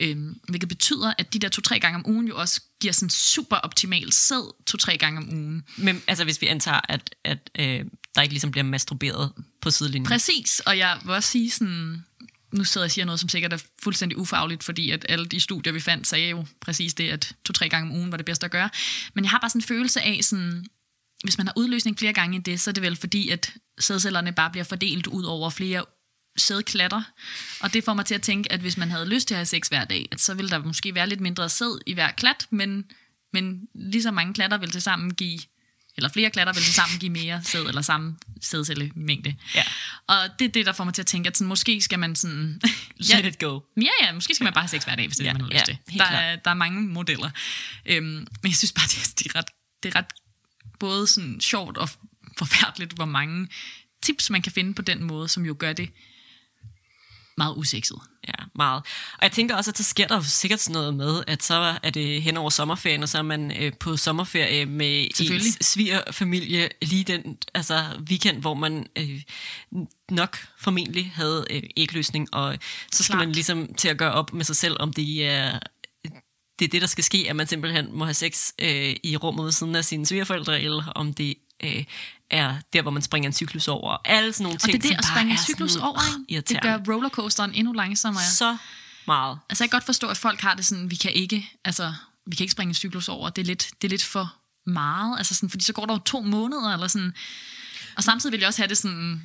Øhm, 0.00 0.40
hvilket 0.48 0.68
betyder, 0.68 1.12
at 1.18 1.32
de 1.32 1.38
der 1.38 1.48
to-tre 1.48 1.80
gange 1.80 1.96
om 1.96 2.10
ugen 2.10 2.28
jo 2.28 2.36
også 2.36 2.60
giver 2.80 2.92
sådan 2.92 3.10
super 3.10 3.56
optimal 3.56 4.12
sæd 4.12 4.54
to-tre 4.66 4.96
gange 4.96 5.18
om 5.18 5.28
ugen. 5.28 5.64
Men 5.76 6.02
altså, 6.06 6.24
hvis 6.24 6.40
vi 6.40 6.46
antager, 6.46 6.80
at, 6.88 7.14
at 7.24 7.50
øh, 7.58 7.84
der 8.14 8.22
ikke 8.22 8.32
ligesom 8.34 8.50
bliver 8.50 8.64
masturberet 8.64 9.32
på 9.62 9.70
sidelinjen. 9.70 10.06
Præcis, 10.06 10.60
og 10.60 10.78
jeg 10.78 10.98
vil 11.04 11.14
også 11.14 11.30
sige 11.30 11.50
sådan, 11.50 12.04
nu 12.52 12.64
sidder 12.64 12.84
jeg 12.84 12.88
og 12.88 12.90
siger 12.90 13.04
noget, 13.04 13.20
som 13.20 13.28
sikkert 13.28 13.52
er 13.52 13.58
fuldstændig 13.82 14.18
ufagligt, 14.18 14.64
fordi 14.64 14.90
at 14.90 15.06
alle 15.08 15.26
de 15.26 15.40
studier, 15.40 15.72
vi 15.72 15.80
fandt, 15.80 16.06
sagde 16.06 16.28
jo 16.28 16.46
præcis 16.60 16.94
det, 16.94 17.10
at 17.10 17.32
to-tre 17.44 17.68
gange 17.68 17.90
om 17.90 17.96
ugen 17.96 18.10
var 18.10 18.16
det 18.16 18.26
bedste 18.26 18.44
at 18.44 18.50
gøre. 18.50 18.70
Men 19.14 19.24
jeg 19.24 19.30
har 19.30 19.38
bare 19.38 19.50
sådan 19.50 19.58
en 19.58 19.66
følelse 19.66 20.00
af, 20.00 20.18
sådan, 20.22 20.66
hvis 21.24 21.38
man 21.38 21.46
har 21.46 21.54
udløsning 21.56 21.98
flere 21.98 22.12
gange 22.12 22.36
i 22.36 22.40
det, 22.40 22.60
så 22.60 22.70
er 22.70 22.72
det 22.72 22.82
vel 22.82 22.96
fordi, 22.96 23.28
at 23.28 23.54
sædcellerne 23.80 24.32
bare 24.32 24.50
bliver 24.50 24.64
fordelt 24.64 25.06
ud 25.06 25.24
over 25.24 25.50
flere 25.50 25.84
sædklatter. 26.38 27.02
Og 27.60 27.72
det 27.72 27.84
får 27.84 27.94
mig 27.94 28.06
til 28.06 28.14
at 28.14 28.22
tænke, 28.22 28.52
at 28.52 28.60
hvis 28.60 28.76
man 28.76 28.90
havde 28.90 29.08
lyst 29.08 29.28
til 29.28 29.34
at 29.34 29.38
have 29.38 29.46
sex 29.46 29.68
hver 29.68 29.84
dag, 29.84 30.08
at 30.12 30.20
så 30.20 30.34
ville 30.34 30.50
der 30.50 30.58
måske 30.58 30.94
være 30.94 31.08
lidt 31.08 31.20
mindre 31.20 31.48
sæd 31.48 31.80
i 31.86 31.94
hver 31.94 32.10
klat, 32.10 32.46
men, 32.50 32.84
men 33.32 33.68
lige 33.74 34.02
så 34.02 34.10
mange 34.10 34.34
klatter 34.34 34.58
vil 34.58 34.70
til 34.70 34.82
sammen 34.82 35.14
give 35.14 35.38
eller 35.96 36.08
flere 36.08 36.30
klatter 36.30 36.52
vil 36.52 36.62
til 36.62 36.74
sammen 36.74 36.98
give 36.98 37.12
mere 37.12 37.40
sæd, 37.44 37.66
eller 37.66 37.82
samme 37.82 38.16
sædcellemængde. 38.40 39.34
Ja. 39.54 39.62
Og 40.06 40.16
det 40.38 40.44
er 40.44 40.48
det, 40.48 40.66
der 40.66 40.72
får 40.72 40.84
mig 40.84 40.94
til 40.94 41.02
at 41.02 41.06
tænke, 41.06 41.26
at 41.26 41.36
sådan, 41.36 41.48
måske 41.48 41.80
skal 41.80 41.98
man 41.98 42.16
sådan... 42.16 42.60
Let 42.96 43.24
it 43.24 43.38
go. 43.38 43.60
Ja, 43.76 44.06
ja, 44.06 44.12
måske 44.12 44.34
skal 44.34 44.44
man 44.44 44.52
bare 44.52 44.62
have 44.62 44.68
sex 44.68 44.84
hver 44.84 44.94
dag, 44.94 45.06
hvis 45.06 45.16
det 45.16 45.24
Ja, 45.24 45.32
man 45.32 45.40
har 45.40 45.48
ja, 45.48 45.54
lyst 45.54 45.64
til. 45.64 45.78
helt 45.88 45.98
Der 46.00 46.06
er, 46.06 46.36
der 46.36 46.50
er 46.50 46.54
mange 46.54 46.82
modeller. 46.82 47.30
Øhm, 47.86 48.06
men 48.06 48.26
jeg 48.44 48.54
synes 48.54 48.72
bare, 48.72 48.86
det 48.86 48.96
er, 48.96 49.14
det 49.18 49.26
er, 49.26 49.38
ret, 49.38 49.46
det 49.82 49.94
er 49.94 49.98
ret 49.98 50.12
både 50.78 51.06
sådan 51.06 51.40
sjovt 51.40 51.76
og 51.76 51.88
forfærdeligt, 52.38 52.92
hvor 52.92 53.04
mange 53.04 53.48
tips, 54.02 54.30
man 54.30 54.42
kan 54.42 54.52
finde 54.52 54.74
på 54.74 54.82
den 54.82 55.04
måde, 55.04 55.28
som 55.28 55.46
jo 55.46 55.56
gør 55.58 55.72
det 55.72 55.90
meget 57.36 57.54
usekset. 57.56 57.98
Ja, 58.28 58.44
meget. 58.54 58.82
Og 59.12 59.22
jeg 59.22 59.32
tænker 59.32 59.56
også, 59.56 59.70
at 59.70 59.78
så 59.78 59.84
sker 59.84 60.06
der 60.06 60.20
sikkert 60.20 60.60
sådan 60.60 60.72
noget 60.72 60.94
med, 60.94 61.24
at 61.26 61.42
så 61.42 61.74
er 61.82 61.90
det 61.90 62.22
hen 62.22 62.36
over 62.36 62.50
sommerferien, 62.50 63.02
og 63.02 63.08
så 63.08 63.18
er 63.18 63.22
man 63.22 63.62
øh, 63.62 63.72
på 63.80 63.96
sommerferie 63.96 64.66
med 64.66 65.08
ens 65.20 65.58
svigerfamilie 65.60 66.68
lige 66.82 67.04
den 67.04 67.38
altså, 67.54 67.84
weekend, 68.10 68.40
hvor 68.40 68.54
man 68.54 68.86
øh, 68.96 69.22
nok 70.10 70.38
formentlig 70.58 71.12
havde 71.14 71.46
øh, 71.50 71.62
ægløsning, 71.76 72.34
og 72.34 72.58
så 72.92 73.04
skal 73.04 73.12
Klart. 73.12 73.26
man 73.28 73.32
ligesom 73.32 73.74
til 73.74 73.88
at 73.88 73.98
gøre 73.98 74.12
op 74.12 74.32
med 74.32 74.44
sig 74.44 74.56
selv, 74.56 74.76
om 74.80 74.92
det 74.92 75.26
er 75.26 75.58
det 76.58 76.64
er 76.64 76.68
det, 76.68 76.80
der 76.80 76.86
skal 76.86 77.04
ske, 77.04 77.26
at 77.28 77.36
man 77.36 77.46
simpelthen 77.46 77.88
må 77.92 78.04
have 78.04 78.14
sex 78.14 78.50
øh, 78.58 78.96
i 79.02 79.16
rummet 79.16 79.44
ved 79.44 79.52
siden 79.52 79.76
af 79.76 79.84
sine 79.84 80.06
svigerforældre, 80.06 80.60
eller 80.62 80.92
om 80.94 81.14
det 81.14 81.34
øh, 81.64 81.84
er 82.30 82.54
der, 82.72 82.82
hvor 82.82 82.90
man 82.90 83.02
springer 83.02 83.28
en 83.28 83.32
cyklus 83.32 83.68
over. 83.68 83.96
Alle 84.04 84.32
sådan 84.32 84.44
nogle 84.44 84.56
Og 84.56 84.60
ting, 84.60 84.82
det 84.82 84.84
er 84.84 84.92
det 84.92 84.98
at 84.98 85.04
springe 85.04 85.32
en 85.32 85.38
cyklus 85.38 85.72
sådan, 85.72 85.88
over, 85.88 86.00
ikke? 86.08 86.18
det 86.18 86.32
irriterende. 86.34 86.84
gør 86.86 86.94
rollercoasteren 86.94 87.54
endnu 87.54 87.72
langsommere. 87.72 88.24
så 88.24 88.56
meget. 89.06 89.38
Altså 89.50 89.64
jeg 89.64 89.70
kan 89.70 89.76
godt 89.76 89.86
forstå, 89.86 90.06
at 90.08 90.16
folk 90.16 90.40
har 90.40 90.54
det 90.54 90.66
sådan, 90.66 90.90
vi 90.90 90.96
kan 90.96 91.12
ikke, 91.12 91.50
altså, 91.64 91.94
vi 92.26 92.36
kan 92.36 92.44
ikke 92.44 92.52
springe 92.52 92.70
en 92.70 92.74
cyklus 92.74 93.08
over. 93.08 93.30
Det 93.30 93.42
er 93.42 93.46
lidt, 93.46 93.70
det 93.82 93.88
er 93.88 93.90
lidt 93.90 94.04
for 94.04 94.34
meget, 94.66 95.18
altså 95.18 95.34
sådan, 95.34 95.50
fordi 95.50 95.64
så 95.64 95.72
går 95.72 95.86
der 95.86 95.94
jo 95.94 95.98
to 95.98 96.20
måneder, 96.20 96.72
eller 96.72 96.88
sådan. 96.88 97.14
Og 97.96 98.04
samtidig 98.04 98.32
vil 98.32 98.40
jeg 98.40 98.46
også 98.48 98.62
have 98.62 98.68
det 98.68 98.78
sådan, 98.78 99.22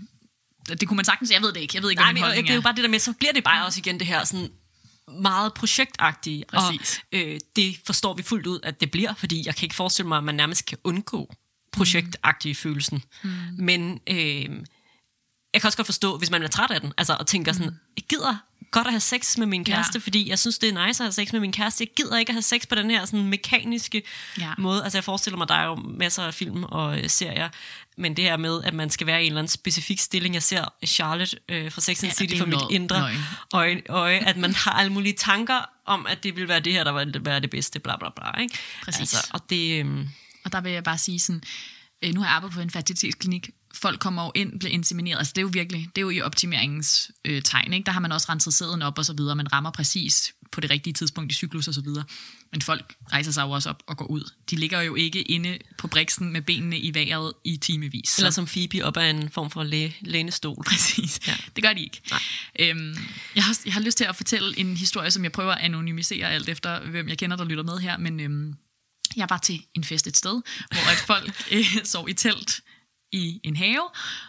det 0.68 0.88
kunne 0.88 0.96
man 0.96 1.06
sagtens, 1.06 1.32
jeg 1.32 1.42
ved 1.42 1.54
det 1.54 1.60
ikke, 1.60 1.76
jeg 1.76 1.84
ved 1.84 1.90
ikke, 1.90 2.02
Nej, 2.02 2.12
hvad 2.12 2.22
men 2.22 2.44
det 2.44 2.50
er 2.50 2.56
jo 2.56 2.62
bare 2.62 2.76
det 2.76 2.84
der 2.84 2.90
med, 2.90 3.00
så 3.00 3.14
bliver 3.14 3.34
det 3.34 3.44
bare 3.44 3.66
også 3.66 3.80
igen 3.80 4.00
det 4.00 4.08
her 4.08 4.24
sådan 4.24 4.50
meget 5.22 5.54
projektagtige. 5.54 6.46
Præcis. 6.50 7.00
Og 7.14 7.20
øh, 7.20 7.40
det 7.56 7.78
forstår 7.86 8.14
vi 8.14 8.24
fuldt 8.24 8.48
ud, 8.48 8.60
at 8.64 8.82
det 8.82 8.92
bliver, 8.92 9.14
fordi 9.14 9.44
jeg 9.46 9.56
kan 9.56 9.66
ikke 9.66 9.76
forestille 9.76 10.08
mig, 10.08 10.18
at 10.18 10.24
man 10.24 10.36
nærmest 10.36 10.66
kan 10.66 10.78
undgå 10.84 11.34
projektagtige 11.72 12.56
følelsen. 12.56 13.04
Mm. 13.24 13.30
Men 13.58 14.00
øh, 14.10 14.50
jeg 15.54 15.62
kan 15.62 15.68
også 15.68 15.78
godt 15.78 15.86
forstå, 15.88 16.18
hvis 16.18 16.30
man 16.32 16.44
er 16.44 16.48
træt 16.48 16.72
af 16.72 16.82
den, 16.82 16.94
altså 16.98 17.14
og 17.20 17.28
tænker 17.28 17.54
sådan, 17.54 17.72
jeg 17.98 18.04
gider 18.10 18.36
godt 18.72 18.88
at 18.88 18.94
have 18.94 19.00
sex 19.00 19.38
med 19.38 19.48
min 19.48 19.66
kæreste, 19.66 19.98
Ja. 19.98 20.00
fordi 20.04 20.30
jeg 20.30 20.40
synes, 20.40 20.58
det 20.60 20.70
er 20.70 20.86
nice 20.88 21.04
at 21.04 21.06
have 21.06 21.12
sex 21.12 21.32
med 21.32 21.40
min 21.40 21.52
kæreste. 21.52 21.82
Jeg 21.84 21.90
gider 21.96 22.18
ikke 22.18 22.30
at 22.30 22.34
have 22.36 22.42
sex 22.42 22.68
på 22.70 22.76
den 22.76 22.90
her 22.92 23.06
sådan 23.06 23.26
mekaniske 23.28 24.04
Ja. 24.40 24.54
måde. 24.58 24.84
Altså 24.84 24.98
jeg 24.98 25.04
forestiller 25.04 25.38
mig, 25.38 25.48
der 25.48 25.56
er 25.56 25.66
jo 25.66 25.76
masser 25.76 26.24
af 26.24 26.34
film 26.34 26.64
og 26.64 26.98
øh, 27.00 27.10
serier, 27.10 27.50
men 27.98 28.18
det 28.18 28.24
her 28.26 28.38
med, 28.38 28.64
at 28.64 28.74
man 28.74 28.90
skal 28.90 29.08
være 29.08 29.22
i 29.24 29.26
en 29.26 29.32
eller 29.32 29.40
anden 29.42 29.52
specifik 29.52 30.00
stilling. 30.00 30.34
Jeg 30.36 30.44
ser 30.44 30.66
Charlotte 30.86 31.38
øh, 31.50 31.72
fra 31.72 31.82
Sex 31.82 32.04
and 32.04 32.12
Ja, 32.12 32.14
City 32.16 32.38
for 32.38 32.46
mit 32.46 32.54
noget 32.58 32.72
indre 32.72 33.00
løgn. 33.00 33.18
øje, 33.54 33.82
øje, 33.90 34.18
at 34.18 34.38
man 34.38 34.56
har 34.56 34.72
alle 34.72 34.92
mulige 34.94 35.14
tanker 35.18 35.70
om, 35.86 36.06
at 36.10 36.24
det 36.24 36.36
vil 36.36 36.48
være 36.48 36.60
det 36.60 36.74
her, 36.74 36.84
der 36.84 37.06
vil 37.06 37.26
være 37.26 37.40
det 37.40 37.50
bedste, 37.50 37.80
bla 37.80 37.98
bla 37.98 38.10
bla. 38.16 38.42
Ikke? 38.42 38.58
Præcis. 38.86 39.00
Altså, 39.00 39.28
og 39.34 39.50
det, 39.50 39.80
øhm, 39.80 40.10
Og 40.44 40.52
der 40.52 40.62
vil 40.62 40.72
jeg 40.72 40.84
bare 40.84 40.98
sige 40.98 41.20
sådan, 41.20 41.42
øh, 42.04 42.14
nu 42.14 42.20
har 42.22 42.28
jeg 42.28 42.36
arbejdet 42.36 42.56
på 42.56 42.62
en 42.62 42.70
fertilitetsklinik, 42.70 43.50
folk 43.74 44.00
kommer 44.00 44.24
jo 44.24 44.32
ind, 44.36 44.60
bliver 44.60 44.72
insemineret, 44.74 45.18
altså 45.18 45.32
det 45.36 45.38
er 45.38 45.42
jo 45.42 45.50
virkelig, 45.54 45.88
det 45.96 45.98
er 45.98 46.02
jo 46.02 46.10
i 46.10 46.22
optimeringens 46.22 47.12
øh, 47.26 47.42
tegn, 47.42 47.74
ikke? 47.74 47.86
der 47.86 47.92
har 47.92 48.00
man 48.00 48.12
også 48.12 48.28
renset 48.30 48.54
sæden 48.54 48.82
op 48.82 48.98
og 48.98 49.06
så 49.06 49.14
videre, 49.14 49.36
man 49.36 49.54
rammer 49.54 49.72
præcis 49.72 50.34
på 50.52 50.62
det 50.62 50.70
rigtige 50.70 50.94
tidspunkt 50.94 51.32
i 51.32 51.36
cyklus 51.36 51.68
og 51.68 51.74
så 51.74 51.82
videre. 51.82 52.04
Men 52.52 52.62
folk 52.62 52.96
rejser 53.12 53.32
sig 53.32 53.42
jo 53.44 53.50
også 53.52 53.70
op 53.70 53.84
og 53.88 53.98
går 53.98 54.06
ud. 54.06 54.32
De 54.50 54.56
ligger 54.56 54.82
jo 54.82 54.96
ikke 54.96 55.22
inde 55.22 55.58
på 55.78 55.88
briksen 55.88 56.34
med 56.34 56.42
benene 56.42 56.80
i 56.80 56.94
vejret 56.94 57.34
i 57.44 57.58
timevis. 57.58 58.10
Så- 58.10 58.22
eller 58.22 58.32
som 58.32 58.46
Phoebe 58.46 58.86
op 58.86 58.98
ad 58.98 59.10
en 59.10 59.30
form 59.30 59.50
for 59.52 59.64
læ- 59.64 59.90
lænestol. 60.02 60.64
Præcis. 60.70 61.20
Ja. 61.28 61.32
Ja. 61.32 61.38
Det 61.56 61.64
gør 61.64 61.74
de 61.74 61.82
ikke. 61.84 62.02
Nej. 62.12 62.20
Øhm, 62.60 62.96
jeg, 63.36 63.44
har, 63.44 63.58
jeg 63.66 63.74
har 63.74 63.82
lyst 63.82 63.98
til 63.98 64.04
at 64.06 64.16
fortælle 64.16 64.60
en 64.60 64.78
historie, 64.78 65.12
som 65.12 65.24
jeg 65.24 65.32
prøver 65.32 65.52
at 65.52 65.62
anonymisere 65.64 66.30
alt 66.30 66.50
efter, 66.50 66.80
hvem 66.90 67.10
jeg 67.10 67.18
kender, 67.18 67.38
der 67.38 67.46
lytter 67.46 67.64
med 67.64 67.78
her. 67.80 67.98
Men 67.98 68.20
øhm, 68.20 68.56
jeg 69.16 69.30
var 69.30 69.38
til 69.38 69.66
en 69.76 69.84
fest 69.84 70.08
et 70.08 70.18
sted, 70.18 70.42
hvor 70.72 70.92
at 70.92 70.98
folk 71.08 71.44
øh, 71.52 71.66
sov 71.84 72.10
i 72.10 72.14
telt 72.14 72.62
i 73.14 73.40
en 73.44 73.56
have, 73.56 73.82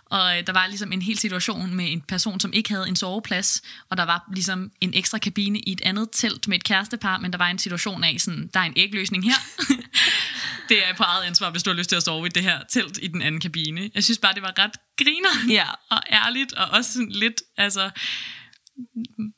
og 0.07 0.39
øh, 0.39 0.47
der 0.47 0.53
var 0.53 0.67
ligesom 0.67 0.93
en 0.93 1.03
hel 1.03 1.19
situation 1.19 1.75
med 1.75 1.93
en 1.93 2.01
person, 2.01 2.41
som 2.41 2.53
ikke 2.53 2.71
havde 2.71 2.89
en 2.89 2.97
soveplads, 2.97 3.63
og 3.91 3.97
der 3.97 4.03
var 4.05 4.25
ligesom 4.35 4.71
en 4.81 4.95
ekstra 4.95 5.19
kabine 5.19 5.59
i 5.59 5.73
et 5.73 5.81
andet 5.85 6.09
telt 6.13 6.49
med 6.49 6.57
et 6.57 6.65
kærestepar, 6.65 7.19
men 7.19 7.33
der 7.33 7.39
var 7.39 7.49
en 7.49 7.59
situation 7.59 8.05
af 8.05 8.17
sådan, 8.19 8.51
der 8.55 8.61
er 8.61 8.65
en 8.65 8.73
ægløsning 8.77 9.25
her. 9.25 9.35
det 10.69 10.89
er 10.89 10.95
på 10.97 11.03
eget 11.03 11.25
ansvar, 11.25 11.51
hvis 11.51 11.63
du 11.63 11.71
har 11.71 11.75
lyst 11.77 11.89
til 11.89 11.97
at 11.97 12.03
sove 12.03 12.27
i 12.27 12.31
det 12.31 12.43
her 12.43 12.59
telt 12.71 12.99
i 13.03 13.07
den 13.09 13.23
anden 13.23 13.41
kabine. 13.41 13.91
Jeg 13.95 14.05
synes 14.05 14.19
bare, 14.19 14.35
det 14.35 14.43
var 14.43 14.59
ret 14.59 14.73
griner 14.99 15.53
Ja. 15.55 15.67
og 15.91 16.03
ærligt, 16.13 16.53
og 16.53 16.67
også 16.71 16.93
sådan 16.93 17.11
lidt, 17.13 17.43
altså, 17.57 17.91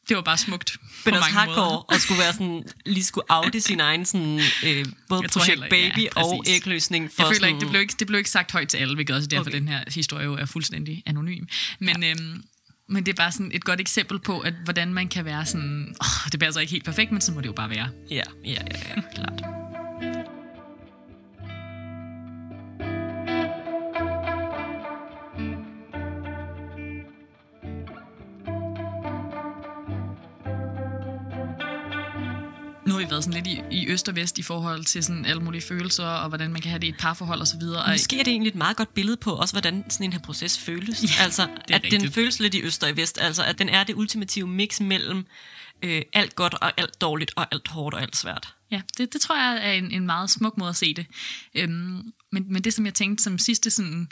det 0.09 0.17
var 0.17 0.23
bare 0.23 0.39
smukt 0.39 0.77
Men 1.05 1.13
på 1.13 1.19
også 1.19 1.21
mange 1.35 1.39
hardcore 1.39 1.65
måder. 1.71 1.77
og 1.95 2.01
skulle 2.01 2.19
være 2.21 2.33
sådan, 2.33 2.63
lige 2.87 3.05
skulle 3.05 3.25
oute 3.29 3.61
sin 3.61 3.81
egen 3.81 4.05
sådan, 4.05 4.41
øh, 4.65 4.85
både 5.09 5.23
Jeg 5.23 5.31
projekt 5.31 5.49
heller- 5.49 5.69
baby 5.71 6.03
ja, 6.03 6.09
og 6.23 6.39
præcis. 6.43 6.55
ægløsning. 6.57 7.11
For 7.13 7.23
Jeg 7.23 7.27
føler 7.29 7.35
sådan, 7.35 7.49
ikke 7.49 7.61
det, 7.61 7.71
blev 7.71 7.81
ikke, 7.81 7.95
det 7.99 8.07
blev 8.07 8.19
ikke 8.19 8.31
sagt 8.31 8.53
højt 8.53 8.69
til 8.69 8.77
alle, 8.79 8.95
hvilket 8.95 9.17
også 9.17 9.27
er 9.27 9.29
derfor, 9.29 9.41
Okay. 9.41 9.51
okay. 9.51 9.59
den 9.61 9.69
her 9.69 9.85
historie 9.95 10.25
jo 10.25 10.35
er 10.35 10.45
fuldstændig 10.47 11.03
anonym. 11.07 11.45
Men, 11.81 12.03
ja. 12.03 12.11
øhm, 12.11 12.43
men 12.89 13.07
det 13.07 13.13
er 13.13 13.17
bare 13.17 13.33
sådan 13.33 13.51
et 13.55 13.65
godt 13.65 13.81
eksempel 13.81 14.19
på, 14.19 14.41
at 14.41 14.55
hvordan 14.65 14.95
man 14.95 15.09
kan 15.09 15.25
være 15.25 15.47
sådan, 15.47 15.97
oh, 16.01 16.31
det 16.33 16.41
passer 16.41 16.61
ikke 16.61 16.71
helt 16.71 16.85
perfekt, 16.85 17.13
men 17.13 17.21
så 17.21 17.33
må 17.33 17.41
det 17.41 17.47
jo 17.47 17.53
bare 17.53 17.71
være. 17.71 17.89
Ja, 18.11 18.23
ja, 18.45 18.51
ja, 18.51 18.57
ja, 18.97 19.01
klart. 19.15 19.64
Været 33.15 33.25
sådan 33.25 33.43
lidt 33.43 33.61
i, 33.73 33.77
i 33.77 33.89
øst 33.89 34.09
og 34.09 34.17
vest 34.17 34.39
i 34.39 34.43
forhold 34.43 34.85
til 34.85 35.05
sådan 35.05 35.25
alle 35.25 35.43
mulige 35.43 35.63
følelser, 35.63 36.05
og 36.05 36.29
hvordan 36.29 36.53
man 36.53 36.63
kan 36.63 36.71
have 36.71 36.79
det 36.79 36.87
i 36.87 36.91
et 36.91 36.97
parforhold 36.99 37.41
og 37.41 37.47
så 37.47 37.59
videre. 37.59 37.93
Måske 37.93 38.21
er 38.21 38.25
det 38.25 38.31
egentlig 38.31 38.51
et 38.51 38.57
meget 38.57 38.77
godt 38.77 38.95
billede 38.95 39.17
på 39.17 39.33
også, 39.33 39.55
hvordan 39.55 39.85
sådan 39.91 40.05
en 40.05 40.13
her 40.13 40.21
proces 40.21 40.59
føles. 40.59 41.03
Ja, 41.03 41.25
altså, 41.25 41.43
at 41.43 41.83
den 41.83 41.93
rigtigt. 41.93 42.15
føles 42.15 42.41
lidt 42.41 42.55
i 42.55 42.63
øst 42.63 42.83
og 42.83 42.91
i 42.91 42.97
vest. 42.97 43.19
Altså, 43.21 43.45
at 43.45 43.59
den 43.59 43.69
er 43.69 43.85
det 43.85 43.95
ultimative 43.95 44.49
mix 44.49 44.81
mellem 44.81 45.27
øh, 45.83 46.03
alt 46.13 46.35
godt 46.35 46.55
og 46.55 46.73
alt 46.81 47.01
dårligt, 47.01 47.33
og 47.37 47.47
alt 47.53 47.69
hårdt 47.69 47.95
og 47.95 48.03
alt 48.03 48.17
svært. 48.17 48.55
Ja, 48.71 48.81
det, 48.99 49.13
det 49.13 49.21
tror 49.21 49.37
jeg 49.37 49.69
er 49.69 49.73
en, 49.73 49.91
en 49.91 50.07
meget 50.07 50.31
smuk 50.31 50.57
måde 50.57 50.71
at 50.71 50.77
se 50.77 50.95
det. 50.95 51.07
Øhm, 51.55 52.13
men, 52.33 52.53
men 52.53 52.65
det, 52.65 52.75
som 52.75 52.87
jeg 52.87 52.95
tænkte 52.95 53.25
som 53.25 53.39
sidste 53.39 53.71
sådan 53.71 54.09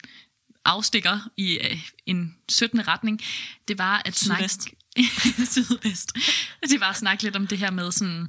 afstikker 0.65 1.19
i 1.37 1.59
øh, 1.59 1.79
en 2.07 2.35
17. 2.49 2.89
retning, 2.89 3.21
det 3.69 3.79
var 3.79 4.03
at 4.05 4.17
snakke... 4.17 4.49
Sydvest. 4.49 4.69
Sydvest. 5.53 6.13
Det 6.71 6.81
var 6.81 6.91
at 6.91 6.97
snakke 6.97 7.23
lidt 7.23 7.37
om 7.37 7.47
det 7.47 7.59
her 7.59 7.71
med 7.71 7.93
sådan 7.93 8.29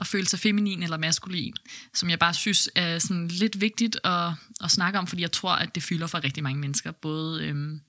at 0.00 0.06
føle 0.06 0.28
sig 0.28 0.38
feminin 0.38 0.82
eller 0.82 0.96
maskulin, 0.96 1.54
som 1.94 2.10
jeg 2.10 2.18
bare 2.18 2.34
synes 2.34 2.70
er 2.74 2.98
sådan 2.98 3.28
lidt 3.28 3.60
vigtigt 3.60 3.98
at, 4.04 4.32
at 4.64 4.70
snakke 4.70 4.98
om, 4.98 5.06
fordi 5.06 5.22
jeg 5.22 5.32
tror, 5.32 5.52
at 5.52 5.74
det 5.74 5.82
fylder 5.82 6.06
for 6.06 6.24
rigtig 6.24 6.42
mange 6.42 6.60
mennesker. 6.60 6.92
Både 6.92 7.46
øhm, 7.46 7.80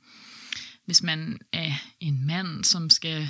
hvis 0.86 1.04
man 1.04 1.40
er 1.54 1.74
en 2.00 2.28
mand, 2.28 2.64
som 2.64 2.90
skal 2.90 3.30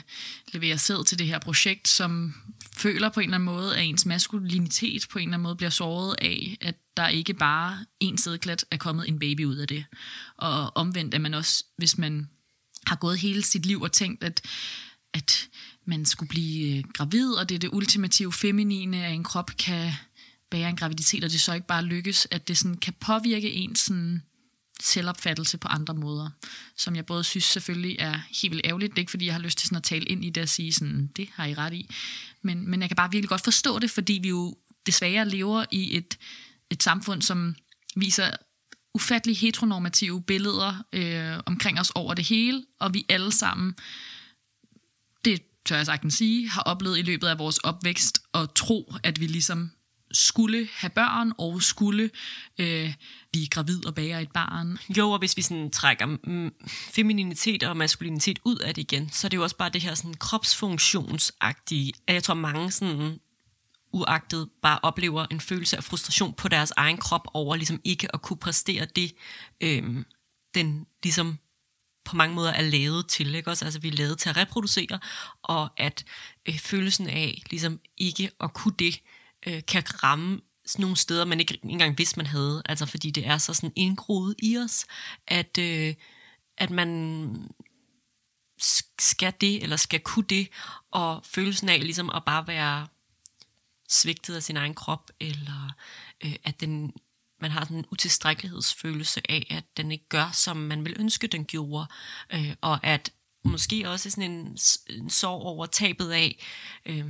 levere 0.54 0.78
sæd 0.78 1.06
til 1.06 1.20
det 1.20 1.28
her 1.28 1.40
projekt, 1.40 1.88
som 1.88 2.34
føler 2.76 3.10
på 3.10 3.20
en 3.20 3.24
eller 3.24 3.36
anden 3.36 3.46
måde, 3.46 3.78
at 3.78 3.84
ens 3.86 4.06
maskulinitet 4.06 5.08
på 5.12 5.20
en 5.20 5.24
eller 5.24 5.34
anden 5.34 5.44
måde 5.44 5.56
bliver 5.56 5.70
såret 5.70 6.16
af, 6.22 6.58
at 6.62 6.76
der 6.98 7.08
ikke 7.08 7.34
bare 7.34 7.86
en 8.00 8.18
sædklat 8.18 8.66
er 8.72 8.78
kommet 8.78 9.08
en 9.08 9.20
baby 9.20 9.46
ud 9.46 9.56
af 9.56 9.68
det. 9.68 9.86
Og 10.38 10.78
omvendt 10.78 11.14
er 11.14 11.20
man 11.20 11.34
også, 11.34 11.66
hvis 11.78 11.98
man 11.98 12.30
har 12.88 12.96
gået 12.96 13.20
hele 13.20 13.44
sit 13.44 13.66
liv 13.66 13.82
og 13.82 13.92
tænkt, 13.92 14.24
at, 14.24 14.42
at 15.14 15.48
man 15.86 16.06
skulle 16.06 16.30
blive 16.30 16.78
øh, 16.78 16.84
gravid, 16.94 17.32
og 17.32 17.50
det 17.50 17.56
er 17.56 17.60
det 17.60 17.70
ultimative 17.74 18.34
feminine, 18.34 19.06
at 19.06 19.14
en 19.14 19.24
krop 19.24 19.52
kan 19.58 19.92
bære 20.50 20.70
en 20.70 20.76
graviditet, 20.76 21.24
og 21.24 21.32
det 21.32 21.42
så 21.42 21.54
ikke 21.54 21.68
bare 21.68 21.86
lykkes, 21.86 22.28
at 22.32 22.48
det 22.48 22.58
sådan 22.58 22.78
kan 22.78 22.94
påvirke 23.00 23.52
ens 23.52 23.80
sådan 23.80 24.22
selvopfattelse 24.82 25.58
på 25.58 25.68
andre 25.68 25.94
måder, 25.94 26.30
som 26.78 26.96
jeg 26.96 27.06
både 27.06 27.24
synes 27.24 27.44
selvfølgelig 27.44 27.96
er 28.00 28.20
helt 28.42 28.52
vildt 28.52 28.66
ærgerligt. 28.66 28.92
Det 28.92 28.98
er 28.98 29.02
ikke, 29.02 29.12
fordi 29.12 29.26
jeg 29.26 29.34
har 29.34 29.42
lyst 29.42 29.58
til 29.58 29.68
sådan 29.68 29.78
at 29.78 29.84
tale 29.84 30.06
ind 30.06 30.26
i 30.26 30.30
det 30.30 30.44
og 30.44 30.50
sige 30.50 30.74
sådan, 30.74 31.10
det 31.16 31.30
har 31.34 31.46
I 31.46 31.54
ret 31.54 31.74
i. 31.74 31.90
Men, 32.42 32.70
men 32.70 32.82
jeg 32.82 32.90
kan 32.90 32.96
bare 32.96 33.12
virkelig 33.12 33.30
godt 33.30 33.44
forstå 33.44 33.80
det, 33.80 33.92
fordi 33.92 34.14
vi 34.14 34.30
jo 34.30 34.56
desværre 34.86 35.30
lever 35.30 35.66
i 35.72 35.98
et, 35.98 36.18
et 36.70 36.84
samfund, 36.84 37.22
som 37.22 37.56
viser 37.96 38.32
ufattelig 38.94 39.38
heteronormative 39.38 40.22
billeder 40.22 40.84
øh, 40.94 41.44
omkring 41.46 41.80
os 41.80 41.92
over 41.96 42.14
det 42.14 42.26
hele, 42.26 42.66
og 42.80 42.94
vi 42.94 43.06
alle 43.10 43.32
sammen, 43.32 43.76
det 45.26 45.42
tør 45.66 45.76
jeg 45.76 45.86
sagtens 45.86 46.14
sige, 46.14 46.50
har 46.50 46.62
oplevet 46.62 46.98
i 46.98 47.02
løbet 47.02 47.28
af 47.28 47.40
vores 47.40 47.58
opvækst 47.58 48.20
at 48.34 48.50
tro, 48.56 48.94
at 49.04 49.20
vi 49.20 49.28
ligesom 49.28 49.72
skulle 50.14 50.68
have 50.74 50.90
børn 50.90 51.32
og 51.38 51.64
skulle 51.64 52.10
øh, 52.60 52.94
blive 53.32 53.48
gravid 53.48 53.86
og 53.86 53.96
bære 53.96 54.22
et 54.22 54.32
barn. 54.32 54.78
Jo, 54.98 55.12
og 55.12 55.20
hvis 55.20 55.38
vi 55.38 55.42
sådan 55.42 55.72
trækker 55.72 56.06
mm, 56.06 56.54
femininitet 56.70 57.64
og 57.64 57.78
maskulinitet 57.78 58.40
ud 58.46 58.58
af 58.58 58.76
det 58.76 58.82
igen, 58.82 59.10
så 59.10 59.28
er 59.28 59.30
det 59.30 59.38
jo 59.38 59.44
også 59.44 59.58
bare 59.58 59.70
det 59.70 59.82
her 59.82 59.96
sådan 59.96 60.14
kropsfunktionsagtige, 60.14 61.94
at 62.08 62.14
jeg 62.14 62.24
tror 62.24 62.34
mange 62.34 62.72
sådan 62.72 63.20
uagtet 63.94 64.50
bare 64.62 64.80
oplever 64.84 65.26
en 65.32 65.40
følelse 65.40 65.78
af 65.78 65.84
frustration 65.84 66.34
på 66.34 66.48
deres 66.48 66.74
egen 66.78 66.98
krop 66.98 67.28
over 67.34 67.56
ligesom 67.56 67.82
ikke 67.84 68.16
at 68.16 68.22
kunne 68.22 68.38
præstere 68.38 68.86
det, 68.96 69.14
øh, 69.62 70.06
den 70.56 70.86
ligesom 71.04 71.38
på 72.12 72.18
mange 72.18 72.36
måder 72.36 72.52
er 72.52 72.62
lavet 72.62 73.08
til. 73.08 73.36
Ikke? 73.36 73.50
Også, 73.50 73.66
altså, 73.66 73.80
vi 73.80 73.88
er 73.88 73.92
lavet 73.92 74.20
til 74.20 74.30
at 74.30 74.38
reproducere, 74.38 75.00
og 75.42 75.70
at 75.78 76.04
øh, 76.46 76.60
følelsen 76.60 77.08
af 77.08 77.44
ligesom 77.50 77.80
ikke 77.98 78.32
at 78.40 78.54
kunne 78.54 78.74
det, 78.80 79.00
øh, 79.48 79.62
kan 79.68 79.84
ramme 80.04 80.42
sådan 80.66 80.84
nogle 80.84 80.98
steder, 80.98 81.26
man 81.26 81.40
ikke 81.40 81.60
engang 81.64 81.98
vidste, 81.98 82.20
man 82.20 82.26
havde. 82.26 82.62
Altså 82.66 82.86
fordi 82.86 83.12
det 83.12 83.28
er 83.28 83.38
så 83.38 83.54
sådan 83.54 83.74
indgroet 83.76 84.36
i 84.40 84.58
os, 84.58 84.86
at, 85.28 85.58
øh, 85.58 85.94
at 86.58 86.70
man 86.70 87.52
skal 89.00 89.34
det, 89.42 89.64
eller 89.64 89.76
skal 89.76 90.00
kunne 90.00 90.26
det, 90.30 90.48
og 90.92 91.22
følelsen 91.26 91.70
af 91.70 91.80
ligesom 91.80 92.10
at 92.10 92.26
bare 92.26 92.48
være 92.48 92.88
svigtet 93.90 94.36
af 94.36 94.44
sin 94.44 94.58
egen 94.58 94.74
krop, 94.74 95.12
eller 95.20 95.76
øh, 96.26 96.36
at 96.44 96.62
den, 96.62 96.94
man 97.42 97.52
har 97.52 97.62
sådan 97.62 97.78
en 97.78 97.86
utilstrækkelighedsfølelse 97.92 99.22
af, 99.32 99.48
at 99.50 99.64
den 99.78 99.92
ikke 99.92 100.10
gør, 100.10 100.32
som 100.34 100.58
man 100.58 100.86
vil 100.86 100.96
ønske, 101.00 101.28
den 101.28 101.46
gjorde, 101.46 101.88
øh, 102.34 102.56
og 102.62 102.80
at 102.84 103.12
måske 103.44 103.90
også 103.90 104.10
sådan 104.10 104.32
en, 104.32 104.58
en 104.90 105.10
sorg 105.10 105.42
over 105.42 105.66
tabet 105.66 106.12
af, 106.12 106.46
øh, 106.86 107.06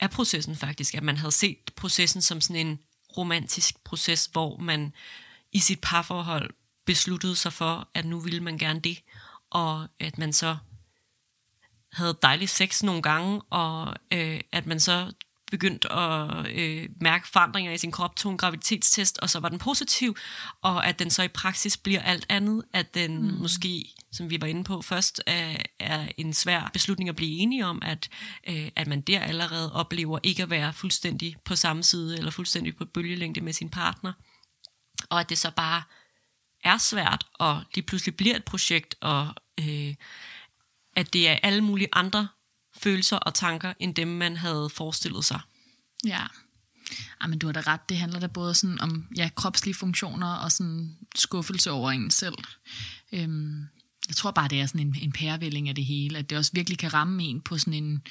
af 0.00 0.10
processen 0.10 0.56
faktisk, 0.56 0.94
at 0.94 1.02
man 1.02 1.16
havde 1.16 1.32
set 1.32 1.70
processen 1.76 2.22
som 2.22 2.40
sådan 2.40 2.66
en 2.66 2.78
romantisk 3.16 3.84
proces, 3.84 4.28
hvor 4.32 4.56
man 4.56 4.92
i 5.52 5.58
sit 5.58 5.80
parforhold 5.80 6.50
besluttede 6.86 7.36
sig 7.36 7.52
for, 7.52 7.88
at 7.94 8.04
nu 8.04 8.20
ville 8.20 8.40
man 8.40 8.58
gerne 8.58 8.80
det, 8.80 9.02
og 9.50 9.88
at 9.98 10.18
man 10.18 10.32
så 10.32 10.56
havde 11.92 12.18
dejlig 12.22 12.48
sex 12.48 12.82
nogle 12.82 13.02
gange, 13.02 13.40
og 13.50 13.94
øh, 14.12 14.40
at 14.52 14.66
man 14.66 14.80
så 14.80 15.12
begyndt 15.50 15.84
at 15.84 16.46
øh, 16.58 16.88
mærke 17.00 17.28
forandringer 17.28 17.72
i 17.72 17.78
sin 17.78 17.92
krop, 17.92 18.16
tog 18.16 18.32
en 18.32 18.38
graviditetstest, 18.38 19.18
og 19.18 19.30
så 19.30 19.40
var 19.40 19.48
den 19.48 19.58
positiv, 19.58 20.16
og 20.62 20.86
at 20.86 20.98
den 20.98 21.10
så 21.10 21.22
i 21.22 21.28
praksis 21.28 21.76
bliver 21.76 22.02
alt 22.02 22.26
andet, 22.28 22.62
at 22.72 22.94
den 22.94 23.22
mm. 23.22 23.38
måske, 23.38 23.84
som 24.12 24.30
vi 24.30 24.40
var 24.40 24.46
inde 24.46 24.64
på 24.64 24.82
først, 24.82 25.22
er, 25.26 25.56
er 25.78 26.08
en 26.16 26.34
svær 26.34 26.70
beslutning 26.72 27.08
at 27.08 27.16
blive 27.16 27.38
enige 27.38 27.66
om, 27.66 27.82
at, 27.84 28.08
øh, 28.48 28.68
at 28.76 28.86
man 28.86 29.00
der 29.00 29.20
allerede 29.20 29.72
oplever 29.72 30.18
ikke 30.22 30.42
at 30.42 30.50
være 30.50 30.72
fuldstændig 30.72 31.36
på 31.44 31.56
samme 31.56 31.82
side, 31.82 32.18
eller 32.18 32.30
fuldstændig 32.30 32.76
på 32.76 32.84
bølgelængde 32.84 33.40
med 33.40 33.52
sin 33.52 33.68
partner, 33.70 34.12
og 35.10 35.20
at 35.20 35.28
det 35.28 35.38
så 35.38 35.50
bare 35.50 35.82
er 36.64 36.78
svært, 36.78 37.26
og 37.34 37.62
lige 37.74 37.86
pludselig 37.86 38.16
bliver 38.16 38.36
et 38.36 38.44
projekt, 38.44 38.94
og 39.00 39.34
øh, 39.60 39.94
at 40.96 41.12
det 41.12 41.28
er 41.28 41.38
alle 41.42 41.60
mulige 41.60 41.88
andre 41.92 42.28
følelser 42.78 43.16
og 43.16 43.34
tanker, 43.34 43.72
end 43.80 43.94
dem, 43.94 44.08
man 44.08 44.36
havde 44.36 44.70
forestillet 44.74 45.24
sig. 45.24 45.40
Ja. 46.06 46.26
Men 47.28 47.38
du 47.38 47.46
har 47.46 47.52
da 47.52 47.60
ret. 47.60 47.88
Det 47.88 47.96
handler 47.96 48.20
da 48.20 48.26
både 48.26 48.54
sådan 48.54 48.80
om 48.80 49.06
ja, 49.16 49.30
kropslige 49.36 49.74
funktioner 49.74 50.34
og 50.34 50.52
sådan 50.52 50.96
skuffelse 51.14 51.70
over 51.70 51.90
en 51.90 52.10
selv. 52.10 52.38
Øhm, 53.12 53.66
jeg 54.08 54.16
tror 54.16 54.30
bare, 54.30 54.48
det 54.48 54.60
er 54.60 54.66
sådan 54.66 54.86
en, 54.86 54.96
en 55.02 55.12
pærevælling 55.12 55.68
af 55.68 55.74
det 55.74 55.84
hele, 55.84 56.18
at 56.18 56.30
det 56.30 56.38
også 56.38 56.50
virkelig 56.54 56.78
kan 56.78 56.94
ramme 56.94 57.22
en 57.22 57.40
på 57.40 57.58
sådan 57.58 57.74
en... 57.74 58.02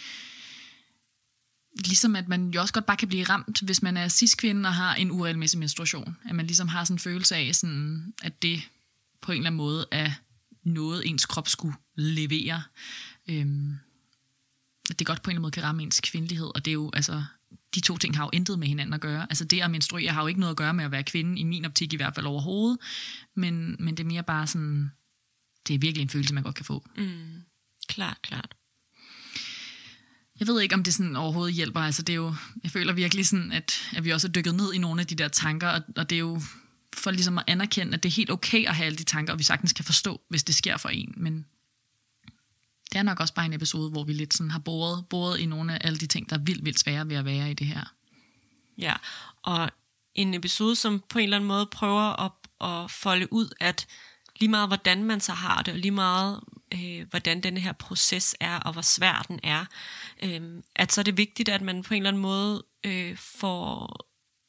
Ligesom 1.86 2.15
at 2.15 2.28
man 2.28 2.49
jo 2.49 2.61
også 2.61 2.74
godt 2.74 2.86
bare 2.86 2.97
kan 2.97 3.07
blive 3.07 3.24
ramt, 3.24 3.61
hvis 3.61 3.82
man 3.82 3.97
er 3.97 4.07
cis-kvinde 4.07 4.68
og 4.68 4.76
har 4.76 4.95
en 4.95 5.11
uregelmæssig 5.11 5.59
menstruation. 5.59 6.18
At 6.26 6.36
man 6.36 6.47
ligesom 6.47 6.68
har 6.68 6.84
sådan 6.84 6.95
en 6.95 6.99
følelse 6.99 7.36
af, 7.36 7.55
sådan, 7.55 8.13
at 8.24 8.41
det 8.41 8.61
på 9.22 9.32
en 9.32 9.38
eller 9.38 9.49
anden 9.49 9.57
måde 9.57 9.86
er 9.91 10.11
noget, 10.63 11.07
ens 11.07 11.26
krop 11.26 11.47
skulle 11.47 11.76
levere. 11.95 12.63
Øhm, 13.28 13.78
det 14.94 15.08
godt 15.08 15.22
på 15.22 15.30
en 15.30 15.32
eller 15.32 15.38
anden 15.38 15.42
måde 15.42 15.52
kan 15.52 15.64
ramme 15.64 15.84
ens 15.84 16.02
kvindelighed, 16.02 16.48
og 16.56 16.66
det 16.66 16.72
er 16.72 16.74
jo, 16.74 16.92
altså, 16.94 17.24
de 17.76 17.80
to 17.80 17.98
ting 17.98 18.18
har 18.18 18.24
jo 18.24 18.30
intet 18.34 18.60
med 18.60 18.68
hinanden 18.68 18.94
at 18.94 19.02
gøre. 19.02 19.28
Altså 19.30 19.46
det 19.46 19.62
at 19.62 19.72
menstruere 19.72 20.12
har 20.12 20.22
jo 20.22 20.28
ikke 20.28 20.40
noget 20.40 20.52
at 20.52 20.58
gøre 20.58 20.74
med 20.74 20.86
at 20.86 20.92
være 20.92 21.04
kvinde, 21.04 21.40
i 21.40 21.44
min 21.44 21.66
optik 21.66 21.94
i 21.94 21.96
hvert 21.96 22.16
fald 22.16 22.26
overhovedet, 22.26 22.78
men, 23.36 23.76
men 23.80 23.98
det 23.98 24.04
er 24.04 24.08
mere 24.08 24.24
bare 24.24 24.48
sådan, 24.48 24.92
det 25.68 25.74
er 25.74 25.80
virkelig 25.80 26.04
en 26.04 26.10
følelse, 26.10 26.34
man 26.34 26.44
godt 26.44 26.56
kan 26.56 26.66
få. 26.66 26.88
Mm. 26.98 27.42
Klart, 27.88 28.18
klart. 28.22 28.56
Jeg 30.40 30.48
ved 30.48 30.62
ikke, 30.62 30.76
om 30.76 30.84
det 30.84 30.94
sådan 30.94 31.16
overhovedet 31.16 31.56
hjælper. 31.56 31.80
Altså, 31.80 32.02
det 32.02 32.14
er 32.14 32.18
jo, 32.18 32.36
jeg 32.64 32.72
føler 32.72 32.94
virkelig 32.94 33.28
sådan, 33.28 33.52
at, 33.52 33.90
at 33.96 34.06
vi 34.06 34.10
også 34.10 34.28
er 34.28 34.32
dykket 34.32 34.56
ned 34.56 34.74
i 34.74 34.78
nogle 34.78 35.02
af 35.02 35.08
de 35.08 35.16
der 35.16 35.28
tanker, 35.28 35.68
og, 35.68 35.82
og 35.96 36.10
det 36.10 36.16
er 36.16 36.20
jo 36.20 36.42
for 36.96 37.12
ligesom 37.12 37.38
at 37.38 37.44
anerkende, 37.48 37.94
at 37.94 38.04
det 38.04 38.10
er 38.10 38.14
helt 38.14 38.32
okay 38.32 38.66
at 38.66 38.76
have 38.76 38.86
alle 38.86 38.98
de 38.98 39.04
tanker, 39.04 39.34
og 39.34 39.40
vi 39.40 39.44
sagtens 39.44 39.74
kan 39.74 39.86
forstå, 39.86 40.22
hvis 40.30 40.44
det 40.44 40.56
sker 40.56 40.78
for 40.78 40.90
en. 40.90 41.14
Men, 41.18 41.46
det 42.98 43.02
er 43.02 43.06
nok 43.06 43.20
også 43.20 43.34
bare 43.34 43.45
en 43.45 43.54
episode, 43.54 43.89
hvor 43.89 44.04
vi 44.04 44.14
lidt 44.14 44.34
sådan 44.34 44.52
har 44.52 44.60
boret, 44.60 45.06
boret 45.10 45.39
i 45.39 45.45
nogle 45.45 45.74
af 45.74 45.88
alle 45.88 45.98
de 45.98 46.08
ting, 46.08 46.30
der 46.30 46.36
er 46.36 46.41
vildt, 46.41 46.66
vildt 46.66 46.80
svære 46.80 47.10
ved 47.10 47.16
at 47.16 47.26
være 47.26 47.52
i 47.52 47.54
det 47.54 47.68
her. 47.68 47.93
Ja, 48.78 48.93
og 49.41 49.70
en 50.16 50.34
episode, 50.34 50.76
som 50.76 51.04
på 51.10 51.20
en 51.20 51.24
eller 51.24 51.38
anden 51.38 51.48
måde 51.48 51.66
prøver 51.66 52.26
at, 52.26 52.32
at 52.62 52.91
folde 52.91 53.34
ud, 53.34 53.50
at 53.60 53.88
lige 54.39 54.50
meget 54.50 54.70
hvordan 54.70 55.04
man 55.04 55.20
så 55.20 55.32
har 55.32 55.62
det, 55.62 55.74
og 55.74 55.80
lige 55.80 55.91
meget 55.91 56.39
øh, 56.74 57.08
hvordan 57.10 57.41
denne 57.41 57.60
her 57.60 57.72
proces 57.72 58.36
er, 58.39 58.60
og 58.60 58.74
hvor 58.74 58.82
svær 58.82 59.26
den 59.28 59.39
er, 59.43 59.66
øh, 60.24 60.64
at 60.76 60.91
så 60.91 61.02
er 61.02 61.04
det 61.04 61.18
vigtigt, 61.18 61.50
at 61.50 61.62
man 61.62 61.84
på 61.84 61.93
en 61.93 61.98
eller 61.98 62.10
anden 62.10 62.22
måde 62.22 62.64
øh, 62.86 63.18
får 63.18 63.98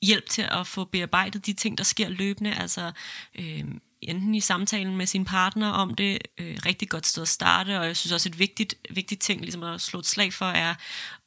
hjælp 0.03 0.29
til 0.29 0.43
at 0.51 0.67
få 0.67 0.85
bearbejdet 0.85 1.47
de 1.47 1.53
ting, 1.53 1.79
der 1.79 1.85
sker 1.85 2.09
løbende, 2.09 2.55
altså 2.55 2.93
øh, 3.39 3.65
enten 4.03 4.35
i 4.35 4.41
samtalen 4.41 4.97
med 4.97 5.07
sin 5.07 5.25
partner 5.25 5.71
om 5.71 5.95
det, 5.95 6.19
øh, 6.39 6.57
rigtig 6.67 6.89
godt 6.89 7.07
sted 7.07 7.23
at 7.23 7.29
starte, 7.29 7.81
og 7.81 7.87
jeg 7.87 7.97
synes 7.97 8.13
også 8.13 8.29
et 8.29 8.39
vigtigt, 8.39 8.75
vigtigt 8.91 9.21
ting 9.21 9.41
ligesom 9.41 9.63
at 9.63 9.81
slå 9.81 9.99
et 9.99 10.07
slag 10.07 10.33
for, 10.33 10.47
er 10.47 10.75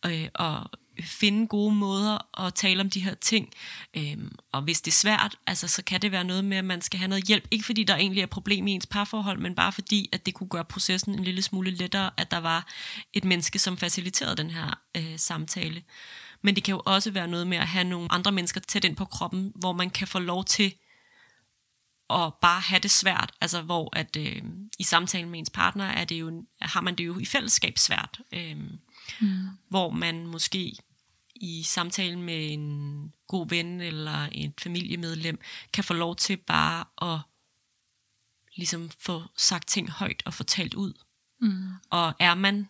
øh, 0.06 0.28
at 0.36 0.68
finde 1.04 1.48
gode 1.48 1.76
måder 1.76 2.46
at 2.46 2.54
tale 2.54 2.82
om 2.82 2.90
de 2.90 3.00
her 3.00 3.14
ting. 3.14 3.54
Øhm, 3.98 4.36
og 4.52 4.62
hvis 4.62 4.82
det 4.82 4.92
er 4.92 4.96
svært, 4.96 5.36
altså, 5.48 5.68
så 5.68 5.84
kan 5.84 6.02
det 6.02 6.12
være 6.12 6.24
noget 6.24 6.46
med, 6.46 6.58
at 6.58 6.66
man 6.66 6.82
skal 6.82 7.00
have 7.00 7.08
noget 7.08 7.24
hjælp. 7.24 7.48
Ikke 7.52 7.66
fordi 7.66 7.84
der 7.84 7.96
egentlig 7.96 8.22
er 8.22 8.26
problem 8.26 8.68
i 8.68 8.72
ens 8.72 8.86
parforhold, 8.86 9.40
men 9.40 9.56
bare 9.56 9.72
fordi, 9.72 10.10
at 10.12 10.26
det 10.26 10.34
kunne 10.34 10.50
gøre 10.50 10.66
processen 10.66 11.14
en 11.14 11.24
lille 11.24 11.42
smule 11.42 11.72
lettere, 11.72 12.10
at 12.18 12.32
der 12.32 12.38
var 12.38 12.68
et 13.14 13.26
menneske, 13.26 13.60
som 13.60 13.78
faciliterede 13.78 14.36
den 14.36 14.50
her 14.50 14.80
øh, 14.98 15.18
samtale. 15.18 15.84
Men 16.42 16.56
det 16.56 16.64
kan 16.64 16.74
jo 16.74 16.82
også 16.86 17.12
være 17.12 17.28
noget 17.28 17.48
med 17.48 17.58
at 17.58 17.68
have 17.68 17.84
nogle 17.84 18.12
andre 18.12 18.32
mennesker 18.32 18.62
tæt 18.62 18.86
ind 18.86 18.96
på 18.96 19.06
kroppen, 19.06 19.52
hvor 19.56 19.74
man 19.74 19.90
kan 19.90 20.08
få 20.08 20.20
lov 20.20 20.46
til 20.46 20.74
og 22.12 22.38
bare 22.42 22.62
have 22.62 22.80
det 22.80 22.92
svært, 22.92 23.32
altså 23.42 23.62
hvor 23.62 23.98
at 23.98 24.16
øh, 24.16 24.44
i 24.80 24.84
samtalen 24.84 25.30
med 25.30 25.40
ens 25.40 25.50
partner 25.50 25.86
er 25.86 26.06
det 26.06 26.16
jo, 26.16 26.46
har 26.62 26.82
man 26.82 26.96
det 26.96 27.06
jo 27.06 27.20
i 27.20 27.26
fællesskab 27.26 27.78
svært, 27.78 28.22
øh, 28.34 28.58
mm. 29.22 29.48
hvor 29.70 29.90
man 29.90 30.28
måske 30.28 30.76
i 31.36 31.64
samtalen 31.64 32.24
med 32.24 32.54
en 32.54 33.14
god 33.28 33.50
ven 33.50 33.82
eller 33.82 34.30
et 34.32 34.54
familiemedlem 34.62 35.40
kan 35.74 35.84
få 35.84 35.94
lov 35.94 36.16
til 36.16 36.38
bare 36.38 37.12
at 37.14 37.20
ligesom 38.56 38.90
få 39.00 39.24
sagt 39.38 39.68
ting 39.68 39.90
højt 39.90 40.24
og 40.26 40.34
fortalt 40.34 40.74
ud. 40.74 40.94
Mm. 41.42 41.70
Og 41.90 42.14
er 42.20 42.36
man 42.36 42.70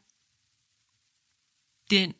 den 1.89 2.14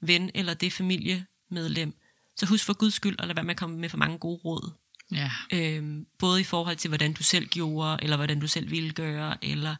ven 0.00 0.30
eller 0.34 0.54
det 0.54 0.72
familiemedlem, 0.72 1.98
så 2.36 2.46
husk 2.46 2.64
for 2.64 2.72
guds 2.72 2.94
skyld 2.94 3.16
at 3.18 3.26
lade 3.26 3.36
være 3.36 3.44
med 3.44 3.54
at 3.54 3.58
komme 3.58 3.78
med 3.78 3.88
for 3.88 3.98
mange 3.98 4.18
gode 4.18 4.40
råd. 4.44 4.72
Ja. 5.14 5.30
Øhm, 5.52 6.06
både 6.18 6.40
i 6.40 6.44
forhold 6.44 6.76
til, 6.76 6.88
hvordan 6.88 7.12
du 7.12 7.22
selv 7.22 7.46
gjorde, 7.46 7.98
eller 8.02 8.16
hvordan 8.16 8.40
du 8.40 8.48
selv 8.48 8.70
ville 8.70 8.90
gøre, 8.90 9.36
eller 9.42 9.76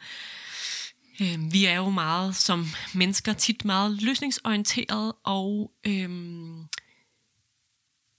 Øhm, 1.21 1.53
vi 1.53 1.65
er 1.65 1.77
jo 1.77 1.91
meget 1.91 2.37
som 2.37 2.67
mennesker 2.95 3.33
tit 3.33 3.65
meget 3.65 4.03
løsningsorienteret, 4.03 5.13
og 5.25 5.73
øhm, 5.87 6.65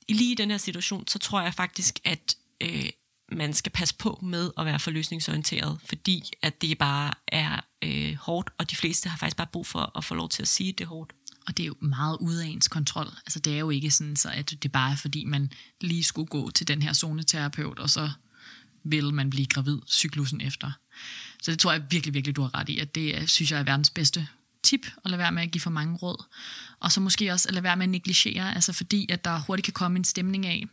lige 0.10 0.32
i 0.32 0.36
den 0.36 0.52
her 0.52 0.58
situation, 0.58 1.08
så 1.08 1.20
tror 1.20 1.42
jeg 1.42 1.54
faktisk, 1.54 2.00
at 2.04 2.36
øh, 2.62 2.90
man 3.32 3.54
skal 3.54 3.72
passe 3.72 3.96
på 3.96 4.20
med 4.22 4.52
at 4.58 4.66
være 4.66 4.80
for 4.80 4.92
løsningsorienteret, 4.92 5.80
fordi 5.86 6.24
at 6.42 6.62
det 6.62 6.78
bare 6.78 7.14
er 7.28 7.60
øh, 7.82 8.16
hårdt, 8.16 8.50
og 8.58 8.72
de 8.72 8.76
fleste 8.76 9.10
har 9.10 9.18
faktisk 9.18 9.38
bare 9.38 9.48
brug 9.52 9.68
for 9.68 9.92
at 9.98 10.04
få 10.04 10.16
lov 10.16 10.30
til 10.30 10.42
at 10.42 10.48
sige, 10.48 10.70
at 10.70 10.78
det 10.78 10.84
er 10.84 10.90
hårdt. 10.90 11.14
Og 11.48 11.58
det 11.58 11.64
er 11.64 11.68
jo 11.68 11.76
meget 11.80 12.18
ude 12.22 12.44
af 12.44 12.48
ens 12.48 12.68
kontrol. 12.68 13.08
Altså 13.26 13.40
det 13.40 13.54
er 13.54 13.60
jo 13.60 13.70
ikke 13.70 13.92
sådan, 13.92 14.16
så 14.16 14.30
at 14.30 14.54
det 14.64 14.72
bare 14.72 14.92
er 14.92 14.96
fordi, 14.96 15.26
man 15.26 15.52
lige 15.82 16.04
skulle 16.04 16.28
gå 16.28 16.52
til 16.52 16.68
den 16.68 16.82
her 16.82 16.94
zoneterapeut, 16.94 17.80
og 17.80 17.90
så 17.90 18.10
vil 18.84 19.14
man 19.14 19.30
blive 19.30 19.46
gravid 19.46 19.80
cyklusen 19.88 20.42
efter. 20.42 20.72
Så 21.42 21.52
det 21.52 21.60
tror 21.60 21.72
jeg 21.72 21.84
virkelig, 21.90 22.14
virkelig, 22.14 22.36
du 22.36 22.42
har 22.42 22.56
ret 22.56 22.70
i, 22.70 22.80
at 22.80 22.96
det 22.96 23.30
synes 23.30 23.52
jeg 23.52 23.60
er 23.60 23.64
verdens 23.64 23.90
bedste 23.90 24.28
tip, 24.64 24.88
at 25.06 25.12
lade 25.12 25.20
være 25.20 25.32
med 25.32 25.44
at 25.44 25.52
give 25.52 25.62
for 25.62 25.70
mange 25.70 25.96
råd. 25.96 26.26
Og 26.80 26.92
så 26.92 27.02
måske 27.02 27.32
også 27.32 27.48
at 27.48 27.54
lade 27.54 27.64
være 27.64 27.78
med 27.78 27.84
at 27.84 27.90
negligere, 27.90 28.56
altså 28.56 28.74
fordi 28.74 29.06
at 29.10 29.26
der 29.26 29.40
hurtigt 29.40 29.66
kan 29.66 29.74
komme 29.74 29.98
en 29.98 30.04
stemning 30.04 30.46
af, 30.46 30.68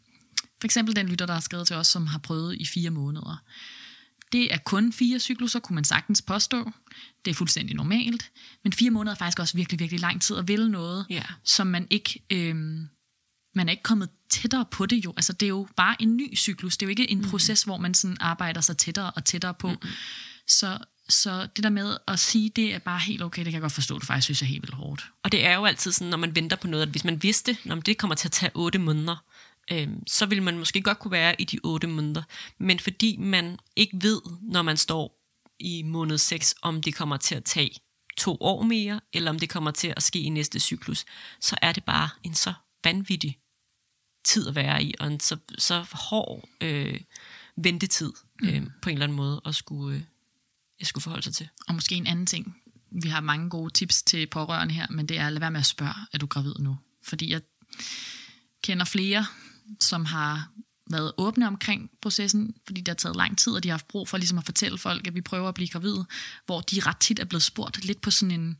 for 0.60 0.66
eksempel 0.66 0.96
den 0.96 1.06
lytter, 1.06 1.26
der 1.26 1.34
har 1.34 1.40
skrevet 1.40 1.66
til 1.66 1.76
os, 1.76 1.86
som 1.86 2.06
har 2.06 2.18
prøvet 2.18 2.56
i 2.60 2.66
fire 2.66 2.90
måneder. 2.90 3.42
Det 4.32 4.54
er 4.54 4.58
kun 4.58 4.92
fire 4.92 5.18
cykluser, 5.18 5.60
kunne 5.60 5.74
man 5.74 5.84
sagtens 5.84 6.22
påstå. 6.22 6.70
Det 7.24 7.30
er 7.30 7.34
fuldstændig 7.34 7.76
normalt. 7.76 8.30
Men 8.62 8.72
fire 8.72 8.90
måneder 8.90 9.14
er 9.14 9.18
faktisk 9.18 9.38
også 9.38 9.56
virkelig, 9.56 9.80
virkelig 9.80 10.00
lang 10.00 10.22
tid 10.22 10.36
at 10.36 10.48
ville 10.48 10.70
noget, 10.70 11.06
Ja. 11.10 11.22
som 11.44 11.66
man 11.66 11.86
ikke... 11.90 12.22
Øhm, 12.30 12.88
man 13.54 13.68
er 13.68 13.70
ikke 13.70 13.82
kommet 13.82 14.08
tættere 14.30 14.64
på 14.70 14.86
det 14.86 15.04
jo. 15.04 15.12
Altså, 15.16 15.32
det 15.32 15.46
er 15.46 15.48
jo 15.48 15.68
bare 15.76 15.96
en 16.02 16.16
ny 16.16 16.36
cyklus. 16.36 16.76
Det 16.76 16.86
er 16.86 16.88
jo 16.88 16.90
ikke 16.90 17.10
en 17.10 17.18
mm. 17.18 17.30
proces, 17.30 17.62
hvor 17.62 17.76
man 17.76 17.94
sådan 17.94 18.16
arbejder 18.20 18.60
sig 18.60 18.76
tættere 18.76 19.10
og 19.10 19.24
tættere 19.24 19.54
på. 19.54 19.68
Mm. 19.68 19.88
Så, 20.48 20.78
så 21.08 21.48
det 21.56 21.64
der 21.64 21.70
med 21.70 21.96
at 22.08 22.18
sige, 22.18 22.50
det 22.56 22.74
er 22.74 22.78
bare 22.78 22.98
helt 23.00 23.22
okay, 23.22 23.38
det 23.38 23.46
kan 23.46 23.52
jeg 23.52 23.60
godt 23.60 23.72
forstå, 23.72 23.98
du 23.98 24.06
faktisk 24.06 24.24
synes 24.24 24.42
er 24.42 24.46
helt 24.46 24.62
vildt 24.62 24.74
hårdt. 24.74 25.10
Og 25.22 25.32
det 25.32 25.44
er 25.46 25.54
jo 25.54 25.64
altid 25.64 25.92
sådan, 25.92 26.10
når 26.10 26.18
man 26.18 26.36
venter 26.36 26.56
på 26.56 26.66
noget, 26.66 26.82
at 26.82 26.88
hvis 26.88 27.04
man 27.04 27.22
vidste, 27.22 27.56
når 27.64 27.76
det 27.76 27.98
kommer 27.98 28.14
til 28.14 28.28
at 28.28 28.32
tage 28.32 28.52
otte 28.54 28.78
måneder, 28.78 29.24
øh, 29.70 29.88
så 30.06 30.26
vil 30.26 30.42
man 30.42 30.58
måske 30.58 30.82
godt 30.82 30.98
kunne 30.98 31.12
være 31.12 31.40
i 31.40 31.44
de 31.44 31.58
otte 31.64 31.86
måneder. 31.86 32.22
Men 32.58 32.78
fordi 32.78 33.16
man 33.16 33.58
ikke 33.76 33.98
ved, 34.02 34.20
når 34.42 34.62
man 34.62 34.76
står 34.76 35.18
i 35.58 35.82
måned 35.82 36.18
6, 36.18 36.54
om 36.62 36.82
det 36.82 36.94
kommer 36.94 37.16
til 37.16 37.34
at 37.34 37.44
tage 37.44 37.70
to 38.16 38.36
år 38.40 38.62
mere, 38.62 39.00
eller 39.12 39.30
om 39.30 39.38
det 39.38 39.50
kommer 39.50 39.70
til 39.70 39.92
at 39.96 40.02
ske 40.02 40.18
i 40.18 40.28
næste 40.28 40.60
cyklus, 40.60 41.04
så 41.40 41.56
er 41.62 41.72
det 41.72 41.84
bare 41.84 42.08
en 42.22 42.34
så 42.34 42.52
vanvittig 42.84 43.38
tid 44.24 44.48
at 44.48 44.54
være 44.54 44.82
i, 44.82 44.94
og 45.00 45.06
en 45.06 45.20
så, 45.20 45.36
så 45.58 45.86
hård 45.92 46.48
øh, 46.60 47.00
ventetid 47.56 48.12
øh, 48.42 48.62
på 48.82 48.88
en 48.88 48.92
eller 48.92 49.04
anden 49.04 49.16
måde 49.16 49.40
at 49.44 49.54
skulle, 49.54 49.96
øh, 49.96 50.02
at 50.80 50.86
skulle 50.86 51.02
forholde 51.02 51.22
sig 51.24 51.34
til. 51.34 51.48
Og 51.68 51.74
måske 51.74 51.94
en 51.94 52.06
anden 52.06 52.26
ting. 52.26 52.56
Vi 53.02 53.08
har 53.08 53.20
mange 53.20 53.50
gode 53.50 53.72
tips 53.72 54.02
til 54.02 54.26
pårørende 54.26 54.74
her, 54.74 54.86
men 54.90 55.06
det 55.06 55.18
er 55.18 55.26
at 55.26 55.32
lade 55.32 55.40
være 55.40 55.50
med 55.50 55.60
at 55.60 55.66
spørge, 55.66 55.94
er 56.12 56.18
du 56.18 56.26
gravid 56.26 56.54
nu? 56.58 56.78
Fordi 57.04 57.30
jeg 57.30 57.40
kender 58.62 58.84
flere, 58.84 59.26
som 59.80 60.04
har 60.04 60.48
været 60.90 61.12
åbne 61.18 61.46
omkring 61.46 61.90
processen, 62.02 62.54
fordi 62.66 62.80
det 62.80 62.88
har 62.88 62.94
taget 62.94 63.16
lang 63.16 63.38
tid, 63.38 63.52
og 63.52 63.62
de 63.62 63.68
har 63.68 63.72
haft 63.72 63.88
brug 63.88 64.08
for 64.08 64.16
ligesom 64.16 64.38
at 64.38 64.44
fortælle 64.44 64.78
folk, 64.78 65.06
at 65.06 65.14
vi 65.14 65.20
prøver 65.20 65.48
at 65.48 65.54
blive 65.54 65.68
gravide, 65.68 66.06
hvor 66.46 66.60
de 66.60 66.80
ret 66.80 66.96
tit 66.96 67.18
er 67.18 67.24
blevet 67.24 67.42
spurgt 67.42 67.84
lidt 67.84 68.00
på 68.00 68.10
sådan 68.10 68.40
en, 68.40 68.56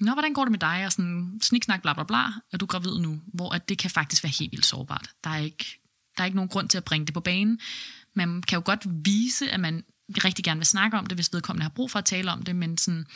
Nå, 0.00 0.12
hvordan 0.12 0.32
går 0.32 0.44
det 0.44 0.50
med 0.50 0.58
dig? 0.58 0.82
Og 0.86 0.92
sådan 0.92 1.38
sniksnak, 1.42 1.82
bla 1.82 1.92
bla 1.92 2.02
bla, 2.02 2.22
er 2.52 2.56
du 2.56 2.66
gravid 2.66 2.98
nu? 2.98 3.20
Hvor 3.26 3.54
at 3.54 3.68
det 3.68 3.78
kan 3.78 3.90
faktisk 3.90 4.22
være 4.22 4.32
helt 4.38 4.52
vildt 4.52 4.66
sårbart. 4.66 5.10
Der 5.24 5.30
er 5.30 5.38
ikke, 5.38 5.80
der 6.16 6.22
er 6.22 6.24
ikke 6.24 6.36
nogen 6.36 6.48
grund 6.48 6.68
til 6.68 6.78
at 6.78 6.84
bringe 6.84 7.06
det 7.06 7.14
på 7.14 7.20
banen. 7.20 7.60
Man 8.14 8.42
kan 8.42 8.56
jo 8.56 8.62
godt 8.64 8.86
vise, 9.04 9.50
at 9.50 9.60
man 9.60 9.84
rigtig 10.24 10.44
gerne 10.44 10.58
vil 10.58 10.66
snakke 10.66 10.98
om 10.98 11.06
det, 11.06 11.16
hvis 11.16 11.32
vedkommende 11.32 11.62
har 11.62 11.70
brug 11.70 11.90
for 11.90 11.98
at 11.98 12.04
tale 12.04 12.32
om 12.32 12.42
det, 12.42 12.56
men 12.56 12.78
sådan, 12.78 13.06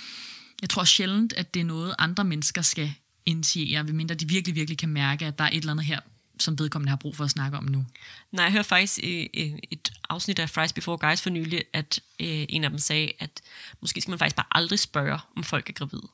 jeg 0.61 0.71
tror 0.71 0.85
sjældent, 0.85 1.33
at 1.33 1.55
det 1.55 1.61
er 1.61 1.65
noget, 1.65 1.95
andre 1.99 2.25
mennesker 2.25 2.63
skal 2.63 2.93
initiere, 3.27 3.85
medmindre 3.85 4.15
de 4.15 4.29
virkelig, 4.29 4.55
virkelig 4.55 4.79
kan 4.79 4.89
mærke, 4.89 5.27
at 5.27 5.39
der 5.39 5.45
er 5.45 5.49
et 5.49 5.57
eller 5.57 5.73
andet 5.73 5.87
her, 5.87 6.01
som 6.43 6.59
vedkommende 6.59 6.91
har 6.91 6.97
brug 6.97 7.17
for 7.17 7.25
at 7.25 7.31
snakke 7.31 7.59
om 7.59 7.65
nu. 7.65 7.87
Nej, 8.33 8.45
jeg 8.45 8.53
hørte 8.53 8.69
faktisk 8.69 8.99
i, 8.99 9.29
et 9.71 9.93
afsnit 10.09 10.39
af 10.39 10.51
Fries 10.51 10.73
Before 10.73 11.09
Guys 11.09 11.23
for 11.23 11.31
nylig, 11.31 11.65
at 11.73 12.01
øh, 12.21 12.47
en 12.49 12.65
af 12.65 12.71
dem 12.71 12.79
sagde, 12.79 13.13
at 13.19 13.43
måske 13.81 14.01
skal 14.01 14.11
man 14.11 14.19
faktisk 14.19 14.37
bare 14.37 14.47
aldrig 14.51 14.79
spørge, 14.79 15.19
om 15.37 15.45
folk 15.45 15.69
er 15.69 15.73
gravide. 15.73 16.09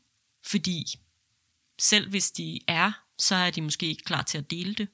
Fordi 0.47 0.85
selv 1.79 2.11
hvis 2.11 2.31
de 2.31 2.61
er, 2.67 2.93
så 3.19 3.35
er 3.35 3.51
de 3.51 3.63
måske 3.63 3.87
ikke 3.87 4.05
klar 4.05 4.23
til 4.23 4.39
at 4.39 4.51
dele 4.51 4.75
det. 4.75 4.89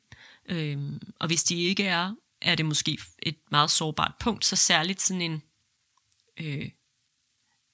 Øhm, 0.47 1.01
og 1.19 1.27
hvis 1.27 1.45
de 1.45 1.63
ikke 1.63 1.85
er, 1.85 2.15
er 2.41 2.55
det 2.55 2.67
måske 2.67 2.99
et 3.23 3.37
meget 3.51 3.71
sårbart 3.71 4.13
punkt, 4.21 4.45
så 4.45 4.57
særligt 4.57 5.03
sådan 5.03 5.23
en... 5.23 5.43
Øh, 6.37 6.71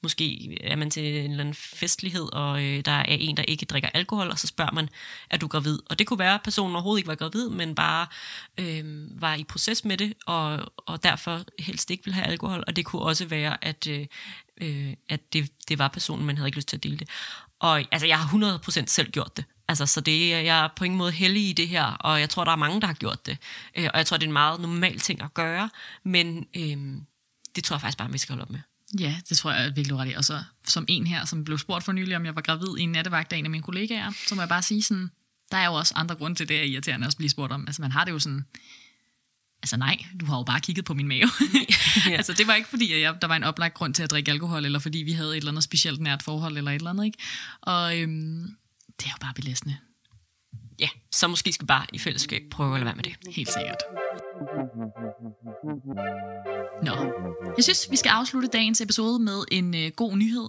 måske 0.02 0.58
er 0.64 0.76
man 0.76 0.90
til 0.90 1.04
en 1.04 1.30
eller 1.30 1.40
anden 1.40 1.54
festlighed, 1.54 2.32
og 2.32 2.62
øh, 2.64 2.84
der 2.84 2.92
er 2.92 3.04
en, 3.04 3.36
der 3.36 3.42
ikke 3.42 3.66
drikker 3.66 3.88
alkohol, 3.94 4.30
og 4.30 4.38
så 4.38 4.46
spørger 4.46 4.72
man, 4.72 4.88
er 5.30 5.36
du 5.36 5.46
gravid? 5.46 5.78
Og 5.90 5.98
det 5.98 6.06
kunne 6.06 6.18
være, 6.18 6.34
at 6.34 6.42
personen 6.42 6.74
overhovedet 6.74 6.98
ikke 6.98 7.08
var 7.08 7.14
gravid, 7.14 7.48
men 7.48 7.74
bare 7.74 8.06
øh, 8.58 9.20
var 9.20 9.34
i 9.34 9.44
proces 9.44 9.84
med 9.84 9.96
det, 9.96 10.14
og, 10.26 10.72
og 10.76 11.02
derfor 11.02 11.44
helst 11.58 11.90
ikke 11.90 12.04
ville 12.04 12.14
have 12.14 12.26
alkohol. 12.26 12.64
Og 12.66 12.76
det 12.76 12.84
kunne 12.84 13.02
også 13.02 13.26
være, 13.26 13.64
at, 13.64 13.86
øh, 13.86 14.06
øh 14.60 14.94
at 15.08 15.32
det, 15.32 15.50
det 15.68 15.78
var 15.78 15.88
personen, 15.88 16.26
man 16.26 16.36
havde 16.36 16.48
ikke 16.48 16.58
lyst 16.58 16.68
til 16.68 16.76
at 16.76 16.82
dele 16.82 16.96
det. 16.98 17.08
Og 17.60 17.84
altså, 17.92 18.06
jeg 18.06 18.18
har 18.20 18.58
100% 18.58 18.86
selv 18.86 19.10
gjort 19.10 19.36
det. 19.36 19.44
Altså, 19.68 19.86
så 19.86 20.00
det, 20.00 20.34
er- 20.34 20.40
jeg 20.40 20.64
er 20.64 20.68
på 20.76 20.84
ingen 20.84 20.98
måde 20.98 21.12
heldig 21.12 21.48
i 21.48 21.52
det 21.52 21.68
her, 21.68 21.84
og 21.84 22.20
jeg 22.20 22.30
tror, 22.30 22.44
der 22.44 22.52
er 22.52 22.56
mange, 22.56 22.80
der 22.80 22.86
har 22.86 22.94
gjort 22.94 23.26
det. 23.26 23.38
Øh, 23.76 23.88
og 23.92 23.98
jeg 23.98 24.06
tror, 24.06 24.16
det 24.16 24.24
er 24.24 24.28
en 24.28 24.32
meget 24.32 24.60
normal 24.60 24.98
ting 24.98 25.22
at 25.22 25.34
gøre, 25.34 25.70
men 26.04 26.46
øh, 26.56 27.02
det 27.56 27.64
tror 27.64 27.76
jeg 27.76 27.80
faktisk 27.80 27.98
bare, 27.98 28.12
vi 28.12 28.18
skal 28.18 28.32
holde 28.32 28.42
op 28.42 28.50
med. 28.50 28.60
Ja, 28.98 29.16
det 29.28 29.38
tror 29.38 29.52
jeg 29.52 29.76
virkelig, 29.76 29.96
ret 29.96 30.10
i. 30.10 30.12
Og 30.12 30.24
så 30.24 30.42
som 30.66 30.84
en 30.88 31.06
her, 31.06 31.24
som 31.24 31.44
blev 31.44 31.58
spurgt 31.58 31.84
for 31.84 31.92
nylig, 31.92 32.16
om 32.16 32.24
jeg 32.24 32.34
var 32.34 32.40
gravid 32.40 32.78
i 32.78 32.82
en 32.82 32.92
nattevagt 32.92 33.32
af 33.32 33.36
en 33.36 33.44
af 33.44 33.50
mine 33.50 33.62
kollegaer, 33.62 34.12
så 34.26 34.34
må 34.34 34.40
jeg 34.40 34.48
bare 34.48 34.62
sige 34.62 34.82
sådan, 34.82 35.10
der 35.50 35.56
er 35.56 35.66
jo 35.66 35.74
også 35.74 35.94
andre 35.96 36.14
grunde 36.14 36.36
til, 36.36 36.48
det 36.48 36.58
er 36.58 36.62
irriterende 36.62 37.06
at 37.06 37.14
blive 37.16 37.30
spurgt 37.30 37.52
om. 37.52 37.64
Altså 37.66 37.82
man 37.82 37.92
har 37.92 38.04
det 38.04 38.12
jo 38.12 38.18
sådan, 38.18 38.44
altså 39.62 39.76
nej, 39.76 39.96
du 40.20 40.26
har 40.26 40.36
jo 40.36 40.42
bare 40.42 40.60
kigget 40.60 40.84
på 40.84 40.94
min 40.94 41.08
mave. 41.08 41.30
ja. 42.06 42.10
Altså 42.20 42.32
det 42.32 42.46
var 42.46 42.54
ikke 42.54 42.68
fordi, 42.68 42.92
at 42.92 43.00
jeg, 43.00 43.16
der 43.22 43.28
var 43.28 43.36
en 43.36 43.44
oplagt 43.44 43.74
grund 43.74 43.94
til 43.94 44.02
at 44.02 44.10
drikke 44.10 44.30
alkohol, 44.30 44.64
eller 44.64 44.78
fordi 44.78 44.98
vi 44.98 45.12
havde 45.12 45.30
et 45.30 45.36
eller 45.36 45.50
andet 45.50 45.64
specielt 45.64 46.00
nært 46.00 46.22
forhold, 46.22 46.56
eller 46.56 46.70
et 46.70 46.74
eller 46.74 46.90
andet, 46.90 47.04
ikke? 47.04 47.18
Og 47.60 47.98
øhm, 47.98 48.56
det 49.00 49.06
er 49.06 49.10
jo 49.10 49.18
bare 49.20 49.34
belastende. 49.34 49.76
Ja, 50.80 50.88
så 51.12 51.28
måske 51.28 51.52
skal 51.52 51.64
vi 51.64 51.66
bare 51.66 51.86
i 51.92 51.98
fællesskab 51.98 52.42
prøve 52.50 52.74
at 52.74 52.80
lade 52.80 52.84
være 52.84 52.94
med 52.94 53.04
det. 53.04 53.34
Helt 53.34 53.48
sikkert. 53.52 53.82
Nå, 56.82 56.94
jeg 57.56 57.64
synes, 57.64 57.90
vi 57.90 57.96
skal 57.96 58.10
afslutte 58.10 58.48
dagens 58.48 58.80
episode 58.80 59.18
med 59.18 59.44
en 59.50 59.74
øh, 59.74 59.90
god 59.96 60.16
nyhed, 60.16 60.48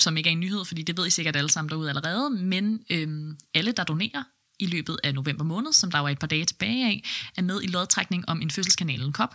som 0.00 0.16
ikke 0.16 0.28
er 0.28 0.32
en 0.32 0.40
nyhed, 0.40 0.64
fordi 0.64 0.82
det 0.82 0.96
ved 0.96 1.06
I 1.06 1.10
sikkert 1.10 1.36
alle 1.36 1.50
sammen 1.50 1.70
derude 1.70 1.88
allerede, 1.88 2.30
men 2.30 2.80
øh, 2.90 3.36
alle, 3.54 3.72
der 3.72 3.84
donerer 3.84 4.22
i 4.58 4.66
løbet 4.66 4.98
af 5.04 5.14
november 5.14 5.44
måned, 5.44 5.72
som 5.72 5.90
der 5.90 5.98
var 5.98 6.08
et 6.08 6.18
par 6.18 6.26
dage 6.26 6.44
tilbage 6.44 6.86
af, 6.86 7.02
er 7.36 7.42
med 7.42 7.62
i 7.62 7.66
lodtrækning 7.66 8.28
om 8.28 8.42
en 8.42 8.50
fødselskanalen 8.50 9.12
kop, 9.12 9.34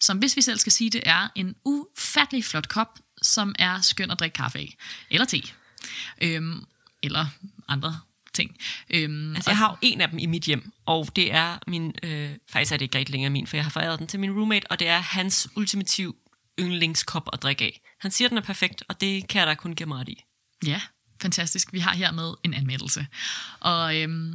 som 0.00 0.18
hvis 0.18 0.36
vi 0.36 0.42
selv 0.42 0.58
skal 0.58 0.72
sige 0.72 0.90
det, 0.90 1.02
er 1.06 1.28
en 1.34 1.54
ufattelig 1.64 2.44
flot 2.44 2.68
kop, 2.68 2.98
som 3.22 3.54
er 3.58 3.80
skøn 3.80 4.10
at 4.10 4.20
drikke 4.20 4.34
kaffe 4.34 4.58
af. 4.58 4.76
Eller 5.10 5.24
te. 5.24 5.42
Øhm, 6.22 6.64
eller 7.02 7.26
andre 7.68 8.00
ting. 8.40 8.56
Øhm, 8.90 9.34
Altså, 9.34 9.50
jeg 9.50 9.58
har 9.58 9.70
jo 9.70 9.76
en 9.82 10.00
af 10.00 10.08
dem 10.10 10.18
i 10.18 10.26
mit 10.26 10.42
hjem, 10.42 10.72
og 10.86 11.16
det 11.16 11.32
er 11.32 11.58
min, 11.66 11.94
øh, 12.02 12.30
faktisk 12.52 12.72
er 12.72 12.76
det 12.76 12.84
ikke 12.84 12.98
rigtig 12.98 13.12
længere 13.12 13.30
min, 13.30 13.46
for 13.46 13.56
jeg 13.56 13.64
har 13.64 13.70
foræret 13.70 13.98
den 13.98 14.06
til 14.06 14.20
min 14.20 14.32
roommate, 14.32 14.70
og 14.70 14.78
det 14.78 14.88
er 14.88 14.98
hans 14.98 15.48
ultimativ 15.56 16.16
yndlingskop 16.60 17.28
at 17.32 17.42
drikke 17.42 17.64
af. 17.64 17.80
Han 18.00 18.10
siger, 18.10 18.28
den 18.28 18.38
er 18.38 18.42
perfekt, 18.42 18.82
og 18.88 19.00
det 19.00 19.28
kan 19.28 19.38
jeg 19.38 19.46
da 19.46 19.54
kun 19.54 19.74
give 19.74 19.86
mig 19.86 19.98
ret 19.98 20.08
i. 20.08 20.24
Ja, 20.66 20.80
fantastisk. 21.22 21.72
Vi 21.72 21.78
har 21.78 21.94
hermed 21.94 22.34
en 22.44 22.54
anmeldelse. 22.54 23.06
Og 23.60 23.96
øhm, 23.96 24.34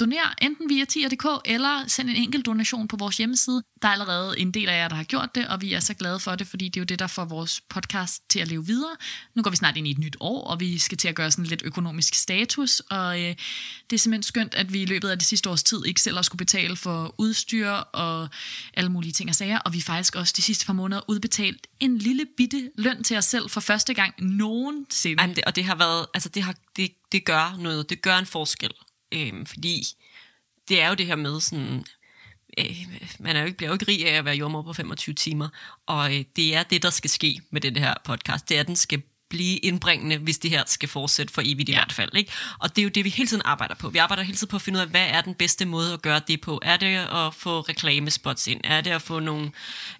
doner 0.00 0.34
enten 0.42 0.68
via 0.68 0.84
tier.dk 0.84 1.26
eller 1.44 1.84
send 1.88 2.10
en 2.10 2.16
enkelt 2.16 2.46
donation 2.46 2.88
på 2.88 2.96
vores 2.96 3.16
hjemmeside. 3.16 3.62
Der 3.82 3.88
er 3.88 3.92
allerede 3.92 4.38
en 4.38 4.50
del 4.50 4.68
af 4.68 4.78
jer, 4.78 4.88
der 4.88 4.96
har 4.96 5.04
gjort 5.04 5.34
det, 5.34 5.48
og 5.48 5.60
vi 5.60 5.72
er 5.72 5.80
så 5.80 5.94
glade 5.94 6.20
for 6.20 6.34
det, 6.34 6.46
fordi 6.46 6.68
det 6.68 6.76
er 6.76 6.80
jo 6.80 6.84
det, 6.84 6.98
der 6.98 7.06
får 7.06 7.24
vores 7.24 7.60
podcast 7.68 8.22
til 8.30 8.38
at 8.38 8.48
leve 8.48 8.66
videre. 8.66 8.96
Nu 9.34 9.42
går 9.42 9.50
vi 9.50 9.56
snart 9.56 9.76
ind 9.76 9.86
i 9.86 9.90
et 9.90 9.98
nyt 9.98 10.16
år, 10.20 10.44
og 10.44 10.60
vi 10.60 10.78
skal 10.78 10.98
til 10.98 11.08
at 11.08 11.14
gøre 11.14 11.30
sådan 11.30 11.44
lidt 11.44 11.62
økonomisk 11.64 12.14
status, 12.14 12.80
og 12.80 13.20
øh, 13.20 13.34
det 13.90 13.96
er 13.96 13.98
simpelthen 13.98 14.22
skønt, 14.22 14.54
at 14.54 14.72
vi 14.72 14.82
i 14.82 14.86
løbet 14.86 15.08
af 15.08 15.18
det 15.18 15.26
sidste 15.26 15.50
års 15.50 15.62
tid 15.62 15.86
ikke 15.86 16.00
selv 16.00 16.16
har 16.16 16.22
skulle 16.22 16.38
betale 16.38 16.76
for 16.76 17.14
udstyr 17.18 17.68
og 17.70 18.28
alle 18.74 18.90
mulige 18.90 19.12
ting 19.12 19.30
og 19.30 19.34
sager, 19.34 19.58
og 19.58 19.72
vi 19.72 19.80
faktisk 19.80 20.16
også 20.16 20.34
de 20.36 20.42
sidste 20.42 20.66
par 20.66 20.72
måneder 20.72 21.00
udbetalt 21.08 21.66
en 21.80 21.98
lille 21.98 22.26
bitte 22.36 22.70
løn 22.78 23.04
til 23.04 23.16
os 23.16 23.24
selv 23.24 23.50
for 23.50 23.60
første 23.60 23.94
gang 23.94 24.14
nogensinde. 24.18 25.20
Ej, 25.22 25.26
det, 25.26 25.44
og 25.44 25.56
det 25.56 25.64
har 25.64 25.74
været, 25.74 26.06
altså 26.14 26.28
det, 26.28 26.42
har, 26.42 26.54
det, 26.76 26.90
det 27.12 27.24
gør 27.24 27.56
noget, 27.58 27.90
det 27.90 28.02
gør 28.02 28.16
en 28.16 28.26
forskel. 28.26 28.70
Øh, 29.12 29.46
fordi 29.46 29.82
det 30.68 30.80
er 30.80 30.88
jo 30.88 30.94
det 30.94 31.06
her 31.06 31.16
med 31.16 31.40
sådan, 31.40 31.84
øh, 32.58 32.76
man 33.18 33.36
er 33.36 33.40
jo 33.40 33.46
ikke, 33.46 33.56
bliver 33.56 33.70
jo 33.70 33.74
ikke 33.74 33.88
rig 33.88 34.08
af 34.08 34.18
at 34.18 34.24
være 34.24 34.36
jordmor 34.36 34.62
på 34.62 34.72
25 34.72 35.14
timer, 35.14 35.48
og 35.86 36.14
øh, 36.16 36.24
det 36.36 36.54
er 36.54 36.62
det, 36.62 36.82
der 36.82 36.90
skal 36.90 37.10
ske 37.10 37.40
med 37.50 37.60
den 37.60 37.76
her 37.76 37.94
podcast. 38.04 38.48
Det 38.48 38.56
er, 38.56 38.60
at 38.60 38.66
den 38.66 38.76
skal 38.76 39.02
blive 39.30 39.56
indbringende, 39.56 40.18
hvis 40.18 40.38
det 40.38 40.50
her 40.50 40.62
skal 40.66 40.88
fortsætte 40.88 41.34
for 41.34 41.42
evigt 41.44 41.68
i 41.68 41.72
hvert 41.72 41.92
fald. 41.92 42.10
Ikke? 42.16 42.32
Og 42.58 42.76
det 42.76 42.82
er 42.82 42.84
jo 42.84 42.88
det, 42.88 43.04
vi 43.04 43.10
hele 43.10 43.28
tiden 43.28 43.42
arbejder 43.44 43.74
på. 43.74 43.88
Vi 43.88 43.98
arbejder 43.98 44.22
hele 44.22 44.36
tiden 44.36 44.50
på 44.50 44.56
at 44.56 44.62
finde 44.62 44.76
ud 44.76 44.82
af, 44.82 44.88
hvad 44.88 45.06
er 45.08 45.20
den 45.20 45.34
bedste 45.34 45.64
måde 45.64 45.92
at 45.92 46.02
gøre 46.02 46.20
det 46.28 46.40
på. 46.40 46.60
Er 46.62 46.76
det 46.76 46.96
at 46.96 47.34
få 47.34 47.60
reklamespots 47.60 48.46
ind? 48.46 48.60
Er 48.64 48.80
det 48.80 48.90
at 48.90 49.02
få 49.02 49.20
nogle, 49.20 49.50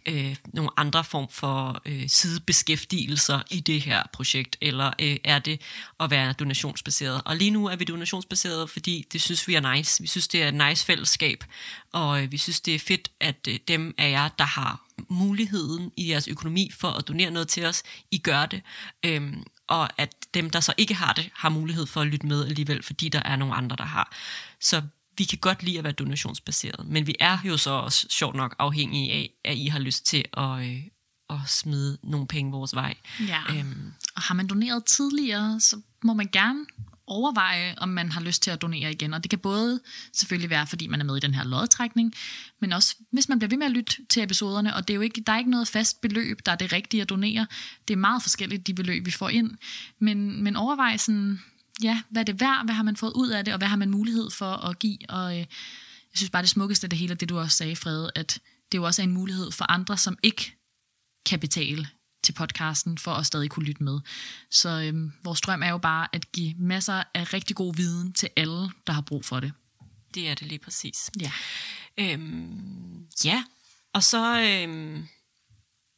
øh, 0.06 0.36
nogle 0.52 0.70
andre 0.76 1.04
form 1.04 1.28
for 1.30 1.82
øh, 1.86 2.04
sidebeskæftigelser 2.08 3.40
i 3.50 3.60
det 3.60 3.80
her 3.80 4.02
projekt? 4.12 4.56
Eller 4.60 4.90
øh, 4.98 5.16
er 5.24 5.38
det 5.38 5.60
at 6.00 6.10
være 6.10 6.32
donationsbaseret? 6.32 7.22
Og 7.24 7.36
lige 7.36 7.50
nu 7.50 7.66
er 7.66 7.76
vi 7.76 7.84
donationsbaseret, 7.84 8.70
fordi 8.70 9.06
det 9.12 9.22
synes 9.22 9.48
vi 9.48 9.54
er 9.54 9.74
nice. 9.74 10.02
Vi 10.02 10.06
synes, 10.06 10.28
det 10.28 10.42
er 10.42 10.48
et 10.48 10.68
nice 10.68 10.86
fællesskab, 10.86 11.44
og 11.92 12.22
øh, 12.22 12.32
vi 12.32 12.38
synes, 12.38 12.60
det 12.60 12.74
er 12.74 12.78
fedt, 12.78 13.10
at 13.20 13.48
øh, 13.48 13.58
dem 13.68 13.94
af 13.98 14.10
jer, 14.10 14.28
der 14.28 14.44
har 14.44 14.80
muligheden 15.08 15.92
i 15.96 16.10
jeres 16.10 16.28
økonomi 16.28 16.70
for 16.78 16.88
at 16.88 17.08
donere 17.08 17.30
noget 17.30 17.48
til 17.48 17.66
os, 17.66 17.82
I 18.10 18.18
gør 18.18 18.46
det. 18.46 18.62
Øhm, 19.06 19.42
og 19.68 20.00
at 20.00 20.14
dem, 20.34 20.50
der 20.50 20.60
så 20.60 20.72
ikke 20.76 20.94
har 20.94 21.12
det, 21.12 21.30
har 21.34 21.48
mulighed 21.48 21.86
for 21.86 22.00
at 22.00 22.06
lytte 22.06 22.26
med 22.26 22.46
alligevel, 22.46 22.82
fordi 22.82 23.08
der 23.08 23.22
er 23.24 23.36
nogle 23.36 23.54
andre, 23.54 23.76
der 23.76 23.84
har. 23.84 24.16
Så 24.60 24.82
vi 25.18 25.24
kan 25.24 25.38
godt 25.38 25.62
lide 25.62 25.78
at 25.78 25.84
være 25.84 25.92
donationsbaseret, 25.92 26.86
men 26.86 27.06
vi 27.06 27.14
er 27.20 27.38
jo 27.44 27.56
så 27.56 27.70
også 27.70 28.06
sjovt 28.10 28.36
nok 28.36 28.56
afhængige 28.58 29.12
af, 29.12 29.30
at 29.44 29.56
I 29.56 29.66
har 29.66 29.78
lyst 29.78 30.06
til 30.06 30.24
at, 30.36 30.70
øh, 30.70 30.82
at 31.30 31.38
smide 31.46 31.98
nogle 32.02 32.26
penge 32.26 32.52
vores 32.52 32.74
vej. 32.74 32.96
Ja. 33.28 33.40
Øhm. 33.50 33.92
Og 34.16 34.22
har 34.22 34.34
man 34.34 34.46
doneret 34.46 34.84
tidligere, 34.84 35.60
så 35.60 35.80
må 36.04 36.14
man 36.14 36.28
gerne 36.32 36.66
overveje, 37.10 37.74
om 37.78 37.88
man 37.88 38.12
har 38.12 38.20
lyst 38.20 38.42
til 38.42 38.50
at 38.50 38.62
donere 38.62 38.92
igen. 38.92 39.14
Og 39.14 39.22
det 39.22 39.30
kan 39.30 39.38
både 39.38 39.80
selvfølgelig 40.12 40.50
være, 40.50 40.66
fordi 40.66 40.86
man 40.86 41.00
er 41.00 41.04
med 41.04 41.16
i 41.16 41.20
den 41.20 41.34
her 41.34 41.44
lodtrækning, 41.44 42.14
men 42.60 42.72
også 42.72 42.96
hvis 43.12 43.28
man 43.28 43.38
bliver 43.38 43.48
ved 43.48 43.58
med 43.58 43.66
at 43.66 43.72
lytte 43.72 44.06
til 44.06 44.22
episoderne, 44.22 44.74
og 44.74 44.88
det 44.88 44.94
er 44.94 44.96
jo 44.96 45.00
ikke, 45.00 45.20
der 45.20 45.32
er 45.32 45.38
ikke 45.38 45.50
noget 45.50 45.68
fast 45.68 46.00
beløb, 46.00 46.40
der 46.46 46.52
er 46.52 46.56
det 46.56 46.72
rigtige 46.72 47.02
at 47.02 47.08
donere. 47.08 47.46
Det 47.88 47.94
er 47.94 47.98
meget 47.98 48.22
forskelligt, 48.22 48.66
de 48.66 48.74
beløb, 48.74 49.06
vi 49.06 49.10
får 49.10 49.28
ind. 49.28 49.50
Men, 49.98 50.42
men 50.42 50.56
overvej 50.56 50.96
sådan, 50.96 51.40
ja, 51.82 52.02
hvad 52.10 52.22
er 52.22 52.24
det 52.24 52.40
værd, 52.40 52.64
hvad 52.64 52.74
har 52.74 52.82
man 52.82 52.96
fået 52.96 53.12
ud 53.12 53.28
af 53.28 53.44
det, 53.44 53.54
og 53.54 53.58
hvad 53.58 53.68
har 53.68 53.76
man 53.76 53.90
mulighed 53.90 54.30
for 54.30 54.52
at 54.52 54.78
give. 54.78 54.98
Og 55.08 55.32
øh, 55.32 55.38
jeg 55.38 55.46
synes 56.14 56.30
bare, 56.30 56.42
det 56.42 56.50
smukkeste 56.50 56.84
af 56.84 56.90
det 56.90 56.98
hele, 56.98 57.14
det 57.14 57.28
du 57.28 57.38
også 57.38 57.56
sagde, 57.56 57.76
Frede, 57.76 58.10
at 58.14 58.38
det 58.72 58.78
jo 58.78 58.82
også 58.82 59.02
er 59.02 59.04
en 59.04 59.12
mulighed 59.12 59.50
for 59.50 59.70
andre, 59.70 59.96
som 59.96 60.18
ikke 60.22 60.56
kan 61.26 61.40
betale 61.40 61.88
til 62.22 62.32
podcasten, 62.32 62.98
for 62.98 63.12
at 63.12 63.26
stadig 63.26 63.50
kunne 63.50 63.66
lytte 63.66 63.82
med. 63.82 64.00
Så 64.50 64.68
øhm, 64.68 65.12
vores 65.24 65.40
drøm 65.40 65.62
er 65.62 65.70
jo 65.70 65.78
bare 65.78 66.08
at 66.12 66.32
give 66.32 66.54
masser 66.58 67.02
af 67.14 67.32
rigtig 67.34 67.56
god 67.56 67.74
viden 67.74 68.12
til 68.12 68.28
alle, 68.36 68.70
der 68.86 68.92
har 68.92 69.00
brug 69.00 69.24
for 69.24 69.40
det. 69.40 69.52
Det 70.14 70.28
er 70.28 70.34
det 70.34 70.46
lige 70.46 70.58
præcis. 70.58 71.10
Ja. 71.20 71.32
Øhm, 71.98 73.06
ja, 73.24 73.44
og 73.92 74.02
så, 74.02 74.40
øhm, 74.40 75.06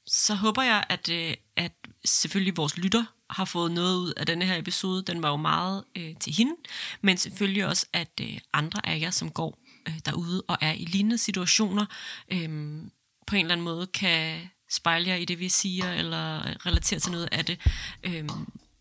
så 0.07 0.35
håber 0.35 0.63
jeg, 0.63 0.85
at, 0.89 1.09
øh, 1.09 1.35
at 1.57 1.73
selvfølgelig 2.05 2.57
vores 2.57 2.77
lytter 2.77 3.05
har 3.31 3.45
fået 3.45 3.73
noget 3.73 3.97
ud 3.97 4.13
af 4.17 4.27
denne 4.27 4.45
her 4.45 4.59
episode. 4.59 5.03
Den 5.03 5.23
var 5.23 5.29
jo 5.29 5.37
meget 5.37 5.85
øh, 5.97 6.17
til 6.21 6.33
hende, 6.33 6.53
men 7.01 7.17
selvfølgelig 7.17 7.67
også, 7.67 7.87
at 7.93 8.21
øh, 8.21 8.39
andre 8.53 8.87
af 8.87 9.01
jer, 9.01 9.11
som 9.11 9.31
går 9.31 9.59
øh, 9.89 9.99
derude 10.07 10.43
og 10.49 10.59
er 10.61 10.73
i 10.73 10.85
lignende 10.85 11.19
situationer, 11.19 11.87
øh, 12.33 12.83
på 13.27 13.37
en 13.37 13.41
eller 13.41 13.53
anden 13.53 13.65
måde 13.65 13.87
kan 13.87 14.41
spejle 14.73 15.09
jer 15.09 15.15
i 15.15 15.25
det, 15.25 15.39
vi 15.39 15.49
siger, 15.49 15.93
eller 15.93 16.43
relatere 16.67 17.01
til 17.01 17.13
noget 17.13 17.29
af 17.33 17.45
det. 17.45 17.59
Øh, 18.05 18.29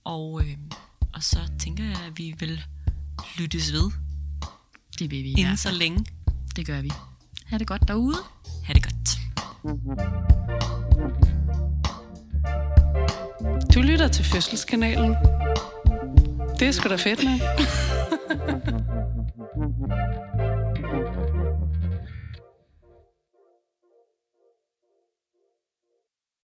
og, 0.03 0.41
øh, 0.43 0.57
og 1.13 1.23
så 1.23 1.39
tænker 1.59 1.83
jeg, 1.83 1.97
at 2.07 2.17
vi 2.17 2.35
vil 2.39 2.61
lyttes 3.37 3.73
ved. 3.73 3.91
Det 4.99 5.11
vil 5.11 5.23
vi 5.23 5.29
Inden 5.37 5.57
så 5.57 5.71
længe. 5.71 6.05
Det 6.55 6.65
gør 6.65 6.81
vi. 6.81 6.91
Ha' 7.45 7.57
det 7.57 7.67
godt 7.67 7.87
derude. 7.87 8.17
Ha' 8.63 8.73
det 8.73 8.83
godt. 8.83 9.17
Du 13.73 13.81
lytter 13.81 14.07
til 14.07 14.25
Fødselskanalen. 14.25 15.15
Det 16.59 16.67
er 16.67 16.71
sgu 16.71 16.89
da 16.89 16.95
fedt, 16.95 17.23
med. 17.23 17.39